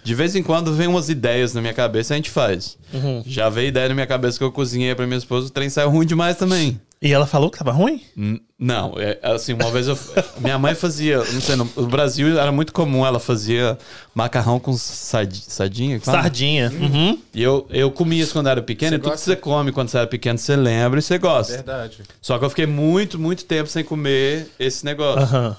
De 0.03 0.15
vez 0.15 0.35
em 0.35 0.43
quando 0.43 0.73
vem 0.73 0.87
umas 0.89 1.09
ideias 1.09 1.53
na 1.55 1.61
minha 1.61 1.75
cabeça 1.75 2.13
e 2.13 2.15
a 2.15 2.17
gente 2.17 2.31
faz. 2.31 2.77
Uhum. 2.93 3.23
Já 3.27 3.49
veio 3.49 3.69
ideia 3.69 3.89
na 3.89 3.95
minha 3.95 4.07
cabeça 4.07 4.39
que 4.39 4.45
eu 4.45 4.53
cozinhei 4.53 4.95
pra 4.95 5.07
minha 5.07 5.19
esposa, 5.19 5.47
o 5.49 5.51
trem 5.51 5.69
saiu 5.69 5.91
ruim 5.91 6.07
demais 6.07 6.37
também. 6.37 6.81
E 7.03 7.15
ela 7.15 7.27
falou 7.27 7.51
que 7.51 7.57
tava 7.57 7.73
ruim? 7.73 8.03
N- 8.15 8.43
Não, 8.59 8.93
é, 8.99 9.19
assim, 9.23 9.55
uma 9.55 9.71
vez 9.71 9.89
eu. 9.89 9.99
Minha 10.39 10.59
mãe 10.59 10.75
fazia, 10.75 11.17
não 11.17 11.41
sei, 11.41 11.57
no, 11.57 11.65
no 11.75 11.87
Brasil 11.87 12.39
era 12.39 12.53
muito 12.53 12.75
comum, 12.75 13.07
ela 13.07 13.19
fazia 13.19 13.79
macarrão 14.15 14.61
com 14.61 14.75
sardi- 14.75 15.43
sardinha. 15.49 15.99
que? 15.99 16.05
Sardinha. 16.05 16.71
Uhum. 16.71 17.19
E 17.33 17.43
eu, 17.43 17.67
eu 17.71 17.91
comia 17.91 18.23
isso 18.23 18.35
quando 18.35 18.49
era 18.51 18.61
pequeno, 18.61 18.91
Você 18.91 18.97
e 18.97 18.99
tudo 18.99 19.05
que 19.05 19.11
gosta? 19.17 19.31
você 19.31 19.37
come 19.37 19.73
quando 19.73 19.89
você 19.89 19.97
era 19.97 20.07
pequeno, 20.07 20.39
você 20.39 20.55
lembra 20.57 20.99
e 20.99 21.03
você 21.03 21.17
gosta. 21.17 21.55
Verdade. 21.55 22.01
Só 22.21 22.39
que 22.39 22.45
eu 22.45 22.51
fiquei 22.51 22.67
muito, 22.67 23.19
muito 23.19 23.47
tempo 23.47 23.69
sem 23.71 23.83
comer 23.83 24.49
esse 24.59 24.85
negócio. 24.85 25.23
Aham. 25.23 25.57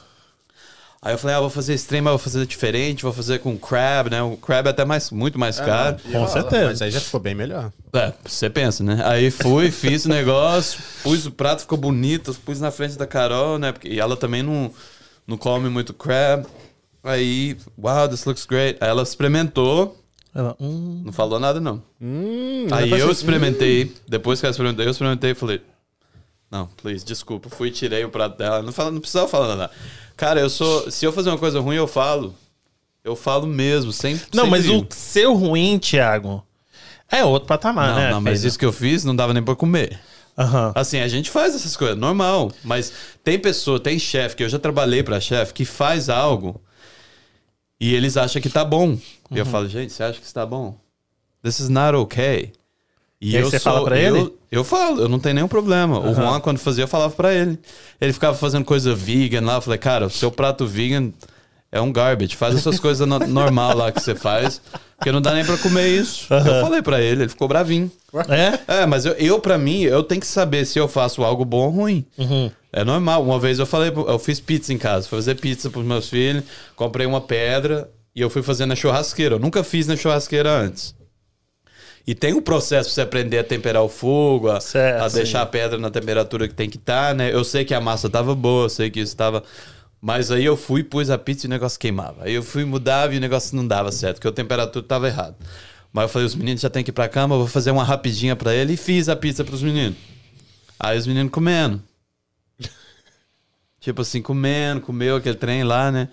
Aí 1.03 1.15
eu 1.15 1.17
falei, 1.17 1.35
ah, 1.35 1.39
vou 1.39 1.49
fazer 1.49 1.73
extremo, 1.73 2.09
vou 2.09 2.19
fazer 2.19 2.45
diferente, 2.45 3.01
vou 3.01 3.11
fazer 3.11 3.39
com 3.39 3.57
crab, 3.57 4.07
né? 4.11 4.21
O 4.21 4.37
crab 4.37 4.67
é 4.67 4.69
até 4.69 4.85
mais, 4.85 5.09
muito 5.09 5.39
mais 5.39 5.59
caro. 5.59 5.97
E 6.05 6.11
Com 6.11 6.27
certeza. 6.27 6.67
Mas 6.67 6.81
aí 6.83 6.91
já 6.91 7.01
ficou 7.01 7.19
bem 7.19 7.33
melhor. 7.33 7.71
É, 7.91 8.13
você 8.23 8.51
pensa, 8.51 8.83
né? 8.83 9.01
Aí 9.03 9.31
fui, 9.31 9.71
fiz 9.71 10.05
o 10.05 10.09
negócio, 10.09 10.79
pus 11.01 11.25
o 11.25 11.31
prato, 11.31 11.61
ficou 11.61 11.75
bonito, 11.77 12.31
pus 12.45 12.59
na 12.59 12.69
frente 12.69 12.99
da 12.99 13.07
Carol, 13.07 13.57
né? 13.57 13.71
Porque, 13.71 13.87
e 13.87 13.99
ela 13.99 14.15
também 14.15 14.43
não, 14.43 14.71
não 15.25 15.37
come 15.37 15.69
muito 15.69 15.91
crab. 15.91 16.45
Aí, 17.03 17.57
wow, 17.75 18.07
this 18.07 18.23
looks 18.25 18.45
great. 18.45 18.77
Aí 18.79 18.87
ela 18.89 19.01
experimentou, 19.01 19.99
Ela, 20.35 20.55
hum. 20.59 21.01
não 21.03 21.11
falou 21.11 21.39
nada 21.39 21.59
não. 21.59 21.81
Hum, 21.99 22.67
Aí 22.69 22.91
eu 22.91 23.07
faz- 23.07 23.17
experimentei, 23.17 23.91
depois 24.07 24.39
que 24.39 24.45
ela 24.45 24.51
experimentou, 24.51 24.85
eu 24.85 24.91
experimentei 24.91 25.31
e 25.31 25.33
falei, 25.33 25.61
não, 26.51 26.67
please, 26.67 27.03
desculpa, 27.03 27.49
fui 27.49 27.69
e 27.69 27.71
tirei 27.71 28.05
o 28.05 28.09
prato 28.09 28.37
dela. 28.37 28.61
Não, 28.61 28.71
fala, 28.71 28.91
não 28.91 28.99
precisava 28.99 29.27
falar 29.27 29.55
nada. 29.55 29.71
Cara, 30.21 30.39
eu 30.39 30.51
sou. 30.51 30.91
Se 30.91 31.03
eu 31.03 31.11
fazer 31.11 31.31
uma 31.31 31.37
coisa 31.39 31.59
ruim, 31.59 31.75
eu 31.77 31.87
falo. 31.87 32.35
Eu 33.03 33.15
falo 33.15 33.47
mesmo, 33.47 33.91
sem. 33.91 34.21
Não, 34.31 34.45
mas 34.45 34.69
o 34.69 34.85
seu 34.91 35.33
ruim, 35.33 35.79
Thiago, 35.79 36.45
é 37.11 37.25
outro 37.25 37.47
patamar, 37.47 37.89
Não, 37.89 37.95
né? 37.95 38.11
não, 38.11 38.21
mas 38.21 38.43
isso 38.43 38.59
que 38.59 38.63
eu 38.63 38.71
fiz 38.71 39.03
não 39.03 39.15
dava 39.15 39.33
nem 39.33 39.41
pra 39.41 39.55
comer. 39.55 39.99
Aham. 40.37 40.73
Assim, 40.75 40.99
a 40.99 41.07
gente 41.07 41.31
faz 41.31 41.55
essas 41.55 41.75
coisas, 41.75 41.97
normal. 41.97 42.51
Mas 42.63 42.93
tem 43.23 43.39
pessoa, 43.39 43.79
tem 43.79 43.97
chefe, 43.97 44.35
que 44.35 44.43
eu 44.43 44.49
já 44.49 44.59
trabalhei 44.59 45.01
pra 45.01 45.19
chefe, 45.19 45.55
que 45.55 45.65
faz 45.65 46.07
algo 46.07 46.61
e 47.79 47.95
eles 47.95 48.15
acham 48.15 48.39
que 48.39 48.47
tá 48.49 48.63
bom. 48.63 48.91
E 48.91 49.33
Uhum. 49.33 49.37
eu 49.37 49.45
falo, 49.47 49.67
gente, 49.67 49.91
você 49.91 50.03
acha 50.03 50.19
que 50.19 50.25
está 50.27 50.45
bom? 50.45 50.77
This 51.43 51.59
is 51.59 51.67
not 51.69 51.95
okay. 51.95 52.53
E, 53.21 53.33
E 53.33 53.37
aí 53.37 53.43
você 53.43 53.59
sou- 53.59 53.71
fala 53.71 53.85
pra 53.85 53.99
eu, 53.99 54.15
ele? 54.17 54.33
Eu 54.51 54.63
falo, 54.63 54.99
eu 55.01 55.07
não 55.07 55.19
tenho 55.19 55.35
nenhum 55.35 55.47
problema. 55.47 55.99
O 55.99 56.13
Juan, 56.15 56.39
quando 56.39 56.57
fazia, 56.57 56.83
eu 56.83 56.87
falava 56.87 57.13
pra 57.13 57.31
ele. 57.33 57.57
Ele 57.99 58.11
ficava 58.11 58.35
fazendo 58.35 58.65
coisa 58.65 58.95
vegan 58.95 59.41
lá. 59.45 59.55
Eu 59.55 59.61
falei, 59.61 59.77
cara, 59.77 60.07
o 60.07 60.09
seu 60.09 60.31
prato 60.31 60.65
vegan 60.65 61.11
é 61.71 61.79
um 61.79 61.91
garbage. 61.91 62.35
Faz 62.35 62.55
essas 62.55 62.77
coisas 62.81 63.07
no, 63.07 63.19
normal 63.19 63.77
lá 63.77 63.91
que 63.91 64.01
você 64.01 64.15
faz. 64.15 64.59
Porque 64.97 65.11
não 65.11 65.21
dá 65.21 65.33
nem 65.33 65.45
pra 65.45 65.55
comer 65.57 65.87
isso. 65.87 66.33
Eu 66.33 66.61
falei 66.61 66.81
pra 66.81 66.99
ele, 66.99 67.21
ele 67.23 67.29
ficou 67.29 67.47
bravinho. 67.47 67.91
É? 68.67 68.81
É, 68.81 68.85
mas 68.85 69.05
eu, 69.05 69.13
eu 69.13 69.39
para 69.39 69.57
mim, 69.57 69.81
eu 69.81 70.03
tenho 70.03 70.19
que 70.21 70.27
saber 70.27 70.65
se 70.65 70.77
eu 70.79 70.87
faço 70.87 71.23
algo 71.23 71.45
bom 71.45 71.65
ou 71.65 71.69
ruim. 71.69 72.05
Uhum. 72.17 72.51
É 72.73 72.83
normal. 72.83 73.23
Uma 73.23 73.39
vez 73.39 73.57
eu 73.59 73.65
falei, 73.65 73.91
eu 73.95 74.19
fiz 74.19 74.39
pizza 74.39 74.73
em 74.73 74.77
casa, 74.77 75.07
fui 75.07 75.17
fazer 75.19 75.35
pizza 75.35 75.69
pros 75.69 75.85
meus 75.85 76.09
filhos, 76.09 76.43
comprei 76.75 77.05
uma 77.07 77.21
pedra 77.21 77.89
e 78.15 78.19
eu 78.21 78.29
fui 78.29 78.41
fazer 78.43 78.65
na 78.65 78.75
churrasqueira. 78.75 79.35
Eu 79.35 79.39
nunca 79.39 79.63
fiz 79.63 79.87
na 79.87 79.95
churrasqueira 79.95 80.51
antes. 80.51 80.93
E 82.05 82.15
tem 82.15 82.33
um 82.33 82.41
processo 82.41 82.89
pra 82.89 82.95
você 82.95 83.01
aprender 83.01 83.39
a 83.39 83.43
temperar 83.43 83.83
o 83.83 83.89
fogo, 83.89 84.49
a, 84.49 84.59
Certo, 84.59 85.03
a 85.03 85.09
sim. 85.09 85.15
deixar 85.17 85.41
a 85.41 85.45
pedra 85.45 85.77
na 85.77 85.89
temperatura 85.91 86.47
que 86.47 86.53
tem 86.53 86.69
que 86.69 86.77
estar, 86.77 87.13
né? 87.13 87.33
Eu 87.33 87.43
sei 87.43 87.63
que 87.63 87.73
a 87.73 87.81
massa 87.81 88.09
tava 88.09 88.33
boa, 88.33 88.65
eu 88.65 88.69
sei 88.69 88.89
que 88.89 88.99
isso 88.99 89.15
tava. 89.15 89.43
Mas 90.01 90.31
aí 90.31 90.43
eu 90.43 90.57
fui, 90.57 90.83
pus 90.83 91.09
a 91.11 91.17
pizza 91.17 91.45
e 91.45 91.47
o 91.47 91.49
negócio 91.49 91.79
queimava. 91.79 92.23
Aí 92.23 92.33
eu 92.33 92.41
fui, 92.43 92.65
mudava 92.65 93.13
e 93.13 93.17
o 93.17 93.21
negócio 93.21 93.55
não 93.55 93.67
dava 93.67 93.91
certo, 93.91 94.15
porque 94.15 94.27
a 94.27 94.31
temperatura 94.31 94.83
tava 94.83 95.07
errada. 95.07 95.35
Mas 95.93 96.03
eu 96.03 96.09
falei, 96.09 96.25
os 96.25 96.35
meninos 96.35 96.61
já 96.61 96.69
tem 96.69 96.83
que 96.83 96.89
ir 96.89 96.93
pra 96.93 97.07
cama, 97.07 97.35
eu 97.35 97.39
vou 97.39 97.47
fazer 97.47 97.69
uma 97.71 97.83
rapidinha 97.83 98.35
pra 98.35 98.53
ele 98.53 98.73
e 98.73 98.77
fiz 98.77 99.07
a 99.09 99.15
pizza 99.15 99.43
pros 99.43 99.61
meninos. 99.61 99.97
Aí 100.79 100.97
os 100.97 101.05
meninos 101.05 101.31
comendo. 101.31 101.81
Tipo 103.79 104.01
assim, 104.01 104.21
comendo, 104.21 104.81
comeu 104.81 105.17
aquele 105.17 105.35
trem 105.35 105.63
lá, 105.63 105.91
né? 105.91 106.07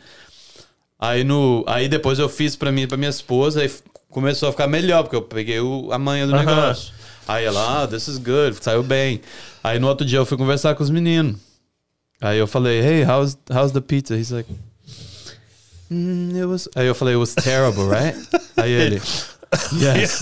Aí, 0.99 1.23
no, 1.23 1.65
aí 1.67 1.89
depois 1.89 2.19
eu 2.19 2.29
fiz 2.29 2.57
pra 2.57 2.73
mim, 2.73 2.87
pra 2.89 2.97
minha 2.97 3.11
esposa, 3.11 3.65
e 3.65 3.71
começou 4.11 4.49
a 4.49 4.53
ficar 4.53 4.67
melhor, 4.67 5.03
porque 5.03 5.17
eu 5.17 5.23
peguei 5.23 5.61
o, 5.61 5.91
a 5.93 5.99
manha 5.99 6.27
do 6.27 6.35
Aham. 6.35 6.45
negócio. 6.45 6.93
Aí 7.27 7.45
ela, 7.45 7.83
ah, 7.83 7.87
this 7.87 8.09
is 8.09 8.17
good, 8.19 8.57
saiu 8.61 8.83
bem. 8.83 9.21
Aí 9.63 9.79
no 9.79 9.87
outro 9.89 10.07
dia 10.07 10.19
eu 10.19 10.25
fui 10.27 10.39
conversar 10.39 10.75
com 10.75 10.83
os 10.83 10.91
meninos. 10.91 11.37
Aí 12.21 12.39
eu 12.39 12.47
falei, 12.47 12.81
hey, 12.81 13.05
how's, 13.05 13.37
how's 13.51 13.71
the 13.73 13.81
pizza? 13.81 14.17
He's 14.17 14.31
like, 14.31 14.51
"Mm, 15.91 16.35
it 16.37 16.45
was... 16.47 16.69
Aí 16.75 16.87
eu 16.87 16.95
falei, 16.95 17.15
it 17.15 17.19
was 17.19 17.35
terrible, 17.35 17.85
right? 17.89 18.17
Aí 18.57 18.71
ele, 18.73 18.97
yes. 19.79 20.21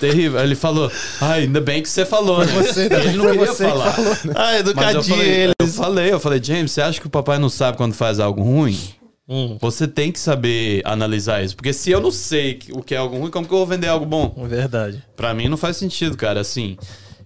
Terrível. 0.00 0.38
Aí 0.38 0.46
ele 0.46 0.54
falou, 0.54 0.90
ah, 1.20 1.32
ainda 1.32 1.60
bem 1.60 1.82
que 1.82 1.88
você 1.88 2.04
falou, 2.04 2.44
né? 2.44 2.52
Você, 2.52 2.86
ele 2.86 3.12
não 3.16 3.26
queria 3.26 3.46
você 3.46 3.64
que 3.64 3.70
falar. 3.70 3.92
falou, 3.92 4.10
né? 4.24 4.32
Ah, 4.36 4.54
eu 4.54 4.60
educadinho 4.60 5.02
falei, 5.04 5.28
ele. 5.28 5.52
eu 5.60 5.66
falei, 5.68 6.12
eu 6.12 6.20
falei, 6.20 6.42
James, 6.42 6.72
você 6.72 6.80
acha 6.80 7.00
que 7.00 7.06
o 7.06 7.10
papai 7.10 7.38
não 7.38 7.48
sabe 7.48 7.76
quando 7.76 7.92
faz 7.94 8.18
algo 8.20 8.42
ruim? 8.42 8.78
Hum. 9.28 9.58
Você 9.60 9.86
tem 9.86 10.10
que 10.10 10.18
saber 10.18 10.80
analisar 10.84 11.44
isso. 11.44 11.54
Porque 11.54 11.72
se 11.72 11.90
eu 11.90 12.00
não 12.00 12.10
sei 12.10 12.58
o 12.72 12.82
que 12.82 12.94
é 12.94 12.98
algo 12.98 13.18
ruim, 13.18 13.30
como 13.30 13.46
que 13.46 13.52
eu 13.52 13.58
vou 13.58 13.66
vender 13.66 13.88
algo 13.88 14.06
bom? 14.06 14.34
Verdade. 14.48 15.04
Pra 15.16 15.34
mim 15.34 15.48
não 15.48 15.56
faz 15.56 15.76
sentido, 15.76 16.16
cara. 16.16 16.40
Assim, 16.40 16.78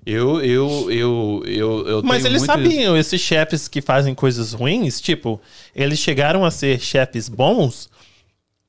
eu, 0.05 0.43
eu, 0.43 0.91
eu, 0.91 1.43
eu, 1.47 1.89
eu 1.89 2.03
Mas 2.03 2.23
tenho 2.23 2.33
eles 2.33 2.43
muito 2.43 2.53
sabiam, 2.53 2.97
esses 2.97 3.21
chefes 3.21 3.69
que 3.69 3.81
fazem 3.81 4.15
coisas 4.15 4.53
ruins, 4.53 5.01
tipo, 5.01 5.41
eles 5.75 6.01
chegaram 6.01 6.45
a 6.45 6.51
ser 6.51 6.81
chefes 6.81 7.29
bons 7.29 7.89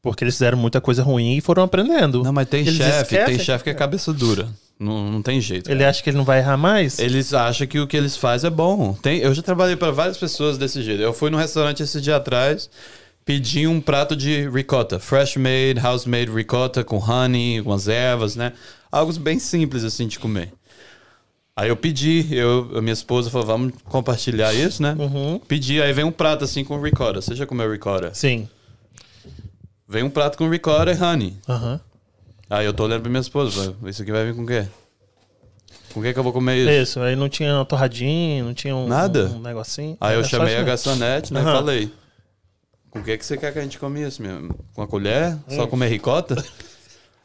porque 0.03 0.25
eles 0.25 0.35
fizeram 0.35 0.57
muita 0.57 0.81
coisa 0.81 1.01
ruim 1.01 1.37
e 1.37 1.41
foram 1.41 1.63
aprendendo. 1.63 2.21
Não, 2.23 2.33
mas 2.33 2.49
tem 2.49 2.59
Eles 2.59 2.75
chefe, 2.75 3.17
tem 3.25 3.39
chefe 3.39 3.63
que 3.63 3.69
é 3.69 3.73
cabeça 3.73 4.11
dura. 4.11 4.49
Não, 4.77 5.09
não 5.09 5.21
tem 5.21 5.39
jeito. 5.39 5.71
Ele 5.71 5.85
acha 5.85 6.03
que 6.03 6.09
ele 6.09 6.17
não 6.17 6.25
vai 6.25 6.39
errar 6.39 6.57
mais? 6.57 6.99
Eles 6.99 7.33
acham 7.33 7.65
que 7.65 7.79
o 7.79 7.87
que 7.87 7.95
eles 7.95 8.17
fazem 8.17 8.49
é 8.49 8.51
bom. 8.51 8.93
Tem, 8.93 9.19
eu 9.19 9.33
já 9.33 9.41
trabalhei 9.41 9.77
para 9.77 9.91
várias 9.91 10.17
pessoas 10.17 10.57
desse 10.57 10.83
jeito. 10.83 11.01
Eu 11.01 11.13
fui 11.13 11.29
num 11.29 11.37
restaurante 11.37 11.81
esse 11.81 12.01
dia 12.01 12.17
atrás, 12.17 12.69
pedi 13.25 13.67
um 13.67 13.79
prato 13.79 14.15
de 14.15 14.49
ricotta, 14.49 14.99
fresh 14.99 15.37
made, 15.37 15.79
house 15.81 16.05
made 16.05 16.31
ricotta 16.31 16.83
com 16.83 16.97
honey, 16.97 17.61
com 17.61 17.71
as 17.73 17.87
ervas, 17.87 18.35
né? 18.35 18.53
Algo 18.91 19.11
bem 19.19 19.39
simples 19.39 19.83
assim 19.83 20.07
de 20.07 20.19
comer. 20.19 20.51
Aí 21.55 21.69
eu 21.69 21.77
pedi, 21.77 22.27
eu, 22.31 22.71
a 22.75 22.81
minha 22.81 22.93
esposa 22.93 23.29
falou, 23.29 23.45
vamos 23.45 23.73
compartilhar 23.85 24.53
isso, 24.53 24.81
né? 24.81 24.95
Uhum. 24.97 25.39
Pedi, 25.47 25.81
aí 25.81 25.93
vem 25.93 26.03
um 26.03 26.11
prato 26.11 26.43
assim 26.43 26.63
com 26.63 26.81
ricotta. 26.81 27.21
Você 27.21 27.35
já 27.35 27.45
comeu 27.45 27.71
ricotta? 27.71 28.13
Sim. 28.13 28.49
Vem 29.87 30.03
um 30.03 30.09
prato 30.09 30.37
com 30.37 30.49
ricotta 30.49 30.91
e 30.91 30.99
honey. 30.99 31.37
Aham. 31.47 31.79
Aí 32.49 32.65
eu 32.65 32.73
tô 32.73 32.83
olhando 32.83 33.01
pra 33.01 33.09
minha 33.09 33.21
esposa, 33.21 33.75
isso 33.85 34.01
aqui 34.01 34.11
vai 34.11 34.25
vir 34.25 34.35
com 34.35 34.43
o 34.43 34.47
quê? 34.47 34.67
Com 35.93 35.99
o 35.99 36.03
que 36.03 36.11
que 36.11 36.19
eu 36.19 36.23
vou 36.23 36.33
comer 36.33 36.57
isso? 36.57 36.71
Isso, 36.71 36.99
aí 36.99 37.15
não 37.15 37.29
tinha 37.29 37.63
torradinho, 37.65 38.45
não 38.45 38.53
tinha 38.53 38.75
um, 38.75 38.87
Nada. 38.87 39.25
um 39.27 39.39
negocinho. 39.39 39.95
Aí 40.01 40.15
eu 40.15 40.23
chamei 40.23 40.55
a 40.57 40.63
garçonete, 40.63 41.31
né? 41.31 41.39
E 41.39 41.43
Aham. 41.43 41.53
falei: 41.53 41.91
Com 42.93 42.99
o 42.99 43.03
que, 43.03 43.17
que 43.17 43.25
você 43.25 43.35
quer 43.35 43.51
que 43.51 43.57
a 43.57 43.61
gente 43.63 43.79
come 43.79 44.03
isso 44.07 44.21
mesmo? 44.21 44.55
Com 44.75 44.83
a 44.83 44.87
colher? 44.87 45.33
Hum. 45.49 45.55
Só 45.55 45.65
comer 45.65 45.87
ricota? 45.87 46.43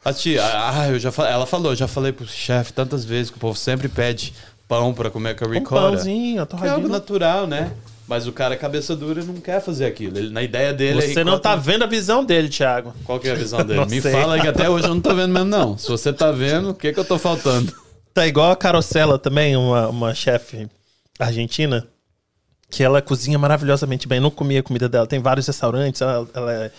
A 0.03 0.15
tia, 0.15 0.43
ah, 0.43 0.89
eu 0.89 0.99
já 0.99 1.13
ela 1.29 1.45
falou, 1.45 1.73
eu 1.73 1.77
já 1.77 1.87
falei 1.87 2.11
pro 2.11 2.27
chefe 2.27 2.73
tantas 2.73 3.05
vezes 3.05 3.31
que 3.31 3.37
o 3.37 3.41
povo 3.41 3.59
sempre 3.59 3.87
pede 3.87 4.33
pão 4.67 4.95
pra 4.95 5.11
comer 5.11 5.37
com 5.37 5.45
a 5.45 5.49
Um 5.49 5.51
ricota. 5.53 5.81
pãozinho, 5.83 6.43
a 6.43 6.47
que 6.47 6.65
é 6.65 6.69
algo 6.71 6.89
natural, 6.89 7.47
né? 7.47 7.73
Mas 8.07 8.27
o 8.27 8.33
cara 8.33 8.55
é 8.55 8.57
cabeça 8.57 8.97
dura 8.97 9.21
e 9.21 9.25
não 9.25 9.35
quer 9.35 9.61
fazer 9.61 9.85
aquilo. 9.85 10.17
Ele, 10.17 10.31
na 10.31 10.43
ideia 10.43 10.73
dele 10.73 11.05
é 11.05 11.09
Você 11.13 11.23
não 11.23 11.39
tá 11.39 11.55
vendo 11.55 11.85
a 11.85 11.87
visão 11.87 12.25
dele, 12.25 12.49
Thiago. 12.49 12.95
Qual 13.05 13.21
que 13.21 13.29
é 13.29 13.33
a 13.33 13.35
visão 13.35 13.63
dele? 13.63 13.85
Me 13.91 14.01
sei. 14.01 14.13
fala 14.13 14.41
que 14.41 14.49
até 14.49 14.71
hoje 14.71 14.87
eu 14.87 14.95
não 14.95 15.03
tô 15.03 15.15
vendo 15.15 15.35
mesmo, 15.35 15.51
não. 15.51 15.77
Se 15.77 15.89
você 15.89 16.11
tá 16.11 16.33
vendo, 16.33 16.71
o 16.71 16.75
que 16.75 16.91
que 16.91 16.99
eu 16.99 17.05
tô 17.05 17.19
faltando? 17.19 17.71
Tá 18.15 18.27
igual 18.27 18.51
a 18.51 18.57
Carosella 18.57 19.19
também, 19.19 19.55
uma, 19.55 19.89
uma 19.89 20.15
chefe 20.15 20.67
argentina, 21.19 21.87
que 22.71 22.83
ela 22.83 23.01
cozinha 23.01 23.39
maravilhosamente 23.39 24.07
bem. 24.07 24.21
Não 24.21 24.31
comia 24.31 24.61
a 24.61 24.63
comida 24.63 24.89
dela. 24.89 25.07
Tem 25.07 25.21
vários 25.21 25.47
restaurantes, 25.47 26.01
ela, 26.01 26.29
ela 26.35 26.53
é, 26.53 26.71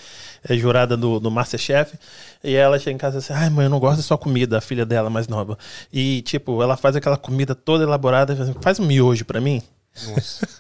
é 0.48 0.57
jurada 0.57 0.95
do, 0.95 1.20
do 1.20 1.32
Masterchef. 1.32 1.98
E 2.44 2.56
ela 2.56 2.78
chega 2.78 2.91
em 2.91 2.98
casa 2.98 3.18
assim, 3.18 3.34
ai 3.34 3.49
mãe, 3.49 3.66
eu 3.66 3.70
não 3.70 3.80
gosto 3.80 3.98
da 3.98 4.03
sua 4.03 4.18
comida, 4.18 4.57
a 4.57 4.61
filha 4.61 4.86
dela 4.86 5.10
mais 5.10 5.28
nova. 5.28 5.57
E 5.91 6.22
tipo, 6.22 6.61
ela 6.61 6.78
faz 6.78 6.95
aquela 6.95 7.18
comida 7.18 7.56
toda 7.56 7.84
elaborada, 7.84 8.36
faz, 8.61 8.78
assim, 8.78 8.84
um 8.84 8.88
miojo 8.88 9.26
pra 9.26 9.41
mim. 9.41 9.61
Nossa. 10.07 10.48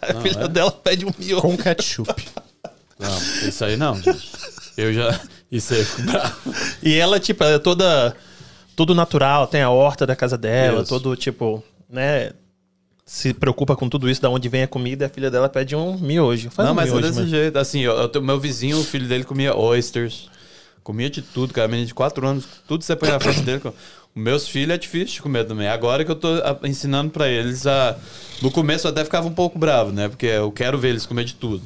A 0.00 0.20
filha 0.20 0.44
é? 0.44 0.48
dela 0.48 0.70
pede 0.70 1.04
um 1.04 1.12
miojo. 1.18 1.40
Com 1.40 1.56
ketchup. 1.56 2.28
Não, 2.98 3.18
isso 3.48 3.64
aí 3.64 3.76
não, 3.76 4.00
gente. 4.00 4.30
Eu 4.76 4.92
já. 4.92 5.20
Isso 5.50 5.74
aí 5.74 5.80
eu 5.80 5.86
fico 5.86 6.02
bravo. 6.02 6.54
E 6.82 6.94
ela, 6.94 7.18
tipo, 7.18 7.42
é 7.42 7.58
toda. 7.58 8.14
Tudo 8.76 8.94
natural, 8.94 9.46
tem 9.46 9.60
a 9.60 9.70
horta 9.70 10.06
da 10.06 10.16
casa 10.16 10.38
dela, 10.38 10.80
Isso. 10.80 10.88
todo, 10.88 11.14
tipo, 11.14 11.62
né? 11.90 12.32
Se 13.12 13.34
preocupa 13.34 13.76
com 13.76 13.90
tudo 13.90 14.08
isso, 14.08 14.22
da 14.22 14.30
onde 14.30 14.48
vem 14.48 14.62
a 14.62 14.66
comida, 14.66 15.04
e 15.04 15.06
a 15.06 15.08
filha 15.10 15.30
dela 15.30 15.46
pede 15.46 15.76
um 15.76 15.98
miojo. 15.98 16.48
Faz 16.48 16.66
não, 16.66 16.72
um 16.72 16.76
mas 16.76 16.90
miojo, 16.90 17.06
é 17.06 17.10
desse 17.10 17.28
jeito. 17.28 17.58
Assim, 17.58 17.80
eu, 17.80 17.92
eu 17.92 18.22
meu 18.22 18.40
vizinho, 18.40 18.78
o 18.78 18.82
filho 18.82 19.06
dele 19.06 19.22
comia 19.22 19.54
oysters. 19.54 20.30
Comia 20.82 21.10
de 21.10 21.20
tudo, 21.20 21.52
cara. 21.52 21.68
Menino 21.68 21.86
de 21.86 21.92
4 21.92 22.26
anos, 22.26 22.46
tudo 22.66 22.82
você 22.82 22.96
põe 22.96 23.10
na 23.10 23.20
frente 23.20 23.42
dele. 23.42 23.60
Meus 24.16 24.48
filhos 24.48 24.74
é 24.74 24.78
difícil 24.78 25.16
de 25.16 25.22
comer 25.22 25.44
também. 25.44 25.68
Agora 25.68 26.06
que 26.06 26.10
eu 26.10 26.16
tô 26.16 26.30
ensinando 26.64 27.10
pra 27.10 27.28
eles 27.28 27.66
a. 27.66 27.98
No 28.40 28.50
começo 28.50 28.86
eu 28.86 28.90
até 28.90 29.04
ficava 29.04 29.28
um 29.28 29.34
pouco 29.34 29.58
bravo, 29.58 29.92
né? 29.92 30.08
Porque 30.08 30.24
eu 30.24 30.50
quero 30.50 30.78
ver 30.78 30.88
eles 30.88 31.04
comer 31.04 31.24
de 31.24 31.34
tudo. 31.34 31.62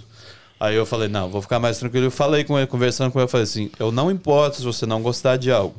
Aí 0.59 0.75
eu 0.75 0.85
falei, 0.85 1.07
não, 1.07 1.31
vou 1.31 1.41
ficar 1.41 1.61
mais 1.61 1.79
tranquilo. 1.79 2.07
Eu 2.07 2.11
falei 2.11 2.43
com 2.43 2.59
ele, 2.59 2.67
conversando 2.67 3.13
com 3.13 3.21
ele, 3.21 3.27
eu 3.27 3.31
falei 3.31 3.45
assim: 3.45 3.71
eu 3.79 3.93
não 3.93 4.11
importo 4.11 4.57
se 4.57 4.65
você 4.65 4.85
não 4.85 5.01
gostar 5.01 5.37
de 5.37 5.53
algo. 5.53 5.77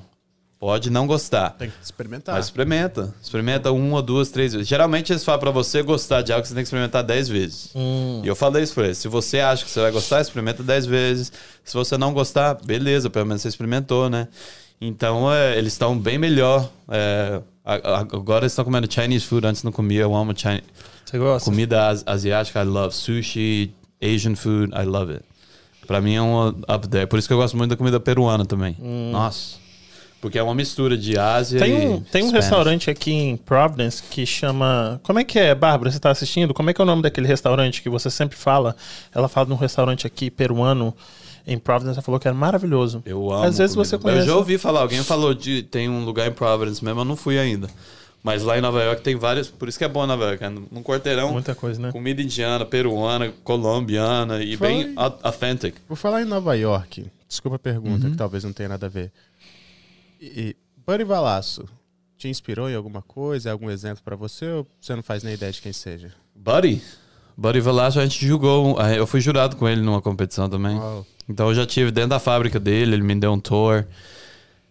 Pode 0.60 0.90
não 0.90 1.06
gostar. 1.06 1.52
Tem 1.52 1.70
que 1.70 1.76
experimentar. 1.84 2.34
Mas 2.34 2.46
experimenta. 2.46 3.14
Experimenta 3.22 3.72
uma, 3.72 4.02
duas, 4.02 4.30
três 4.30 4.54
vezes. 4.54 4.68
Geralmente 4.68 5.14
eles 5.14 5.24
falam 5.24 5.40
pra 5.40 5.52
você 5.52 5.84
gostar 5.84 6.24
de 6.24 6.34
algo, 6.34 6.46
você 6.48 6.54
tem 6.56 6.64
que 6.64 6.68
experimentar 6.68 7.04
dez 7.04 7.30
vezes. 7.30 7.70
Hum. 7.76 8.22
E 8.24 8.28
eu 8.28 8.36
falei 8.36 8.64
isso 8.64 8.74
pra 8.74 8.86
eles. 8.86 8.98
Se 8.98 9.08
você 9.08 9.40
acha 9.40 9.64
que 9.64 9.70
você 9.70 9.80
vai 9.82 9.92
gostar, 9.92 10.20
experimenta 10.20 10.64
dez 10.64 10.88
vezes. 10.88 11.32
Se 11.64 11.76
você 11.76 11.96
não 11.96 12.12
gostar, 12.12 12.56
beleza, 12.66 13.08
pelo 13.08 13.28
menos 13.28 13.44
você 13.44 13.50
experimentou, 13.50 14.10
né? 14.10 14.28
Então, 14.82 15.32
é, 15.32 15.58
eles 15.58 15.74
estão 15.74 15.98
bem 15.98 16.18
melhor. 16.18 16.68
É, 16.90 17.40
agora 17.64 18.46
eles 18.46 18.52
estão 18.52 18.66
comendo 18.66 18.92
Chinese 18.92 19.26
food. 19.26 19.46
Antes 19.46 19.62
não 19.62 19.72
comia. 19.72 20.02
Eu 20.02 20.16
amo 20.16 20.34
Chinese. 20.36 20.64
Você 21.06 21.20
gosta? 21.20 21.48
Comida 21.50 21.88
as- 21.90 22.04
asiática, 22.06 22.62
I 22.62 22.66
love. 22.66 22.96
Sushi, 22.96 23.72
Asian 24.04 24.36
food, 24.36 24.74
I 24.76 24.86
love 24.86 25.14
it. 25.14 25.24
Pra 25.86 26.02
mim 26.02 26.16
é 26.16 26.22
um 26.22 26.48
up 26.50 26.88
there. 26.90 27.06
Por 27.08 27.18
isso 27.20 27.28
que 27.28 27.34
eu 27.34 27.38
gosto 27.38 27.56
muito 27.56 27.70
da 27.70 27.78
comida 27.78 28.00
peruana 28.00 28.44
também. 28.46 28.76
Nossa. 29.12 29.67
Porque 30.28 30.38
é 30.38 30.44
uma 30.44 30.54
mistura 30.54 30.98
de 30.98 31.18
Ásia 31.18 31.60
Tem 31.60 31.72
e 31.72 31.88
um, 31.88 32.02
tem 32.02 32.24
um 32.24 32.28
Spanish. 32.28 32.34
restaurante 32.34 32.90
aqui 32.90 33.12
em 33.12 33.38
Providence 33.38 34.04
que 34.04 34.26
chama. 34.26 35.00
Como 35.04 35.20
é 35.20 35.24
que 35.24 35.40
é, 35.40 35.56
Bárbara? 35.56 35.90
Você 35.90 36.00
tá 36.00 36.12
assistindo? 36.12 36.54
Como 36.54 36.70
é 36.70 36.74
que 36.74 36.82
é 36.82 36.84
o 36.84 36.86
nome 36.86 37.02
daquele 37.02 37.28
restaurante 37.28 37.82
que 37.82 37.90
você 37.90 38.10
sempre 38.10 38.36
fala? 38.38 38.76
Ela 39.16 39.28
fala 39.30 39.48
de 39.48 39.54
um 39.54 39.56
restaurante 39.56 40.06
aqui 40.06 40.30
peruano 40.30 40.94
em 41.48 41.58
Providence. 41.58 41.98
Ela 41.98 42.04
falou 42.04 42.20
que 42.20 42.28
era 42.28 42.36
maravilhoso. 42.36 43.02
Eu 43.06 43.32
amo. 43.32 43.44
Às 43.46 43.58
vezes 43.58 43.74
comida. 43.76 43.90
você 43.90 43.98
conhece. 43.98 44.22
Eu 44.24 44.26
já 44.34 44.36
ouvi 44.36 44.58
falar, 44.58 44.82
alguém 44.82 45.02
falou 45.04 45.34
de 45.34 45.64
tem 45.64 45.88
um 45.90 46.04
lugar 46.04 46.28
em 46.28 46.32
Providence 46.34 46.84
mesmo, 46.84 47.00
eu 47.02 47.06
não 47.06 47.16
fui 47.16 47.40
ainda. 47.40 47.70
Mas 48.22 48.44
lá 48.44 48.58
em 48.58 48.62
Nova 48.62 48.84
York 48.84 49.02
tem 49.04 49.16
vários, 49.16 49.48
por 49.48 49.70
isso 49.70 49.78
que 49.78 49.86
é 49.86 49.88
bom 49.88 50.06
Nova 50.06 50.26
York, 50.26 50.44
é 50.44 50.50
num 50.50 50.84
quarteirão, 50.84 51.32
Muita 51.32 51.56
coisa, 51.56 51.80
né? 51.82 51.92
comida 51.94 52.22
indiana, 52.22 52.66
peruana, 52.66 53.32
colombiana 53.44 54.42
e 54.44 54.58
Foi. 54.58 54.68
bem 54.68 54.94
au- 54.98 55.18
authentic. 55.24 55.76
Vou 55.88 55.96
falar 55.96 56.22
em 56.24 56.26
Nova 56.26 56.54
York. 56.58 57.06
Desculpa 57.30 57.56
a 57.58 57.60
pergunta, 57.60 58.06
Uhum. 58.06 58.12
que 58.12 58.18
talvez 58.18 58.44
não 58.44 58.52
tenha 58.54 58.70
nada 58.70 58.86
a 58.88 58.90
ver. 58.90 59.12
E, 60.20 60.56
Buddy 60.86 61.04
Valaço, 61.04 61.66
te 62.18 62.28
inspirou 62.28 62.70
em 62.70 62.76
alguma 62.76 63.02
coisa? 63.02 63.50
É 63.50 63.52
algum 63.52 63.70
exemplo 63.70 64.04
pra 64.04 64.16
você 64.16 64.48
ou 64.48 64.68
você 64.80 64.96
não 64.96 65.04
faz 65.04 65.24
nem 65.24 65.34
ideia 65.34 65.52
de 65.52 65.62
quem 65.62 65.74
seja? 65.74 66.12
Buddy, 66.36 66.82
Buddy 67.38 67.62
Velasco, 67.62 68.00
a 68.00 68.04
gente 68.04 68.26
julgou, 68.26 68.82
eu 68.82 69.06
fui 69.06 69.22
jurado 69.22 69.56
com 69.56 69.70
ele 69.70 69.82
numa 69.82 70.02
competição 70.02 70.50
também. 70.50 70.76
Uau. 70.76 71.06
Então 71.30 71.50
eu 71.50 71.56
já 71.56 71.68
tive 71.68 71.92
dentro 71.92 72.10
da 72.10 72.20
fábrica 72.20 72.60
dele, 72.60 72.96
ele 72.96 73.04
me 73.04 73.16
deu 73.16 73.32
um 73.32 73.40
tour. 73.40 73.86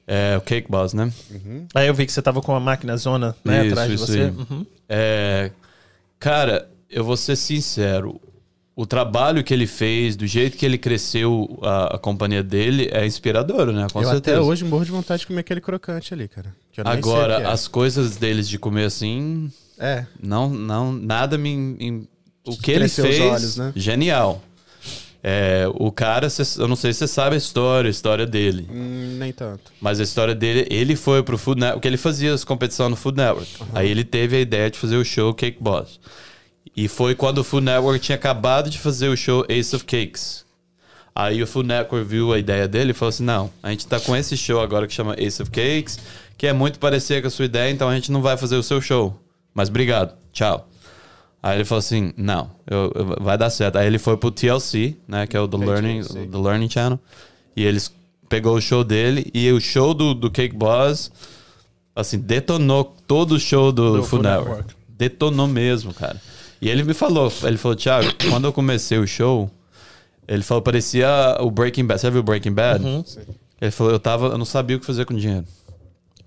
É, 0.09 0.37
o 0.37 0.41
Cake 0.41 0.71
Boss, 0.71 0.93
né? 0.93 1.13
Aí 1.75 1.89
eu 1.89 1.95
vi 1.95 2.07
que 2.07 2.13
você 2.13 2.23
tava 2.23 2.41
com 2.41 2.55
a 2.55 2.61
máquina 2.61 2.97
zona 2.97 3.35
né, 3.45 3.65
Isso, 3.65 3.73
atrás 3.73 3.89
de 3.89 3.95
isso 3.97 4.07
você. 4.07 4.23
Uhum. 4.23 4.65
É, 4.89 5.51
cara, 6.19 6.71
eu 6.89 7.05
vou 7.05 7.17
ser 7.17 7.35
sincero. 7.35 8.21
O 8.77 8.85
trabalho 8.85 9.43
que 9.43 9.55
ele 9.55 9.67
fez, 9.67 10.17
do 10.17 10.27
jeito 10.27 10.55
que 10.59 10.67
ele 10.67 10.77
cresceu 10.77 11.59
a, 11.63 11.97
a 11.97 11.99
companhia 11.99 12.43
dele, 12.43 12.91
é 12.93 13.07
inspirador, 13.07 13.73
né? 13.73 13.87
Com 13.91 14.03
eu 14.03 14.11
certeza. 14.11 14.37
até 14.37 14.47
hoje 14.47 14.67
morro 14.67 14.85
de 14.85 14.91
vontade 14.91 15.21
de 15.21 15.27
comer 15.27 15.41
aquele 15.41 15.63
crocante 15.63 16.13
ali, 16.13 16.29
cara. 16.29 16.55
que 16.71 16.83
que 16.83 16.87
Agora, 16.89 17.41
é. 17.41 17.47
as 17.47 17.67
coisas 17.67 18.17
deles 18.17 18.47
de 18.47 18.59
comer 18.59 18.85
assim, 18.85 19.51
É, 19.79 20.05
não, 20.23 20.51
não, 20.51 20.93
nada 20.93 21.39
me. 21.39 21.57
me- 21.57 22.09
o 22.47 22.55
que 22.57 22.71
ele 22.71 22.81
Cresceu 22.81 23.05
os 23.07 23.11
fez, 23.17 23.33
olhos, 23.33 23.57
né? 23.57 23.73
genial. 23.75 24.43
É, 25.23 25.65
o 25.75 25.91
cara, 25.91 26.29
eu 26.59 26.69
não 26.69 26.77
sei 26.77 26.93
se 26.93 27.01
você 27.01 27.09
sabe 27.09 27.35
a 27.35 27.39
história, 27.39 27.89
a 27.89 27.91
história 27.91 28.27
dele. 28.27 28.69
hum, 28.71 29.17
nem 29.19 29.33
tanto. 29.33 29.73
Mas 29.81 29.99
a 29.99 30.03
história 30.05 30.35
dele, 30.35 30.67
ele 30.71 30.95
foi 30.95 31.23
pro 31.23 31.37
Food 31.39 31.59
Network, 31.61 31.79
porque 31.79 31.89
ele 31.89 31.97
fazia 31.97 32.33
as 32.33 32.45
competições 32.45 32.91
no 32.91 32.95
Food 32.97 33.17
Network. 33.17 33.49
Aí 33.75 33.91
ele 33.91 34.05
teve 34.05 34.37
a 34.37 34.41
ideia 34.41 34.71
de 34.71 34.79
fazer 34.79 34.97
o 34.97 35.05
show 35.05 35.35
Cake 35.35 35.57
Boss. 35.61 35.99
E 36.75 36.89
foi 36.89 37.15
quando 37.15 37.39
o 37.39 37.45
Food 37.45 37.65
Network 37.65 38.01
tinha 38.01 38.17
acabado 38.17 38.69
de 38.71 38.79
fazer 38.79 39.09
o 39.09 39.17
show 39.17 39.45
Ace 39.49 39.75
of 39.75 39.85
Cakes. 39.85 40.45
Aí 41.15 41.43
o 41.43 41.47
Food 41.47 41.69
Network 41.69 42.07
viu 42.07 42.33
a 42.33 42.39
ideia 42.39 42.69
dele 42.69 42.91
e 42.91 42.95
falou 42.95 43.09
assim: 43.11 43.25
não, 43.25 43.51
a 43.63 43.71
gente 43.71 43.87
tá 43.87 43.99
com 43.99 44.15
esse 44.15 44.37
show 44.37 44.61
agora 44.61 44.87
que 44.87 44.93
chama 44.93 45.15
Ace 45.19 45.41
of 45.41 45.51
Cakes, 45.51 45.99
que 46.37 46.47
é 46.47 46.53
muito 46.53 46.79
parecido 46.79 47.23
com 47.23 47.29
a 47.29 47.31
sua 47.31 47.47
ideia, 47.47 47.71
então 47.71 47.89
a 47.89 47.95
gente 47.95 48.13
não 48.13 48.21
vai 48.21 48.37
fazer 48.37 48.57
o 48.57 48.63
seu 48.63 48.81
show. 48.81 49.19
Mas 49.55 49.69
obrigado, 49.71 50.15
tchau. 50.33 50.69
Aí 51.43 51.57
ele 51.57 51.65
falou 51.65 51.79
assim: 51.79 52.13
não, 52.17 52.51
eu- 52.67 52.93
eu- 52.95 53.17
vai 53.23 53.39
dar 53.39 53.49
certo. 53.49 53.77
Aí 53.77 53.87
ele 53.87 53.99
foi 53.99 54.17
pro 54.19 54.31
TLC, 54.31 54.97
né, 55.09 55.27
que 55.27 55.37
é 55.37 55.41
o 55.41 55.49
The 55.49 55.57
Ok, 55.57 55.69
Learning, 55.69 56.03
TLC. 56.03 56.27
The 56.27 56.39
Learning 56.39 56.69
Channel. 56.69 57.01
E 57.57 57.65
eles 57.65 57.91
pegou 58.29 58.55
o 58.57 58.61
show 58.61 58.85
dele 58.85 59.31
e 59.33 59.51
o 59.53 59.61
show 59.61 59.95
do, 59.95 60.13
do 60.13 60.31
Cake 60.31 60.55
Boss, 60.55 61.11
assim, 61.95 62.19
detonou 62.19 62.95
todo 63.07 63.37
o 63.37 63.41
show 63.41 63.73
do, 63.73 63.99
Do 63.99 64.03
Food 64.03 64.25
Network. 64.25 64.51
Network. 64.51 64.75
Detonou 64.91 65.47
mesmo, 65.47 65.95
cara. 65.95 66.21
E 66.61 66.69
ele 66.69 66.83
me 66.85 66.95
falou, 66.95 67.33
ele 67.43 67.57
falou, 67.57 67.77
Thiago, 67.77 68.09
quando 68.31 68.45
eu 68.47 68.53
comecei 68.53 68.99
o 68.99 69.07
show, 69.07 69.51
ele 70.27 70.43
falou, 70.43 70.63
parecia 70.63 71.09
o 71.41 71.51
Breaking 71.51 71.85
Bad. 71.85 72.01
Você 72.01 72.07
já 72.07 72.11
viu 72.11 72.23
Breaking 72.23 72.53
Bad? 72.53 72.85
Uhum. 72.85 73.05
Ele 73.61 73.71
falou, 73.71 73.93
eu 73.93 74.01
tava, 74.01 74.27
eu 74.27 74.39
não 74.39 74.45
sabia 74.45 74.77
o 74.77 74.81
que 74.81 74.87
fazer 74.87 75.05
com 75.07 75.15
o 75.15 75.19
dinheiro 75.19 75.47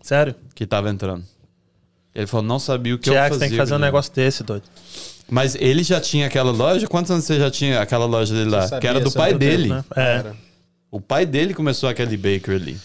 Sério? 0.02 0.34
que 0.56 0.66
tava 0.66 0.90
entrando. 0.90 1.24
Ele 2.14 2.26
falou, 2.26 2.46
não 2.46 2.60
sabia 2.60 2.96
o 2.96 2.98
que 2.98 3.10
eu 3.10 3.14
Tiago, 3.14 3.30
fazia. 3.30 3.38
você 3.38 3.40
tem 3.46 3.50
que 3.52 3.58
fazer 3.58 3.74
um 3.74 3.78
dinheiro. 3.78 3.94
negócio 3.94 4.14
desse, 4.14 4.44
doido. 4.44 4.64
Mas 5.30 5.56
ele 5.56 5.84
já 5.84 6.02
tinha 6.02 6.26
aquela 6.26 6.52
loja? 6.52 6.88
Quantos 6.88 7.12
anos 7.12 7.24
você 7.24 7.38
já 7.38 7.52
tinha 7.52 7.82
aquela 7.82 8.06
loja 8.06 8.34
dele 8.34 8.50
lá? 8.50 8.68
Você 8.68 8.80
Que 8.80 8.88
era 8.88 8.98
sabia 8.98 9.12
do 9.12 9.16
pai 9.16 9.34
dele. 9.36 9.70
Né? 9.70 9.84
É. 9.96 10.02
Era. 10.02 10.36
O 10.90 11.00
pai 11.00 11.26
dele 11.26 11.54
começou 11.54 11.88
aquele 11.88 12.18
baker 12.18 12.56
ali. 12.56 12.80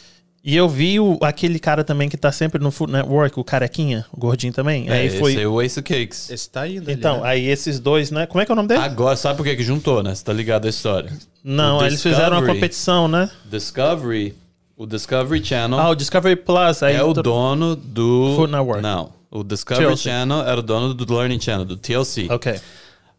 E 0.46 0.54
eu 0.54 0.68
vi 0.68 1.00
o, 1.00 1.18
aquele 1.22 1.58
cara 1.58 1.82
também 1.82 2.06
que 2.06 2.18
tá 2.18 2.30
sempre 2.30 2.62
no 2.62 2.70
Food 2.70 2.92
Network, 2.92 3.40
o 3.40 3.42
carequinha, 3.42 4.04
o 4.12 4.20
gordinho 4.20 4.52
também. 4.52 4.90
aí 4.90 5.06
é, 5.06 5.10
foi. 5.10 5.32
Esse 5.32 5.40
é 5.42 5.48
o 5.48 5.62
Ace 5.62 5.80
of 5.80 5.88
Cakes. 5.88 6.28
Esse 6.28 6.50
tá 6.50 6.68
indo 6.68 6.82
ali, 6.82 6.92
Então, 6.92 7.22
né? 7.22 7.28
aí 7.28 7.46
esses 7.46 7.80
dois, 7.80 8.10
né? 8.10 8.26
Como 8.26 8.42
é 8.42 8.44
que 8.44 8.52
é 8.52 8.54
o 8.54 8.56
nome 8.56 8.68
dele? 8.68 8.82
Agora, 8.82 9.16
sabe 9.16 9.38
por 9.38 9.44
que 9.44 9.56
que 9.56 9.62
juntou, 9.62 10.02
né? 10.02 10.14
Você 10.14 10.22
tá 10.22 10.34
ligado 10.34 10.66
à 10.66 10.68
história? 10.68 11.10
Não, 11.42 11.80
aí 11.80 11.86
eles 11.86 12.02
fizeram 12.02 12.36
uma 12.38 12.46
competição, 12.46 13.08
né? 13.08 13.30
Discovery, 13.50 14.34
o 14.76 14.84
Discovery 14.86 15.42
Channel 15.42 15.78
Ah, 15.78 15.88
o 15.88 15.94
Discovery 15.94 16.36
Plus. 16.36 16.82
Aí 16.82 16.94
é 16.96 17.02
o 17.02 17.14
dono 17.14 17.74
do... 17.74 18.34
Food 18.36 18.52
Network. 18.52 18.82
Não, 18.82 19.12
o 19.30 19.42
Discovery 19.42 19.86
TLC. 19.86 20.02
Channel 20.02 20.42
era 20.42 20.60
o 20.60 20.62
dono 20.62 20.92
do 20.92 21.14
Learning 21.14 21.40
Channel, 21.40 21.64
do 21.64 21.76
TLC. 21.78 22.26
Ok, 22.30 22.60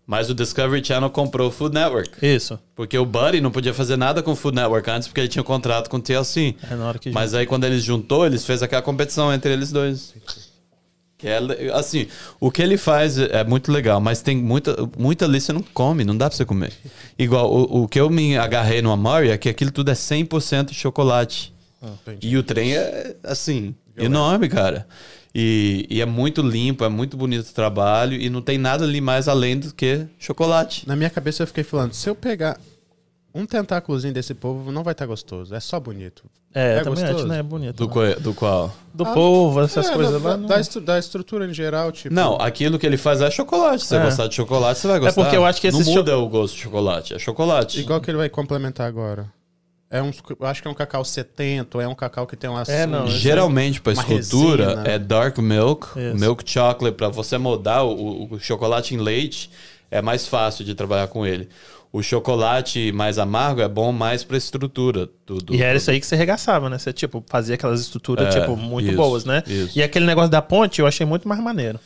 Mas 0.08 0.30
o 0.30 0.36
Discovery 0.36 0.86
Channel 0.86 1.10
comprou 1.10 1.48
o 1.48 1.52
Food 1.52 1.74
Network. 1.74 2.12
isso. 2.22 2.60
Porque 2.76 2.98
o 2.98 3.06
Buddy 3.06 3.42
não 3.42 3.52
podia 3.52 3.74
fazer 3.74 3.98
nada 3.98 4.22
com 4.22 4.34
o 4.34 4.36
Food 4.36 4.56
Network 4.56 4.90
antes, 4.90 5.08
porque 5.08 5.22
ele 5.22 5.28
tinha 5.28 5.42
um 5.42 5.46
contrato 5.46 5.90
com 5.90 5.98
o 5.98 6.02
TLC. 6.02 6.56
É 6.70 6.76
na 6.76 6.88
hora 6.88 7.00
que 7.00 7.10
Mas 7.12 7.34
aí 7.34 7.46
quando 7.46 7.64
eles 7.64 7.84
juntou, 7.84 8.26
eles 8.26 8.46
fez 8.46 8.62
aquela 8.62 8.82
competição 8.82 9.34
entre 9.34 9.52
eles 9.52 9.72
dois. 9.72 10.14
Que 11.18 11.28
é, 11.30 11.40
assim, 11.74 12.08
o 12.40 12.52
que 12.52 12.62
ele 12.62 12.78
faz 12.78 13.18
é 13.18 13.44
muito 13.44 13.72
legal, 13.72 14.02
mas 14.02 14.22
tem 14.22 14.38
muita, 14.38 14.76
muita 14.98 15.26
ali 15.26 15.40
você 15.40 15.54
não 15.54 15.62
come, 15.62 16.04
não 16.04 16.16
dá 16.16 16.30
pra 16.30 16.36
você 16.36 16.46
comer. 16.46 16.74
Igual, 17.18 17.52
o, 17.52 17.84
o 17.84 17.88
que 17.88 18.00
eu 18.00 18.10
me 18.10 18.38
agarrei 18.38 18.82
no 18.82 18.92
Amari 18.92 19.30
é 19.30 19.38
que 19.38 19.48
aquilo 19.48 19.72
tudo 19.72 19.90
é 19.90 19.94
100% 19.94 20.74
chocolate. 20.74 21.54
entendi. 21.82 22.28
E 22.28 22.38
o 22.38 22.44
trem 22.44 22.76
é, 22.76 23.16
assim, 23.24 23.74
enorme, 23.98 24.50
cara. 24.50 24.86
E, 25.38 25.86
e 25.90 26.02
é 26.02 26.06
muito 26.06 26.42
limpo, 26.42 26.86
é 26.86 26.90
muito 26.90 27.18
bonito 27.18 27.50
o 27.50 27.54
trabalho 27.54 28.14
e 28.20 28.30
não 28.30 28.42
tem 28.42 28.58
nada 28.58 28.86
ali 28.86 29.02
mais 29.02 29.28
além 29.28 29.60
do 29.60 29.74
que 29.74 30.06
chocolate. 30.18 30.88
Na 30.88 30.96
minha 30.96 31.10
cabeça 31.10 31.44
eu 31.44 31.48
fiquei 31.48 31.64
falando, 31.64 31.92
se 31.94 32.10
eu 32.10 32.16
pegar 32.16 32.58
um 33.34 33.46
tentáculozinho 33.46 34.14
desse 34.14 34.34
povo, 34.34 34.72
não 34.72 34.82
vai 34.82 34.94
estar 34.94 35.06
gostoso. 35.06 35.54
É 35.54 35.60
só 35.60 35.78
bonito. 35.78 36.24
É, 36.54 36.76
É 36.78 36.84
também 36.84 37.04
gostoso? 37.04 37.18
acho, 37.18 37.28
né? 37.28 37.40
É 37.40 37.44
bonito. 37.44 37.86
Do, 37.86 38.02
né? 38.02 38.16
do 38.16 38.34
qual? 38.34 38.74
Do 38.94 39.04
Ah, 39.04 39.12
povo, 39.14 39.60
essas 39.60 39.90
É, 39.90 39.94
coisas 39.94 40.22
da, 40.24 40.30
lá. 40.30 40.36
da, 40.36 40.38
não- 40.38 40.48
da 40.48 40.58
estru- 40.62 40.80
da 40.80 40.98
estrutura 40.98 41.46
em 41.46 41.54
geral, 41.54 41.92
tipo... 41.92 42.16
Não, 42.16 42.38
aquilo 42.40 42.80
que 42.80 42.86
ele 42.86 42.96
faz 42.96 43.20
é 43.20 43.30
chocolate. 43.30 43.82
Se 43.82 43.90
você 43.90 43.98
É. 43.98 44.04
gostar 44.06 44.28
de 44.28 44.36
chocolate, 44.36 44.80
você 44.80 44.88
vai 44.88 45.00
gostar. 45.02 45.22
porque 45.22 45.36
eu 45.36 45.46
acho 45.46 45.60
que 45.60 45.70
Não 45.70 45.82
esse 45.82 45.90
muda 45.94 46.18
o 46.18 46.30
gosto 46.30 46.56
de 46.56 46.62
chocolate, 46.62 47.14
é 47.14 47.20
chocolate. 47.20 47.82
Igual 47.82 48.00
que 48.00 48.10
ele 48.10 48.20
vai 48.20 48.30
complementar 48.30 48.88
agora. 48.88 49.30
É 49.90 50.02
um, 50.02 50.12
eu 50.40 50.48
acho 50.48 50.62
que 50.62 50.68
é 50.68 50.72
um 50.72 50.74
cacau 50.74 51.06
70, 51.06 51.78
ou 51.78 51.82
é 51.82 51.88
um 51.88 51.94
cacau 51.96 52.26
que 52.26 52.36
tem 52.36 52.50
uma... 52.50 52.64
É, 52.68 52.86
não, 52.86 53.06
um- 53.06 53.08
Geralmente, 53.08 53.80
para 53.80 53.94
Uma 53.94 54.02
estrutura, 54.20 54.66
resina. 54.70 54.88
é 54.90 55.00
dark 55.00 55.38
milk, 55.38 55.88
Isso. 55.98 56.18
milk 56.20 56.44
chocolate. 56.50 56.96
Para 56.98 57.08
você 57.10 57.38
moldar 57.38 57.86
o, 57.86 58.34
o 58.34 58.40
chocolate 58.40 58.96
em 58.96 58.98
leite, 58.98 59.50
é 59.92 60.02
mais 60.02 60.28
fácil 60.28 60.66
de 60.66 60.74
trabalhar 60.74 61.08
com 61.08 61.26
ele. 61.26 61.48
O 61.94 62.02
chocolate 62.04 62.92
mais 62.92 63.18
amargo 63.18 63.62
é 63.62 63.68
bom 63.70 63.92
mais 63.94 64.22
para 64.24 64.36
estrutura. 64.36 65.08
Do, 65.26 65.38
do- 65.38 65.56
E 65.56 65.62
era 65.62 65.74
do- 65.74 65.78
isso 65.78 65.90
aí 65.92 66.00
que 66.00 66.06
você 66.06 66.16
regaçava, 66.16 66.70
né? 66.70 66.78
Você, 66.78 66.92
tipo, 66.92 67.24
fazia 67.28 67.56
aquelas 67.56 67.80
estruturas, 67.80 68.36
É, 68.36 68.42
tipo, 68.42 68.58
muito 68.58 68.88
isso, 68.88 68.98
boas, 68.98 69.24
né? 69.24 69.44
isso. 69.48 69.78
E 69.80 69.84
aquele 69.84 70.06
negócio 70.06 70.30
da 70.32 70.42
ponte 70.42 70.82
eu 70.82 70.88
achei 70.88 71.06
muito 71.06 71.28
mais 71.28 71.40
maneiro. 71.42 71.80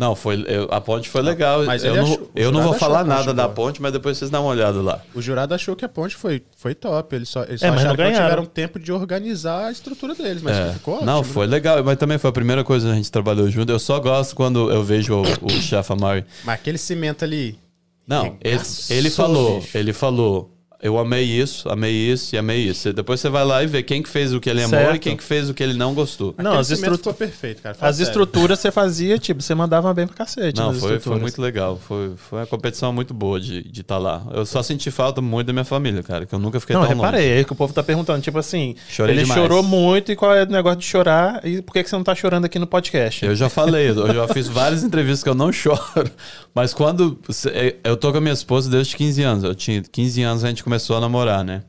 Não, 0.00 0.16
foi, 0.16 0.42
eu- 0.48 0.66
a 0.70 0.80
ponte 0.80 1.10
foi 1.10 1.20
legal. 1.20 1.62
mas 1.64 1.84
eu 1.84 1.94
não, 1.94 2.04
achou- 2.04 2.30
eu 2.34 2.48
o 2.48 2.52
não 2.52 2.60
vou 2.62 2.72
jurado 2.72 2.80
falar 2.80 3.04
nada 3.04 3.34
da 3.34 3.46
ponte, 3.46 3.82
mas 3.82 3.92
depois 3.92 4.16
vocês 4.16 4.30
dão 4.30 4.44
uma 4.44 4.50
olhada 4.52 4.80
lá. 4.80 5.02
O 5.14 5.20
jurado 5.20 5.52
achou 5.54 5.76
que 5.76 5.84
a 5.84 5.88
ponte 5.90 6.16
foi, 6.16 6.42
foi 6.56 6.74
top. 6.74 7.14
Eles 7.14 7.28
só, 7.28 7.42
eles 7.44 7.62
É, 7.62 7.68
só 7.68 7.74
acharam 7.74 7.96
que 7.96 8.12
tiveram 8.12 8.46
tempo 8.46 8.78
de 8.80 8.90
organizar 8.90 9.66
a 9.66 9.70
estrutura 9.70 10.14
deles. 10.14 10.40
Mas 10.42 10.56
É. 10.56 10.72
ficou 10.72 10.94
ótimo. 10.94 11.06
Não, 11.06 11.18
né? 11.18 11.24
foi 11.24 11.46
legal, 11.46 11.84
mas 11.84 11.98
também 11.98 12.16
foi 12.16 12.30
a 12.30 12.32
primeira 12.32 12.64
coisa 12.64 12.86
que 12.86 12.92
a 12.92 12.96
gente 12.96 13.12
trabalhou 13.12 13.50
junto. 13.50 13.70
Eu 13.70 13.78
só 13.78 14.00
gosto 14.00 14.34
quando 14.34 14.70
eu 14.72 14.82
vejo 14.82 15.14
o, 15.16 15.22
o 15.42 15.50
chefe 15.60 15.92
Amari. 15.92 16.24
Mas 16.44 16.54
aquele 16.54 16.78
cimento 16.78 17.22
ali... 17.22 17.58
Não, 18.06 18.36
ele, 18.40 18.60
ele 18.88 19.10
falou, 19.10 19.60
bicho. 19.60 19.76
ele 19.76 19.92
falou, 19.92 20.50
Eu 20.82 20.98
amei 20.98 21.24
isso, 21.24 21.68
amei 21.68 21.92
isso 21.92 22.34
e 22.34 22.38
amei 22.38 22.58
isso. 22.60 22.92
Depois 22.92 23.20
você 23.20 23.28
vai 23.28 23.44
lá 23.44 23.62
e 23.62 23.66
vê 23.66 23.82
quem 23.82 24.02
que 24.02 24.08
fez 24.08 24.32
o 24.32 24.40
que 24.40 24.48
ele 24.48 24.62
amou 24.62 24.78
Certo. 24.80 24.96
e 24.96 24.98
quem 24.98 25.16
que 25.16 25.22
fez 25.22 25.50
o 25.50 25.54
que 25.54 25.62
ele 25.62 25.74
não 25.74 25.92
gostou. 25.94 26.34
Não, 26.38 26.46
Aquele 26.52 26.60
as, 26.60 26.66
cimento 26.68 26.82
estru... 26.94 26.96
ficou 26.98 27.14
perfeito, 27.14 27.60
cara. 27.62 27.76
As 27.80 27.96
sério. 27.96 28.08
estruturas 28.08 28.58
você 28.58 28.70
fazia, 28.70 29.18
tipo, 29.18 29.42
você 29.42 29.54
mandava 29.54 29.92
bem 29.92 30.06
pra 30.06 30.16
cacete. 30.16 30.58
Não, 30.58 30.68
nas 30.72 30.78
foi, 30.80 30.88
foi 30.88 30.96
estruturas. 30.96 31.22
muito 31.22 31.42
legal. 31.42 31.78
Foi, 31.86 32.12
foi 32.16 32.38
uma 32.40 32.46
competição 32.46 32.92
muito 32.92 33.12
boa 33.12 33.38
de 33.38 33.58
estar 33.58 33.70
de 33.70 33.82
tá 33.82 33.98
lá. 33.98 34.26
Eu 34.32 34.46
só 34.46 34.62
senti 34.62 34.90
falta 34.90 35.20
muito 35.20 35.48
da 35.48 35.52
minha 35.52 35.64
família, 35.66 36.02
cara, 36.02 36.24
que 36.24 36.34
eu 36.34 36.38
nunca 36.38 36.58
fiquei 36.58 36.74
Não, 36.74 36.86
tão 36.86 36.96
reparei, 36.96 37.28
longe. 37.28 37.40
é 37.40 37.44
que 37.44 37.52
o 37.52 37.56
povo 37.56 37.74
tá 37.74 37.82
perguntando, 37.82 38.22
tipo 38.22 38.38
assim, 38.38 38.74
Chorei 38.88 39.16
ele 39.16 39.22
demais. 39.24 39.38
chorou 39.40 39.62
muito 39.62 40.10
e 40.12 40.16
qual 40.16 40.34
é 40.34 40.44
o 40.44 40.46
negócio 40.46 40.78
de 40.80 40.86
chorar 40.86 41.44
e 41.46 41.60
por 41.60 41.74
que, 41.74 41.82
que 41.82 41.90
você 41.90 41.96
não 41.96 42.04
tá 42.04 42.14
chorando 42.14 42.46
aqui 42.46 42.58
no 42.58 42.66
podcast? 42.66 43.24
Eu 43.26 43.36
já 43.36 43.50
falei, 43.50 43.90
eu 43.90 44.14
já 44.14 44.26
fiz 44.28 44.48
várias 44.48 44.82
entrevistas 44.82 45.22
que 45.22 45.28
eu 45.28 45.34
não 45.34 45.52
choro. 45.52 46.10
Mas 46.54 46.72
quando. 46.72 47.18
você- 47.26 47.76
Eu 47.84 47.96
tô 47.98 48.10
com 48.10 48.16
a 48.18 48.20
minha 48.20 48.32
esposa 48.32 48.70
desde 48.70 48.96
15 48.96 49.22
anos. 49.22 49.44
Eu 49.44 49.54
tinha 49.54 49.82
15 49.82 50.22
anos 50.22 50.42
a 50.44 50.48
gente 50.48 50.64
começou 50.70 50.98
a 50.98 51.00
namorar, 51.00 51.42
né? 51.42 51.64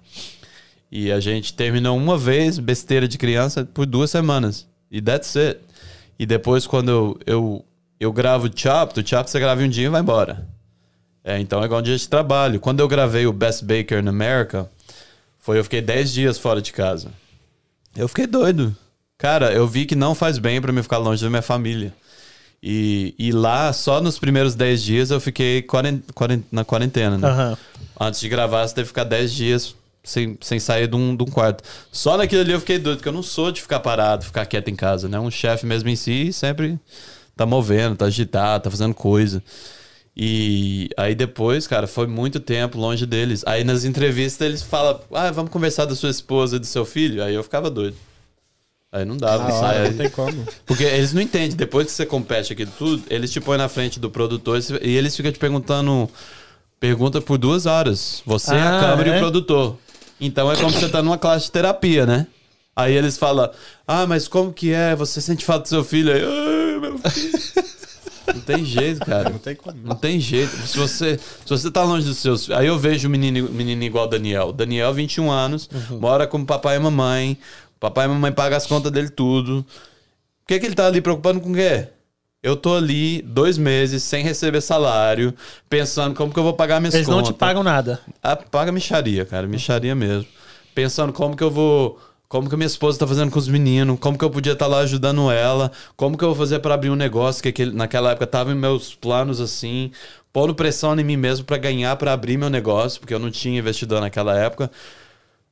E 0.92 1.12
a 1.12 1.20
gente 1.20 1.56
terminou 1.56 1.98
uma 1.98 2.20
vez, 2.20 2.60
besteira 2.60 3.08
de 3.08 3.18
criança, 3.18 3.66
por 3.66 3.88
duas 3.88 4.12
semanas. 4.12 4.68
E 4.92 5.02
that's 5.02 5.36
it. 5.36 5.60
E 6.20 6.26
depois, 6.28 6.68
quando 6.68 6.92
eu, 6.92 7.20
eu, 7.26 7.66
eu 8.00 8.14
gravo 8.14 8.46
o 8.46 8.52
Chop, 8.54 9.00
o 9.00 9.08
Chop 9.08 9.28
você 9.28 9.40
grava 9.40 9.64
um 9.64 9.70
dia 9.70 9.88
e 9.88 9.90
vai 9.90 10.02
embora. 10.02 10.48
É, 11.24 11.40
então 11.40 11.64
é 11.64 11.66
igual 11.66 11.80
um 11.80 11.84
dia 11.84 11.98
de 11.98 12.08
trabalho. 12.08 12.60
Quando 12.60 12.80
eu 12.80 12.88
gravei 12.88 13.26
o 13.26 13.34
Best 13.34 13.66
Baker 13.66 14.04
in 14.04 14.08
America, 14.08 14.70
foi 15.40 15.58
eu 15.58 15.64
fiquei 15.64 15.82
10 15.82 16.14
dias 16.14 16.38
fora 16.38 16.62
de 16.62 16.72
casa. 16.72 17.10
Eu 17.96 18.08
fiquei 18.08 18.28
doido. 18.28 18.76
Cara, 19.18 19.52
eu 19.52 19.68
vi 19.68 19.88
que 19.88 19.96
não 19.96 20.14
faz 20.14 20.38
bem 20.38 20.62
pra 20.62 20.72
mim 20.72 20.84
ficar 20.84 21.00
longe 21.00 21.24
da 21.24 21.30
minha 21.30 21.42
família. 21.42 21.92
E, 22.64 23.16
e 23.18 23.32
lá, 23.32 23.74
só 23.74 24.00
nos 24.00 24.20
primeiros 24.20 24.54
10 24.54 24.84
dias, 24.84 25.12
eu 25.12 25.20
fiquei 25.20 25.66
na 26.52 26.64
quarentena, 26.64 27.18
né? 27.18 27.28
Aham. 27.28 27.58
Antes 28.00 28.20
de 28.20 28.30
gravar, 28.30 28.68
você 28.68 28.76
teve 28.76 28.86
que 28.86 28.90
ficar 28.90 29.04
10 29.04 29.34
dias 29.34 29.76
sem, 30.04 30.38
sem 30.42 30.60
sair 30.60 30.88
de 30.88 30.96
um, 30.96 31.16
de 31.16 31.24
um 31.24 31.28
quarto. 31.28 31.64
Só 31.92 32.18
naquilo 32.18 32.42
ali 32.42 32.52
eu 32.52 32.60
fiquei 32.60 32.78
doido, 32.78 32.98
porque 32.98 33.10
eu 33.10 33.14
não 33.14 33.24
sou 33.24 33.52
de 33.52 33.62
ficar 33.62 33.80
parado, 33.80 34.26
ficar 34.26 34.46
quieto 34.46 34.68
em 34.70 34.76
casa, 34.76 35.08
né? 35.08 35.20
Um 35.20 35.32
chefe 35.32 35.66
mesmo 35.66 35.90
em 35.90 35.96
si 35.96 36.32
sempre 36.32 36.80
tá 37.36 37.46
movendo, 37.46 37.96
tá 37.96 38.06
agitado, 38.06 38.66
tá 38.66 38.72
fazendo 38.72 38.94
coisa. 38.94 39.44
E 40.16 40.90
aí 40.98 41.16
depois, 41.16 41.66
cara, 41.66 41.88
foi 41.88 42.06
muito 42.06 42.40
tempo 42.40 42.78
longe 42.78 43.06
deles. 43.06 43.44
Aí 43.46 43.64
nas 43.64 43.86
entrevistas 43.86 44.46
eles 44.46 44.62
falam, 44.62 45.00
ah, 45.14 45.32
vamos 45.32 45.52
conversar 45.52 45.86
da 45.86 45.96
sua 45.96 46.10
esposa 46.10 46.58
e 46.58 46.60
do 46.60 46.66
seu 46.66 46.86
filho. 46.86 47.24
Aí 47.24 47.34
eu 47.34 47.44
ficava 47.44 47.70
doido. 47.70 47.96
Aí 48.92 49.06
não 49.06 49.16
Na 49.16 49.32
hora, 49.32 49.52
sai. 49.54 49.90
não 49.90 49.98
tem 49.98 50.10
como. 50.10 50.46
Porque 50.66 50.84
eles 50.84 51.14
não 51.14 51.22
entendem. 51.22 51.56
Depois 51.56 51.88
que 51.88 51.94
você 51.94 52.06
compete 52.06 52.52
aquilo 52.52 52.72
tudo, 52.78 53.04
eles 53.10 53.32
te 53.32 53.40
põem 53.40 53.58
na 53.58 53.70
frente 53.70 54.00
do 54.00 54.10
produtor 54.12 54.60
e 54.82 54.96
eles 54.98 55.16
ficam 55.16 55.32
te 55.32 55.40
perguntando 55.40 56.10
pergunta 56.80 57.22
por 57.22 57.38
duas 57.38 57.66
horas. 57.66 58.22
Você, 58.26 58.54
Ah, 58.54 58.78
a 58.78 58.82
câmera 58.82 59.10
e 59.10 59.12
é? 59.14 59.16
o 59.16 59.20
produtor. 59.20 59.78
Então 60.20 60.52
é 60.52 60.56
como 60.58 60.72
você 60.72 60.90
tá 60.90 61.02
numa 61.02 61.18
classe 61.18 61.46
de 61.46 61.52
terapia, 61.52 62.06
né? 62.06 62.28
Aí 62.76 62.94
eles 62.94 63.18
falam, 63.18 63.50
ah, 63.88 64.06
mas 64.06 64.28
como 64.28 64.52
que 64.52 64.72
é? 64.74 64.96
Você 64.96 65.22
sente 65.22 65.44
falta 65.46 65.64
do 65.64 65.68
seu 65.70 65.84
filho? 65.84 66.12
Aí, 66.14 66.22
ai, 66.24 66.80
meu 66.80 66.98
filho. 66.98 67.72
Não 68.34 68.42
tem 68.42 68.64
jeito, 68.64 69.06
cara. 69.06 69.30
Não 69.30 69.40
tem 69.40 69.56
como. 69.56 69.78
Não 69.84 69.96
tem 69.96 70.20
jeito. 70.20 70.56
Se 70.68 70.78
você, 70.78 71.18
se 71.18 71.50
você 71.50 71.70
tá 71.72 71.84
longe 71.84 72.06
dos 72.06 72.18
seus. 72.18 72.50
Aí 72.52 72.68
eu 72.68 72.78
vejo 72.80 73.08
um 73.08 73.12
menino, 73.12 73.50
menino 73.52 73.84
igual 73.84 74.06
o 74.06 74.10
Daniel. 74.10 74.54
Daniel, 74.54 74.94
21 74.94 75.30
anos, 75.30 75.70
mora 75.90 76.26
com 76.28 76.46
papai 76.46 76.78
e 76.78 76.80
mamãe. 76.80 77.38
Papai 77.82 78.06
e 78.06 78.10
mamãe 78.10 78.32
pagam 78.32 78.56
as 78.56 78.68
contas 78.68 78.92
dele 78.92 79.10
tudo. 79.10 79.64
Por 79.64 80.48
que, 80.48 80.60
que 80.60 80.68
ele 80.68 80.76
tá 80.76 80.86
ali 80.86 81.02
preocupando 81.02 81.42
com 81.42 81.52
o 81.52 81.56
quê? 81.56 81.88
Eu 82.44 82.56
tô 82.56 82.76
ali 82.76 83.24
dois 83.24 83.58
meses 83.58 84.04
sem 84.04 84.24
receber 84.24 84.62
salário, 84.62 85.34
pensando 85.68 86.14
como 86.14 86.32
que 86.32 86.38
eu 86.38 86.44
vou 86.44 86.54
pagar 86.54 86.80
minhas 86.80 86.94
Eles 86.94 87.08
não 87.08 87.18
contas. 87.18 87.34
te 87.34 87.38
pagam 87.40 87.64
nada. 87.64 88.00
Ah, 88.22 88.36
paga 88.36 88.72
micharia, 88.72 89.26
cara, 89.26 89.48
micharia 89.48 89.96
mesmo. 89.96 90.28
Pensando 90.76 91.12
como 91.12 91.36
que 91.36 91.44
eu 91.44 91.50
vou. 91.50 92.00
Como 92.30 92.48
que 92.48 92.56
minha 92.56 92.68
esposa 92.68 93.00
tá 93.00 93.08
fazendo 93.08 93.32
com 93.32 93.40
os 93.40 93.48
meninos, 93.48 94.00
como 94.00 94.18
que 94.18 94.24
eu 94.24 94.30
podia 94.30 94.54
estar 94.54 94.68
lá 94.68 94.80
ajudando 94.80 95.30
ela, 95.32 95.70
como 95.98 96.16
que 96.18 96.24
eu 96.24 96.30
vou 96.30 96.38
fazer 96.38 96.60
para 96.60 96.76
abrir 96.76 96.90
um 96.90 96.96
negócio 96.96 97.44
que 97.44 97.50
aquele, 97.50 97.72
naquela 97.74 98.12
época 98.12 98.26
tava 98.26 98.52
em 98.54 98.56
meus 98.56 98.96
planos 98.96 99.42
assim, 99.42 99.92
pondo 100.32 100.56
pressão 100.56 100.98
em 100.98 101.04
mim 101.04 101.18
mesmo 101.18 101.44
para 101.46 101.58
ganhar, 101.58 101.94
para 101.98 102.14
abrir 102.14 102.38
meu 102.38 102.50
negócio, 102.50 103.02
porque 103.02 103.14
eu 103.14 103.20
não 103.20 103.30
tinha 103.30 103.60
investidor 103.60 104.00
naquela 104.00 104.38
época. 104.38 104.72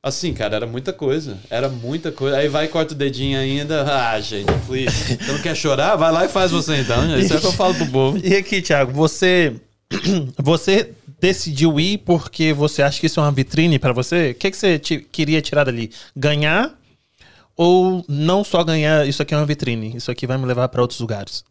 Assim, 0.02 0.34
cara, 0.34 0.56
era 0.56 0.66
muita 0.66 0.94
coisa. 0.94 1.38
Era 1.50 1.68
muita 1.68 2.12
coisa. 2.12 2.38
Aí 2.38 2.48
vai 2.48 2.66
e 2.66 2.68
corta 2.70 2.94
o 2.94 2.98
dedinho 2.98 3.38
ainda. 3.38 3.84
Ah, 3.84 4.20
gente, 4.22 4.52
please. 4.66 5.18
Você 5.18 5.32
não 5.32 5.42
quer 5.42 5.56
chorar? 5.56 5.96
Vai 5.98 6.12
lá 6.12 6.26
e 6.26 6.30
faz 6.30 6.52
você 6.52 6.78
então. 6.78 7.20
Isso 7.20 7.34
é 7.34 7.38
o 7.38 7.42
que 7.42 7.48
eu 7.48 7.52
falo 7.52 7.76
pro 7.76 7.88
povo. 7.88 8.18
E 8.24 8.34
aqui, 8.36 8.62
Thiago, 8.62 8.94
você 8.94 9.56
você 10.38 10.92
decidiu 11.20 11.78
ir 11.80 11.98
porque 12.00 12.54
você 12.54 12.82
acha 12.82 12.98
que 13.00 13.08
isso 13.08 13.20
é 13.20 13.24
uma 13.24 13.32
vitrine 13.32 13.78
pra 13.78 13.92
você? 13.92 14.32
O 14.32 14.36
que, 14.36 14.52
que 14.52 14.56
você 14.58 14.80
queria 14.80 15.42
tirar 15.42 15.66
dali? 15.66 15.92
Ganhar 16.16 16.74
ou 17.58 18.06
não 18.08 18.42
só 18.42 18.64
ganhar, 18.64 19.06
isso 19.06 19.22
aqui 19.22 19.34
é 19.34 19.38
uma 19.38 19.46
vitrine, 19.46 19.94
isso 19.98 20.10
aqui 20.10 20.26
vai 20.26 20.38
me 20.38 20.46
levar 20.46 20.70
pra 20.70 20.82
outros 20.82 21.02
lugares? 21.02 21.44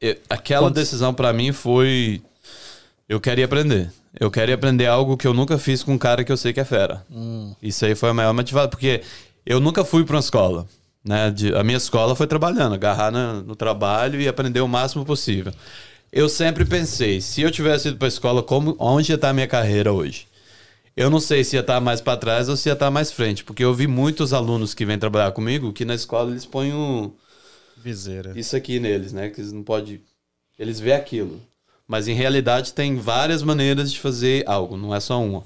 Eu- 0.00 0.16
aquela 0.30 0.70
decisão 0.70 1.12
pra 1.12 1.32
mim 1.32 1.50
foi. 1.50 2.22
Eu 3.10 3.18
queria 3.20 3.44
aprender. 3.44 3.90
Eu 4.20 4.30
queria 4.30 4.54
aprender 4.54 4.86
algo 4.86 5.16
que 5.16 5.26
eu 5.26 5.34
nunca 5.34 5.58
fiz 5.58 5.82
com 5.82 5.94
um 5.94 5.98
cara 5.98 6.22
que 6.22 6.30
eu 6.30 6.36
sei 6.36 6.52
que 6.52 6.60
é 6.60 6.64
fera. 6.64 7.04
Isso 7.60 7.84
aí 7.84 7.96
foi 7.96 8.10
a 8.10 8.14
maior 8.14 8.32
motivação. 8.32 8.70
Porque 8.70 9.02
eu 9.44 9.58
nunca 9.58 9.84
fui 9.84 10.04
pra 10.04 10.14
uma 10.14 10.20
escola. 10.20 10.68
Né? 11.04 11.28
De- 11.30 11.52
a 11.56 11.64
minha 11.64 11.76
escola 11.76 12.14
foi 12.14 12.28
trabalhando, 12.28 12.74
agarrar 12.74 13.10
na- 13.10 13.42
no 13.42 13.56
trabalho 13.56 14.20
e 14.20 14.28
aprender 14.28 14.60
o 14.60 14.68
máximo 14.68 15.04
possível. 15.04 15.52
Eu 16.12 16.28
sempre 16.28 16.64
pensei, 16.64 17.20
se 17.20 17.40
eu 17.42 17.50
tivesse 17.50 17.88
ido 17.88 17.96
pra 17.96 18.06
escola, 18.06 18.44
como, 18.44 18.76
onde 18.78 19.10
ia 19.10 19.16
estar 19.16 19.30
a 19.30 19.32
minha 19.32 19.46
carreira 19.48 19.92
hoje? 19.92 20.28
Eu 20.96 21.10
não 21.10 21.18
sei 21.18 21.42
se 21.42 21.56
ia 21.56 21.60
estar 21.62 21.80
mais 21.80 22.00
pra 22.00 22.16
trás 22.16 22.48
ou 22.48 22.56
se 22.56 22.68
ia 22.68 22.74
estar 22.74 22.90
mais 22.92 23.10
frente, 23.10 23.42
porque 23.42 23.64
eu 23.64 23.72
vi 23.74 23.86
muitos 23.88 24.32
alunos 24.32 24.72
que 24.74 24.84
vêm 24.86 24.98
trabalhar 24.98 25.32
comigo 25.32 25.72
que 25.72 25.84
na 25.84 25.94
escola 25.94 26.30
eles 26.30 26.44
põem 26.44 26.72
um, 26.74 27.10
Viseira. 27.76 28.32
isso 28.38 28.54
aqui 28.54 28.78
neles, 28.78 29.12
né? 29.12 29.30
Que 29.30 29.40
eles 29.40 29.52
não 29.52 29.62
podem. 29.64 30.00
Eles 30.58 30.78
vê 30.78 30.92
aquilo. 30.92 31.40
Mas 31.90 32.06
em 32.06 32.14
realidade 32.14 32.72
tem 32.72 32.94
várias 32.94 33.42
maneiras 33.42 33.92
de 33.92 33.98
fazer 33.98 34.44
algo, 34.46 34.76
não 34.76 34.94
é 34.94 35.00
só 35.00 35.20
uma. 35.20 35.42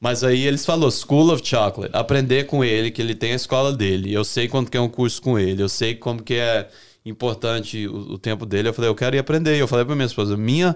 Mas 0.00 0.24
aí 0.24 0.46
eles 0.46 0.64
falou 0.64 0.90
School 0.90 1.30
of 1.30 1.46
Chocolate, 1.46 1.94
aprender 1.94 2.44
com 2.44 2.64
ele, 2.64 2.90
que 2.90 3.02
ele 3.02 3.14
tem 3.14 3.32
a 3.32 3.36
escola 3.36 3.70
dele. 3.70 4.10
Eu 4.10 4.24
sei 4.24 4.48
quanto 4.48 4.70
que 4.70 4.78
é 4.78 4.80
um 4.80 4.88
curso 4.88 5.20
com 5.20 5.38
ele, 5.38 5.62
eu 5.62 5.68
sei 5.68 5.94
como 5.94 6.22
que 6.22 6.36
é 6.36 6.70
importante 7.04 7.86
o, 7.86 8.12
o 8.12 8.18
tempo 8.18 8.46
dele. 8.46 8.70
Eu 8.70 8.72
falei, 8.72 8.88
eu 8.88 8.94
quero 8.94 9.14
ir 9.14 9.18
aprender. 9.18 9.60
Eu 9.60 9.68
falei 9.68 9.84
pra 9.84 9.94
minha 9.94 10.06
esposa, 10.06 10.38
minha, 10.38 10.74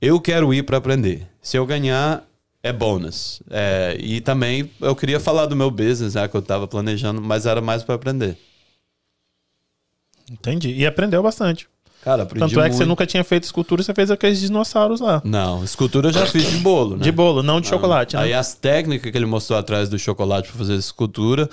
eu 0.00 0.18
quero 0.18 0.54
ir 0.54 0.62
para 0.62 0.78
aprender. 0.78 1.28
Se 1.42 1.58
eu 1.58 1.66
ganhar, 1.66 2.26
é 2.62 2.72
bônus. 2.72 3.42
É, 3.50 3.94
e 4.00 4.22
também 4.22 4.70
eu 4.80 4.96
queria 4.96 5.20
falar 5.20 5.44
do 5.44 5.54
meu 5.54 5.70
business, 5.70 6.14
né, 6.14 6.26
que 6.26 6.34
eu 6.34 6.40
tava 6.40 6.66
planejando, 6.66 7.20
mas 7.20 7.44
era 7.44 7.60
mais 7.60 7.82
para 7.82 7.96
aprender. 7.96 8.38
Entendi. 10.30 10.70
E 10.70 10.86
aprendeu 10.86 11.22
bastante. 11.22 11.68
Cara, 12.02 12.24
aprendi 12.24 12.40
Tanto 12.52 12.60
é 12.60 12.68
que 12.68 12.74
você 12.74 12.84
nunca 12.84 13.06
tinha 13.06 13.22
feito 13.22 13.44
escultura, 13.44 13.80
você 13.80 13.94
fez 13.94 14.10
aqueles 14.10 14.40
dinossauros 14.40 15.00
lá. 15.00 15.22
Não, 15.24 15.62
escultura 15.62 16.08
eu 16.08 16.12
já 16.12 16.26
fiz 16.26 16.50
de 16.50 16.56
bolo, 16.56 16.96
né? 16.96 17.02
De 17.04 17.12
bolo, 17.12 17.44
não 17.44 17.60
de 17.60 17.68
chocolate, 17.68 18.16
né? 18.16 18.22
Aí 18.22 18.34
as 18.34 18.54
técnicas 18.54 19.10
que 19.10 19.16
ele 19.16 19.24
mostrou 19.24 19.56
atrás 19.56 19.88
do 19.88 19.96
chocolate 19.96 20.48
pra 20.48 20.58
fazer 20.58 20.74
escultura, 20.74 21.48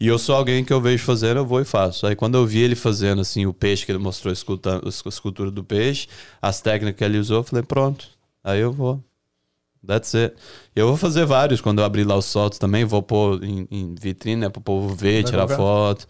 e 0.00 0.08
eu 0.08 0.18
sou 0.18 0.34
alguém 0.34 0.64
que 0.64 0.72
eu 0.72 0.80
vejo 0.80 1.04
fazendo, 1.04 1.36
eu 1.36 1.46
vou 1.46 1.60
e 1.60 1.64
faço. 1.64 2.04
Aí 2.04 2.16
quando 2.16 2.34
eu 2.36 2.44
vi 2.44 2.58
ele 2.58 2.74
fazendo 2.74 3.20
assim 3.20 3.46
o 3.46 3.52
peixe 3.52 3.86
que 3.86 3.92
ele 3.92 4.00
mostrou, 4.00 4.32
a 4.32 5.08
escultura 5.08 5.50
do 5.52 5.62
peixe, 5.62 6.08
as 6.40 6.60
técnicas 6.60 6.98
que 6.98 7.04
ele 7.04 7.18
usou, 7.18 7.36
eu 7.36 7.44
falei, 7.44 7.62
pronto, 7.62 8.08
aí 8.42 8.58
eu 8.58 8.72
vou. 8.72 9.00
That's 9.86 10.14
it. 10.16 10.34
Eu 10.74 10.88
vou 10.88 10.96
fazer 10.96 11.24
vários 11.24 11.60
quando 11.60 11.78
eu 11.80 11.84
abrir 11.84 12.04
lá 12.04 12.16
os 12.16 12.24
soltos 12.24 12.58
também, 12.58 12.84
vou 12.84 13.02
pôr 13.02 13.42
em, 13.42 13.66
em 13.70 13.94
vitrine, 13.94 14.42
né, 14.42 14.48
pro 14.48 14.60
povo 14.60 14.94
ver, 14.94 15.22
Vai 15.22 15.30
tirar 15.30 15.42
jogar. 15.42 15.56
foto. 15.56 16.06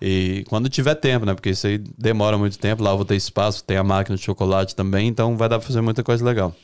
E 0.00 0.44
quando 0.48 0.68
tiver 0.68 0.94
tempo, 0.94 1.24
né? 1.24 1.34
Porque 1.34 1.50
isso 1.50 1.66
aí 1.66 1.78
demora 1.98 2.36
muito 2.36 2.58
tempo. 2.58 2.82
Lá 2.82 2.90
eu 2.90 2.96
vou 2.96 3.04
ter 3.06 3.16
espaço, 3.16 3.64
tem 3.64 3.76
a 3.76 3.84
máquina 3.84 4.16
de 4.16 4.22
chocolate 4.22 4.74
também, 4.74 5.08
então 5.08 5.36
vai 5.36 5.48
dar 5.48 5.58
pra 5.58 5.66
fazer 5.66 5.80
muita 5.80 6.02
coisa 6.02 6.24
legal. 6.24 6.54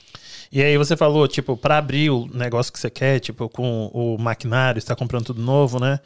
E 0.51 0.63
aí 0.63 0.77
você 0.77 0.97
falou, 0.97 1.27
tipo, 1.27 1.57
pra 1.57 1.79
abrir 1.79 2.11
o 2.11 2.29
negócio 2.33 2.71
que 2.71 2.79
você 2.79 2.91
quer, 2.91 3.21
tipo, 3.21 3.49
com 3.49 3.87
o 3.87 4.19
maquinário, 4.19 4.81
você 4.81 4.87
tá 4.87 4.95
comprando 4.95 5.25
tudo 5.25 5.41
novo, 5.41 5.81
né? 5.81 5.99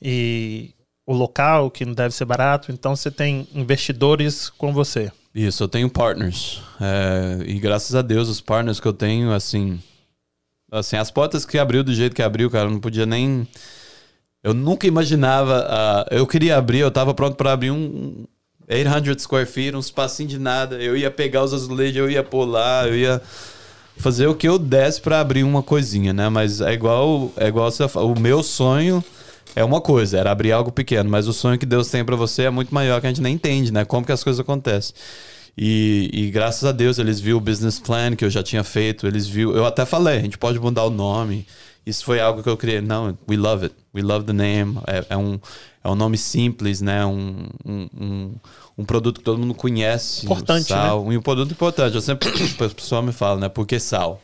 E 0.00 0.70
o 1.04 1.12
local, 1.12 1.68
que 1.68 1.84
não 1.84 1.92
deve 1.92 2.14
ser 2.14 2.24
barato, 2.24 2.70
então 2.70 2.94
você 2.94 3.10
tem 3.10 3.48
investidores 3.52 4.48
com 4.50 4.72
você. 4.72 5.10
Isso, 5.34 5.64
eu 5.64 5.68
tenho 5.68 5.90
partners. 5.90 6.62
É, 6.80 7.42
e 7.44 7.58
graças 7.58 7.94
a 7.94 8.02
Deus, 8.02 8.28
os 8.28 8.40
partners 8.40 8.78
que 8.78 8.86
eu 8.86 8.92
tenho, 8.92 9.32
assim. 9.32 9.80
Assim, 10.70 10.96
as 10.96 11.10
portas 11.10 11.44
que 11.44 11.58
abriu 11.58 11.82
do 11.82 11.92
jeito 11.92 12.14
que 12.14 12.22
abriu, 12.22 12.48
cara, 12.50 12.66
eu 12.66 12.70
não 12.70 12.80
podia 12.80 13.04
nem. 13.04 13.46
Eu 14.42 14.52
nunca 14.52 14.86
imaginava. 14.86 15.66
ah, 15.68 16.06
eu 16.10 16.26
queria 16.26 16.56
abrir, 16.56 16.80
eu 16.80 16.90
tava 16.90 17.14
pronto 17.14 17.36
para 17.36 17.52
abrir 17.52 17.70
um 17.70 18.24
800 18.68 19.22
square 19.22 19.46
feet, 19.46 19.74
um 19.74 19.80
espacinho 19.80 20.28
de 20.28 20.38
nada. 20.38 20.76
Eu 20.76 20.96
ia 20.96 21.10
pegar 21.10 21.44
os 21.44 21.54
azulejos, 21.54 21.96
eu 21.96 22.10
ia 22.10 22.22
pular, 22.22 22.88
eu 22.88 22.96
ia 22.96 23.22
fazer 23.96 24.26
o 24.26 24.34
que 24.34 24.48
eu 24.48 24.58
desse 24.58 25.00
para 25.00 25.20
abrir 25.20 25.44
uma 25.44 25.62
coisinha, 25.62 26.12
né? 26.12 26.28
Mas 26.28 26.60
é 26.60 26.72
igual, 26.72 27.30
é 27.36 27.46
igual 27.46 27.70
você. 27.70 27.84
O 27.98 28.18
meu 28.18 28.42
sonho 28.42 29.04
é 29.54 29.62
uma 29.62 29.80
coisa, 29.80 30.18
era 30.18 30.30
abrir 30.30 30.52
algo 30.52 30.72
pequeno, 30.72 31.10
mas 31.10 31.28
o 31.28 31.32
sonho 31.32 31.58
que 31.58 31.66
Deus 31.66 31.88
tem 31.88 32.04
para 32.04 32.16
você 32.16 32.44
é 32.44 32.50
muito 32.50 32.74
maior 32.74 33.00
que 33.00 33.06
a 33.06 33.10
gente 33.10 33.20
nem 33.20 33.34
entende, 33.34 33.72
né? 33.72 33.84
Como 33.84 34.04
que 34.04 34.12
as 34.12 34.24
coisas 34.24 34.40
acontecem. 34.40 34.94
E, 35.56 36.08
e 36.12 36.30
graças 36.30 36.64
a 36.64 36.72
Deus 36.72 36.98
eles 36.98 37.20
viram 37.20 37.36
o 37.36 37.40
business 37.40 37.78
plan 37.78 38.16
que 38.16 38.24
eu 38.24 38.30
já 38.30 38.42
tinha 38.42 38.64
feito, 38.64 39.06
eles 39.06 39.26
viram. 39.26 39.54
Eu 39.54 39.66
até 39.66 39.84
falei, 39.84 40.18
a 40.18 40.22
gente 40.22 40.38
pode 40.38 40.58
mudar 40.58 40.84
o 40.84 40.90
nome. 40.90 41.46
Isso 41.84 42.04
foi 42.04 42.20
algo 42.20 42.42
que 42.42 42.48
eu 42.48 42.56
criei. 42.56 42.80
Não, 42.80 43.16
we 43.28 43.36
love 43.36 43.64
it. 43.64 43.74
We 43.94 44.02
love 44.02 44.24
the 44.24 44.32
name. 44.32 44.78
É, 44.86 45.06
é 45.10 45.16
um, 45.16 45.38
é 45.82 45.88
um 45.88 45.94
nome 45.94 46.16
simples, 46.16 46.80
né? 46.80 47.04
Um, 47.04 47.48
um, 47.64 47.88
um, 48.00 48.34
um 48.78 48.84
produto 48.84 49.18
que 49.18 49.24
todo 49.24 49.38
mundo 49.38 49.54
conhece. 49.54 50.24
Importante, 50.24 50.68
sal. 50.68 51.04
Né? 51.04 51.18
Um 51.18 51.22
produto 51.22 51.50
importante. 51.50 51.94
Eu 51.94 52.00
sempre, 52.00 52.28
o 52.30 52.74
pessoal 52.74 53.02
me 53.02 53.12
fala, 53.12 53.40
né? 53.40 53.48
Por 53.48 53.66
que 53.66 53.80
sal? 53.80 54.22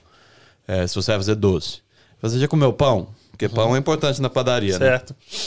É, 0.66 0.86
se 0.86 0.94
você 0.94 1.10
vai 1.10 1.18
fazer 1.18 1.34
doce. 1.34 1.80
Você 2.22 2.38
já 2.38 2.46
comeu 2.46 2.72
pão? 2.72 3.08
Porque 3.30 3.46
uhum. 3.46 3.52
pão 3.52 3.76
é 3.76 3.78
importante 3.78 4.20
na 4.22 4.30
padaria, 4.30 4.78
né? 4.78 4.86
certo. 4.86 5.10
né? 5.10 5.38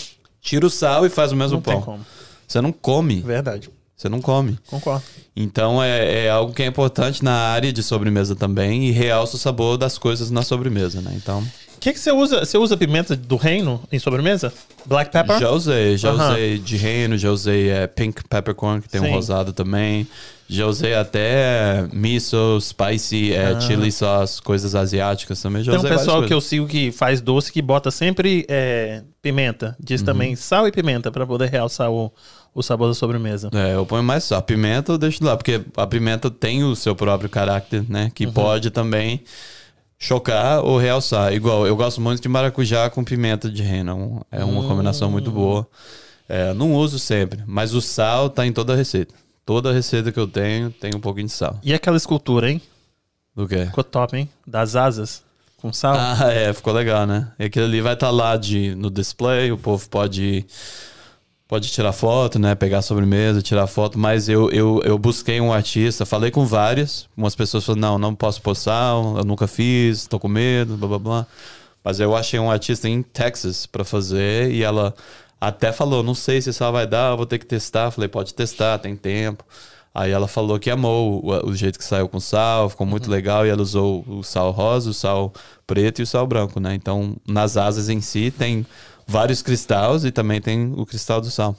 Tira 0.42 0.66
o 0.66 0.70
sal 0.70 1.06
e 1.06 1.10
faz 1.10 1.32
o 1.32 1.36
mesmo 1.36 1.58
não 1.58 1.62
pão. 1.62 2.00
Você 2.48 2.60
não 2.60 2.72
come. 2.72 3.22
Verdade. 3.22 3.70
Você 3.96 4.10
não 4.10 4.20
come. 4.20 4.58
Concordo. 4.66 5.04
Então 5.36 5.82
é, 5.82 6.26
é, 6.26 6.30
algo 6.30 6.54
que 6.54 6.64
é 6.64 6.66
importante 6.66 7.24
na 7.24 7.34
área 7.34 7.72
de 7.72 7.84
sobremesa 7.84 8.36
também 8.36 8.86
e 8.88 8.92
realça 8.92 9.36
o 9.36 9.40
sabor 9.40 9.78
das 9.78 9.98
coisas 10.00 10.32
na 10.32 10.42
sobremesa, 10.42 11.02
né? 11.02 11.14
Então. 11.16 11.46
O 11.82 11.84
que, 11.84 11.94
que 11.94 12.00
você 12.00 12.12
usa? 12.12 12.46
Você 12.46 12.60
usa 12.60 12.78
pimenta 12.78 13.16
do 13.16 13.36
reino 13.36 13.82
em 13.92 13.98
sobremesa? 13.98 14.54
Black 14.86 15.12
pepper? 15.12 15.40
Já 15.40 15.50
usei, 15.50 15.98
já 15.98 16.12
usei 16.12 16.60
de 16.60 16.78
reino, 16.78 17.18
já 17.18 17.32
usei 17.32 17.72
é, 17.72 17.88
pink 17.88 18.24
peppercorn, 18.30 18.84
que 18.84 18.88
tem 18.88 19.02
Sim. 19.02 19.08
um 19.08 19.12
rosado 19.12 19.52
também. 19.52 20.08
Já 20.48 20.68
usei 20.68 20.94
até 20.94 21.88
miso, 21.92 22.60
spicy, 22.62 23.34
é, 23.34 23.54
ah. 23.54 23.60
chili 23.60 23.92
sauce, 23.92 24.40
coisas 24.40 24.76
asiáticas 24.76 25.42
também. 25.42 25.64
Já 25.64 25.72
tem 25.72 25.80
um 25.80 25.84
pessoal 25.98 26.22
que 26.22 26.32
eu 26.32 26.40
sigo 26.40 26.68
que 26.68 26.92
faz 26.92 27.20
doce 27.20 27.52
que 27.52 27.64
bota 27.64 27.90
sempre 27.90 28.46
é, 28.48 29.02
pimenta. 29.20 29.76
Diz 29.80 30.02
uhum. 30.02 30.06
também 30.06 30.36
sal 30.36 30.68
e 30.68 30.72
pimenta 30.72 31.12
para 31.12 31.26
poder 31.26 31.50
realçar 31.50 31.90
o, 31.90 32.14
o 32.54 32.62
sabor 32.62 32.90
da 32.90 32.94
sobremesa. 32.94 33.50
É, 33.52 33.74
eu 33.74 33.88
ponho 33.88 34.04
mais 34.04 34.24
só. 34.24 34.36
A 34.36 34.42
pimenta 34.44 34.92
eu 34.92 35.00
deixo 35.00 35.24
lá, 35.24 35.36
porque 35.36 35.62
a 35.76 35.88
pimenta 35.88 36.30
tem 36.30 36.64
o 36.64 36.76
seu 36.76 36.96
próprio 36.96 37.28
caráter, 37.28 37.84
né? 37.90 38.12
Que 38.14 38.28
uhum. 38.28 38.34
pode 38.34 38.70
também 38.70 39.24
chocar 40.02 40.66
ou 40.66 40.80
realçar. 40.80 41.32
Igual, 41.32 41.68
eu 41.68 41.76
gosto 41.76 42.02
muito 42.02 42.20
de 42.20 42.28
maracujá 42.28 42.90
com 42.90 43.04
pimenta 43.04 43.48
de 43.50 43.62
reino. 43.62 44.26
É 44.32 44.44
uma 44.44 44.62
hum. 44.62 44.68
combinação 44.68 45.12
muito 45.12 45.30
boa. 45.30 45.68
É, 46.28 46.54
não 46.56 46.74
uso 46.74 46.98
sempre, 46.98 47.44
mas 47.46 47.76
o 47.76 47.82
sal 47.82 48.30
tá 48.30 48.46
em 48.46 48.52
toda 48.52 48.74
a 48.74 48.76
receita. 48.76 49.14
Toda 49.46 49.72
receita 49.72 50.12
que 50.12 50.20
eu 50.20 50.28
tenho 50.28 50.72
tem 50.72 50.92
um 50.96 51.00
pouquinho 51.00 51.28
de 51.28 51.34
sal. 51.34 51.60
E 51.62 51.72
aquela 51.74 51.98
escultura, 51.98 52.50
hein? 52.50 52.60
Do 53.36 53.48
quê? 53.48 53.68
Ficou 53.68 53.84
top, 53.84 54.18
hein? 54.18 54.28
Das 54.46 54.76
asas 54.76 55.24
com 55.58 55.72
sal. 55.72 55.96
Ah, 55.96 56.34
é, 56.34 56.52
ficou 56.52 56.74
legal, 56.74 57.06
né? 57.06 57.32
E 57.38 57.46
aquilo 57.46 57.66
ali 57.66 57.80
vai 57.80 57.94
estar 57.94 58.08
tá 58.08 58.12
lá 58.12 58.36
de, 58.36 58.74
no 58.74 58.90
display, 58.90 59.52
o 59.52 59.58
povo 59.58 59.88
pode 59.88 60.46
pode 61.52 61.70
tirar 61.70 61.92
foto, 61.92 62.40
né? 62.40 62.56
Pegar 62.56 62.78
a 62.78 62.82
sobremesa, 62.82 63.42
tirar 63.42 63.68
foto, 63.68 64.00
mas 64.00 64.30
eu, 64.30 64.50
eu, 64.52 64.82
eu 64.86 64.98
busquei 64.98 65.42
um 65.42 65.52
artista, 65.52 66.06
falei 66.06 66.32
com 66.32 66.46
várias, 66.46 67.10
umas 67.16 67.36
pessoas 67.36 67.66
falaram, 67.66 67.82
não, 67.82 67.98
não 68.00 68.16
posso 68.16 68.42
postar, 68.42 68.94
eu 68.94 69.26
nunca 69.26 69.48
fiz, 69.48 70.08
tô 70.08 70.18
com 70.18 70.30
medo, 70.30 70.78
blá 70.78 70.88
blá 70.88 71.00
blá. 71.00 71.28
Mas 71.84 72.00
eu 72.00 72.16
achei 72.16 72.40
um 72.40 72.50
artista 72.50 72.88
em 72.88 73.04
Texas 73.04 73.66
para 73.66 73.84
fazer 73.84 74.50
e 74.50 74.64
ela 74.64 74.96
até 75.42 75.74
falou, 75.74 76.02
não 76.02 76.16
sei 76.16 76.42
se 76.42 76.50
ela 76.64 76.72
vai 76.72 76.88
dar, 76.88 77.18
vou 77.18 77.26
ter 77.26 77.38
que 77.38 77.46
testar. 77.46 77.92
Falei, 77.92 78.08
pode 78.08 78.34
testar, 78.34 78.78
tem 78.80 78.96
tempo. 78.96 79.44
Aí 79.94 80.10
ela 80.10 80.30
falou 80.30 80.58
que 80.58 80.70
amou 80.70 81.22
o, 81.22 81.50
o 81.50 81.54
jeito 81.54 81.78
que 81.78 81.84
saiu 81.84 82.08
com 82.08 82.20
sal, 82.22 82.70
ficou 82.70 82.88
muito 82.88 83.08
uhum. 83.08 83.12
legal 83.12 83.46
e 83.46 83.50
ela 83.50 83.62
usou 83.62 84.06
o 84.08 84.24
sal 84.24 84.52
rosa, 84.52 84.90
o 84.90 84.94
sal 84.94 85.34
preto 85.68 86.00
e 86.00 86.04
o 86.04 86.08
sal 86.08 86.26
branco, 86.26 86.62
né? 86.62 86.74
Então, 86.76 87.18
nas 87.28 87.58
asas 87.58 87.90
em 87.90 88.00
si 88.00 88.32
tem 88.32 88.66
vários 89.12 89.42
cristais 89.42 90.06
e 90.06 90.12
também 90.12 90.42
tem 90.42 90.74
o 90.76 90.86
cristal 90.86 91.20
do 91.20 91.30
sal. 91.30 91.56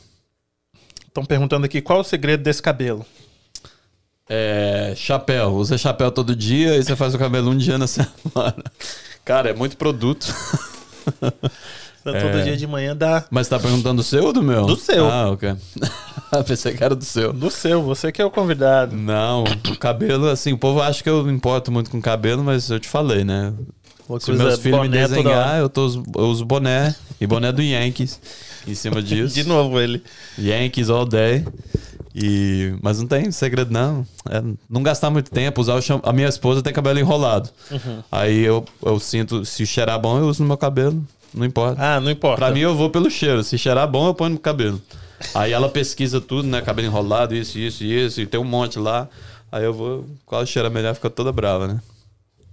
Estão 1.07 1.25
perguntando 1.25 1.67
aqui 1.67 1.83
qual 1.83 1.99
é 1.99 2.01
o 2.01 2.05
segredo 2.05 2.43
desse 2.43 2.63
cabelo. 2.63 3.05
É, 4.29 4.95
chapéu. 4.97 5.53
Usa 5.53 5.77
chapéu 5.77 6.11
todo 6.11 6.35
dia 6.35 6.77
e 6.77 6.83
você 6.83 6.97
faz 6.97 7.15
o 7.15 7.19
cabelo 7.19 7.51
um 7.51 7.57
dia 7.57 7.77
na 7.77 7.87
semana. 7.87 8.65
Cara, 9.23 9.51
é 9.51 9.55
muito 9.55 9.77
produto. 9.77 10.35
Todo 12.03 12.17
é... 12.17 12.43
dia 12.43 12.57
de 12.57 12.67
manhã 12.67 12.97
dá. 12.97 13.25
Mas 13.31 13.47
tá 13.47 13.61
perguntando 13.61 13.99
do 13.99 14.03
seu 14.03 14.25
ou 14.25 14.33
do 14.33 14.43
meu? 14.43 14.67
Do 14.67 14.75
seu. 14.75 15.09
Ah, 15.09 15.31
ok. 15.31 15.55
Pensei 16.47 16.75
que 16.75 16.83
era 16.83 16.97
do 16.97 17.05
seu. 17.05 17.33
Do 17.33 17.51
seu, 17.51 17.83
você 17.83 18.11
que 18.11 18.21
é 18.21 18.25
o 18.25 18.31
convidado. 18.31 18.97
Não, 18.97 19.45
o 19.45 19.79
cabelo, 19.79 20.29
assim, 20.29 20.53
o 20.53 20.59
povo 20.59 20.81
acha 20.81 21.03
que 21.03 21.09
eu 21.09 21.23
me 21.23 21.33
importo 21.33 21.71
muito 21.71 21.91
com 21.91 22.01
cabelo, 22.01 22.43
mas 22.43 22.71
eu 22.71 22.81
te 22.81 22.89
falei, 22.89 23.23
né? 23.23 23.53
Se 24.21 24.33
meus 24.33 24.59
filhos 24.59 24.81
me 24.81 24.89
desenhar, 24.89 25.59
eu, 25.59 25.69
tô, 25.69 25.87
eu 26.17 26.27
uso 26.27 26.45
boné 26.45 26.95
e 27.21 27.27
boné 27.27 27.53
do 27.53 27.63
Yankees 27.63 28.21
em 28.67 28.75
cima 28.75 29.01
disso. 29.03 29.35
De 29.35 29.45
novo 29.45 29.81
ele. 29.81 30.03
Yankees 30.39 30.91
all 30.91 31.07
day. 31.07 31.45
E, 32.15 32.75
mas 32.83 32.99
não 32.99 33.07
tem 33.07 33.31
segredo, 33.31 33.73
não. 33.73 34.07
É 34.29 34.43
não 34.69 34.83
gastar 34.83 35.11
muito 35.11 35.31
tempo, 35.31 35.61
usar 35.61 35.77
o 35.77 36.01
A 36.03 36.13
minha 36.13 36.29
esposa 36.29 36.63
tem 36.63 36.73
cabelo 36.73 36.99
enrolado. 36.99 37.49
Uhum. 37.71 38.03
Aí 38.11 38.41
eu, 38.41 38.65
eu 38.85 39.01
sinto, 39.01 39.45
se 39.45 39.65
cheirar 39.65 39.99
bom, 39.99 40.19
eu 40.19 40.27
uso 40.27 40.43
no 40.43 40.49
meu 40.49 40.59
cabelo. 40.59 41.03
Não 41.33 41.47
importa. 41.47 41.83
Ah, 41.83 42.01
não 42.01 42.11
importa. 42.11 42.37
Pra 42.37 42.51
mim 42.51 42.61
eu 42.61 42.77
vou 42.77 42.91
pelo 42.91 43.11
cheiro. 43.11 43.43
Se 43.43 43.57
cheirar 43.57 43.89
bom, 43.89 44.07
eu 44.07 44.15
ponho 44.15 44.35
no 44.35 44.39
cabelo. 44.39 44.81
Aí 45.35 45.53
ela 45.53 45.69
pesquisa 45.69 46.21
tudo, 46.21 46.47
né? 46.47 46.61
Cabelo 46.61 46.89
enrolado, 46.89 47.35
isso, 47.35 47.59
isso, 47.59 47.85
isso. 47.85 48.21
E 48.21 48.27
tem 48.27 48.39
um 48.39 48.45
monte 48.45 48.79
lá. 48.79 49.09
Aí 49.51 49.65
eu 49.65 49.73
vou. 49.73 50.05
Qual 50.27 50.45
cheira 50.45 50.69
melhor, 50.69 50.95
fica 50.95 51.09
toda 51.09 51.33
brava, 51.33 51.67
né? 51.67 51.81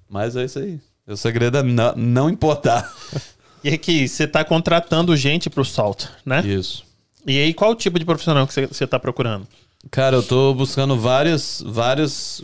Mas 0.10 0.36
é 0.36 0.45
isso 0.45 0.60
aí. 0.60 0.80
O 1.10 1.18
segredo 1.18 1.57
é 1.57 1.64
não, 1.64 1.95
não 1.95 2.30
importar. 2.30 2.90
E 3.61 3.68
aqui, 3.73 4.07
você 4.07 4.23
está 4.23 4.41
contratando 4.41 5.14
gente 5.18 5.49
para 5.49 5.60
o 5.60 5.65
Salt, 5.65 6.06
né? 6.26 6.40
Isso. 6.45 6.86
E 7.27 7.38
aí, 7.38 7.53
qual 7.53 7.72
o 7.72 7.76
tipo 7.76 7.99
de 7.99 8.06
profissional 8.06 8.48
que 8.48 8.53
você 8.53 8.86
está 8.86 8.98
procurando? 8.98 9.45
Cara, 9.91 10.15
eu 10.15 10.22
estou 10.22 10.56
buscando 10.56 10.98
várias, 10.98 11.61
várias 11.65 12.41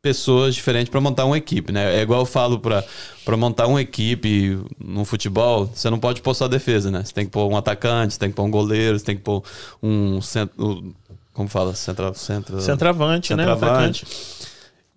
pessoas 0.00 0.54
diferentes 0.54 0.90
para 0.90 1.00
montar 1.00 1.24
uma 1.24 1.36
equipe, 1.36 1.72
né? 1.72 1.96
É 1.96 2.02
igual 2.02 2.20
eu 2.20 2.26
falo 2.26 2.60
para 2.60 3.36
montar 3.36 3.66
uma 3.66 3.80
equipe 3.80 4.58
no 4.78 5.04
futebol, 5.04 5.66
você 5.66 5.90
não 5.90 5.98
pode 5.98 6.22
pôr 6.22 6.34
só 6.34 6.46
defesa, 6.46 6.90
né? 6.90 7.02
Você 7.04 7.12
tem 7.12 7.24
que 7.24 7.30
pôr 7.30 7.48
um 7.50 7.56
atacante, 7.56 8.14
você 8.14 8.20
tem 8.20 8.30
que 8.30 8.36
pôr 8.36 8.44
um 8.44 8.50
goleiro, 8.50 8.98
você 8.98 9.04
tem 9.04 9.16
que 9.16 9.22
pôr 9.22 9.42
um 9.82 10.20
centro, 10.20 10.94
como 11.32 11.48
fala, 11.48 11.74
centra, 11.74 12.14
centra, 12.14 12.60
centroavante, 12.60 13.34
né? 13.34 13.44
Centroavante. 13.44 14.06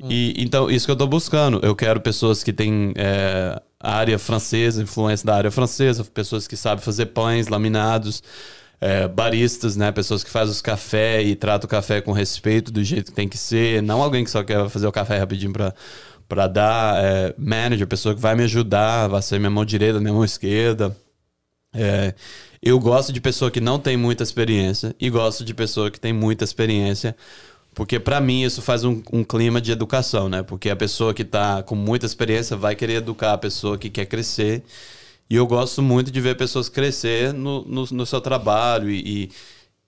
E, 0.09 0.33
então, 0.37 0.69
isso 0.69 0.85
que 0.85 0.91
eu 0.91 0.93
estou 0.93 1.07
buscando. 1.07 1.59
Eu 1.63 1.75
quero 1.75 1.99
pessoas 2.01 2.43
que 2.43 2.53
têm 2.53 2.93
é, 2.95 3.61
área 3.79 4.17
francesa, 4.17 4.81
influência 4.81 5.25
da 5.25 5.35
área 5.35 5.51
francesa, 5.51 6.03
pessoas 6.03 6.47
que 6.47 6.55
sabem 6.55 6.83
fazer 6.83 7.07
pães 7.07 7.47
laminados, 7.47 8.23
é, 8.79 9.07
baristas, 9.07 9.75
né? 9.75 9.91
Pessoas 9.91 10.23
que 10.23 10.29
fazem 10.29 10.51
os 10.51 10.61
café 10.61 11.21
e 11.21 11.35
tratam 11.35 11.67
o 11.67 11.69
café 11.69 12.01
com 12.01 12.11
respeito 12.11 12.71
do 12.71 12.83
jeito 12.83 13.11
que 13.11 13.15
tem 13.15 13.27
que 13.27 13.37
ser. 13.37 13.81
Não 13.81 14.01
alguém 14.01 14.23
que 14.23 14.31
só 14.31 14.43
quer 14.43 14.67
fazer 14.69 14.87
o 14.87 14.91
café 14.91 15.17
rapidinho 15.17 15.53
para 15.53 15.73
para 16.31 16.47
dar 16.47 17.03
é, 17.03 17.35
manager, 17.37 17.85
pessoa 17.85 18.15
que 18.15 18.21
vai 18.21 18.33
me 18.35 18.43
ajudar, 18.45 19.09
vai 19.09 19.21
ser 19.21 19.37
minha 19.37 19.49
mão 19.49 19.65
direita, 19.65 19.99
minha 19.99 20.13
mão 20.13 20.23
esquerda. 20.23 20.95
É, 21.73 22.13
eu 22.61 22.79
gosto 22.79 23.11
de 23.11 23.19
pessoa 23.19 23.51
que 23.51 23.59
não 23.59 23.77
tem 23.77 23.97
muita 23.97 24.23
experiência 24.23 24.95
e 24.97 25.09
gosto 25.09 25.43
de 25.43 25.53
pessoa 25.53 25.91
que 25.91 25.99
tem 25.99 26.13
muita 26.13 26.45
experiência 26.45 27.17
porque 27.81 27.99
para 27.99 28.21
mim 28.21 28.43
isso 28.43 28.61
faz 28.61 28.83
um, 28.83 29.01
um, 29.11 29.23
clima 29.23 29.59
de 29.59 29.71
educação, 29.71 30.29
né? 30.29 30.43
Porque 30.43 30.69
a 30.69 30.75
pessoa 30.75 31.15
que 31.15 31.23
está 31.23 31.63
com 31.63 31.73
muita 31.73 32.05
experiência 32.05 32.55
vai 32.55 32.75
querer 32.75 32.97
educar 32.97 33.33
a 33.33 33.37
pessoa 33.39 33.75
que 33.75 33.89
quer 33.89 34.05
crescer. 34.05 34.61
E 35.27 35.35
eu 35.35 35.47
gosto 35.47 35.81
muito 35.81 36.11
de 36.11 36.21
ver 36.21 36.37
pessoas 36.37 36.69
crescer 36.69 37.33
no, 37.33 37.65
no, 37.65 37.83
no 37.85 38.05
seu 38.05 38.21
trabalho. 38.21 38.87
E, 38.87 39.23
e, 39.23 39.31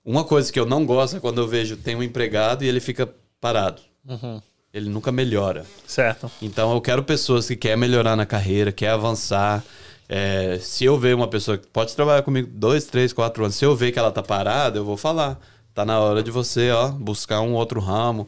uma 0.03 0.23
coisa 0.23 0.51
que 0.51 0.59
eu 0.59 0.65
não 0.65 0.87
gosto 0.87 1.17
é 1.17 1.19
quando 1.19 1.39
eu 1.39 1.47
vejo 1.47 1.77
tem 1.77 1.95
um 1.95 2.01
empregado 2.01 2.63
e 2.63 2.67
ele 2.67 2.79
fica 2.79 3.07
parado. 3.39 3.79
Uhum. 4.09 4.41
Ele 4.73 4.89
nunca 4.89 5.11
melhora. 5.11 5.63
Certo. 5.85 6.31
Então 6.41 6.73
eu 6.73 6.81
quero 6.81 7.03
pessoas 7.03 7.47
que 7.47 7.55
querem 7.55 7.77
melhorar 7.77 8.15
na 8.15 8.25
carreira, 8.25 8.71
quer 8.71 8.89
avançar. 8.89 9.63
É, 10.09 10.57
se 10.59 10.83
eu 10.83 10.97
ver 10.97 11.13
uma 11.13 11.27
pessoa 11.27 11.59
que 11.59 11.67
pode 11.67 11.95
trabalhar 11.95 12.23
comigo 12.23 12.49
dois, 12.51 12.85
três, 12.85 13.13
quatro 13.13 13.43
anos, 13.43 13.55
se 13.55 13.63
eu 13.63 13.75
ver 13.75 13.91
que 13.91 13.99
ela 13.99 14.11
tá 14.11 14.23
parada, 14.23 14.79
eu 14.79 14.83
vou 14.83 14.97
falar 14.97 15.39
Tá 15.73 15.83
na 15.83 15.99
hora 15.99 16.21
de 16.21 16.29
você, 16.29 16.69
ó, 16.71 16.89
buscar 16.89 17.41
um 17.41 17.53
outro 17.53 17.79
ramo. 17.79 18.27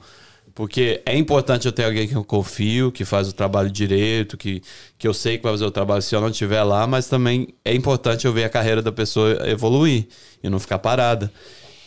Porque 0.56 1.02
é 1.06 1.18
importante 1.18 1.66
eu 1.66 1.72
ter 1.74 1.84
alguém 1.84 2.08
que 2.08 2.16
eu 2.16 2.24
confio, 2.24 2.90
que 2.90 3.04
faz 3.04 3.28
o 3.28 3.34
trabalho 3.34 3.70
direito, 3.70 4.38
que, 4.38 4.62
que 4.98 5.06
eu 5.06 5.14
sei 5.14 5.38
que 5.38 5.44
vai 5.44 5.52
fazer 5.52 5.66
o 5.66 5.72
trabalho 5.72 6.02
se 6.02 6.16
eu 6.16 6.22
não 6.22 6.30
estiver 6.30 6.64
lá, 6.64 6.88
mas 6.88 7.10
também 7.10 7.54
é 7.64 7.76
importante 7.76 8.26
eu 8.26 8.32
ver 8.32 8.46
a 8.46 8.50
carreira 8.50 8.82
da 8.82 8.92
pessoa 8.92 9.38
evoluir 9.50 10.08
e 10.42 10.50
não 10.50 10.58
ficar 10.58 10.80
parada. 10.80 11.30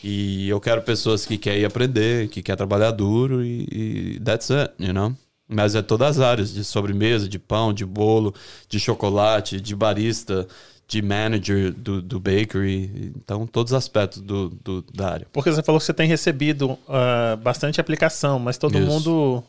E 0.05 0.49
eu 0.49 0.61
quero 0.61 0.83
pessoas 0.83 1.25
que 1.25 1.39
querem 1.39 1.65
aprender, 1.65 2.29
que 2.29 2.43
querem 2.43 2.59
trabalhar 2.59 2.91
duro 2.91 3.43
e, 3.43 4.17
e 4.17 4.21
that's 4.21 4.51
it, 4.51 4.73
you 4.79 4.93
know? 4.93 5.17
Mas 5.49 5.75
é 5.75 5.81
todas 5.81 6.19
as 6.19 6.21
áreas, 6.21 6.53
de 6.53 6.63
sobremesa, 6.63 7.27
de 7.27 7.39
pão, 7.39 7.73
de 7.73 7.87
bolo, 7.87 8.35
de 8.69 8.79
chocolate, 8.79 9.59
de 9.63 9.75
barista, 9.75 10.47
de 10.89 11.03
manager 11.03 11.71
do, 11.71 12.01
do 12.01 12.19
bakery, 12.19 13.13
então 13.15 13.47
todos 13.47 13.73
os 13.73 13.77
aspectos 13.77 14.23
do, 14.23 14.49
do, 14.49 14.83
da 14.95 15.11
área. 15.11 15.27
Porque 15.31 15.53
você 15.53 15.63
falou 15.63 15.79
que 15.79 15.85
você 15.85 15.93
tem 15.93 16.09
recebido 16.09 16.71
uh, 16.71 17.37
bastante 17.43 17.79
aplicação, 17.79 18.39
mas 18.39 18.57
todo 18.57 18.79
Isso. 18.79 18.87
mundo 18.87 19.45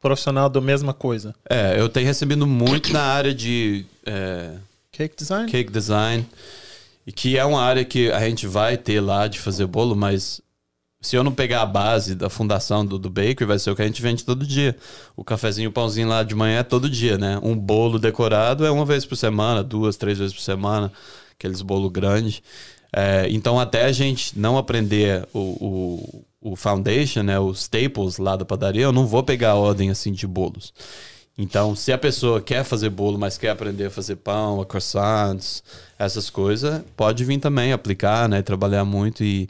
profissional 0.00 0.48
da 0.48 0.62
mesma 0.62 0.94
coisa. 0.94 1.34
É, 1.48 1.78
eu 1.78 1.90
tenho 1.90 2.06
recebido 2.06 2.46
muito 2.46 2.90
na 2.90 3.02
área 3.02 3.34
de 3.34 3.84
é, 4.06 4.52
cake 4.90 5.14
design. 5.14 5.50
Cake 5.50 5.70
design, 5.70 6.26
e 7.06 7.12
que 7.12 7.36
é 7.36 7.44
uma 7.44 7.60
área 7.60 7.84
que 7.84 8.10
a 8.10 8.20
gente 8.20 8.46
vai 8.46 8.78
ter 8.78 9.00
lá 9.00 9.26
de 9.26 9.38
fazer 9.38 9.66
bolo, 9.66 9.94
mas 9.94 10.40
se 11.00 11.16
eu 11.16 11.22
não 11.22 11.32
pegar 11.32 11.62
a 11.62 11.66
base 11.66 12.14
da 12.14 12.28
fundação 12.28 12.84
do, 12.84 12.98
do 12.98 13.08
bakery, 13.08 13.44
vai 13.44 13.58
ser 13.58 13.70
o 13.70 13.76
que 13.76 13.82
a 13.82 13.86
gente 13.86 14.02
vende 14.02 14.24
todo 14.24 14.46
dia. 14.46 14.76
O 15.16 15.22
cafezinho, 15.22 15.70
o 15.70 15.72
pãozinho 15.72 16.08
lá 16.08 16.22
de 16.22 16.34
manhã 16.34 16.58
é 16.58 16.62
todo 16.62 16.90
dia, 16.90 17.16
né? 17.16 17.38
Um 17.42 17.56
bolo 17.56 17.98
decorado 17.98 18.66
é 18.66 18.70
uma 18.70 18.84
vez 18.84 19.04
por 19.04 19.16
semana, 19.16 19.62
duas, 19.62 19.96
três 19.96 20.18
vezes 20.18 20.34
por 20.34 20.42
semana, 20.42 20.92
aqueles 21.38 21.62
bolo 21.62 21.88
grandes. 21.88 22.42
É, 22.92 23.28
então, 23.30 23.60
até 23.60 23.84
a 23.84 23.92
gente 23.92 24.38
não 24.38 24.58
aprender 24.58 25.26
o, 25.32 26.24
o, 26.40 26.52
o 26.52 26.56
foundation, 26.56 27.22
né, 27.22 27.38
os 27.38 27.60
staples 27.60 28.18
lá 28.18 28.34
da 28.34 28.44
padaria, 28.44 28.82
eu 28.82 28.92
não 28.92 29.06
vou 29.06 29.22
pegar 29.22 29.50
a 29.50 29.56
ordem 29.56 29.90
assim 29.90 30.12
de 30.12 30.26
bolos. 30.26 30.72
Então, 31.36 31.76
se 31.76 31.92
a 31.92 31.98
pessoa 31.98 32.40
quer 32.40 32.64
fazer 32.64 32.90
bolo, 32.90 33.16
mas 33.16 33.38
quer 33.38 33.50
aprender 33.50 33.86
a 33.86 33.90
fazer 33.90 34.16
pão, 34.16 34.60
a 34.60 34.66
croissants, 34.66 35.62
essas 35.96 36.28
coisas, 36.30 36.82
pode 36.96 37.24
vir 37.24 37.38
também 37.38 37.72
aplicar, 37.72 38.28
né, 38.28 38.42
trabalhar 38.42 38.84
muito 38.84 39.22
e 39.22 39.48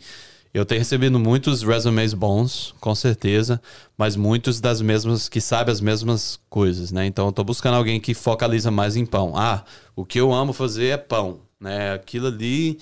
eu 0.52 0.64
tenho 0.64 0.80
recebido 0.80 1.18
muitos 1.18 1.62
resumes 1.62 2.14
bons, 2.14 2.74
com 2.80 2.94
certeza, 2.94 3.60
mas 3.96 4.16
muitos 4.16 4.60
das 4.60 4.80
mesmas 4.80 5.28
que 5.28 5.40
sabem 5.40 5.72
as 5.72 5.80
mesmas 5.80 6.40
coisas, 6.48 6.90
né? 6.90 7.06
Então 7.06 7.26
eu 7.26 7.32
tô 7.32 7.44
buscando 7.44 7.74
alguém 7.74 8.00
que 8.00 8.14
focaliza 8.14 8.70
mais 8.70 8.96
em 8.96 9.04
pão. 9.04 9.34
Ah, 9.36 9.64
o 9.94 10.04
que 10.04 10.18
eu 10.18 10.32
amo 10.32 10.52
fazer 10.52 10.86
é 10.86 10.96
pão, 10.96 11.40
né? 11.60 11.92
Aquilo 11.92 12.28
ali, 12.28 12.78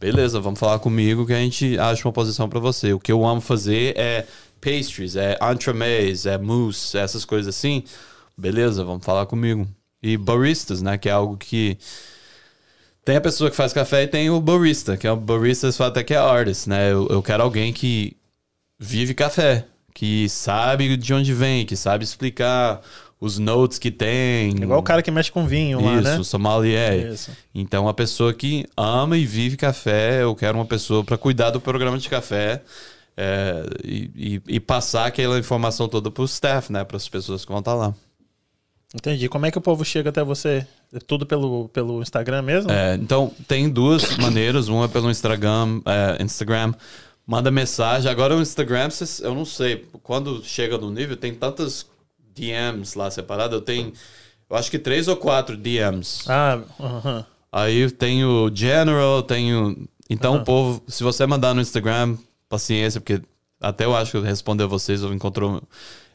beleza, 0.00 0.40
vamos 0.40 0.60
falar 0.60 0.78
comigo 0.78 1.26
que 1.26 1.32
a 1.32 1.38
gente 1.38 1.78
acha 1.78 2.06
uma 2.06 2.12
posição 2.12 2.48
para 2.48 2.60
você. 2.60 2.92
O 2.92 3.00
que 3.00 3.10
eu 3.10 3.26
amo 3.26 3.40
fazer 3.40 3.96
é 3.98 4.26
pastries, 4.60 5.16
é 5.16 5.36
entremets, 5.52 6.26
é 6.26 6.38
mousse, 6.38 6.96
essas 6.96 7.24
coisas 7.24 7.54
assim. 7.54 7.82
Beleza, 8.36 8.84
vamos 8.84 9.04
falar 9.04 9.26
comigo. 9.26 9.66
E 10.00 10.16
baristas, 10.16 10.80
né, 10.80 10.96
que 10.96 11.08
é 11.08 11.12
algo 11.12 11.36
que 11.36 11.76
tem 13.08 13.16
a 13.16 13.22
pessoa 13.22 13.48
que 13.48 13.56
faz 13.56 13.72
café 13.72 14.02
e 14.02 14.06
tem 14.06 14.28
o 14.28 14.38
barista, 14.38 14.94
que 14.94 15.06
é 15.06 15.10
o 15.10 15.16
barista, 15.16 15.72
falam 15.72 15.90
até 15.92 16.04
que 16.04 16.12
é 16.12 16.18
artist, 16.18 16.68
né? 16.68 16.92
Eu, 16.92 17.06
eu 17.08 17.22
quero 17.22 17.42
alguém 17.42 17.72
que 17.72 18.14
vive 18.78 19.14
café, 19.14 19.64
que 19.94 20.28
sabe 20.28 20.94
de 20.94 21.14
onde 21.14 21.32
vem, 21.32 21.64
que 21.64 21.74
sabe 21.74 22.04
explicar 22.04 22.82
os 23.18 23.38
notes 23.38 23.78
que 23.78 23.90
tem. 23.90 24.50
Igual 24.50 24.80
o 24.80 24.82
cara 24.82 25.02
que 25.02 25.10
mexe 25.10 25.32
com 25.32 25.46
vinho 25.46 25.78
Isso, 25.78 25.86
lá, 25.88 26.00
né? 26.02 26.18
o 26.18 26.22
sommelier. 26.24 27.10
Isso. 27.14 27.30
Então, 27.54 27.88
a 27.88 27.94
pessoa 27.94 28.34
que 28.34 28.66
ama 28.76 29.16
e 29.16 29.24
vive 29.24 29.56
café, 29.56 30.22
eu 30.22 30.34
quero 30.34 30.58
uma 30.58 30.66
pessoa 30.66 31.02
para 31.02 31.16
cuidar 31.16 31.48
do 31.48 31.62
programa 31.62 31.96
de 31.96 32.10
café 32.10 32.60
é, 33.16 33.62
e, 33.82 34.10
e- 34.14 34.42
e 34.56 34.60
passar 34.60 35.06
aquela 35.06 35.38
informação 35.38 35.88
toda 35.88 36.10
pro 36.10 36.24
staff, 36.26 36.70
né? 36.70 36.84
Para 36.84 36.98
as 36.98 37.08
pessoas 37.08 37.42
que 37.42 37.50
vão 37.50 37.60
estar 37.60 37.72
lá. 37.74 37.94
Entendi. 38.94 39.28
Como 39.28 39.44
é 39.44 39.50
que 39.50 39.58
o 39.58 39.60
povo 39.60 39.84
chega 39.84 40.08
até 40.10 40.24
você? 40.24 40.66
É 40.92 40.98
Tudo 40.98 41.26
pelo, 41.26 41.68
pelo 41.68 42.00
Instagram 42.00 42.42
mesmo? 42.42 42.70
É, 42.70 42.94
então, 42.94 43.32
tem 43.46 43.68
duas 43.68 44.16
maneiras. 44.16 44.68
Uma 44.68 44.86
é 44.86 44.88
pelo 44.88 45.10
Instagram, 45.10 45.82
é, 45.84 46.22
Instagram. 46.22 46.72
Manda 47.26 47.50
mensagem. 47.50 48.10
Agora 48.10 48.34
o 48.34 48.40
Instagram, 48.40 48.88
eu 49.20 49.34
não 49.34 49.44
sei. 49.44 49.86
Quando 50.02 50.42
chega 50.42 50.78
no 50.78 50.90
nível, 50.90 51.16
tem 51.16 51.34
tantas 51.34 51.86
DMs 52.34 52.96
lá 52.96 53.10
separadas. 53.10 53.54
Eu 53.54 53.60
tenho, 53.60 53.92
eu 54.48 54.56
acho 54.56 54.70
que 54.70 54.78
três 54.78 55.06
ou 55.06 55.16
quatro 55.16 55.54
DMs. 55.54 56.24
Ah, 56.26 56.58
aham. 56.80 57.26
Aí 57.52 57.80
eu 57.80 57.90
tenho 57.90 58.50
General, 58.54 59.22
tenho... 59.22 59.88
Então, 60.08 60.36
o 60.36 60.44
povo, 60.44 60.82
se 60.88 61.02
você 61.02 61.26
mandar 61.26 61.54
no 61.54 61.60
Instagram, 61.60 62.16
paciência, 62.48 63.00
porque 63.00 63.20
até 63.60 63.84
eu 63.84 63.94
acho 63.94 64.12
que 64.12 64.16
eu 64.16 64.22
responder 64.22 64.64
a 64.64 64.66
vocês, 64.66 65.02
eu 65.02 65.12
encontrou... 65.12 65.62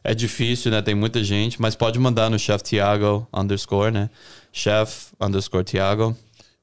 É 0.04 0.14
difícil, 0.14 0.70
né? 0.72 0.82
Tem 0.82 0.94
muita 0.96 1.24
gente, 1.24 1.62
mas 1.62 1.76
pode 1.76 1.98
mandar 1.98 2.30
no 2.30 2.38
Chef 2.38 2.62
Tiago 2.62 3.26
underscore, 3.34 3.92
né? 3.92 4.10
Chef 4.52 5.12
underscore 5.20 5.64
Tiago. 5.64 6.16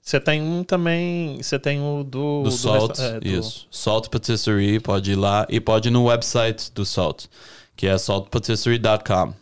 Você 0.03 0.19
tem 0.21 0.43
um 0.43 0.63
também. 0.65 1.43
Você 1.43 1.59
tem 1.59 1.81
o 1.81 2.03
do. 2.05 2.43
Do 2.45 2.51
Salt, 2.51 2.89
resta- 2.91 3.05
é, 3.05 3.21
do- 3.21 3.27
isso. 3.27 3.67
Salt 3.71 4.09
Patisserie, 4.09 4.81
pode 4.81 5.13
ir 5.13 5.17
lá. 5.17 5.47
E 5.49 5.61
pode 5.61 5.89
ir 5.89 5.91
no 5.91 6.05
website 6.05 6.71
do 6.75 6.85
Salt, 6.85 7.27
que 7.77 7.87
é 7.87 7.97
saltpatisserie.com. 7.97 9.35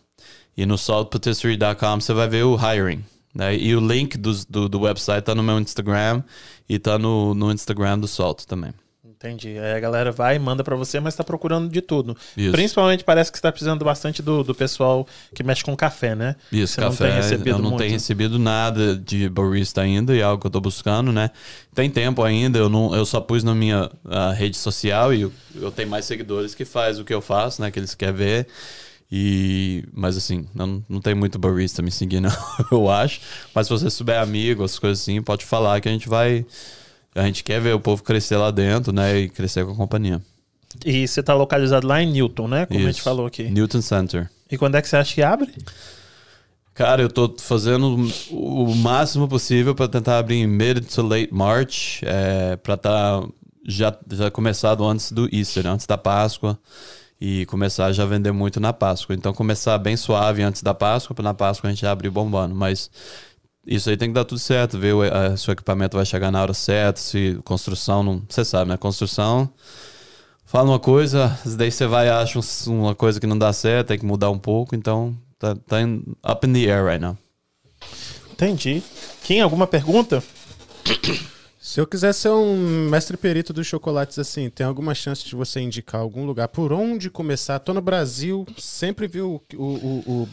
E 0.56 0.66
no 0.66 0.76
saltpatisserie.com 0.76 2.00
você 2.00 2.12
vai 2.12 2.28
ver 2.28 2.44
o 2.44 2.56
hiring. 2.56 3.04
Né? 3.34 3.56
E 3.56 3.74
o 3.76 3.80
link 3.80 4.16
do, 4.18 4.32
do, 4.48 4.68
do 4.68 4.80
website 4.80 5.22
tá 5.24 5.34
no 5.34 5.42
meu 5.42 5.58
Instagram 5.60 6.22
e 6.68 6.78
tá 6.78 6.98
no, 6.98 7.34
no 7.34 7.52
Instagram 7.52 7.98
do 7.98 8.08
Salt 8.08 8.44
também. 8.44 8.72
Entendi. 9.18 9.58
Aí 9.58 9.72
a 9.72 9.80
galera 9.80 10.12
vai 10.12 10.36
e 10.36 10.38
manda 10.38 10.62
pra 10.62 10.76
você, 10.76 11.00
mas 11.00 11.16
tá 11.16 11.24
procurando 11.24 11.68
de 11.68 11.80
tudo. 11.82 12.16
Isso. 12.36 12.52
Principalmente 12.52 13.02
parece 13.02 13.32
que 13.32 13.38
você 13.38 13.42
tá 13.42 13.50
precisando 13.50 13.84
bastante 13.84 14.22
do, 14.22 14.44
do 14.44 14.54
pessoal 14.54 15.04
que 15.34 15.42
mexe 15.42 15.64
com 15.64 15.76
café, 15.76 16.14
né? 16.14 16.36
Isso, 16.52 16.74
você 16.74 16.80
café. 16.80 17.04
não 17.04 17.10
tem 17.10 17.20
recebido 17.20 17.50
eu 17.50 17.58
não 17.58 17.70
muito. 17.70 17.80
tenho 17.80 17.92
recebido 17.92 18.38
nada 18.38 18.96
de 18.96 19.28
barista 19.28 19.80
ainda, 19.80 20.14
e 20.14 20.20
é 20.20 20.22
algo 20.22 20.40
que 20.40 20.46
eu 20.46 20.50
tô 20.52 20.60
buscando, 20.60 21.12
né? 21.12 21.30
Tem 21.74 21.90
tempo 21.90 22.22
ainda, 22.22 22.60
eu, 22.60 22.68
não, 22.68 22.94
eu 22.94 23.04
só 23.04 23.20
pus 23.20 23.42
na 23.42 23.56
minha 23.56 23.90
rede 24.36 24.56
social 24.56 25.12
e 25.12 25.22
eu, 25.22 25.32
eu 25.56 25.72
tenho 25.72 25.88
mais 25.88 26.04
seguidores 26.04 26.54
que 26.54 26.64
faz 26.64 27.00
o 27.00 27.04
que 27.04 27.12
eu 27.12 27.20
faço, 27.20 27.60
né? 27.60 27.72
Que 27.72 27.80
eles 27.80 27.96
querem 27.96 28.14
ver. 28.14 28.46
E, 29.10 29.84
mas 29.92 30.16
assim, 30.16 30.46
não, 30.54 30.84
não 30.88 31.00
tem 31.00 31.14
muito 31.14 31.38
barista 31.38 31.82
me 31.82 31.90
seguindo, 31.90 32.28
eu 32.70 32.88
acho. 32.88 33.20
Mas 33.52 33.66
se 33.66 33.72
você 33.72 33.90
souber 33.90 34.20
amigo, 34.20 34.62
as 34.62 34.78
coisas 34.78 35.00
assim, 35.00 35.20
pode 35.22 35.44
falar 35.44 35.80
que 35.80 35.88
a 35.88 35.92
gente 35.92 36.08
vai. 36.08 36.46
A 37.18 37.26
gente 37.26 37.44
quer 37.44 37.60
ver 37.60 37.74
o 37.74 37.80
povo 37.80 38.02
crescer 38.02 38.36
lá 38.36 38.50
dentro, 38.50 38.92
né? 38.92 39.18
E 39.18 39.28
crescer 39.28 39.64
com 39.64 39.72
a 39.72 39.76
companhia. 39.76 40.22
E 40.84 41.06
você 41.06 41.22
tá 41.22 41.34
localizado 41.34 41.86
lá 41.86 42.02
em 42.02 42.10
Newton, 42.10 42.48
né? 42.48 42.66
Como 42.66 42.78
a 42.78 42.82
gente 42.82 42.96
Isso. 42.96 43.02
falou 43.02 43.26
aqui. 43.26 43.44
Newton 43.44 43.82
Center. 43.82 44.30
E 44.50 44.56
quando 44.56 44.76
é 44.76 44.82
que 44.82 44.88
você 44.88 44.96
acha 44.96 45.14
que 45.14 45.22
abre? 45.22 45.52
Cara, 46.74 47.02
eu 47.02 47.08
tô 47.08 47.34
fazendo 47.38 48.08
o 48.30 48.74
máximo 48.76 49.26
possível 49.26 49.74
para 49.74 49.88
tentar 49.88 50.18
abrir 50.18 50.36
em 50.36 50.46
mid 50.46 50.84
to 50.86 51.02
late 51.02 51.32
March, 51.32 52.02
é, 52.04 52.56
para 52.56 52.76
tá 52.76 53.22
já, 53.66 53.94
já 54.12 54.30
começado 54.30 54.84
antes 54.86 55.10
do 55.10 55.28
Easter, 55.34 55.66
antes 55.66 55.86
da 55.86 55.98
Páscoa 55.98 56.58
e 57.20 57.44
começar 57.46 57.86
a 57.86 57.92
já 57.92 58.06
vender 58.06 58.32
muito 58.32 58.60
na 58.60 58.72
Páscoa. 58.72 59.14
Então 59.14 59.34
começar 59.34 59.76
bem 59.78 59.96
suave 59.96 60.42
antes 60.42 60.62
da 60.62 60.72
Páscoa, 60.72 61.14
para 61.14 61.24
na 61.24 61.34
Páscoa 61.34 61.68
a 61.68 61.72
gente 61.72 61.84
abrir 61.84 62.10
bombando, 62.10 62.54
mas 62.54 62.90
isso 63.66 63.90
aí 63.90 63.96
tem 63.96 64.08
que 64.08 64.14
dar 64.14 64.24
tudo 64.24 64.38
certo, 64.38 64.78
ver 64.78 64.94
o- 64.94 65.36
se 65.36 65.48
o 65.48 65.52
equipamento 65.52 65.96
vai 65.96 66.06
chegar 66.06 66.30
na 66.30 66.40
hora 66.40 66.54
certa, 66.54 67.00
se 67.00 67.38
construção 67.44 68.02
não, 68.02 68.22
você 68.28 68.44
sabe, 68.44 68.70
né? 68.70 68.76
Construção 68.76 69.48
fala 70.46 70.70
uma 70.70 70.78
coisa, 70.78 71.38
daí 71.56 71.70
você 71.70 71.86
vai 71.86 72.06
e 72.06 72.10
acha 72.10 72.38
um- 72.38 72.80
uma 72.80 72.94
coisa 72.94 73.20
que 73.20 73.26
não 73.26 73.38
dá 73.38 73.52
certo, 73.52 73.88
tem 73.88 73.98
que 73.98 74.06
mudar 74.06 74.30
um 74.30 74.38
pouco, 74.38 74.74
então 74.74 75.14
tá, 75.38 75.54
tá 75.54 75.82
in- 75.82 76.02
up 76.26 76.46
in 76.46 76.52
the 76.52 76.60
air 76.70 76.84
right 76.84 77.00
now. 77.00 77.16
Entendi. 78.32 78.82
Kim, 79.22 79.40
alguma 79.40 79.66
pergunta? 79.66 80.22
Se 81.60 81.80
eu 81.80 81.86
quiser 81.86 82.14
ser 82.14 82.30
um 82.30 82.88
mestre 82.88 83.16
perito 83.16 83.52
dos 83.52 83.66
chocolates 83.66 84.18
assim, 84.18 84.48
tem 84.48 84.64
alguma 84.64 84.94
chance 84.94 85.22
de 85.26 85.34
você 85.36 85.60
indicar 85.60 86.00
algum 86.00 86.24
lugar 86.24 86.48
por 86.48 86.72
onde 86.72 87.10
começar? 87.10 87.58
Tô 87.58 87.74
no 87.74 87.82
Brasil, 87.82 88.46
sempre 88.56 89.06
vi 89.06 89.20
o, 89.20 89.42
o, 89.54 89.62
o, 90.06 90.22
o 90.22 90.26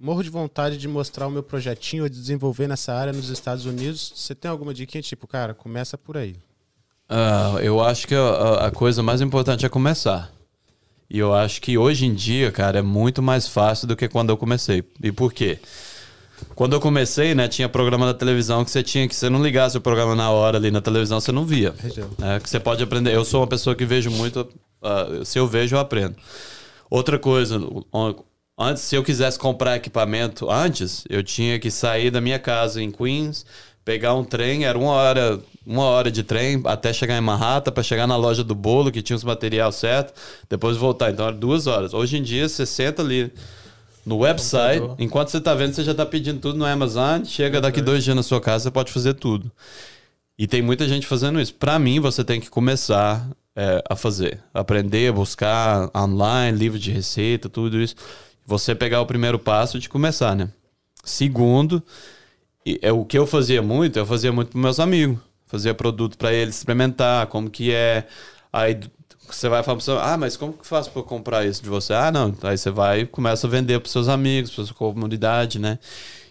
morro 0.00 0.22
de 0.22 0.30
vontade 0.30 0.78
de 0.78 0.88
mostrar 0.88 1.26
o 1.26 1.30
meu 1.30 1.42
projetinho, 1.42 2.08
de 2.08 2.16
desenvolver 2.18 2.66
nessa 2.66 2.92
área 2.94 3.12
nos 3.12 3.28
Estados 3.28 3.66
Unidos. 3.66 4.12
Você 4.16 4.34
tem 4.34 4.50
alguma 4.50 4.72
dica? 4.72 5.00
Tipo, 5.02 5.26
cara, 5.26 5.52
começa 5.52 5.98
por 5.98 6.16
aí. 6.16 6.36
Ah, 7.08 7.56
eu 7.60 7.80
acho 7.82 8.08
que 8.08 8.14
a- 8.14 8.66
a, 8.66 8.70
coisa 8.70 9.02
mais 9.02 9.20
importante 9.20 9.66
é 9.66 9.68
começar. 9.68 10.32
E 11.10 11.18
eu 11.18 11.34
acho 11.34 11.60
que 11.60 11.76
hoje 11.76 12.06
em 12.06 12.14
dia, 12.14 12.50
cara, 12.52 12.78
é 12.78 12.82
muito 12.82 13.20
mais 13.20 13.46
fácil 13.48 13.86
do 13.86 13.96
que 13.96 14.08
quando 14.08 14.30
eu 14.30 14.36
comecei. 14.36 14.84
E 15.02 15.10
por 15.12 15.32
quê? 15.32 15.58
Quando 16.54 16.72
eu 16.72 16.80
comecei, 16.80 17.34
né, 17.34 17.48
tinha 17.48 17.68
programa 17.68 18.06
da 18.06 18.14
televisão 18.14 18.64
que 18.64 18.70
você 18.70 18.82
tinha 18.82 19.06
que, 19.06 19.14
você 19.14 19.28
não 19.28 19.42
ligasse 19.42 19.76
o 19.76 19.80
programa 19.80 20.14
na 20.14 20.30
hora 20.30 20.56
ali 20.56 20.70
na 20.70 20.80
televisão, 20.80 21.20
você 21.20 21.32
não 21.32 21.44
via. 21.44 21.74
É, 22.22 22.40
que 22.40 22.48
você 22.48 22.58
pode 22.60 22.82
aprender. 22.82 23.12
Eu 23.14 23.24
sou 23.24 23.40
uma 23.40 23.46
pessoa 23.46 23.74
que 23.76 23.84
vejo 23.84 24.10
muito. 24.10 24.48
ah, 24.82 25.06
se 25.24 25.38
eu 25.38 25.46
vejo, 25.46 25.74
eu 25.76 25.80
aprendo. 25.80 26.14
Outra 26.88 27.18
coisa, 27.18 27.60
antes, 28.60 28.82
se 28.82 28.94
eu 28.94 29.02
quisesse 29.02 29.38
comprar 29.38 29.76
equipamento 29.76 30.50
antes, 30.50 31.04
eu 31.08 31.22
tinha 31.22 31.58
que 31.58 31.70
sair 31.70 32.10
da 32.10 32.20
minha 32.20 32.38
casa 32.38 32.82
em 32.82 32.90
Queens, 32.90 33.46
pegar 33.84 34.14
um 34.14 34.22
trem, 34.22 34.66
era 34.66 34.78
uma 34.78 34.92
hora, 34.92 35.40
uma 35.66 35.84
hora 35.84 36.10
de 36.10 36.22
trem 36.22 36.60
até 36.66 36.92
chegar 36.92 37.16
em 37.16 37.22
Manhattan, 37.22 37.72
para 37.72 37.82
chegar 37.82 38.06
na 38.06 38.16
loja 38.16 38.44
do 38.44 38.54
bolo, 38.54 38.92
que 38.92 39.00
tinha 39.00 39.16
os 39.16 39.24
material 39.24 39.72
certo, 39.72 40.12
depois 40.48 40.76
voltar. 40.76 41.10
Então 41.10 41.26
era 41.26 41.34
duas 41.34 41.66
horas. 41.66 41.94
Hoje 41.94 42.18
em 42.18 42.22
dia, 42.22 42.46
você 42.46 42.66
senta 42.66 43.00
ali 43.00 43.32
no 44.04 44.18
website, 44.18 44.80
Computador. 44.80 45.04
enquanto 45.04 45.28
você 45.28 45.40
tá 45.40 45.54
vendo, 45.54 45.74
você 45.74 45.82
já 45.82 45.94
tá 45.94 46.04
pedindo 46.04 46.40
tudo 46.40 46.58
no 46.58 46.64
Amazon, 46.66 47.24
chega 47.24 47.60
daqui 47.60 47.80
dois 47.80 48.04
dias 48.04 48.14
na 48.14 48.22
sua 48.22 48.40
casa, 48.40 48.64
você 48.64 48.70
pode 48.70 48.92
fazer 48.92 49.14
tudo. 49.14 49.50
E 50.38 50.46
tem 50.46 50.62
muita 50.62 50.88
gente 50.88 51.06
fazendo 51.06 51.40
isso. 51.40 51.54
Para 51.54 51.78
mim, 51.78 52.00
você 52.00 52.24
tem 52.24 52.40
que 52.40 52.48
começar 52.48 53.28
é, 53.54 53.82
a 53.88 53.96
fazer. 53.96 54.40
Aprender, 54.54 55.12
buscar 55.12 55.90
online, 55.94 56.56
livro 56.56 56.78
de 56.78 56.90
receita, 56.90 57.48
tudo 57.48 57.80
isso. 57.80 57.94
Você 58.46 58.74
pegar 58.74 59.00
o 59.00 59.06
primeiro 59.06 59.38
passo 59.38 59.78
de 59.78 59.88
começar, 59.88 60.34
né? 60.34 60.48
Segundo, 61.04 61.82
é 62.82 62.92
o 62.92 63.04
que 63.04 63.18
eu 63.18 63.26
fazia 63.26 63.62
muito, 63.62 63.98
eu 63.98 64.06
fazia 64.06 64.32
muito 64.32 64.50
para 64.50 64.60
meus 64.60 64.80
amigos. 64.80 65.18
Fazia 65.46 65.74
produto 65.74 66.16
para 66.16 66.32
eles 66.32 66.56
experimentar, 66.58 67.26
como 67.26 67.50
que 67.50 67.72
é. 67.72 68.06
Aí 68.52 68.78
você 69.26 69.48
vai 69.48 69.62
falar 69.62 69.78
pessoa, 69.78 70.02
ah, 70.02 70.16
mas 70.16 70.36
como 70.36 70.52
que 70.52 70.66
faz 70.66 70.86
para 70.88 71.02
comprar 71.02 71.44
isso 71.44 71.62
de 71.62 71.68
você? 71.68 71.92
Ah, 71.92 72.10
não. 72.12 72.34
Aí 72.42 72.56
você 72.56 72.70
vai 72.70 73.00
e 73.00 73.06
começa 73.06 73.46
a 73.46 73.50
vender 73.50 73.80
para 73.80 73.90
seus 73.90 74.08
amigos, 74.08 74.50
para 74.50 74.64
sua 74.64 74.74
comunidade, 74.74 75.58
né? 75.58 75.78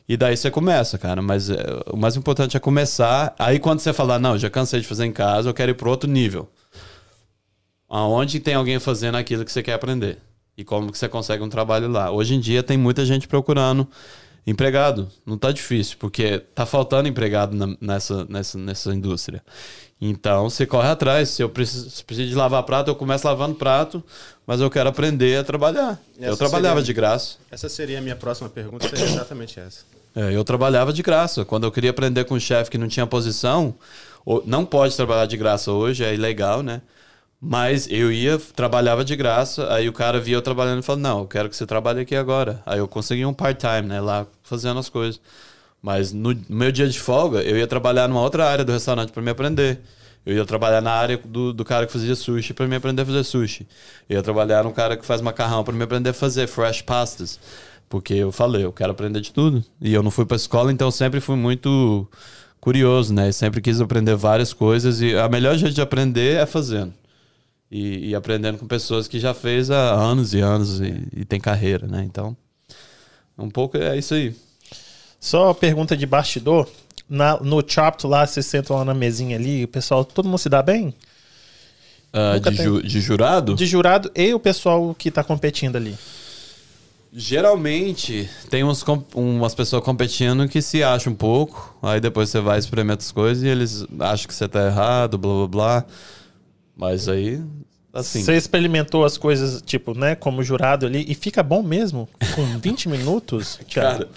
E 0.08 0.16
daí 0.18 0.38
você 0.38 0.50
começa, 0.50 0.98
cara. 0.98 1.22
Mas 1.22 1.50
é, 1.50 1.56
o 1.92 1.98
mais 1.98 2.16
importante 2.16 2.56
é 2.56 2.60
começar. 2.60 3.36
Aí 3.38 3.60
quando 3.60 3.80
você 3.80 3.92
falar, 3.92 4.20
não, 4.20 4.38
já 4.38 4.50
cansei 4.50 4.80
de 4.80 4.88
fazer 4.88 5.06
em 5.06 5.12
casa, 5.12 5.50
eu 5.50 5.54
quero 5.54 5.72
ir 5.72 5.76
para 5.76 5.90
outro 5.90 6.10
nível. 6.10 6.50
aonde 7.90 8.40
tem 8.40 8.54
alguém 8.54 8.80
fazendo 8.80 9.16
aquilo 9.16 9.44
que 9.44 9.52
você 9.52 9.64
quer 9.64 9.74
aprender 9.74 10.20
e 10.60 10.64
como 10.66 10.92
que 10.92 10.98
você 10.98 11.08
consegue 11.08 11.42
um 11.42 11.48
trabalho 11.48 11.88
lá. 11.90 12.12
Hoje 12.12 12.36
em 12.36 12.40
dia 12.40 12.62
tem 12.62 12.78
muita 12.78 13.06
gente 13.06 13.30
procurando 13.30 13.88
empregado. 14.46 15.08
Não 15.26 15.38
tá 15.38 15.52
difícil, 15.54 15.96
porque 15.98 16.40
tá 16.54 16.66
faltando 16.66 17.08
empregado 17.08 17.56
na- 17.56 17.78
nessa, 17.80 18.26
nessa, 18.26 18.58
nessa 18.58 18.94
indústria. 18.94 19.42
Então 20.02 20.50
você 20.50 20.66
corre 20.66 20.90
atrás. 20.90 21.30
Se 21.30 21.42
eu 21.42 21.50
preciso, 21.50 21.90
se 21.90 22.04
preciso 22.04 22.28
de 22.30 22.36
lavar 22.36 22.64
prato, 22.64 22.90
eu 22.90 22.96
começo 22.96 23.26
lavando 23.26 23.56
prato, 23.56 24.04
mas 24.46 24.60
eu 24.60 24.70
quero 24.70 24.90
aprender 24.90 25.38
a 25.40 25.44
trabalhar. 25.46 25.98
Essa 26.20 26.30
eu 26.32 26.36
trabalhava 26.38 26.76
seria- 26.82 26.86
de 26.86 26.94
graça. 26.94 27.36
Essa 27.50 27.70
seria 27.70 28.00
a 28.00 28.02
minha 28.02 28.16
próxima 28.18 28.50
pergunta, 28.50 28.88
seria 28.90 29.06
exatamente 29.06 29.60
essa. 29.60 29.86
É, 30.16 30.36
eu 30.36 30.44
trabalhava 30.44 30.92
de 30.92 31.02
graça. 31.02 31.46
Quando 31.46 31.64
eu 31.66 31.72
queria 31.72 31.92
aprender 31.92 32.26
com 32.26 32.36
um 32.36 32.40
chefe 32.40 32.70
que 32.72 32.78
não 32.78 32.88
tinha 32.90 33.06
posição, 33.08 33.76
ou- 34.26 34.44
não 34.46 34.66
pode 34.66 34.94
trabalhar 34.96 35.26
de 35.26 35.38
graça 35.38 35.72
hoje, 35.72 36.04
é 36.04 36.14
ilegal, 36.14 36.62
né? 36.64 36.82
Mas 37.42 37.88
eu 37.90 38.12
ia, 38.12 38.38
trabalhava 38.38 39.04
de 39.06 39.16
graça, 39.16 39.74
aí 39.74 39.88
o 39.88 39.94
cara 39.94 40.20
via 40.20 40.36
eu 40.36 40.42
trabalhando 40.42 40.80
e 40.80 40.84
falou, 40.84 41.02
não, 41.02 41.20
eu 41.20 41.28
quero 41.28 41.50
que 41.50 41.56
você 41.56 41.66
trabalhe 41.66 42.02
aqui 42.02 42.16
agora. 42.16 42.62
Aí 42.66 42.80
eu 42.80 42.88
consegui 42.88 43.26
um 43.26 43.34
part-time, 43.34 43.88
né, 43.88 44.02
lá 44.02 44.28
fazendo 44.44 44.80
as 44.80 44.90
coisas. 44.90 45.22
Mas 45.82 46.12
no 46.12 46.36
meu 46.50 46.72
dia 46.72 46.88
de 46.88 47.00
folga, 47.00 47.42
eu 47.42 47.58
ia 47.58 47.66
trabalhar 47.66 48.10
numa 48.10 48.22
outra 48.22 48.46
área 48.46 48.66
do 48.66 48.72
restaurante 48.74 49.12
para 49.12 49.22
me 49.24 49.32
aprender. 49.32 49.80
Eu 50.26 50.36
ia 50.36 50.46
trabalhar 50.46 50.82
na 50.82 50.92
área 50.92 51.18
do, 51.18 51.54
do 51.54 51.64
cara 51.64 51.88
que 51.88 51.94
fazia 51.94 52.14
sushi 52.16 52.54
para 52.54 52.68
me 52.68 52.76
aprender 52.76 53.04
a 53.04 53.06
fazer 53.06 53.24
sushi. 53.24 53.66
Eu 54.10 54.18
ia 54.18 54.24
trabalhar 54.24 54.66
no 54.66 54.74
cara 54.74 54.98
que 54.98 55.06
faz 55.06 55.22
macarrão 55.22 55.64
para 55.64 55.74
me 55.74 55.84
aprender 55.84 56.10
a 56.10 56.14
fazer 56.14 56.48
fresh 56.48 56.82
pastas. 56.82 57.40
Porque 57.88 58.14
eu 58.14 58.32
falei, 58.32 58.66
eu 58.66 58.74
quero 58.74 58.92
aprender 58.92 59.22
de 59.22 59.32
tudo. 59.32 59.64
E 59.82 59.94
eu 59.94 60.04
não 60.04 60.12
fui 60.12 60.26
para 60.26 60.36
escola, 60.36 60.72
então 60.72 60.92
sempre 60.92 61.22
fui 61.22 61.38
muito 61.38 62.06
curioso, 62.60 63.14
né? 63.14 63.32
Sempre 63.32 63.62
quis 63.62 63.80
aprender 63.80 64.16
várias 64.16 64.54
coisas 64.54 65.02
e 65.02 65.16
a 65.16 65.30
melhor 65.30 65.56
jeito 65.56 65.74
de 65.74 65.82
aprender 65.82 66.36
é 66.36 66.46
fazendo. 66.46 66.94
E, 67.72 68.10
e 68.10 68.16
aprendendo 68.16 68.58
com 68.58 68.66
pessoas 68.68 69.08
que 69.08 69.20
já 69.20 69.34
fez 69.34 69.70
há 69.70 69.92
anos 69.94 70.34
e 70.34 70.40
anos 70.40 70.80
e, 70.80 71.08
e 71.18 71.26
tem 71.26 71.40
carreira, 71.40 71.86
né? 71.88 72.04
Então, 72.04 72.36
um 73.38 73.50
pouco 73.50 73.78
é 73.78 73.98
isso 73.98 74.14
aí. 74.16 74.36
Só 75.20 75.54
pergunta 75.54 75.96
de 75.96 76.06
bastidor. 76.06 76.68
Na- 77.08 77.40
no 77.40 77.64
Chopped 77.68 78.08
lá, 78.08 78.26
vocês 78.26 78.46
sentam 78.46 78.76
lá 78.78 78.86
na 78.86 78.94
mesinha 78.94 79.36
ali, 79.38 79.64
o 79.64 79.68
pessoal, 79.68 80.04
todo 80.06 80.26
mundo 80.26 80.38
se 80.40 80.50
dá 80.50 80.62
bem? 80.64 80.94
Nunca 82.36 82.50
de, 82.50 82.58
ju- 82.64 82.82
de 82.82 83.02
jurado? 83.02 83.54
De 83.56 83.66
jurado 83.68 84.12
e 84.16 84.34
o 84.34 84.40
pessoal 84.40 84.96
que 84.96 85.12
tá 85.12 85.24
competindo 85.24 85.76
ali. 85.76 85.96
Geralmente 87.12 88.30
tem 88.52 88.64
uns, 88.64 88.84
umas 89.16 89.56
pessoas 89.56 89.84
competindo 89.84 90.48
que 90.48 90.62
se 90.62 90.84
acham 90.84 91.14
um 91.14 91.16
pouco, 91.16 91.76
aí 91.82 92.00
depois 92.00 92.30
você 92.30 92.40
vai 92.40 92.60
experimentar 92.60 93.00
as 93.04 93.12
coisas 93.12 93.44
e 93.44 93.48
eles 93.48 93.84
acham 94.00 94.28
que 94.28 94.34
você 94.34 94.48
tá 94.48 94.68
errado, 94.68 95.18
blá 95.18 95.34
blá 95.34 95.48
blá. 95.48 95.86
Mas 96.80 97.10
aí, 97.10 97.42
assim. 97.94 98.24
Você 98.24 98.36
experimentou 98.38 99.04
as 99.04 99.18
coisas, 99.18 99.62
tipo, 99.62 99.94
né, 99.98 100.16
como 100.16 100.42
jurado 100.42 100.86
ali, 100.86 101.04
e 101.10 101.14
fica 101.14 101.44
bom 101.44 101.62
mesmo? 101.62 102.08
Com 102.36 102.46
20 102.58 102.88
minutos? 102.88 103.60
Cara, 103.74 104.08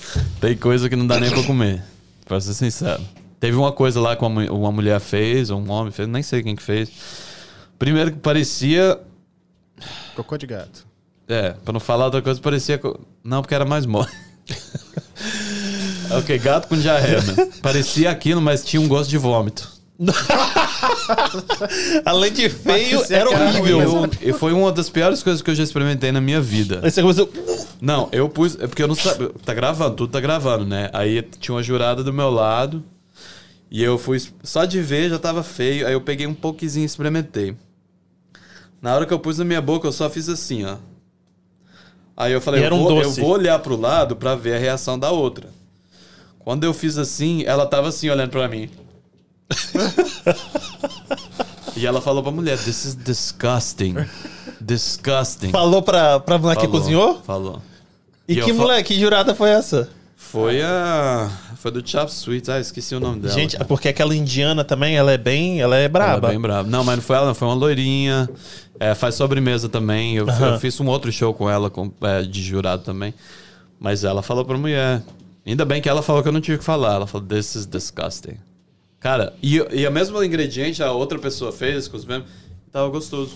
tem 0.41 0.57
coisa 0.57 0.89
que 0.89 0.95
não 0.95 1.07
dá 1.07 1.19
nem 1.19 1.29
pra 1.31 1.43
comer, 1.43 1.83
pra 2.25 2.41
ser 2.41 2.55
sincero. 2.55 3.03
Teve 3.41 3.57
uma 3.57 3.73
coisa 3.73 4.01
lá 4.01 4.15
que 4.15 4.25
uma, 4.25 4.45
uma 4.53 4.71
mulher 4.71 5.01
fez, 5.01 5.51
ou 5.51 5.61
um 5.61 5.69
homem 5.73 5.91
fez, 5.91 6.07
nem 6.09 6.23
sei 6.23 6.41
quem 6.45 6.55
que 6.55 6.63
fez. 6.63 6.89
Primeiro 7.77 8.13
que 8.13 8.19
parecia. 8.19 9.01
Cocô 10.15 10.37
de 10.39 10.47
gato. 10.47 10.87
É, 11.27 11.51
pra 11.65 11.73
não 11.73 11.81
falar 11.81 12.05
outra 12.05 12.23
coisa, 12.23 12.41
parecia. 12.41 12.79
co- 12.79 13.01
Não, 13.25 13.43
porque 13.43 13.55
era 13.57 13.65
mais 13.65 13.85
mole. 13.87 14.07
ok, 16.19 16.39
gato 16.39 16.69
com 16.69 16.77
diarreia, 16.79 17.21
né? 17.23 17.49
Parecia 17.61 18.11
aquilo, 18.11 18.41
mas 18.41 18.63
tinha 18.65 18.81
um 18.81 18.87
gosto 18.87 19.11
de 19.11 19.19
vômito. 19.19 19.72
Além 22.05 22.33
de 22.33 22.49
feio, 22.49 22.97
Parecia 22.99 23.17
era 23.17 23.31
horrível. 23.31 23.91
ruim, 23.91 24.11
Eu- 24.21 24.31
e 24.31 24.33
foi 24.33 24.53
uma 24.53 24.73
das 24.73 24.89
piores 24.89 25.23
coisas 25.23 25.43
que 25.43 25.51
eu 25.51 25.55
já 25.55 25.63
experimentei 25.63 26.13
na 26.13 26.21
minha 26.21 26.41
vida. 26.41 26.81
Aí 26.83 26.91
você 26.91 27.03
começou... 27.03 27.31
Não, 27.81 28.09
eu 28.13 28.29
pus. 28.29 28.57
É 28.61 28.67
porque 28.67 28.83
eu 28.83 28.89
não 28.89 28.95
sabia. 28.95 29.31
Tá 29.45 29.55
gravando, 29.55 29.97
tudo 29.97 30.13
tá 30.13 30.21
gravando, 30.21 30.65
né? 30.65 30.89
Aí 30.93 31.23
tinha 31.41 31.55
uma 31.55 31.63
jurada 31.63 32.03
do 32.05 32.13
meu 32.13 32.31
lado. 32.31 32.83
E 33.71 33.83
eu 33.83 33.99
fui. 33.99 34.23
Só 34.43 34.65
de 34.65 34.81
ver 34.81 35.11
já 35.11 35.19
tava 35.19 35.43
feio. 35.43 35.87
Aí 35.87 35.93
eu 35.93 36.01
peguei 36.01 36.27
um 36.27 36.35
pouquinho 36.35 36.79
e 36.79 36.85
experimentei. 36.85 37.57
Na 38.81 38.95
hora 38.95 39.07
que 39.07 39.13
eu 39.13 39.19
pus 39.19 39.39
na 39.39 39.45
minha 39.45 39.61
boca, 39.61 39.89
eu 39.89 39.93
só 39.93 40.09
fiz 40.11 40.29
assim, 40.29 40.65
ó. 40.65 40.77
Aí 42.17 42.33
eu 42.33 42.41
falei, 42.41 42.65
eu, 42.67 42.75
um 42.75 42.83
vou, 42.83 43.01
eu 43.01 43.11
vou 43.13 43.31
olhar 43.31 43.59
pro 43.61 43.81
lado 43.81 44.15
pra 44.15 44.35
ver 44.35 44.57
a 44.57 44.59
reação 44.59 44.99
da 44.99 45.11
outra. 45.11 45.49
Quando 46.39 46.65
eu 46.65 46.75
fiz 46.75 46.99
assim, 46.99 47.43
ela 47.47 47.65
tava 47.67 47.89
assim 47.89 48.11
olhando 48.11 48.31
pra 48.31 48.47
mim. 48.49 48.69
e 51.77 51.87
ela 51.87 52.01
falou 52.01 52.23
pra 52.23 52.33
mulher: 52.33 52.59
This 52.59 52.85
is 52.85 52.95
disgusting. 52.95 53.95
Disgusting. 54.61 55.51
Falou 55.51 55.83
pra, 55.83 56.21
pra 56.21 56.39
mulher 56.39 56.57
que 56.57 56.67
Falou, 56.67 56.81
cozinhou? 56.81 57.21
Falou. 57.25 57.63
E, 58.29 58.39
E 58.39 58.43
que 58.43 58.53
mulher, 58.53 58.83
que 58.83 58.99
jurada 58.99 59.35
foi 59.35 59.51
essa? 59.51 59.89
Foi 60.17 60.63
a. 60.63 61.31
Foi 61.57 61.71
do 61.71 61.87
Chop 61.87 62.11
Sweets. 62.11 62.49
Ah, 62.49 62.61
esqueci 62.61 62.95
o 62.95 63.01
nome 63.01 63.21
dela. 63.21 63.35
Gente, 63.35 63.53
cara. 63.53 63.65
porque 63.65 63.89
aquela 63.89 64.15
indiana 64.15 64.65
também, 64.65 64.97
ela 64.97 65.13
é 65.13 65.19
bem, 65.19 65.61
ela 65.61 65.77
é 65.77 65.81
Ela 65.85 65.89
braba. 65.89 66.29
é 66.29 66.31
bem 66.31 66.41
brava. 66.41 66.69
Não, 66.69 66.83
mas 66.85 66.97
não 66.97 67.03
foi 67.03 67.17
ela, 67.17 67.27
não. 67.27 67.35
Foi 67.35 67.49
uma 67.49 67.55
loirinha. 67.55 68.29
É, 68.81 68.95
faz 68.95 69.15
sobremesa 69.15 69.69
também. 69.69 70.17
Eu, 70.17 70.29
Aham. 70.29 70.55
eu 70.55 70.61
fiz 70.61 70.79
um 70.81 70.87
outro 70.87 71.13
show 71.13 71.33
com 71.35 71.49
ela, 71.51 71.71
com, 71.71 71.91
é, 72.03 72.23
de 72.23 72.43
jurado 72.43 72.83
também. 72.83 73.13
Mas 73.79 74.05
ela 74.05 74.23
falou 74.23 74.45
pra 74.45 74.57
mulher. 74.57 75.03
Ainda 75.45 75.65
bem 75.65 75.83
que 75.83 75.89
ela 75.89 76.03
falou 76.03 76.23
que 76.23 76.29
eu 76.29 76.33
não 76.33 76.41
tive 76.41 76.59
que 76.59 76.65
falar. 76.65 76.95
Ela 76.95 77.07
falou, 77.07 77.27
this 77.27 77.55
is 77.55 77.67
disgusting. 77.67 78.37
Cara, 79.03 79.33
e, 79.43 79.57
e 79.73 79.85
a 79.85 79.91
mesma 79.91 80.25
ingrediente 80.25 80.83
a 80.83 80.93
outra 80.93 81.19
pessoa 81.19 81.51
fez 81.51 81.89
com 81.89 81.97
os 81.97 82.05
mesmos. 82.05 82.29
Tava 82.71 82.89
gostoso. 82.89 83.33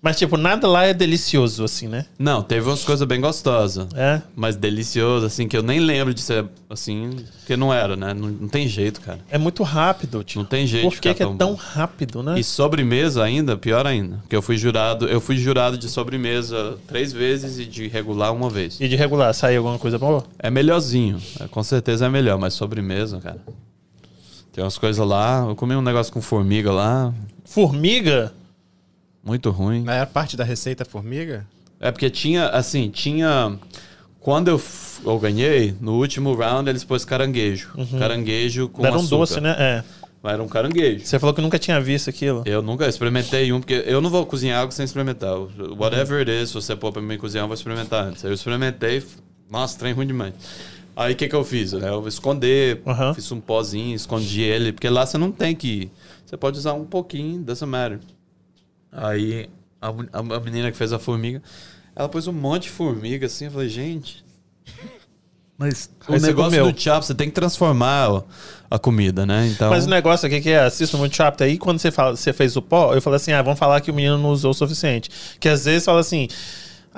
Mas, 0.00 0.18
tipo, 0.18 0.36
nada 0.36 0.68
lá 0.68 0.84
é 0.84 0.94
delicioso, 0.94 1.64
assim, 1.64 1.88
né? 1.88 2.06
Não, 2.18 2.42
teve 2.42 2.68
umas 2.68 2.84
coisas 2.84 3.06
bem 3.08 3.20
gostosas. 3.20 3.88
É. 3.94 4.22
Mas 4.36 4.54
delicioso, 4.54 5.26
assim, 5.26 5.48
que 5.48 5.56
eu 5.56 5.62
nem 5.62 5.80
lembro 5.80 6.14
de 6.14 6.20
ser 6.20 6.46
assim, 6.70 7.10
porque 7.38 7.56
não 7.56 7.74
era, 7.74 7.96
né? 7.96 8.14
Não, 8.14 8.28
não 8.28 8.48
tem 8.48 8.68
jeito, 8.68 9.00
cara. 9.00 9.18
É 9.28 9.36
muito 9.36 9.62
rápido, 9.62 10.22
tipo. 10.22 10.40
Não 10.40 10.46
tem 10.46 10.66
jeito 10.66 10.84
Por 10.84 10.90
que, 10.90 10.96
ficar 10.96 11.14
que 11.14 11.22
é 11.22 11.26
tão 11.26 11.52
bom. 11.52 11.54
rápido, 11.54 12.22
né? 12.22 12.38
E 12.38 12.44
sobremesa 12.44 13.24
ainda, 13.24 13.56
pior 13.56 13.86
ainda. 13.86 14.18
Porque 14.18 14.36
eu 14.36 14.42
fui 14.42 14.56
jurado, 14.56 15.08
eu 15.08 15.20
fui 15.20 15.36
jurado 15.36 15.76
de 15.76 15.88
sobremesa 15.88 16.78
três 16.86 17.12
vezes 17.12 17.58
e 17.58 17.64
de 17.64 17.88
regular 17.88 18.32
uma 18.32 18.48
vez. 18.48 18.80
E 18.80 18.88
de 18.88 18.94
regular, 18.96 19.34
sai 19.34 19.56
alguma 19.56 19.78
coisa 19.78 19.98
boa? 19.98 20.24
É 20.38 20.50
melhorzinho, 20.50 21.20
é, 21.40 21.48
com 21.48 21.62
certeza 21.62 22.06
é 22.06 22.08
melhor, 22.08 22.38
mas 22.38 22.54
sobremesa, 22.54 23.18
cara. 23.18 23.40
Tem 24.56 24.64
umas 24.64 24.78
coisas 24.78 25.06
lá, 25.06 25.44
eu 25.46 25.54
comi 25.54 25.76
um 25.76 25.82
negócio 25.82 26.10
com 26.10 26.22
formiga 26.22 26.72
lá, 26.72 27.12
Formiga? 27.44 28.32
muito 29.22 29.50
ruim. 29.50 29.82
Na 29.82 29.96
era 29.96 30.06
parte 30.06 30.34
da 30.34 30.44
receita 30.44 30.82
formiga? 30.82 31.46
É 31.78 31.92
porque 31.92 32.08
tinha, 32.08 32.48
assim, 32.48 32.88
tinha. 32.88 33.58
Quando 34.18 34.48
eu, 34.48 34.58
eu 35.04 35.18
ganhei, 35.18 35.74
no 35.78 35.96
último 35.98 36.34
round 36.34 36.70
eles 36.70 36.84
pôs 36.84 37.04
caranguejo. 37.04 37.68
Caranguejo 37.98 38.70
com 38.70 38.86
Era 38.86 38.96
um 38.96 39.00
açúcar. 39.00 39.16
doce, 39.18 39.40
né? 39.42 39.54
É. 39.58 39.84
Era 40.26 40.42
um 40.42 40.48
caranguejo. 40.48 41.04
Você 41.04 41.18
falou 41.18 41.34
que 41.34 41.42
nunca 41.42 41.58
tinha 41.58 41.78
visto 41.78 42.08
aquilo. 42.08 42.42
Eu 42.46 42.62
nunca 42.62 42.88
experimentei 42.88 43.52
um, 43.52 43.60
porque 43.60 43.84
eu 43.86 44.00
não 44.00 44.08
vou 44.08 44.24
cozinhar 44.24 44.60
algo 44.62 44.72
sem 44.72 44.86
experimentar. 44.86 45.36
Whatever 45.78 46.20
it 46.20 46.30
is, 46.30 46.48
se 46.48 46.54
você 46.54 46.74
pôr 46.74 46.92
pra 46.92 47.02
mim 47.02 47.18
cozinhar, 47.18 47.44
eu 47.44 47.48
vou 47.48 47.54
experimentar 47.54 48.06
antes. 48.06 48.24
Eu 48.24 48.32
experimentei, 48.32 49.04
nossa, 49.50 49.78
trem 49.78 49.92
ruim 49.92 50.06
demais. 50.06 50.32
Aí 50.96 51.12
o 51.12 51.16
que, 51.16 51.28
que 51.28 51.34
eu 51.34 51.44
fiz? 51.44 51.72
Né? 51.74 51.88
Eu 51.90 52.00
vou 52.00 52.08
esconder, 52.08 52.80
Aham. 52.86 53.12
fiz 53.12 53.30
um 53.30 53.40
pozinho, 53.40 53.94
escondi 53.94 54.40
ele, 54.40 54.72
porque 54.72 54.88
lá 54.88 55.04
você 55.04 55.18
não 55.18 55.30
tem 55.30 55.54
que. 55.54 55.90
Você 56.24 56.36
pode 56.38 56.58
usar 56.58 56.72
um 56.72 56.86
pouquinho, 56.86 57.42
doesn't 57.42 57.68
matter. 57.70 58.00
Aí 58.90 59.48
a, 59.80 59.88
a- 59.88 60.36
a 60.36 60.40
menina 60.40 60.70
que 60.72 60.76
fez 60.76 60.92
a 60.94 60.98
formiga, 60.98 61.42
ela 61.94 62.08
pôs 62.08 62.26
um 62.26 62.32
monte 62.32 62.64
de 62.64 62.70
formiga 62.70 63.26
assim, 63.26 63.44
eu 63.44 63.50
falei, 63.50 63.68
gente. 63.68 64.24
Mas 65.58 65.88
o 66.06 66.12
negócio 66.18 66.58
comeu. 66.58 66.70
do 66.72 66.78
chop, 66.78 67.04
você 67.06 67.14
tem 67.14 67.28
que 67.28 67.34
transformar 67.34 68.10
ó, 68.10 68.22
a 68.70 68.78
comida, 68.78 69.24
né? 69.24 69.48
Então, 69.48 69.70
Mas 69.70 69.86
o 69.86 69.88
negócio 69.88 70.26
aqui 70.26 70.40
que 70.42 70.50
é, 70.50 70.60
assisto 70.60 70.98
muito 70.98 71.16
chapter 71.16 71.46
aí, 71.46 71.56
quando 71.56 71.78
você, 71.78 71.90
fala, 71.90 72.14
você 72.14 72.30
fez 72.32 72.56
o 72.56 72.62
pó, 72.62 72.94
eu 72.94 73.00
falei 73.00 73.16
assim, 73.16 73.32
ah, 73.32 73.40
vamos 73.40 73.58
falar 73.58 73.80
que 73.80 73.90
o 73.90 73.94
menino 73.94 74.18
não 74.18 74.30
usou 74.30 74.50
o 74.50 74.54
suficiente. 74.54 75.10
Que 75.40 75.48
às 75.48 75.64
vezes 75.64 75.84
fala 75.86 76.00
assim, 76.00 76.28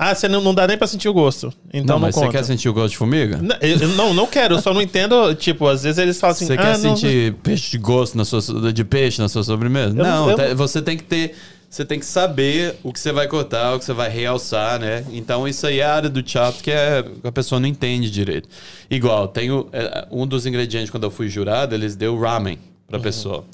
ah, 0.01 0.15
você 0.15 0.29
não, 0.29 0.39
não 0.39 0.53
dá 0.53 0.65
nem 0.65 0.77
pra 0.77 0.87
sentir 0.87 1.09
o 1.09 1.13
gosto. 1.13 1.53
Então 1.73 1.81
não, 1.85 1.93
não, 1.95 1.99
mas 1.99 2.15
conta. 2.15 2.27
você 2.27 2.31
quer 2.37 2.43
sentir 2.45 2.69
o 2.69 2.73
gosto 2.73 2.91
de 2.91 2.97
formiga? 2.97 3.37
Não, 3.41 3.55
eu, 3.61 3.77
eu 3.79 3.87
não, 3.89 4.13
não 4.13 4.25
quero, 4.25 4.55
eu 4.55 4.61
só 4.61 4.73
não 4.73 4.81
entendo, 4.81 5.35
tipo, 5.35 5.67
às 5.67 5.83
vezes 5.83 5.97
eles 5.97 6.17
falam 6.19 6.31
assim, 6.31 6.45
Você 6.45 6.53
ah, 6.53 6.57
quer 6.57 6.77
não, 6.79 6.95
sentir 6.95 7.33
peixe 7.43 7.69
de 7.71 7.77
gosto 7.77 8.17
na 8.17 8.23
sua 8.23 8.71
de 8.71 8.83
peixe 8.85 9.21
na 9.21 9.27
sua 9.27 9.43
sobremesa? 9.43 9.93
não- 9.93 10.27
não, 10.27 10.39
eu 10.39 10.55
você 10.55 10.81
tem 10.81 10.95
que 10.95 11.03
ter, 11.03 11.35
você 11.69 11.83
tem 11.83 11.99
que 11.99 12.05
saber 12.05 12.77
o 12.81 12.93
que 12.93 12.99
você 12.99 13.11
vai 13.11 13.27
cortar, 13.27 13.75
o 13.75 13.79
que 13.79 13.83
você 13.83 13.91
vai 13.93 14.09
realçar, 14.09 14.79
né? 14.79 15.03
Então 15.11 15.45
isso 15.47 15.67
aí 15.67 15.79
é 15.81 15.85
a 15.85 15.93
área 15.93 16.09
do 16.09 16.23
chop 16.27 16.63
que 16.63 16.71
é, 16.71 17.03
a 17.23 17.31
pessoa 17.31 17.59
não 17.59 17.67
entende 17.67 18.09
direito. 18.09 18.47
Igual, 18.89 19.27
tem 19.27 19.51
o- 19.51 19.67
é, 19.73 20.07
um 20.09 20.25
dos 20.25 20.45
ingredientes 20.45 20.89
quando 20.89 21.03
eu 21.03 21.11
fui 21.11 21.27
jurado, 21.27 21.75
eles 21.75 21.95
deu 21.97 22.17
ramen 22.17 22.57
pra 22.87 22.97
Uhum. 22.97 23.03
pessoa. 23.03 23.45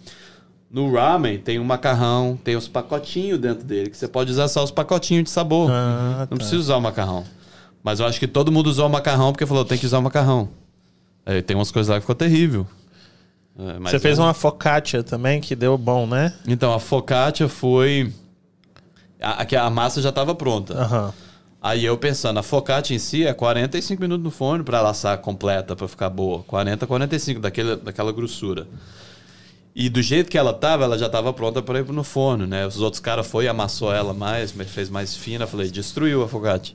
No 0.70 0.92
ramen 0.94 1.38
tem 1.40 1.60
um 1.60 1.64
macarrão, 1.64 2.38
tem 2.44 2.56
os 2.56 2.68
pacotinhos 2.68 3.40
dentro 3.40 3.64
dele, 3.64 3.90
que 3.90 3.98
você 3.98 4.08
pode 4.08 4.32
usar 4.32 4.48
só 4.48 4.64
os 4.64 4.72
pacotinhos 4.72 5.24
de 5.26 5.30
sabor. 5.30 5.70
Ah, 5.72 6.20
Não 6.22 6.28
tá. 6.28 6.36
precisa 6.36 6.58
usar 6.58 6.76
o 6.78 6.82
macarrão. 6.82 7.24
Mas 7.84 8.00
eu 8.00 8.06
acho 8.06 8.20
que 8.20 8.28
todo 8.28 8.52
mundo 8.52 8.68
usou 8.68 8.88
o 8.88 8.90
macarrão 8.90 9.32
porque 9.32 9.46
falou, 9.46 9.64
tem 9.64 9.78
que 9.78 9.86
usar 9.86 10.00
o 10.00 10.02
macarrão. 10.02 10.50
Aí 11.26 11.42
tem 11.42 11.56
umas 11.56 11.72
coisas 11.72 11.90
lá 11.90 11.96
que 11.96 12.02
ficou 12.02 12.16
terrível. 12.16 12.68
É, 13.58 13.80
Você 13.80 14.00
fez 14.00 14.20
é- 14.20 14.22
uma 14.22 14.34
focaccia 14.34 15.02
também, 15.04 15.40
que 15.40 15.56
deu 15.56 15.78
bom, 15.78 16.06
né? 16.06 16.34
Então, 16.48 16.74
a 16.74 16.80
focaccia 16.80 17.48
foi... 17.48 18.12
A, 19.22 19.44
a, 19.66 19.70
massa 19.70 20.02
já 20.02 20.12
tava 20.12 20.36
pronta. 20.36 20.74
Aham. 20.74 21.14
Aí 21.62 21.84
eu 21.86 21.98
pensando, 21.98 22.38
a 22.38 22.44
focaccia 22.44 22.96
em 22.96 23.00
si 23.00 23.26
é 23.26 23.34
45 23.34 24.00
minutos 24.00 24.24
no 24.24 24.30
forno 24.30 24.64
para 24.64 24.78
ela 24.80 24.90
assar 24.92 25.18
completa, 25.20 25.76
para 25.76 25.88
ficar 25.88 26.10
boa. 26.10 26.44
40, 26.44 26.86
45 26.86 27.40
daquele, 27.40 27.76
daquela 27.78 28.12
grossura. 28.12 28.68
E 29.76 29.90
do 29.90 30.02
jeito 30.02 30.32
que 30.32 30.38
ela 30.38 30.54
tava, 30.54 30.86
ela 30.86 30.98
já 30.98 31.10
tava 31.10 31.34
pronta 31.34 31.62
para 31.62 31.80
ir 31.80 31.86
no 31.92 32.04
forno, 32.04 32.48
né? 32.48 32.66
Os 32.66 32.80
outros 32.80 33.02
caras 33.02 33.28
foi, 33.28 33.46
amassou 33.46 33.94
ela 33.94 34.14
mais, 34.14 34.52
fez 34.52 34.90
mais 34.90 35.18
fina, 35.18 35.46
falei, 35.46 35.70
destruiu 35.70 36.24
a 36.24 36.30
focaccia. 36.30 36.74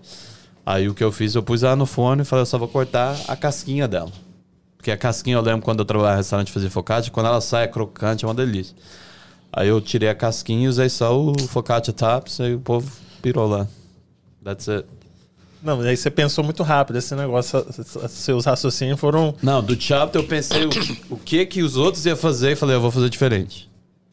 Aí 0.66 0.86
o 0.86 0.94
que 0.94 1.02
eu 1.02 1.10
fiz, 1.10 1.35
eu 1.35 1.43
pus 1.43 1.62
ela 1.62 1.74
no 1.74 1.86
forno 1.86 2.20
e 2.22 2.24
falei, 2.27 2.43
eu 2.43 2.47
só 2.47 2.59
vou 2.59 2.68
cortar 2.68 3.18
a 3.27 3.35
casquinha 3.35 3.89
dela. 3.89 4.12
Porque 4.77 4.90
a 4.90 4.98
casquinha, 4.98 5.36
eu 5.36 5.40
lembro 5.40 5.62
quando 5.62 5.78
eu 5.78 5.85
trabalhava 5.86 6.16
no 6.16 6.18
restaurante 6.18 6.52
fazer 6.52 6.68
focaccia, 6.68 7.10
quando 7.10 7.27
ela 7.27 7.40
sai 7.40 7.64
é 7.64 7.68
crocante, 7.68 8.27
é 8.27 8.28
uma 8.28 8.35
delícia. 8.35 8.77
Aí 9.51 9.68
eu 9.68 9.81
tirei 9.81 10.10
a 10.10 10.14
casquinha 10.14 10.66
e 10.66 10.68
usei 10.68 10.90
só 10.90 11.18
o 11.18 11.32
focaccia 11.48 11.94
tops, 11.94 12.39
aí 12.39 12.55
o 12.55 12.60
povo 12.60 12.90
pirou 13.22 13.48
lá. 13.48 13.66
That's 14.44 14.68
it. 14.68 14.86
Não, 15.62 15.81
aí 15.81 15.97
você 15.97 16.11
pensou 16.11 16.43
muito 16.43 16.62
rápido. 16.62 16.97
Esse 16.97 17.15
negócio, 17.15 17.65
seus 18.09 18.45
raciocínios 18.47 18.99
foram. 18.99 19.35
Não, 19.43 19.62
do 19.62 19.78
chapter 19.81 20.20
eu 20.20 20.27
pensei 20.27 20.65
o, 20.65 20.70
o 21.11 21.16
que 21.19 21.45
que 21.47 21.62
os 21.62 21.77
outros 21.77 22.05
iam 22.07 22.16
fazer 22.16 22.53
e 22.53 22.57
falei, 22.57 22.77
eu 22.77 22.81
vou 22.81 22.91
fazer 22.91 23.11
diferente. 23.11 23.69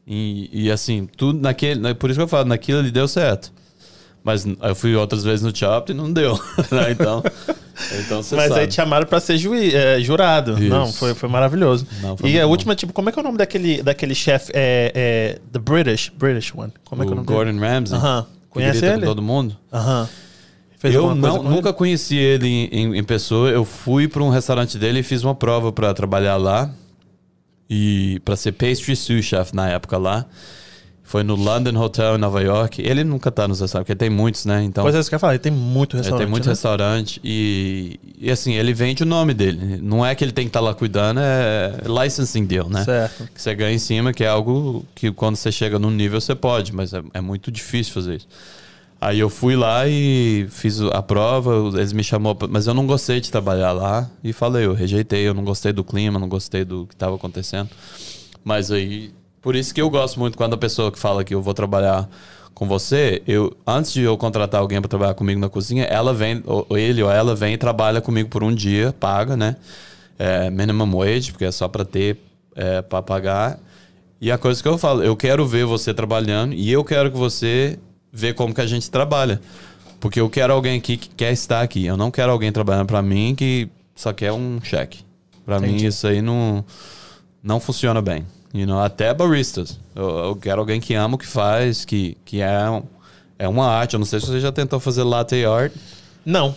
E, 0.06 0.50
e 0.66 0.72
assim, 0.72 1.08
tudo 1.18 1.40
naquele. 1.40 1.94
Por 1.96 2.10
isso 2.10 2.20
que 2.20 2.24
eu 2.24 2.28
falo, 2.28 2.46
naquilo 2.50 2.80
ali 2.80 2.92
deu 2.92 3.08
certo. 3.08 3.52
Mas 4.24 4.46
eu 4.46 4.76
fui 4.76 4.94
outras 4.96 5.24
vezes 5.24 5.42
no 5.42 5.56
chapter 5.56 5.96
e 5.96 5.98
não 5.98 6.12
deu. 6.12 6.34
né? 6.70 6.92
Então, 6.92 7.24
então 8.00 8.22
você 8.22 8.36
Mas 8.36 8.50
sabe. 8.50 8.60
aí 8.62 8.68
te 8.68 8.74
chamaram 8.76 9.08
pra 9.08 9.22
ser 9.22 9.38
juiz, 9.38 9.74
é, 9.74 10.02
jurado. 10.02 10.54
Isso. 10.60 10.68
Não, 10.68 10.92
foi, 10.92 11.14
foi 11.14 11.30
maravilhoso. 11.30 11.88
Não, 12.02 12.18
foi 12.18 12.32
e 12.32 12.40
a 12.40 12.44
bom. 12.44 12.50
última, 12.52 12.76
tipo, 12.76 12.92
como 12.92 13.08
é 13.08 13.12
que 13.14 13.20
é 13.20 13.22
o 13.22 13.24
nome 13.24 13.38
daquele, 13.38 13.82
daquele 13.82 14.14
chefe? 14.14 14.52
É, 14.54 14.92
é, 14.94 15.40
The 15.54 15.60
British, 15.60 16.12
British 16.18 16.54
one. 16.54 16.74
Como 16.84 17.04
é 17.04 17.06
que 17.06 17.12
é 17.12 17.16
o 17.16 17.20
o 17.22 17.24
nome 17.24 17.28
dele? 17.28 17.38
Gordon 17.38 17.60
Ramsay. 17.60 17.98
Aham. 17.98 18.24
que 18.24 18.50
Conhece 18.50 18.72
grita 18.80 18.88
com 18.88 18.98
ele? 18.98 19.06
todo 19.06 19.22
mundo. 19.22 19.56
Aham. 19.72 20.10
Fez 20.78 20.94
eu 20.94 21.16
não, 21.16 21.42
nunca 21.44 21.70
ele? 21.70 21.78
conheci 21.78 22.16
ele 22.16 22.48
em, 22.48 22.66
em- 22.72 22.98
em 22.98 23.04
pessoa. 23.04 23.50
Eu 23.50 23.66
fui 23.66 24.08
para 24.08 24.22
um 24.24 24.30
restaurante 24.30 24.78
dele 24.78 25.00
e 25.00 25.04
fiz 25.04 25.24
uma 25.24 25.34
prova 25.36 25.72
para 25.72 25.94
trabalhar 25.94 26.38
lá. 26.38 26.70
E 27.70 28.22
para 28.24 28.36
ser 28.36 28.54
pastry 28.54 28.96
sous 28.96 29.26
chef 29.26 29.54
na 29.54 29.68
época 29.70 29.98
lá. 29.98 30.26
Foi 31.04 31.24
no 31.24 31.36
London 31.36 31.78
Hotel 31.82 32.16
em 32.16 32.18
Nova 32.18 32.42
York. 32.42 32.82
Ele 32.82 33.02
nunca 33.04 33.32
tá 33.32 33.48
nos 33.48 33.62
restaurantes, 33.62 33.88
porque 33.88 33.96
tem 33.98 34.10
muitos, 34.10 34.44
né? 34.46 34.62
Então, 34.64 34.84
Pois 34.84 34.94
é, 34.94 35.00
isso 35.00 35.08
que 35.10 35.16
eu 35.16 35.20
falar. 35.20 35.34
Ele 35.34 35.40
tem 35.40 35.52
muito 35.54 35.96
restaurante. 35.96 36.20
tem 36.22 36.30
muito 36.30 36.44
né? 36.46 36.52
restaurante. 36.52 37.22
E, 37.24 37.98
e 38.20 38.30
assim, 38.30 38.56
ele 38.56 38.74
vende 38.74 39.04
o 39.04 39.06
nome 39.06 39.34
dele. 39.34 39.80
Não 39.82 40.06
é 40.06 40.14
que 40.14 40.24
ele 40.24 40.34
tem 40.34 40.44
que 40.46 40.50
estar 40.50 40.60
lá 40.60 40.74
cuidando, 40.74 41.22
é 41.22 41.78
licensing 42.04 42.46
deal, 42.46 42.70
né? 42.70 42.84
Certo. 42.84 43.28
que 43.34 43.42
você 43.42 43.56
ganha 43.56 43.74
em 43.74 43.80
cima, 43.80 44.12
que 44.12 44.22
é 44.24 44.28
algo 44.28 44.86
que 44.94 45.10
quando 45.12 45.38
você 45.38 45.50
chega 45.50 45.80
num 45.80 45.92
nível 45.92 46.20
você 46.20 46.36
pode, 46.36 46.76
mas 46.76 46.94
é, 46.94 47.02
é 47.14 47.22
muito 47.22 47.50
difícil 47.52 47.94
fazer 47.94 48.18
isso. 48.18 48.28
Aí 49.00 49.20
eu 49.20 49.30
fui 49.30 49.56
lá 49.56 49.88
e 49.88 50.48
fiz 50.50 50.82
a 50.82 51.04
prova, 51.04 51.78
eles 51.78 51.94
me 51.94 52.04
chamou, 52.04 52.36
mas 52.50 52.66
eu 52.66 52.74
não 52.74 52.88
gostei 52.88 53.22
de 53.22 53.32
trabalhar 53.32 53.72
lá 53.72 54.10
e 54.24 54.34
falei, 54.34 54.66
eu 54.66 54.74
rejeitei, 54.74 55.28
eu 55.28 55.36
não 55.36 55.44
gostei 55.44 55.72
do 55.72 55.84
clima, 55.84 56.20
não 56.20 56.28
gostei 56.28 56.66
do 56.66 56.88
que 56.88 56.96
estava 56.96 57.16
acontecendo. 57.16 57.70
Mas 58.44 58.72
aí, 58.72 59.14
por 59.40 59.56
isso 59.56 59.74
que 59.74 59.82
eu 59.82 59.90
gosto 59.90 60.20
muito 60.20 60.36
quando 60.36 60.56
a 60.56 60.58
pessoa 60.58 60.92
que 60.92 60.98
fala 60.98 61.24
que 61.24 61.36
eu 61.36 61.42
vou 61.44 61.54
trabalhar 61.54 62.10
com 62.56 62.68
você, 62.68 63.22
eu 63.28 63.56
antes 63.68 63.94
de 63.94 64.02
eu 64.02 64.18
contratar 64.18 64.62
alguém 64.62 64.82
para 64.82 64.90
trabalhar 64.90 65.14
comigo 65.14 65.40
na 65.40 65.48
cozinha, 65.48 65.84
ela 65.84 66.12
vem, 66.12 66.42
ou 66.44 66.66
ele 66.72 67.04
ou 67.04 67.12
ela 67.12 67.36
vem 67.36 67.54
e 67.54 67.58
trabalha 67.58 68.02
comigo 68.02 68.30
por 68.30 68.44
um 68.44 68.54
dia, 68.54 68.96
paga, 69.00 69.38
né? 69.38 69.58
É, 70.18 70.50
minimum 70.50 70.98
wage, 70.98 71.32
porque 71.32 71.46
é 71.46 71.52
só 71.52 71.68
para 71.68 71.86
ter 71.86 72.18
é, 72.56 72.82
para 72.82 73.04
pagar. 73.04 73.60
E 74.20 74.32
a 74.32 74.40
coisa 74.40 74.60
que 74.60 74.68
eu 74.68 74.76
falo, 74.80 75.04
eu 75.04 75.16
quero 75.16 75.46
ver 75.46 75.66
você 75.66 75.94
trabalhando 75.94 76.56
e 76.56 76.72
eu 76.72 76.84
quero 76.84 77.12
que 77.12 77.18
você 77.18 77.78
vê 78.12 78.34
como 78.34 78.54
que 78.54 78.62
a 78.62 78.66
gente 78.66 78.90
trabalha. 78.90 79.42
Porque 80.00 80.20
eu 80.20 80.30
quero 80.30 80.54
alguém 80.54 80.78
aqui 80.78 80.98
que 80.98 81.10
quer 81.10 81.32
estar 81.32 81.62
aqui. 81.62 81.86
Eu 81.86 81.98
não 81.98 82.12
quero 82.12 82.32
alguém 82.32 82.52
trabalhando 82.52 82.88
para 82.88 83.02
mim 83.02 83.34
que 83.36 83.68
só 83.96 84.14
quer 84.14 84.32
um 84.32 84.60
cheque. 84.62 85.00
Para 85.46 85.60
mim 85.60 85.76
isso 85.78 86.06
aí 86.06 86.22
não 86.22 86.64
não 87.42 87.60
funciona 87.60 88.02
bem. 88.02 88.26
You 88.54 88.66
know, 88.66 88.80
até 88.80 89.14
baristas. 89.14 89.80
Eu, 89.96 90.10
eu 90.10 90.36
quero 90.36 90.60
alguém 90.60 90.80
que 90.80 90.94
ama 90.94 91.16
o 91.16 91.18
que 91.18 91.28
faz, 91.28 91.86
que, 91.86 92.18
que 92.26 92.42
é, 92.42 92.58
é 93.40 93.48
uma 93.48 93.68
arte. 93.68 93.94
Eu 93.94 94.00
não 94.00 94.06
sei 94.06 94.20
se 94.20 94.28
você 94.28 94.40
já 94.40 94.52
tentou 94.52 94.80
fazer 94.80 95.04
latte 95.04 95.46
art. 95.46 95.74
Não. 96.26 96.56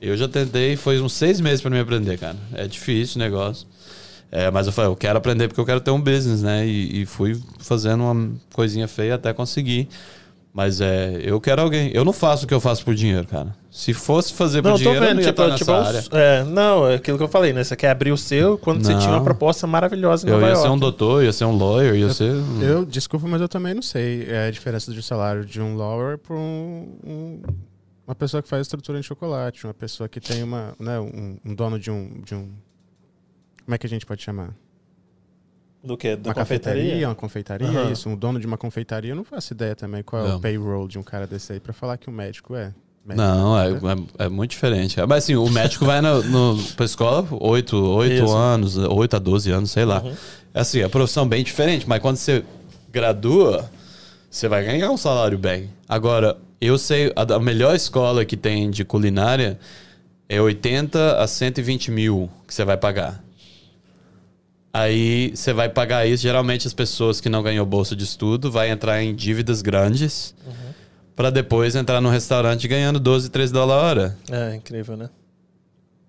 Eu 0.00 0.16
já 0.16 0.28
tentei, 0.28 0.76
foi 0.76 1.00
uns 1.00 1.12
seis 1.12 1.40
meses 1.40 1.60
para 1.60 1.70
me 1.70 1.80
aprender, 1.80 2.18
cara. 2.18 2.36
É 2.54 2.66
difícil 2.66 3.16
o 3.16 3.18
negócio. 3.18 3.66
É, 4.30 4.50
mas 4.50 4.66
eu 4.66 4.72
falei, 4.72 4.90
eu 4.90 4.96
quero 4.96 5.18
aprender 5.18 5.48
porque 5.48 5.60
eu 5.60 5.64
quero 5.64 5.80
ter 5.80 5.90
um 5.90 6.00
business, 6.00 6.42
né? 6.42 6.66
E, 6.66 7.02
e 7.02 7.06
fui 7.06 7.40
fazendo 7.58 8.04
uma 8.04 8.32
coisinha 8.52 8.86
feia 8.86 9.14
até 9.14 9.32
conseguir. 9.32 9.88
Mas 10.58 10.80
é, 10.80 11.20
eu 11.22 11.40
quero 11.40 11.62
alguém. 11.62 11.92
Eu 11.94 12.04
não 12.04 12.12
faço 12.12 12.44
o 12.44 12.48
que 12.48 12.52
eu 12.52 12.58
faço 12.58 12.84
por 12.84 12.92
dinheiro, 12.92 13.24
cara. 13.28 13.54
Se 13.70 13.94
fosse 13.94 14.34
fazer 14.34 14.60
por 14.60 14.70
Não, 14.70 14.74
eu 14.74 14.78
tô 14.78 14.82
dinheiro, 14.82 15.04
eu 15.04 15.08
vendo. 15.08 15.16
não 15.18 15.22
ia 15.22 15.28
Tipo, 15.28 15.42
estar 15.44 15.56
tipo, 15.56 15.70
nessa 15.70 16.16
é 16.16 16.16
área. 16.36 16.40
é, 16.40 16.44
não, 16.50 16.88
é 16.88 16.94
aquilo 16.96 17.16
que 17.16 17.22
eu 17.22 17.28
falei, 17.28 17.52
né? 17.52 17.62
Você 17.62 17.76
quer 17.76 17.90
abrir 17.90 18.10
o 18.10 18.16
seu 18.16 18.58
quando 18.58 18.84
você 18.84 18.92
Não. 18.92 18.98
tinha 18.98 19.12
uma 19.12 19.22
proposta 19.22 19.68
maravilhosa 19.68 20.26
em 20.26 20.30
Eu 20.30 20.34
Nova 20.34 20.46
ia 20.48 20.54
York. 20.54 20.62
ser 20.66 20.74
um 20.74 20.76
doutor, 20.76 21.22
ia 21.22 21.32
ser 21.32 21.44
um 21.44 21.56
lawyer, 21.56 21.94
ia 21.94 22.12
ser. 22.12 22.32
Eu, 22.60 22.84
desculpa, 22.84 23.28
mas 23.28 23.40
eu 23.40 23.48
também 23.48 23.72
não 23.72 23.82
sei 23.82 24.24
é, 24.28 24.48
a 24.48 24.50
diferença 24.50 24.92
de 24.92 25.00
salário 25.00 25.44
de 25.44 25.60
um 25.60 25.76
lawyer 25.76 26.18
para 26.18 26.34
um, 26.34 26.98
um- 27.06 27.42
uma 28.04 28.16
pessoa 28.16 28.42
que 28.42 28.48
faz 28.48 28.62
estrutura 28.62 28.98
de 29.00 29.06
chocolate, 29.06 29.64
uma 29.64 29.74
pessoa 29.74 30.08
que 30.08 30.18
tem 30.18 30.42
uma, 30.42 30.74
né, 30.80 30.98
um, 30.98 31.36
um 31.44 31.54
dono 31.54 31.78
de 31.78 31.88
um, 31.88 32.20
de 32.24 32.34
um. 32.34 32.48
Como 33.64 33.74
é 33.76 33.78
que 33.78 33.86
a 33.86 33.88
gente 33.88 34.04
pode 34.04 34.22
chamar? 34.24 34.50
Do 35.82 35.96
quê? 35.96 36.16
Da 36.16 36.30
uma 36.30 36.34
confeitaria? 36.34 36.82
cafeteria, 36.82 37.08
uma 37.08 37.14
confeitaria, 37.14 37.68
Aham. 37.68 37.92
isso. 37.92 38.08
Um 38.08 38.16
dono 38.16 38.40
de 38.40 38.46
uma 38.46 38.58
confeitaria, 38.58 39.12
eu 39.12 39.16
não 39.16 39.24
faço 39.24 39.52
ideia 39.52 39.76
também 39.76 40.02
qual 40.02 40.24
é 40.24 40.28
Não. 40.28 40.36
o 40.38 40.40
payroll 40.40 40.88
de 40.88 40.98
um 40.98 41.02
cara 41.02 41.26
desse 41.26 41.52
aí 41.52 41.60
pra 41.60 41.72
falar 41.72 41.96
que 41.96 42.08
o 42.08 42.12
médico 42.12 42.54
é. 42.56 42.72
médico, 43.06 43.26
Não, 43.26 43.58
é, 43.58 43.70
né? 43.70 43.96
é, 44.18 44.24
é 44.24 44.28
muito 44.28 44.50
diferente. 44.50 44.96
cara. 44.96 45.06
Mas 45.06 45.24
assim, 45.24 45.36
o 45.36 45.48
médico 45.48 45.84
vai 45.84 46.00
no, 46.00 46.22
no, 46.24 46.62
pra 46.74 46.84
escola 46.84 47.26
8, 47.30 47.76
8 47.76 48.12
Isso. 48.24 48.34
anos, 48.36 48.76
8 48.76 49.16
a 49.16 49.18
12 49.18 49.50
anos, 49.52 49.70
sei 49.70 49.84
lá. 49.84 50.02
Uhum. 50.02 50.14
Assim, 50.52 50.82
a 50.82 50.88
profissão 50.88 51.26
bem 51.28 51.44
diferente, 51.44 51.88
mas 51.88 52.00
quando 52.00 52.16
você 52.16 52.44
gradua, 52.90 53.70
você 54.28 54.48
vai 54.48 54.64
ganhar 54.64 54.90
um 54.90 54.96
salário 54.96 55.38
bem. 55.38 55.70
Agora, 55.88 56.36
eu 56.60 56.76
sei, 56.76 57.12
a, 57.14 57.34
a 57.34 57.38
melhor 57.38 57.76
escola 57.76 58.24
que 58.24 58.36
tem 58.36 58.68
de 58.68 58.84
culinária 58.84 59.58
é 60.28 60.40
80 60.40 61.18
a 61.22 61.26
120 61.26 61.90
mil 61.92 62.28
que 62.46 62.52
você 62.52 62.64
vai 62.64 62.76
pagar. 62.76 63.22
Aí 64.72 65.32
você 65.34 65.52
vai 65.52 65.68
pagar 65.68 66.06
isso. 66.06 66.22
Geralmente 66.22 66.66
as 66.66 66.74
pessoas 66.74 67.20
que 67.20 67.28
não 67.28 67.42
ganhou 67.42 67.64
bolsa 67.64 67.96
de 67.96 68.04
estudo 68.04 68.50
vai 68.50 68.70
entrar 68.70 69.02
em 69.02 69.14
dívidas 69.14 69.62
grandes 69.62 70.34
para 71.18 71.30
depois 71.30 71.74
entrar 71.74 72.00
no 72.00 72.08
restaurante 72.08 72.68
ganhando 72.68 73.00
12, 73.00 73.28
13 73.30 73.52
dólares 73.52 73.82
a 73.82 73.86
hora. 73.86 74.18
É, 74.30 74.54
incrível, 74.54 74.96
né? 74.96 75.10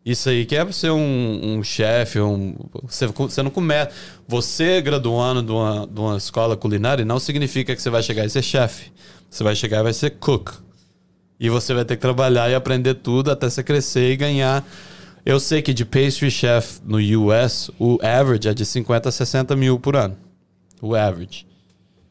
Isso 0.05 0.29
aí 0.29 0.45
que 0.45 0.55
é 0.55 0.71
ser 0.71 0.91
um, 0.91 1.57
um 1.57 1.63
chefe, 1.63 2.19
um, 2.19 2.55
você, 2.83 3.07
você 3.07 3.41
não 3.41 3.51
começa. 3.51 3.91
Você 4.27 4.81
graduando 4.81 5.41
de 5.41 5.51
uma, 5.51 5.87
de 5.87 5.99
uma 5.99 6.17
escola 6.17 6.55
culinária 6.55 7.03
não 7.03 7.19
significa 7.19 7.75
que 7.75 7.81
você 7.81 7.89
vai 7.89 8.03
chegar 8.03 8.23
e 8.23 8.29
ser 8.29 8.41
chefe. 8.41 8.91
Você 9.29 9.43
vai 9.43 9.55
chegar 9.55 9.79
e 9.79 9.83
vai 9.83 9.93
ser 9.93 10.11
cook. 10.11 10.51
E 11.39 11.49
você 11.49 11.73
vai 11.73 11.85
ter 11.85 11.95
que 11.95 12.01
trabalhar 12.01 12.49
e 12.49 12.53
aprender 12.53 12.95
tudo 12.95 13.31
até 13.31 13.49
você 13.49 13.63
crescer 13.63 14.11
e 14.11 14.15
ganhar. 14.15 14.63
Eu 15.29 15.39
sei 15.39 15.61
que 15.61 15.75
de 15.75 15.85
pastry 15.85 16.31
chef 16.31 16.79
no 16.83 16.97
US, 16.97 17.69
o 17.77 17.99
average 18.01 18.47
é 18.47 18.53
de 18.53 18.65
50 18.65 19.09
a 19.09 19.11
60 19.11 19.55
mil 19.55 19.79
por 19.79 19.95
ano. 19.95 20.17
O 20.81 20.95
average. 20.95 21.45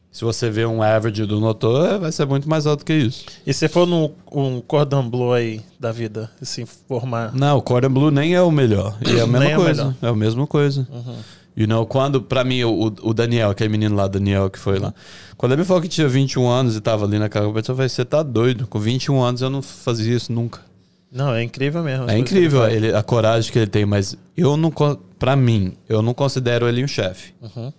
Se 0.09 0.23
você 0.23 0.49
vê 0.49 0.65
um 0.65 0.81
average 0.81 1.25
do 1.25 1.37
Notor, 1.37 1.99
vai 1.99 2.13
ser 2.13 2.25
muito 2.25 2.47
mais 2.47 2.65
alto 2.65 2.85
que 2.85 2.93
isso. 2.93 3.25
E 3.45 3.53
se 3.53 3.67
for 3.67 3.85
num 3.85 4.09
um 4.31 4.61
cordon 4.61 5.09
bleu 5.09 5.33
aí 5.33 5.59
da 5.77 5.91
vida, 5.91 6.31
assim, 6.41 6.65
formar. 6.65 7.35
Não, 7.35 7.57
o 7.57 7.61
Cordon 7.61 7.89
Blue 7.89 8.09
nem 8.09 8.35
é 8.35 8.41
o 8.41 8.49
melhor. 8.49 8.97
E 9.05 9.19
é 9.19 9.21
a 9.21 9.27
mesma 9.27 9.45
é 9.45 9.55
coisa. 9.57 9.83
melhor. 9.83 9.95
É 10.01 10.07
a 10.07 10.15
mesma 10.15 10.47
coisa. 10.47 10.87
Uhum. 10.89 11.17
You 11.57 11.67
know, 11.67 11.85
quando, 11.85 12.21
pra 12.21 12.45
mim, 12.45 12.63
o, 12.63 12.85
o 13.01 13.13
Daniel, 13.13 13.49
aquele 13.49 13.69
menino 13.69 13.97
lá, 13.97 14.07
Daniel, 14.07 14.49
que 14.49 14.57
foi 14.57 14.79
lá. 14.79 14.93
Quando 15.35 15.51
ele 15.51 15.63
me 15.63 15.67
falou 15.67 15.81
que 15.81 15.89
tinha 15.89 16.07
21 16.07 16.47
anos 16.47 16.77
e 16.77 16.79
tava 16.79 17.03
ali 17.03 17.19
naquela 17.19 17.45
competição, 17.47 17.73
eu 17.73 17.77
falei, 17.77 17.89
você 17.89 18.05
tá 18.05 18.23
doido. 18.23 18.65
Com 18.65 18.79
21 18.79 19.21
anos 19.21 19.41
eu 19.41 19.49
não 19.49 19.61
fazia 19.61 20.15
isso 20.15 20.31
nunca. 20.31 20.68
Não, 21.11 21.33
é 21.33 21.43
incrível 21.43 21.83
mesmo. 21.83 22.09
É 22.09 22.17
incrível 22.17 22.65
ele 22.67 22.87
ele, 22.87 22.95
a 22.95 23.01
coragem 23.01 23.51
que 23.51 23.57
ele 23.57 23.67
tem, 23.67 23.85
mas 23.85 24.15
eu 24.37 24.55
não, 24.55 24.71
pra 25.17 25.35
mim, 25.35 25.73
eu 25.87 26.01
não 26.01 26.13
considero 26.13 26.67
ele 26.67 26.83
um 26.83 26.87
chefe. 26.87 27.33
Uhum. 27.41 27.73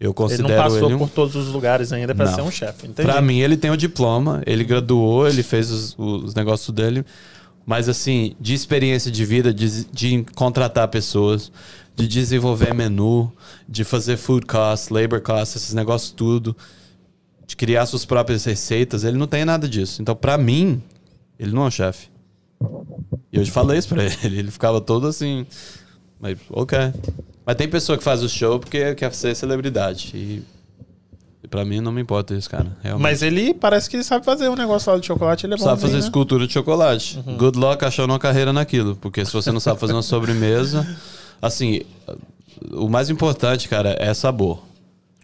Eu 0.00 0.10
Ele 0.10 0.14
considero 0.14 0.48
não 0.48 0.56
passou 0.56 0.86
ele 0.86 0.94
um... 0.94 0.98
por 0.98 1.10
todos 1.10 1.34
os 1.34 1.48
lugares 1.48 1.92
ainda 1.92 2.14
pra 2.14 2.26
Não. 2.26 2.34
ser 2.34 2.42
um 2.42 2.50
chefe. 2.52 2.86
Pra 2.88 3.20
mim, 3.20 3.40
ele 3.40 3.56
tem 3.56 3.70
o 3.70 3.76
diploma, 3.76 4.42
ele 4.46 4.62
graduou, 4.62 5.26
ele 5.28 5.42
fez 5.42 5.70
os, 5.72 5.96
os 5.98 6.34
negócios 6.34 6.72
dele. 6.72 7.04
Mas, 7.66 7.88
assim, 7.88 8.34
de 8.40 8.54
experiência 8.54 9.10
de 9.10 9.24
vida, 9.24 9.52
de, 9.52 9.84
de 9.86 10.24
contratar 10.36 10.86
pessoas, 10.88 11.50
de 11.96 12.06
desenvolver 12.06 12.72
menu, 12.72 13.30
de 13.68 13.82
fazer 13.82 14.16
food 14.16 14.46
costs, 14.46 14.88
labor 14.88 15.20
costs, 15.20 15.56
esses 15.62 15.74
negócios 15.74 16.12
tudo, 16.12 16.56
de 17.44 17.56
criar 17.56 17.84
suas 17.86 18.04
próprias 18.04 18.44
receitas, 18.44 19.02
ele 19.02 19.18
não 19.18 19.26
tem 19.26 19.44
nada 19.44 19.68
disso. 19.68 20.00
Então, 20.00 20.14
pra 20.14 20.38
mim, 20.38 20.80
ele 21.38 21.50
não 21.50 21.64
é 21.64 21.66
um 21.66 21.70
chefe. 21.70 22.08
E 23.32 23.38
eu 23.38 23.46
falei 23.46 23.78
isso 23.78 23.88
pra 23.88 24.04
ele. 24.24 24.38
Ele 24.38 24.50
ficava 24.50 24.80
todo 24.80 25.06
assim. 25.06 25.46
Mas, 26.20 26.38
ok. 26.50 26.78
Mas 27.44 27.56
tem 27.56 27.68
pessoa 27.68 27.96
que 27.96 28.04
faz 28.04 28.22
o 28.22 28.28
show 28.28 28.58
porque 28.58 28.94
quer 28.94 29.12
ser 29.14 29.34
celebridade. 29.34 30.12
E 30.14 30.42
Pra 31.48 31.64
mim 31.64 31.80
não 31.80 31.90
me 31.90 32.02
importa 32.02 32.34
isso, 32.34 32.48
cara. 32.50 32.76
Realmente. 32.82 33.02
Mas 33.02 33.22
ele 33.22 33.54
parece 33.54 33.88
que 33.88 34.02
sabe 34.02 34.24
fazer 34.24 34.48
um 34.48 34.54
negócio 34.54 34.92
lá 34.92 34.98
de 34.98 35.06
chocolate, 35.06 35.46
ele 35.46 35.54
é 35.54 35.58
sabe 35.58 35.80
fazer 35.80 35.94
né? 35.94 36.00
escultura 36.00 36.46
de 36.46 36.52
chocolate. 36.52 37.22
Uhum. 37.26 37.38
Good 37.38 37.58
luck 37.58 37.84
achando 37.84 38.10
uma 38.10 38.18
carreira 38.18 38.52
naquilo. 38.52 38.96
Porque 38.96 39.24
se 39.24 39.32
você 39.32 39.50
não 39.50 39.60
sabe 39.60 39.80
fazer 39.80 39.94
uma 39.94 40.02
sobremesa. 40.02 40.86
Assim, 41.40 41.82
o 42.72 42.88
mais 42.88 43.08
importante, 43.08 43.68
cara, 43.68 43.96
é 43.98 44.12
sabor. 44.12 44.60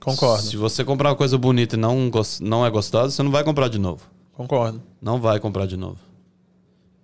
Concordo, 0.00 0.42
Se 0.44 0.56
você 0.56 0.84
comprar 0.84 1.10
uma 1.10 1.16
coisa 1.16 1.36
bonita 1.36 1.76
e 1.76 1.78
não, 1.78 2.10
não 2.40 2.64
é 2.64 2.70
gostosa, 2.70 3.10
você 3.10 3.22
não 3.22 3.30
vai 3.30 3.42
comprar 3.42 3.68
de 3.68 3.78
novo. 3.78 4.02
concordo. 4.34 4.80
Não 5.02 5.20
vai 5.20 5.40
comprar 5.40 5.66
de 5.66 5.76
novo. 5.76 5.96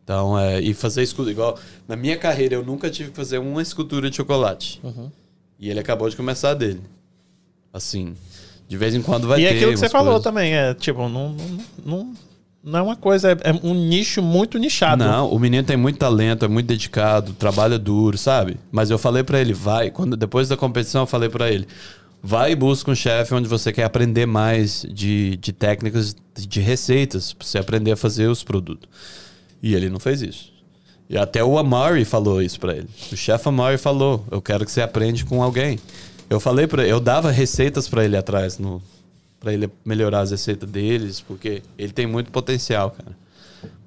Então, 0.05 0.39
é. 0.39 0.61
E 0.61 0.75
fazer 0.75 1.03
escultura. 1.03 1.33
Igual. 1.33 1.59
Na 1.87 1.97
minha 1.97 2.17
carreira, 2.17 2.55
eu 2.55 2.65
nunca 2.65 2.91
tive 2.91 3.11
que 3.11 3.17
fazer 3.17 3.39
uma 3.39 3.63
escultura 3.63 4.11
de 4.11 4.17
chocolate. 4.17 4.81
Uhum. 4.83 5.11
E 5.59 5.69
ele 5.69 5.81
acabou 5.81 6.09
de 6.09 6.17
começar 6.17 6.55
dele. 6.55 6.81
Assim. 7.73 8.15
De 8.67 8.77
vez 8.77 8.95
em 8.95 9.03
quando 9.03 9.27
vai 9.27 9.41
e 9.41 9.43
ter. 9.43 9.57
aquilo 9.57 9.73
que 9.73 9.79
você 9.79 9.87
umas 9.87 9.93
falou 9.93 10.13
coisas. 10.13 10.25
também, 10.25 10.55
é 10.55 10.73
tipo, 10.75 11.09
não, 11.09 11.31
não, 11.31 11.59
não, 11.85 12.13
não 12.63 12.79
é 12.79 12.83
uma 12.83 12.97
coisa, 12.97 13.33
é, 13.33 13.51
é 13.51 13.61
um 13.65 13.75
nicho 13.75 14.23
muito 14.23 14.59
nichado. 14.59 15.03
Não, 15.05 15.29
o 15.29 15.39
menino 15.41 15.65
tem 15.65 15.77
muito 15.77 15.99
talento, 15.99 16.45
é 16.45 16.49
muito 16.49 16.67
dedicado, 16.67 17.33
trabalha 17.33 17.79
duro, 17.79 18.17
sabe? 18.17 18.59
Mas 18.71 18.89
eu 18.89 18.97
falei 18.99 19.25
pra 19.25 19.41
ele, 19.41 19.53
vai. 19.53 19.91
Quando, 19.91 20.17
depois 20.17 20.49
da 20.49 20.57
competição, 20.57 21.03
eu 21.03 21.07
falei 21.07 21.29
pra 21.29 21.51
ele, 21.51 21.67
vai 22.23 22.53
e 22.53 22.55
busca 22.55 22.91
um 22.91 22.95
chefe 22.95 23.35
onde 23.35 23.49
você 23.49 23.73
quer 23.73 23.85
aprender 23.85 24.27
mais 24.27 24.87
de, 24.89 25.37
de 25.39 25.53
técnicas, 25.53 26.15
de 26.37 26.61
receitas, 26.61 27.33
pra 27.33 27.47
você 27.47 27.59
aprender 27.59 27.93
a 27.93 27.97
fazer 27.97 28.29
os 28.29 28.45
produtos. 28.45 28.89
E 29.63 29.75
ele 29.75 29.89
não 29.91 30.01
fez 30.01 30.23
isso. 30.23 30.53
E 31.09 31.19
até 31.19 31.43
o 31.45 31.59
Amari 31.59 32.05
falou 32.05 32.41
isso 32.41 32.59
pra 32.61 32.75
ele. 32.77 32.89
O 33.13 33.17
chefe 33.17 33.49
Amari 33.49 33.77
falou, 33.79 34.25
eu 34.31 34.41
quero 34.41 34.65
que 34.65 34.71
você 34.71 34.81
aprende 34.81 35.25
com 35.25 35.43
alguém. 35.43 35.79
Eu 36.29 36.39
falei 36.39 36.67
para 36.67 36.87
eu 36.87 37.01
dava 37.01 37.31
receitas 37.31 37.89
pra 37.89 38.05
ele 38.05 38.17
atrás 38.17 38.59
no 38.59 38.81
para 39.41 39.53
ele 39.55 39.71
melhorar 39.85 40.21
as 40.21 40.31
receitas 40.31 40.69
deles, 40.69 41.21
porque 41.21 41.63
ele 41.79 41.93
tem 41.93 42.07
muito 42.07 42.31
potencial, 42.31 42.91
cara. 42.91 43.17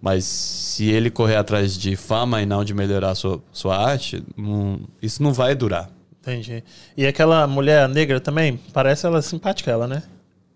Mas 0.01 0.25
se 0.25 0.89
ele 0.89 1.09
correr 1.11 1.35
atrás 1.35 1.77
de 1.77 1.95
fama 1.95 2.41
e 2.41 2.45
não 2.45 2.63
de 2.65 2.73
melhorar 2.73 3.13
sua, 3.15 3.39
sua 3.53 3.77
arte, 3.77 4.23
não- 4.35 4.79
isso 5.01 5.21
não 5.21 5.31
vai 5.31 5.53
durar. 5.55 5.89
Entendi. 6.21 6.63
E 6.97 7.05
aquela 7.05 7.45
mulher 7.47 7.87
negra 7.87 8.19
também, 8.19 8.59
parece 8.73 9.05
ela 9.05 9.21
simpática, 9.21 9.69
ela, 9.69 9.87
né? 9.87 10.01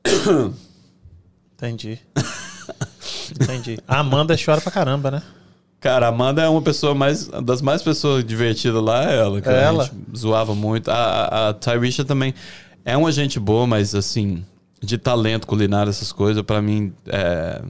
Entendi. 1.56 2.00
Entendi. 3.32 3.78
A 3.88 4.00
Amanda 4.00 4.36
chora 4.44 4.62
pra 4.62 4.72
caramba, 4.72 5.12
né? 5.12 5.22
Cara, 5.80 6.08
a 6.08 6.10
Amanda 6.10 6.42
é 6.42 6.50
uma 6.50 6.62
pessoa 6.62 6.96
mais. 6.96 7.28
das 7.28 7.62
mais 7.62 7.82
pessoas 7.84 8.26
divertidas 8.26 8.82
lá, 8.82 9.12
é 9.12 9.18
ela. 9.18 9.42
Que 9.42 9.50
É 9.50 9.54
a 9.54 9.62
ela? 9.62 9.84
gente 9.86 9.96
zoava 10.18 10.56
muito. 10.56 10.90
A, 10.90 10.94
a, 10.96 11.50
a 11.50 11.54
Tyrisha 11.54 12.04
também 12.04 12.34
é 12.84 12.98
uma 12.98 13.12
gente 13.12 13.40
boa, 13.40 13.68
mas 13.68 13.94
assim, 13.94 14.44
de 14.82 14.98
talento 14.98 15.46
culinário, 15.46 15.90
essas 15.90 16.12
coisas, 16.12 16.42
pra 16.44 16.62
mim, 16.62 16.92
é, 17.06 17.62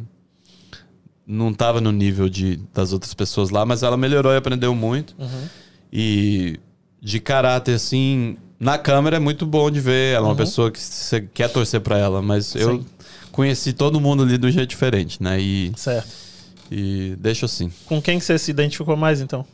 não 1.26 1.54
tava 1.54 1.82
no 1.82 1.92
nível 1.92 2.30
de, 2.30 2.60
das 2.74 2.94
outras 2.94 3.14
pessoas 3.14 3.50
lá, 3.50 3.66
mas 3.66 3.84
ela 3.84 3.98
melhorou 3.98 4.32
e 4.32 4.38
aprendeu 4.38 4.74
muito. 4.74 5.14
E 5.92 6.60
de 7.02 7.20
caráter, 7.20 7.76
assim, 7.76 8.38
na 8.60 8.78
câmera 8.78 9.18
é 9.18 9.20
muito 9.20 9.46
bom 9.46 9.70
de 9.70 9.80
ver. 9.82 10.16
Ela 10.16 10.28
é 10.28 10.30
uma 10.30 10.36
pessoa 10.36 10.72
que 10.72 10.80
você 10.80 11.22
quer 11.22 11.50
torcer 11.50 11.82
pra 11.82 11.98
ela, 11.98 12.22
mas 12.22 12.56
eu 12.56 12.78
Sim. 12.80 12.86
Conheci 13.38 13.72
todo 13.72 14.02
mundo 14.02 14.24
ali 14.24 14.36
um 14.44 14.50
jeito 14.52 14.68
diferente, 14.72 15.22
né? 15.22 15.40
E, 15.40 15.72
Certo. 15.76 16.10
e 16.72 17.16
deixa 17.20 17.46
assim. 17.46 17.72
Com 17.86 18.02
quem 18.02 18.18
que 18.18 18.26
você 18.26 18.36
se 18.40 18.50
identificou 18.50 18.98
mais, 18.98 19.22
então? 19.22 19.46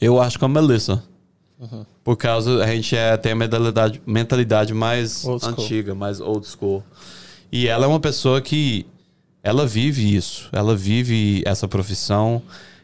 Eu 0.00 0.18
acho 0.18 0.38
que 0.38 0.44
a 0.46 0.48
Melissa. 0.48 1.02
Por 2.02 2.16
causa 2.16 2.64
a 2.64 2.66
gente 2.68 2.96
é, 2.96 3.14
tem 3.16 3.32
a 3.32 3.34
mentalidade, 3.34 4.00
mentalidade 4.06 4.72
mais 4.72 5.24
antiga, 5.26 5.94
mais 5.94 6.18
old 6.18 6.46
school. 6.46 6.82
E 7.52 7.68
ela 7.68 7.84
é 7.84 7.88
uma 7.88 8.00
pessoa 8.00 8.40
que 8.40 8.86
ela 9.42 9.66
vive 9.66 10.16
isso, 10.16 10.48
ela 10.52 10.74
vive 10.74 11.42
essa 11.46 11.68
profissão, 11.68 12.42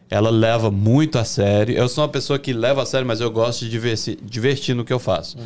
ela 0.09 0.29
leva 0.29 0.69
muito 0.69 1.17
a 1.17 1.23
sério. 1.23 1.75
Eu 1.75 1.89
sou 1.89 2.03
uma 2.03 2.09
pessoa 2.09 2.37
que 2.37 2.53
leva 2.53 2.83
a 2.83 2.85
sério, 2.85 3.07
mas 3.07 3.21
eu 3.21 3.29
gosto 3.31 3.61
de 3.65 3.69
divertir, 3.71 4.17
divertir 4.23 4.75
no 4.75 4.85
que 4.85 4.93
eu 4.93 4.99
faço. 4.99 5.37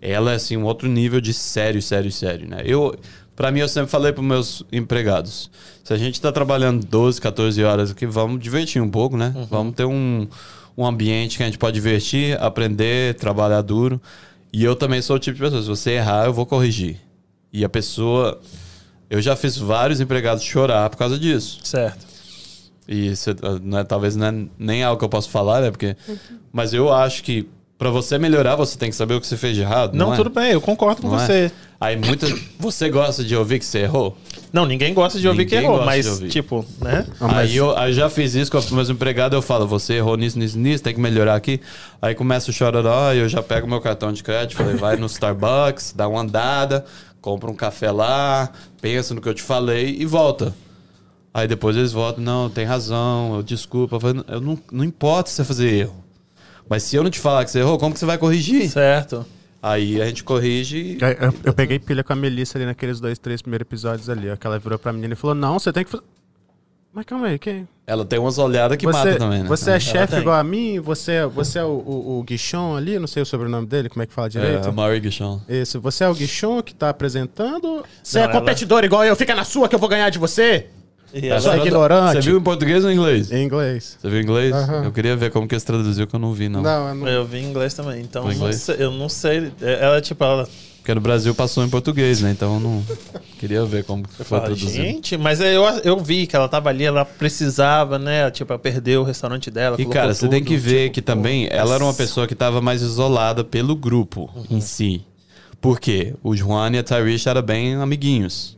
Ela 0.00 0.32
é 0.32 0.34
assim 0.34 0.56
um 0.56 0.64
outro 0.64 0.88
nível 0.88 1.20
de 1.20 1.32
sério, 1.32 1.80
sério, 1.80 2.10
sério, 2.12 2.48
né? 2.48 2.62
Eu 2.64 2.94
Pra 3.36 3.50
mim, 3.50 3.60
eu 3.60 3.68
sempre 3.68 3.90
falei 3.90 4.12
pros 4.12 4.24
meus 4.26 4.62
empregados: 4.72 5.50
se 5.82 5.92
a 5.92 5.96
gente 5.96 6.20
tá 6.20 6.30
trabalhando 6.30 6.84
12, 6.86 7.20
14 7.20 7.62
horas 7.64 7.90
aqui, 7.90 8.06
vamos 8.06 8.40
divertir 8.40 8.80
um 8.80 8.88
pouco, 8.90 9.16
né? 9.16 9.34
Vamos 9.50 9.74
ter 9.74 9.84
um, 9.84 10.26
um 10.76 10.86
ambiente 10.86 11.36
que 11.36 11.42
a 11.42 11.46
gente 11.46 11.58
pode 11.58 11.74
divertir, 11.74 12.40
aprender, 12.40 13.14
trabalhar 13.14 13.60
duro. 13.62 14.00
E 14.52 14.62
eu 14.62 14.76
também 14.76 15.02
sou 15.02 15.16
o 15.16 15.18
tipo 15.18 15.36
de 15.36 15.42
pessoa: 15.42 15.62
se 15.62 15.68
você 15.68 15.90
errar, 15.92 16.26
eu 16.26 16.32
vou 16.32 16.46
corrigir. 16.46 17.00
E 17.52 17.64
a 17.64 17.68
pessoa. 17.68 18.40
Eu 19.10 19.20
já 19.20 19.36
fiz 19.36 19.56
vários 19.56 20.00
empregados 20.00 20.42
chorar 20.42 20.88
por 20.90 20.96
causa 20.96 21.18
disso. 21.18 21.58
Certo. 21.62 22.06
E 22.88 23.14
cê- 23.16 23.34
não 23.62 23.78
é, 23.78 23.84
talvez 23.84 24.14
não 24.16 24.26
é 24.26 24.34
nem 24.58 24.82
algo 24.82 24.98
que 24.98 25.04
eu 25.04 25.08
posso 25.08 25.28
falar, 25.30 25.60
né? 25.60 25.70
Porque, 25.70 25.96
mas 26.52 26.72
eu 26.74 26.92
acho 26.92 27.22
que 27.22 27.48
pra 27.78 27.90
você 27.90 28.18
melhorar, 28.18 28.56
você 28.56 28.78
tem 28.78 28.90
que 28.90 28.96
saber 28.96 29.14
o 29.14 29.20
que 29.20 29.26
você 29.26 29.36
fez 29.36 29.54
de 29.54 29.62
errado. 29.62 29.94
Não, 29.94 30.06
Não, 30.06 30.14
é? 30.14 30.16
tudo 30.16 30.30
bem, 30.30 30.52
eu 30.52 30.60
concordo 30.60 31.02
com 31.02 31.08
Não 31.08 31.20
é? 31.20 31.26
você. 31.26 31.52
Aí 31.80 31.96
muita. 31.96 32.26
Você 32.58 32.88
gosta 32.88 33.22
de 33.22 33.36
ouvir 33.36 33.58
que 33.58 33.64
você 33.64 33.80
errou? 33.80 34.16
Não, 34.52 34.64
ninguém 34.64 34.94
gosta 34.94 35.18
de 35.18 35.28
ouvir 35.28 35.44
que 35.44 35.54
Ninguém 35.54 35.68
errou, 35.68 35.84
gosta 35.84 36.20
mas, 36.20 36.32
tipo, 36.32 36.64
né? 36.80 37.04
Aí 37.20 37.56
eu, 37.56 37.76
aí 37.76 37.90
eu 37.90 37.94
já 37.94 38.08
fiz 38.08 38.34
isso 38.34 38.50
com 38.50 38.56
os 38.56 38.70
meus 38.70 38.88
empregados, 38.88 39.34
eu 39.34 39.42
falo, 39.42 39.66
você 39.66 39.94
errou 39.94 40.16
nisso, 40.16 40.38
nisso, 40.38 40.58
nisso, 40.58 40.82
tem 40.82 40.94
que 40.94 41.00
melhorar 41.00 41.34
aqui. 41.34 41.60
Aí 42.00 42.14
começa 42.14 42.50
o 42.50 42.54
chororó, 42.54 43.12
e 43.12 43.18
eu 43.18 43.28
já 43.28 43.42
pego 43.42 43.66
meu 43.68 43.80
cartão 43.80 44.12
de 44.12 44.22
crédito, 44.22 44.56
falei, 44.56 44.76
vai 44.76 44.96
no 44.96 45.06
Starbucks, 45.06 45.92
dá 45.94 46.08
uma 46.08 46.20
andada, 46.20 46.84
compra 47.20 47.50
um 47.50 47.54
café 47.54 47.90
lá, 47.90 48.50
pensa 48.80 49.12
no 49.12 49.20
que 49.20 49.28
eu 49.28 49.34
te 49.34 49.42
falei 49.42 49.96
e 49.98 50.06
volta. 50.06 50.54
Aí 51.34 51.48
depois 51.48 51.76
eles 51.76 51.90
voltam, 51.90 52.22
não, 52.22 52.48
tem 52.48 52.64
razão, 52.64 53.34
eu 53.34 53.42
desculpa. 53.42 53.96
Eu, 53.96 54.00
falei, 54.00 54.22
eu 54.28 54.40
não, 54.40 54.56
não 54.70 54.84
importa 54.84 55.28
se 55.28 55.36
você 55.36 55.44
fazer 55.44 55.72
erro. 55.74 56.03
Mas 56.68 56.82
se 56.82 56.96
eu 56.96 57.02
não 57.02 57.10
te 57.10 57.18
falar 57.18 57.44
que 57.44 57.50
você 57.50 57.58
errou, 57.60 57.78
como 57.78 57.92
que 57.92 57.98
você 58.00 58.06
vai 58.06 58.18
corrigir? 58.18 58.68
Certo. 58.70 59.24
Aí 59.62 60.00
a 60.00 60.06
gente 60.06 60.22
corrige. 60.24 60.98
Eu, 61.00 61.08
eu- 61.28 61.34
eu 61.44 61.52
peguei 61.54 61.78
pilha 61.78 62.04
com 62.04 62.12
a 62.12 62.16
Melissa 62.16 62.58
ali 62.58 62.66
naqueles 62.66 63.00
dois, 63.00 63.18
três 63.18 63.40
primeiros 63.40 63.64
episódios 63.66 64.10
ali. 64.10 64.30
Ó, 64.30 64.36
que 64.36 64.46
ela 64.46 64.58
virou 64.58 64.78
pra 64.78 64.92
menina 64.92 65.14
e 65.14 65.16
falou: 65.16 65.34
Não, 65.34 65.58
você 65.58 65.72
tem 65.72 65.84
que 65.84 65.90
fazer. 65.90 66.04
Mas 66.92 67.06
calma 67.06 67.26
aí, 67.26 67.38
quem? 67.40 67.66
Ela 67.88 68.04
tem 68.04 68.20
umas 68.20 68.38
olhadas 68.38 68.76
que 68.78 68.86
você, 68.86 68.92
matam 68.92 69.16
também, 69.18 69.42
né? 69.42 69.48
Você 69.48 69.72
é 69.72 69.80
chefe 69.80 70.16
igual 70.16 70.36
a 70.36 70.44
mim? 70.44 70.78
Você, 70.80 71.12
é- 71.12 71.26
você 71.26 71.58
é 71.58 71.64
o, 71.64 71.68
o, 71.70 72.18
o 72.20 72.22
Guichon 72.22 72.76
ali? 72.76 72.98
Não 73.00 73.06
sei 73.08 73.22
o 73.22 73.26
sobrenome 73.26 73.66
dele, 73.66 73.88
como 73.88 74.02
é 74.02 74.06
que 74.06 74.12
fala 74.14 74.28
direito? 74.30 74.66
É, 74.66 74.68
a 74.68 74.72
Mari 74.72 75.00
Guichon. 75.00 75.40
Isso, 75.48 75.80
você 75.80 76.04
é 76.04 76.08
o 76.08 76.14
Guichon 76.14 76.62
que 76.62 76.72
tá 76.74 76.90
apresentando? 76.90 77.84
Você 78.02 78.18
Não, 78.18 78.26
é 78.26 78.30
ela- 78.30 78.38
competidor 78.40 78.84
igual 78.84 79.04
eu, 79.04 79.16
fica 79.16 79.34
na 79.34 79.44
sua 79.44 79.68
que 79.68 79.74
eu 79.74 79.78
vou 79.78 79.88
ganhar 79.88 80.08
de 80.10 80.18
você? 80.20 80.66
Ela- 81.14 81.26
ela- 81.26 81.40
Sou 81.40 81.56
ignorante. 81.56 82.12
Você 82.22 82.28
viu 82.30 82.38
em 82.38 82.42
português 82.42 82.84
ou 82.84 82.90
em 82.90 82.94
inglês? 82.94 83.30
Em 83.30 83.44
inglês. 83.44 83.96
Você 84.00 84.08
viu 84.10 84.18
em 84.20 84.22
inglês? 84.22 84.54
Eu 84.84 84.90
queria 84.92 85.14
ver 85.16 85.30
como 85.30 85.46
que 85.46 85.54
eles 85.54 85.62
traduziu, 85.64 86.06
que 86.06 86.14
eu 86.14 86.20
não 86.20 86.32
vi, 86.32 86.48
não. 86.48 86.60
Não, 86.62 86.88
eu 86.88 86.94
não. 86.94 87.08
Eu 87.08 87.24
vi 87.24 87.38
em 87.38 87.44
inglês 87.48 87.72
também, 87.74 88.00
então 88.02 88.22
em 88.24 88.26
não 88.26 88.32
inglês? 88.34 88.56
sei- 88.56 88.76
eu 88.78 88.90
não 88.90 89.08
sei. 89.08 89.52
é- 89.62 89.84
Ela, 89.84 90.00
tipo, 90.00 90.22
ela 90.24 90.48
Porque 90.78 90.94
no 90.94 91.00
Brasil 91.00 91.34
passou 91.34 91.64
em 91.64 91.68
português, 91.70 92.20
né? 92.20 92.30
Então 92.32 92.54
eu 92.54 92.60
não 92.60 92.84
queria 93.38 93.64
ver 93.64 93.84
como 93.84 94.02
que 94.06 94.22
foi 94.24 94.38
traduzido. 94.40 94.70
gente, 94.72 95.16
mas 95.16 95.40
eu, 95.40 95.62
eu 95.82 95.98
vi 95.98 96.26
que 96.26 96.36
ela 96.36 96.46
tava 96.48 96.68
ali, 96.68 96.84
ela 96.84 97.04
precisava, 97.06 97.98
né? 97.98 98.30
Tipo, 98.30 98.52
ela 98.52 98.58
perdeu 98.58 99.00
o 99.00 99.04
restaurante 99.04 99.50
dela. 99.50 99.76
E 99.78 99.86
cara, 99.86 100.12
você 100.12 100.28
tem 100.28 100.40
tudo, 100.40 100.48
que 100.48 100.56
ver 100.58 100.82
tipo, 100.84 100.94
que 100.96 101.02
pô, 101.02 101.06
também 101.06 101.48
ela 101.50 101.74
era 101.76 101.84
uma 101.84 101.94
pessoa 101.94 102.26
que 102.26 102.34
estava 102.34 102.60
mais 102.60 102.82
isolada 102.82 103.42
pelo 103.42 103.74
grupo 103.76 104.28
Uhum. 104.34 104.44
em 104.58 104.60
si. 104.60 105.02
Por 105.60 105.80
quê? 105.80 106.12
O 106.22 106.36
Juan 106.36 106.70
e 106.72 106.78
a 106.78 106.82
Tyrish 106.82 107.26
eram 107.26 107.40
bem 107.40 107.76
amiguinhos. 107.76 108.54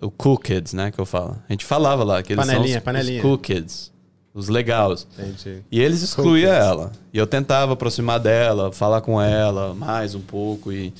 O 0.00 0.10
Cool 0.10 0.38
Kids, 0.38 0.72
né? 0.74 0.90
Que 0.90 1.00
eu 1.00 1.06
falo. 1.06 1.36
A 1.48 1.52
gente 1.52 1.64
falava 1.64 2.04
lá 2.04 2.22
que 2.22 2.32
eles 2.32 2.44
Panelinha, 2.44 2.68
são 2.68 2.78
os, 2.78 2.84
panelinha. 2.84 3.16
os 3.18 3.22
Cool 3.22 3.38
Kids. 3.38 3.92
Os 4.34 4.48
legais. 4.48 5.06
Entendi. 5.18 5.62
E 5.70 5.80
eles 5.80 6.02
excluíam 6.02 6.50
Kids. 6.52 6.64
ela. 6.66 6.92
E 7.12 7.18
eu 7.18 7.26
tentava 7.26 7.72
aproximar 7.72 8.18
dela, 8.20 8.72
falar 8.72 9.00
com 9.00 9.20
ela 9.20 9.74
mais 9.74 10.14
um 10.14 10.20
pouco. 10.20 10.72
E 10.72 10.92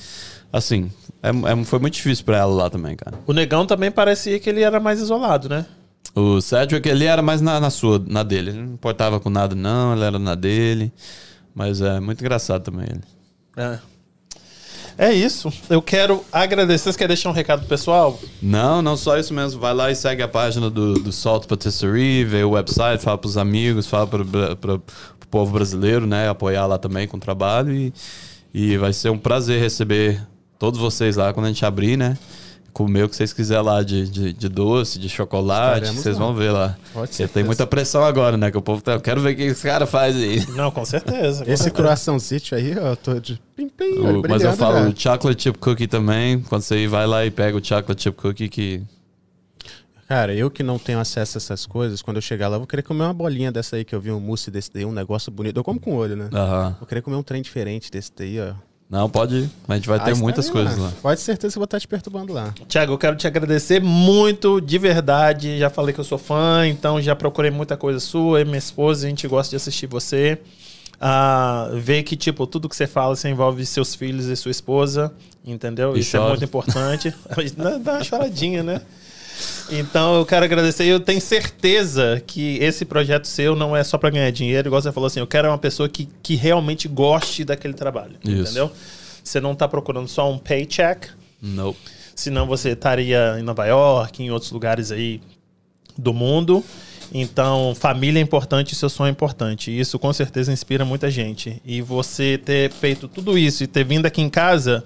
assim, 0.52 0.90
é- 1.22 1.28
é- 1.30 1.64
foi 1.64 1.78
muito 1.78 1.94
difícil 1.94 2.24
pra 2.24 2.38
ela 2.38 2.52
lá 2.54 2.70
também, 2.70 2.96
cara. 2.96 3.18
O 3.26 3.32
negão 3.32 3.64
também 3.66 3.90
parecia 3.90 4.38
que 4.40 4.48
ele 4.50 4.62
era 4.62 4.78
mais 4.80 5.00
isolado, 5.00 5.48
né? 5.48 5.64
O 6.14 6.40
Cedric, 6.42 6.86
ele 6.88 7.04
era 7.06 7.22
mais 7.22 7.40
na, 7.40 7.58
na 7.58 7.70
sua, 7.70 8.02
na 8.06 8.22
dele. 8.22 8.50
Ele 8.50 8.58
não 8.62 8.74
importava 8.74 9.18
com 9.18 9.30
nada, 9.30 9.54
não, 9.54 9.94
ele 9.94 10.04
era 10.04 10.18
na 10.18 10.34
dele. 10.34 10.92
Mas 11.54 11.80
é 11.80 12.00
muito 12.00 12.20
engraçado 12.20 12.62
também 12.62 12.86
ele. 12.90 13.00
É. 13.56 13.78
É 15.02 15.12
isso. 15.12 15.52
Eu 15.68 15.82
quero 15.82 16.24
agradecer. 16.30 16.84
Vocês 16.84 16.96
querem 16.96 17.08
deixar 17.08 17.28
um 17.28 17.32
recado 17.32 17.66
pessoal? 17.66 18.20
Não, 18.40 18.80
não 18.80 18.96
só 18.96 19.18
isso 19.18 19.34
mesmo. 19.34 19.60
Vai 19.60 19.74
lá 19.74 19.90
e 19.90 19.96
segue 19.96 20.22
a 20.22 20.28
página 20.28 20.70
do, 20.70 20.94
do 20.94 21.10
Salt 21.10 21.48
Patisserie, 21.48 22.24
vê 22.24 22.44
o 22.44 22.50
website, 22.50 23.02
fala 23.02 23.18
pros 23.18 23.36
amigos, 23.36 23.88
fala 23.88 24.06
pro, 24.06 24.24
pro, 24.24 24.56
pro 24.56 24.82
povo 25.28 25.54
brasileiro, 25.54 26.06
né? 26.06 26.28
Apoiar 26.28 26.66
lá 26.66 26.78
também 26.78 27.08
com 27.08 27.16
o 27.16 27.20
trabalho. 27.20 27.74
E, 27.74 27.92
e 28.54 28.76
vai 28.76 28.92
ser 28.92 29.10
um 29.10 29.18
prazer 29.18 29.60
receber 29.60 30.24
todos 30.56 30.78
vocês 30.78 31.16
lá 31.16 31.32
quando 31.32 31.46
a 31.46 31.48
gente 31.48 31.66
abrir, 31.66 31.96
né? 31.96 32.16
Comer 32.72 33.04
o 33.04 33.08
que 33.08 33.14
vocês 33.16 33.32
quiserem 33.32 33.64
lá 33.64 33.82
de, 33.82 34.08
de, 34.08 34.32
de 34.32 34.48
doce, 34.48 34.98
de 34.98 35.08
chocolate, 35.08 35.78
Estaremos 35.84 36.02
vocês 36.02 36.16
lá. 36.18 36.24
vão 36.24 36.34
ver 36.34 36.50
lá. 36.50 36.76
Porque 36.92 37.12
certeza. 37.14 37.32
tem 37.34 37.44
muita 37.44 37.66
pressão 37.66 38.02
agora, 38.04 38.36
né? 38.36 38.50
Que 38.50 38.56
o 38.56 38.62
povo 38.62 38.80
tá. 38.82 38.92
Eu 38.92 39.00
quero 39.00 39.20
ver 39.20 39.34
o 39.34 39.36
que 39.36 39.42
esse 39.42 39.62
cara 39.62 39.86
faz 39.86 40.16
aí. 40.16 40.44
Não, 40.56 40.70
com 40.70 40.84
certeza. 40.84 41.44
com 41.44 41.50
Esse 41.50 41.70
croissant 41.70 42.18
sítio 42.18 42.56
aí, 42.56 42.74
ó, 42.78 42.96
tô 42.96 43.20
de 43.20 43.40
pim, 43.54 43.68
pim, 43.68 43.98
O- 43.98 44.22
mas 44.28 44.42
eu 44.42 44.52
falo 44.54 44.78
já. 44.84 44.88
o 44.88 44.98
chocolate 44.98 45.42
chip 45.42 45.58
cookie 45.58 45.86
também. 45.86 46.40
Quando 46.40 46.62
você 46.62 46.86
vai 46.88 47.06
lá 47.06 47.24
e 47.26 47.30
pega 47.30 47.56
o 47.56 47.64
chocolate 47.64 48.02
chip 48.02 48.16
cookie, 48.16 48.48
que 48.48 48.82
Cara, 50.08 50.34
eu 50.34 50.50
que 50.50 50.62
não 50.62 50.78
tenho 50.78 50.98
acesso 50.98 51.38
a 51.38 51.40
essas 51.40 51.64
coisas, 51.64 52.02
quando 52.02 52.16
eu 52.16 52.20
chegar 52.22 52.48
lá, 52.48 52.56
eu 52.56 52.60
vou 52.60 52.66
querer 52.66 52.82
comer 52.82 53.04
uma 53.04 53.14
bolinha 53.14 53.50
dessa 53.50 53.76
aí 53.76 53.84
que 53.84 53.94
eu 53.94 54.00
vi 54.00 54.10
um 54.10 54.20
mousse 54.20 54.50
desse 54.50 54.70
daí, 54.72 54.84
um 54.84 54.92
negócio 54.92 55.32
bonito. 55.32 55.56
Eu 55.56 55.64
como 55.64 55.80
com 55.80 55.92
o 55.92 55.96
olho, 55.96 56.16
né? 56.16 56.28
Aham. 56.34 56.76
Vou 56.78 56.86
querer 56.86 57.00
comer 57.00 57.16
um 57.16 57.22
trem 57.22 57.40
diferente 57.40 57.90
desse 57.90 58.12
daí, 58.14 58.38
ó. 58.38 58.52
Não, 58.92 59.08
pode 59.08 59.34
ir. 59.36 59.50
A 59.66 59.74
gente 59.74 59.88
vai 59.88 59.98
ter 59.98 60.10
Ah, 60.10 60.14
muitas 60.14 60.44
estarei 60.44 60.66
coisas 60.66 60.78
lá. 60.84 60.92
Pode 61.00 61.18
ter 61.18 61.24
certeza 61.24 61.52
que 61.54 61.56
eu 61.56 61.60
vou 61.60 61.64
estar 61.64 61.80
te 61.80 61.88
perturbando 61.88 62.30
lá. 62.30 62.52
Tiago, 62.68 62.92
eu 62.92 62.98
quero 62.98 63.16
te 63.16 63.26
agradecer 63.26 63.80
muito, 63.80 64.60
de 64.60 64.76
verdade. 64.76 65.58
Já 65.58 65.70
falei 65.70 65.94
que 65.94 66.00
eu 66.00 66.04
sou 66.04 66.18
fã, 66.18 66.66
então 66.68 67.00
já 67.00 67.16
procurei 67.16 67.50
muita 67.50 67.74
coisa 67.74 67.98
sua. 67.98 68.40
Eu 68.40 68.42
e 68.42 68.44
minha 68.44 68.58
esposa, 68.58 69.06
a 69.06 69.08
gente 69.08 69.26
gosta 69.26 69.48
de 69.48 69.56
assistir 69.56 69.86
você. 69.86 70.38
Ah, 71.00 71.70
ver 71.72 72.02
que, 72.02 72.14
tipo, 72.16 72.46
tudo 72.46 72.68
que 72.68 72.76
você 72.76 72.86
fala, 72.86 73.16
você 73.16 73.30
envolve 73.30 73.64
seus 73.64 73.94
filhos 73.94 74.26
e 74.26 74.36
sua 74.36 74.50
esposa, 74.50 75.10
entendeu? 75.42 75.96
E 75.96 76.00
Isso 76.00 76.14
é 76.14 76.20
chora. 76.20 76.30
muito 76.32 76.44
importante. 76.44 77.14
Dá 77.56 77.78
dá 77.78 77.92
uma 77.94 78.04
choradinha, 78.04 78.62
né? 78.62 78.82
Então 79.70 80.16
eu 80.16 80.26
quero 80.26 80.44
agradecer. 80.44 80.84
Eu 80.84 81.00
tenho 81.00 81.20
certeza 81.20 82.22
que 82.26 82.58
esse 82.58 82.84
projeto 82.84 83.26
seu 83.26 83.54
não 83.56 83.76
é 83.76 83.82
só 83.82 83.96
para 83.96 84.10
ganhar 84.10 84.30
dinheiro. 84.30 84.68
Igual 84.68 84.82
você 84.82 84.92
falou 84.92 85.06
assim, 85.06 85.20
eu 85.20 85.26
quero 85.26 85.48
uma 85.48 85.58
pessoa 85.58 85.88
que, 85.88 86.08
que 86.22 86.34
realmente 86.34 86.88
goste 86.88 87.44
daquele 87.44 87.74
trabalho. 87.74 88.16
Isso. 88.24 88.42
Entendeu? 88.42 88.70
Você 89.24 89.40
não 89.40 89.54
tá 89.54 89.68
procurando 89.68 90.08
só 90.08 90.30
um 90.30 90.36
paycheck, 90.36 91.08
Nope. 91.40 91.78
senão 92.14 92.46
você 92.46 92.70
estaria 92.70 93.36
em 93.38 93.42
Nova 93.42 93.64
York, 93.66 94.22
em 94.22 94.30
outros 94.30 94.50
lugares 94.50 94.90
aí 94.90 95.20
do 95.96 96.12
mundo. 96.12 96.64
Então, 97.14 97.74
família 97.78 98.18
é 98.18 98.22
importante, 98.22 98.74
seu 98.74 98.88
sonho 98.88 99.08
é 99.08 99.10
importante. 99.10 99.70
Isso 99.70 99.98
com 99.98 100.12
certeza 100.12 100.50
inspira 100.52 100.84
muita 100.84 101.10
gente. 101.10 101.60
E 101.64 101.82
você 101.82 102.38
ter 102.38 102.70
feito 102.72 103.06
tudo 103.06 103.36
isso 103.36 103.62
e 103.62 103.66
ter 103.66 103.84
vindo 103.84 104.06
aqui 104.06 104.22
em 104.22 104.30
casa, 104.30 104.84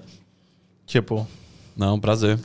tipo, 0.85 1.25
Não, 1.75 1.97
prazer. 1.99 2.37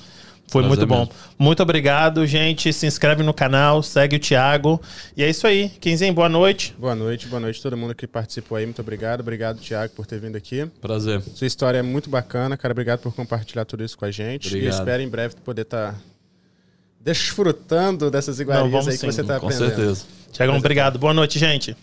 Foi 0.52 0.62
Prazer 0.62 0.78
muito 0.78 0.86
bom. 0.86 0.98
mesmo. 1.00 1.14
Muito 1.38 1.62
obrigado, 1.62 2.26
gente. 2.26 2.72
Se 2.72 2.86
inscreve 2.86 3.22
no 3.22 3.32
canal, 3.32 3.82
segue 3.82 4.16
o 4.16 4.18
Thiago. 4.18 4.78
E 5.16 5.22
é 5.22 5.30
isso 5.30 5.46
aí. 5.46 5.70
Quinzinho, 5.80 6.12
boa 6.12 6.28
noite. 6.28 6.74
Boa 6.78 6.94
noite, 6.94 7.26
boa 7.26 7.40
noite 7.40 7.58
a 7.58 7.62
todo 7.62 7.76
mundo 7.76 7.94
que 7.94 8.06
participou 8.06 8.58
aí. 8.58 8.66
Muito 8.66 8.82
obrigado. 8.82 9.20
Obrigado, 9.20 9.58
Thiago, 9.60 9.94
por 9.94 10.04
ter 10.06 10.20
vindo 10.20 10.36
aqui. 10.36 10.66
Prazer. 10.80 11.22
Sua 11.34 11.46
história 11.46 11.78
é 11.78 11.82
muito 11.82 12.10
bacana, 12.10 12.56
cara. 12.56 12.72
Obrigado 12.72 13.00
por 13.00 13.14
compartilhar 13.14 13.64
tudo 13.64 13.82
isso 13.82 13.96
com 13.96 14.04
a 14.04 14.10
gente. 14.10 14.48
Obrigado. 14.48 14.72
E 14.72 14.78
espero 14.78 15.02
em 15.02 15.08
breve 15.08 15.36
poder 15.42 15.62
estar 15.62 15.98
desfrutando 17.00 18.10
dessas 18.10 18.38
iguarias 18.38 18.70
vamos 18.70 18.86
aí 18.86 18.94
que 18.94 19.00
sim, 19.00 19.10
você 19.10 19.22
está 19.22 19.40
Com 19.40 19.46
aprendendo. 19.46 19.74
certeza. 19.74 20.04
Tiagão, 20.32 20.56
obrigado. 20.56 20.98
Boa 20.98 21.14
noite, 21.14 21.38
gente. 21.38 21.74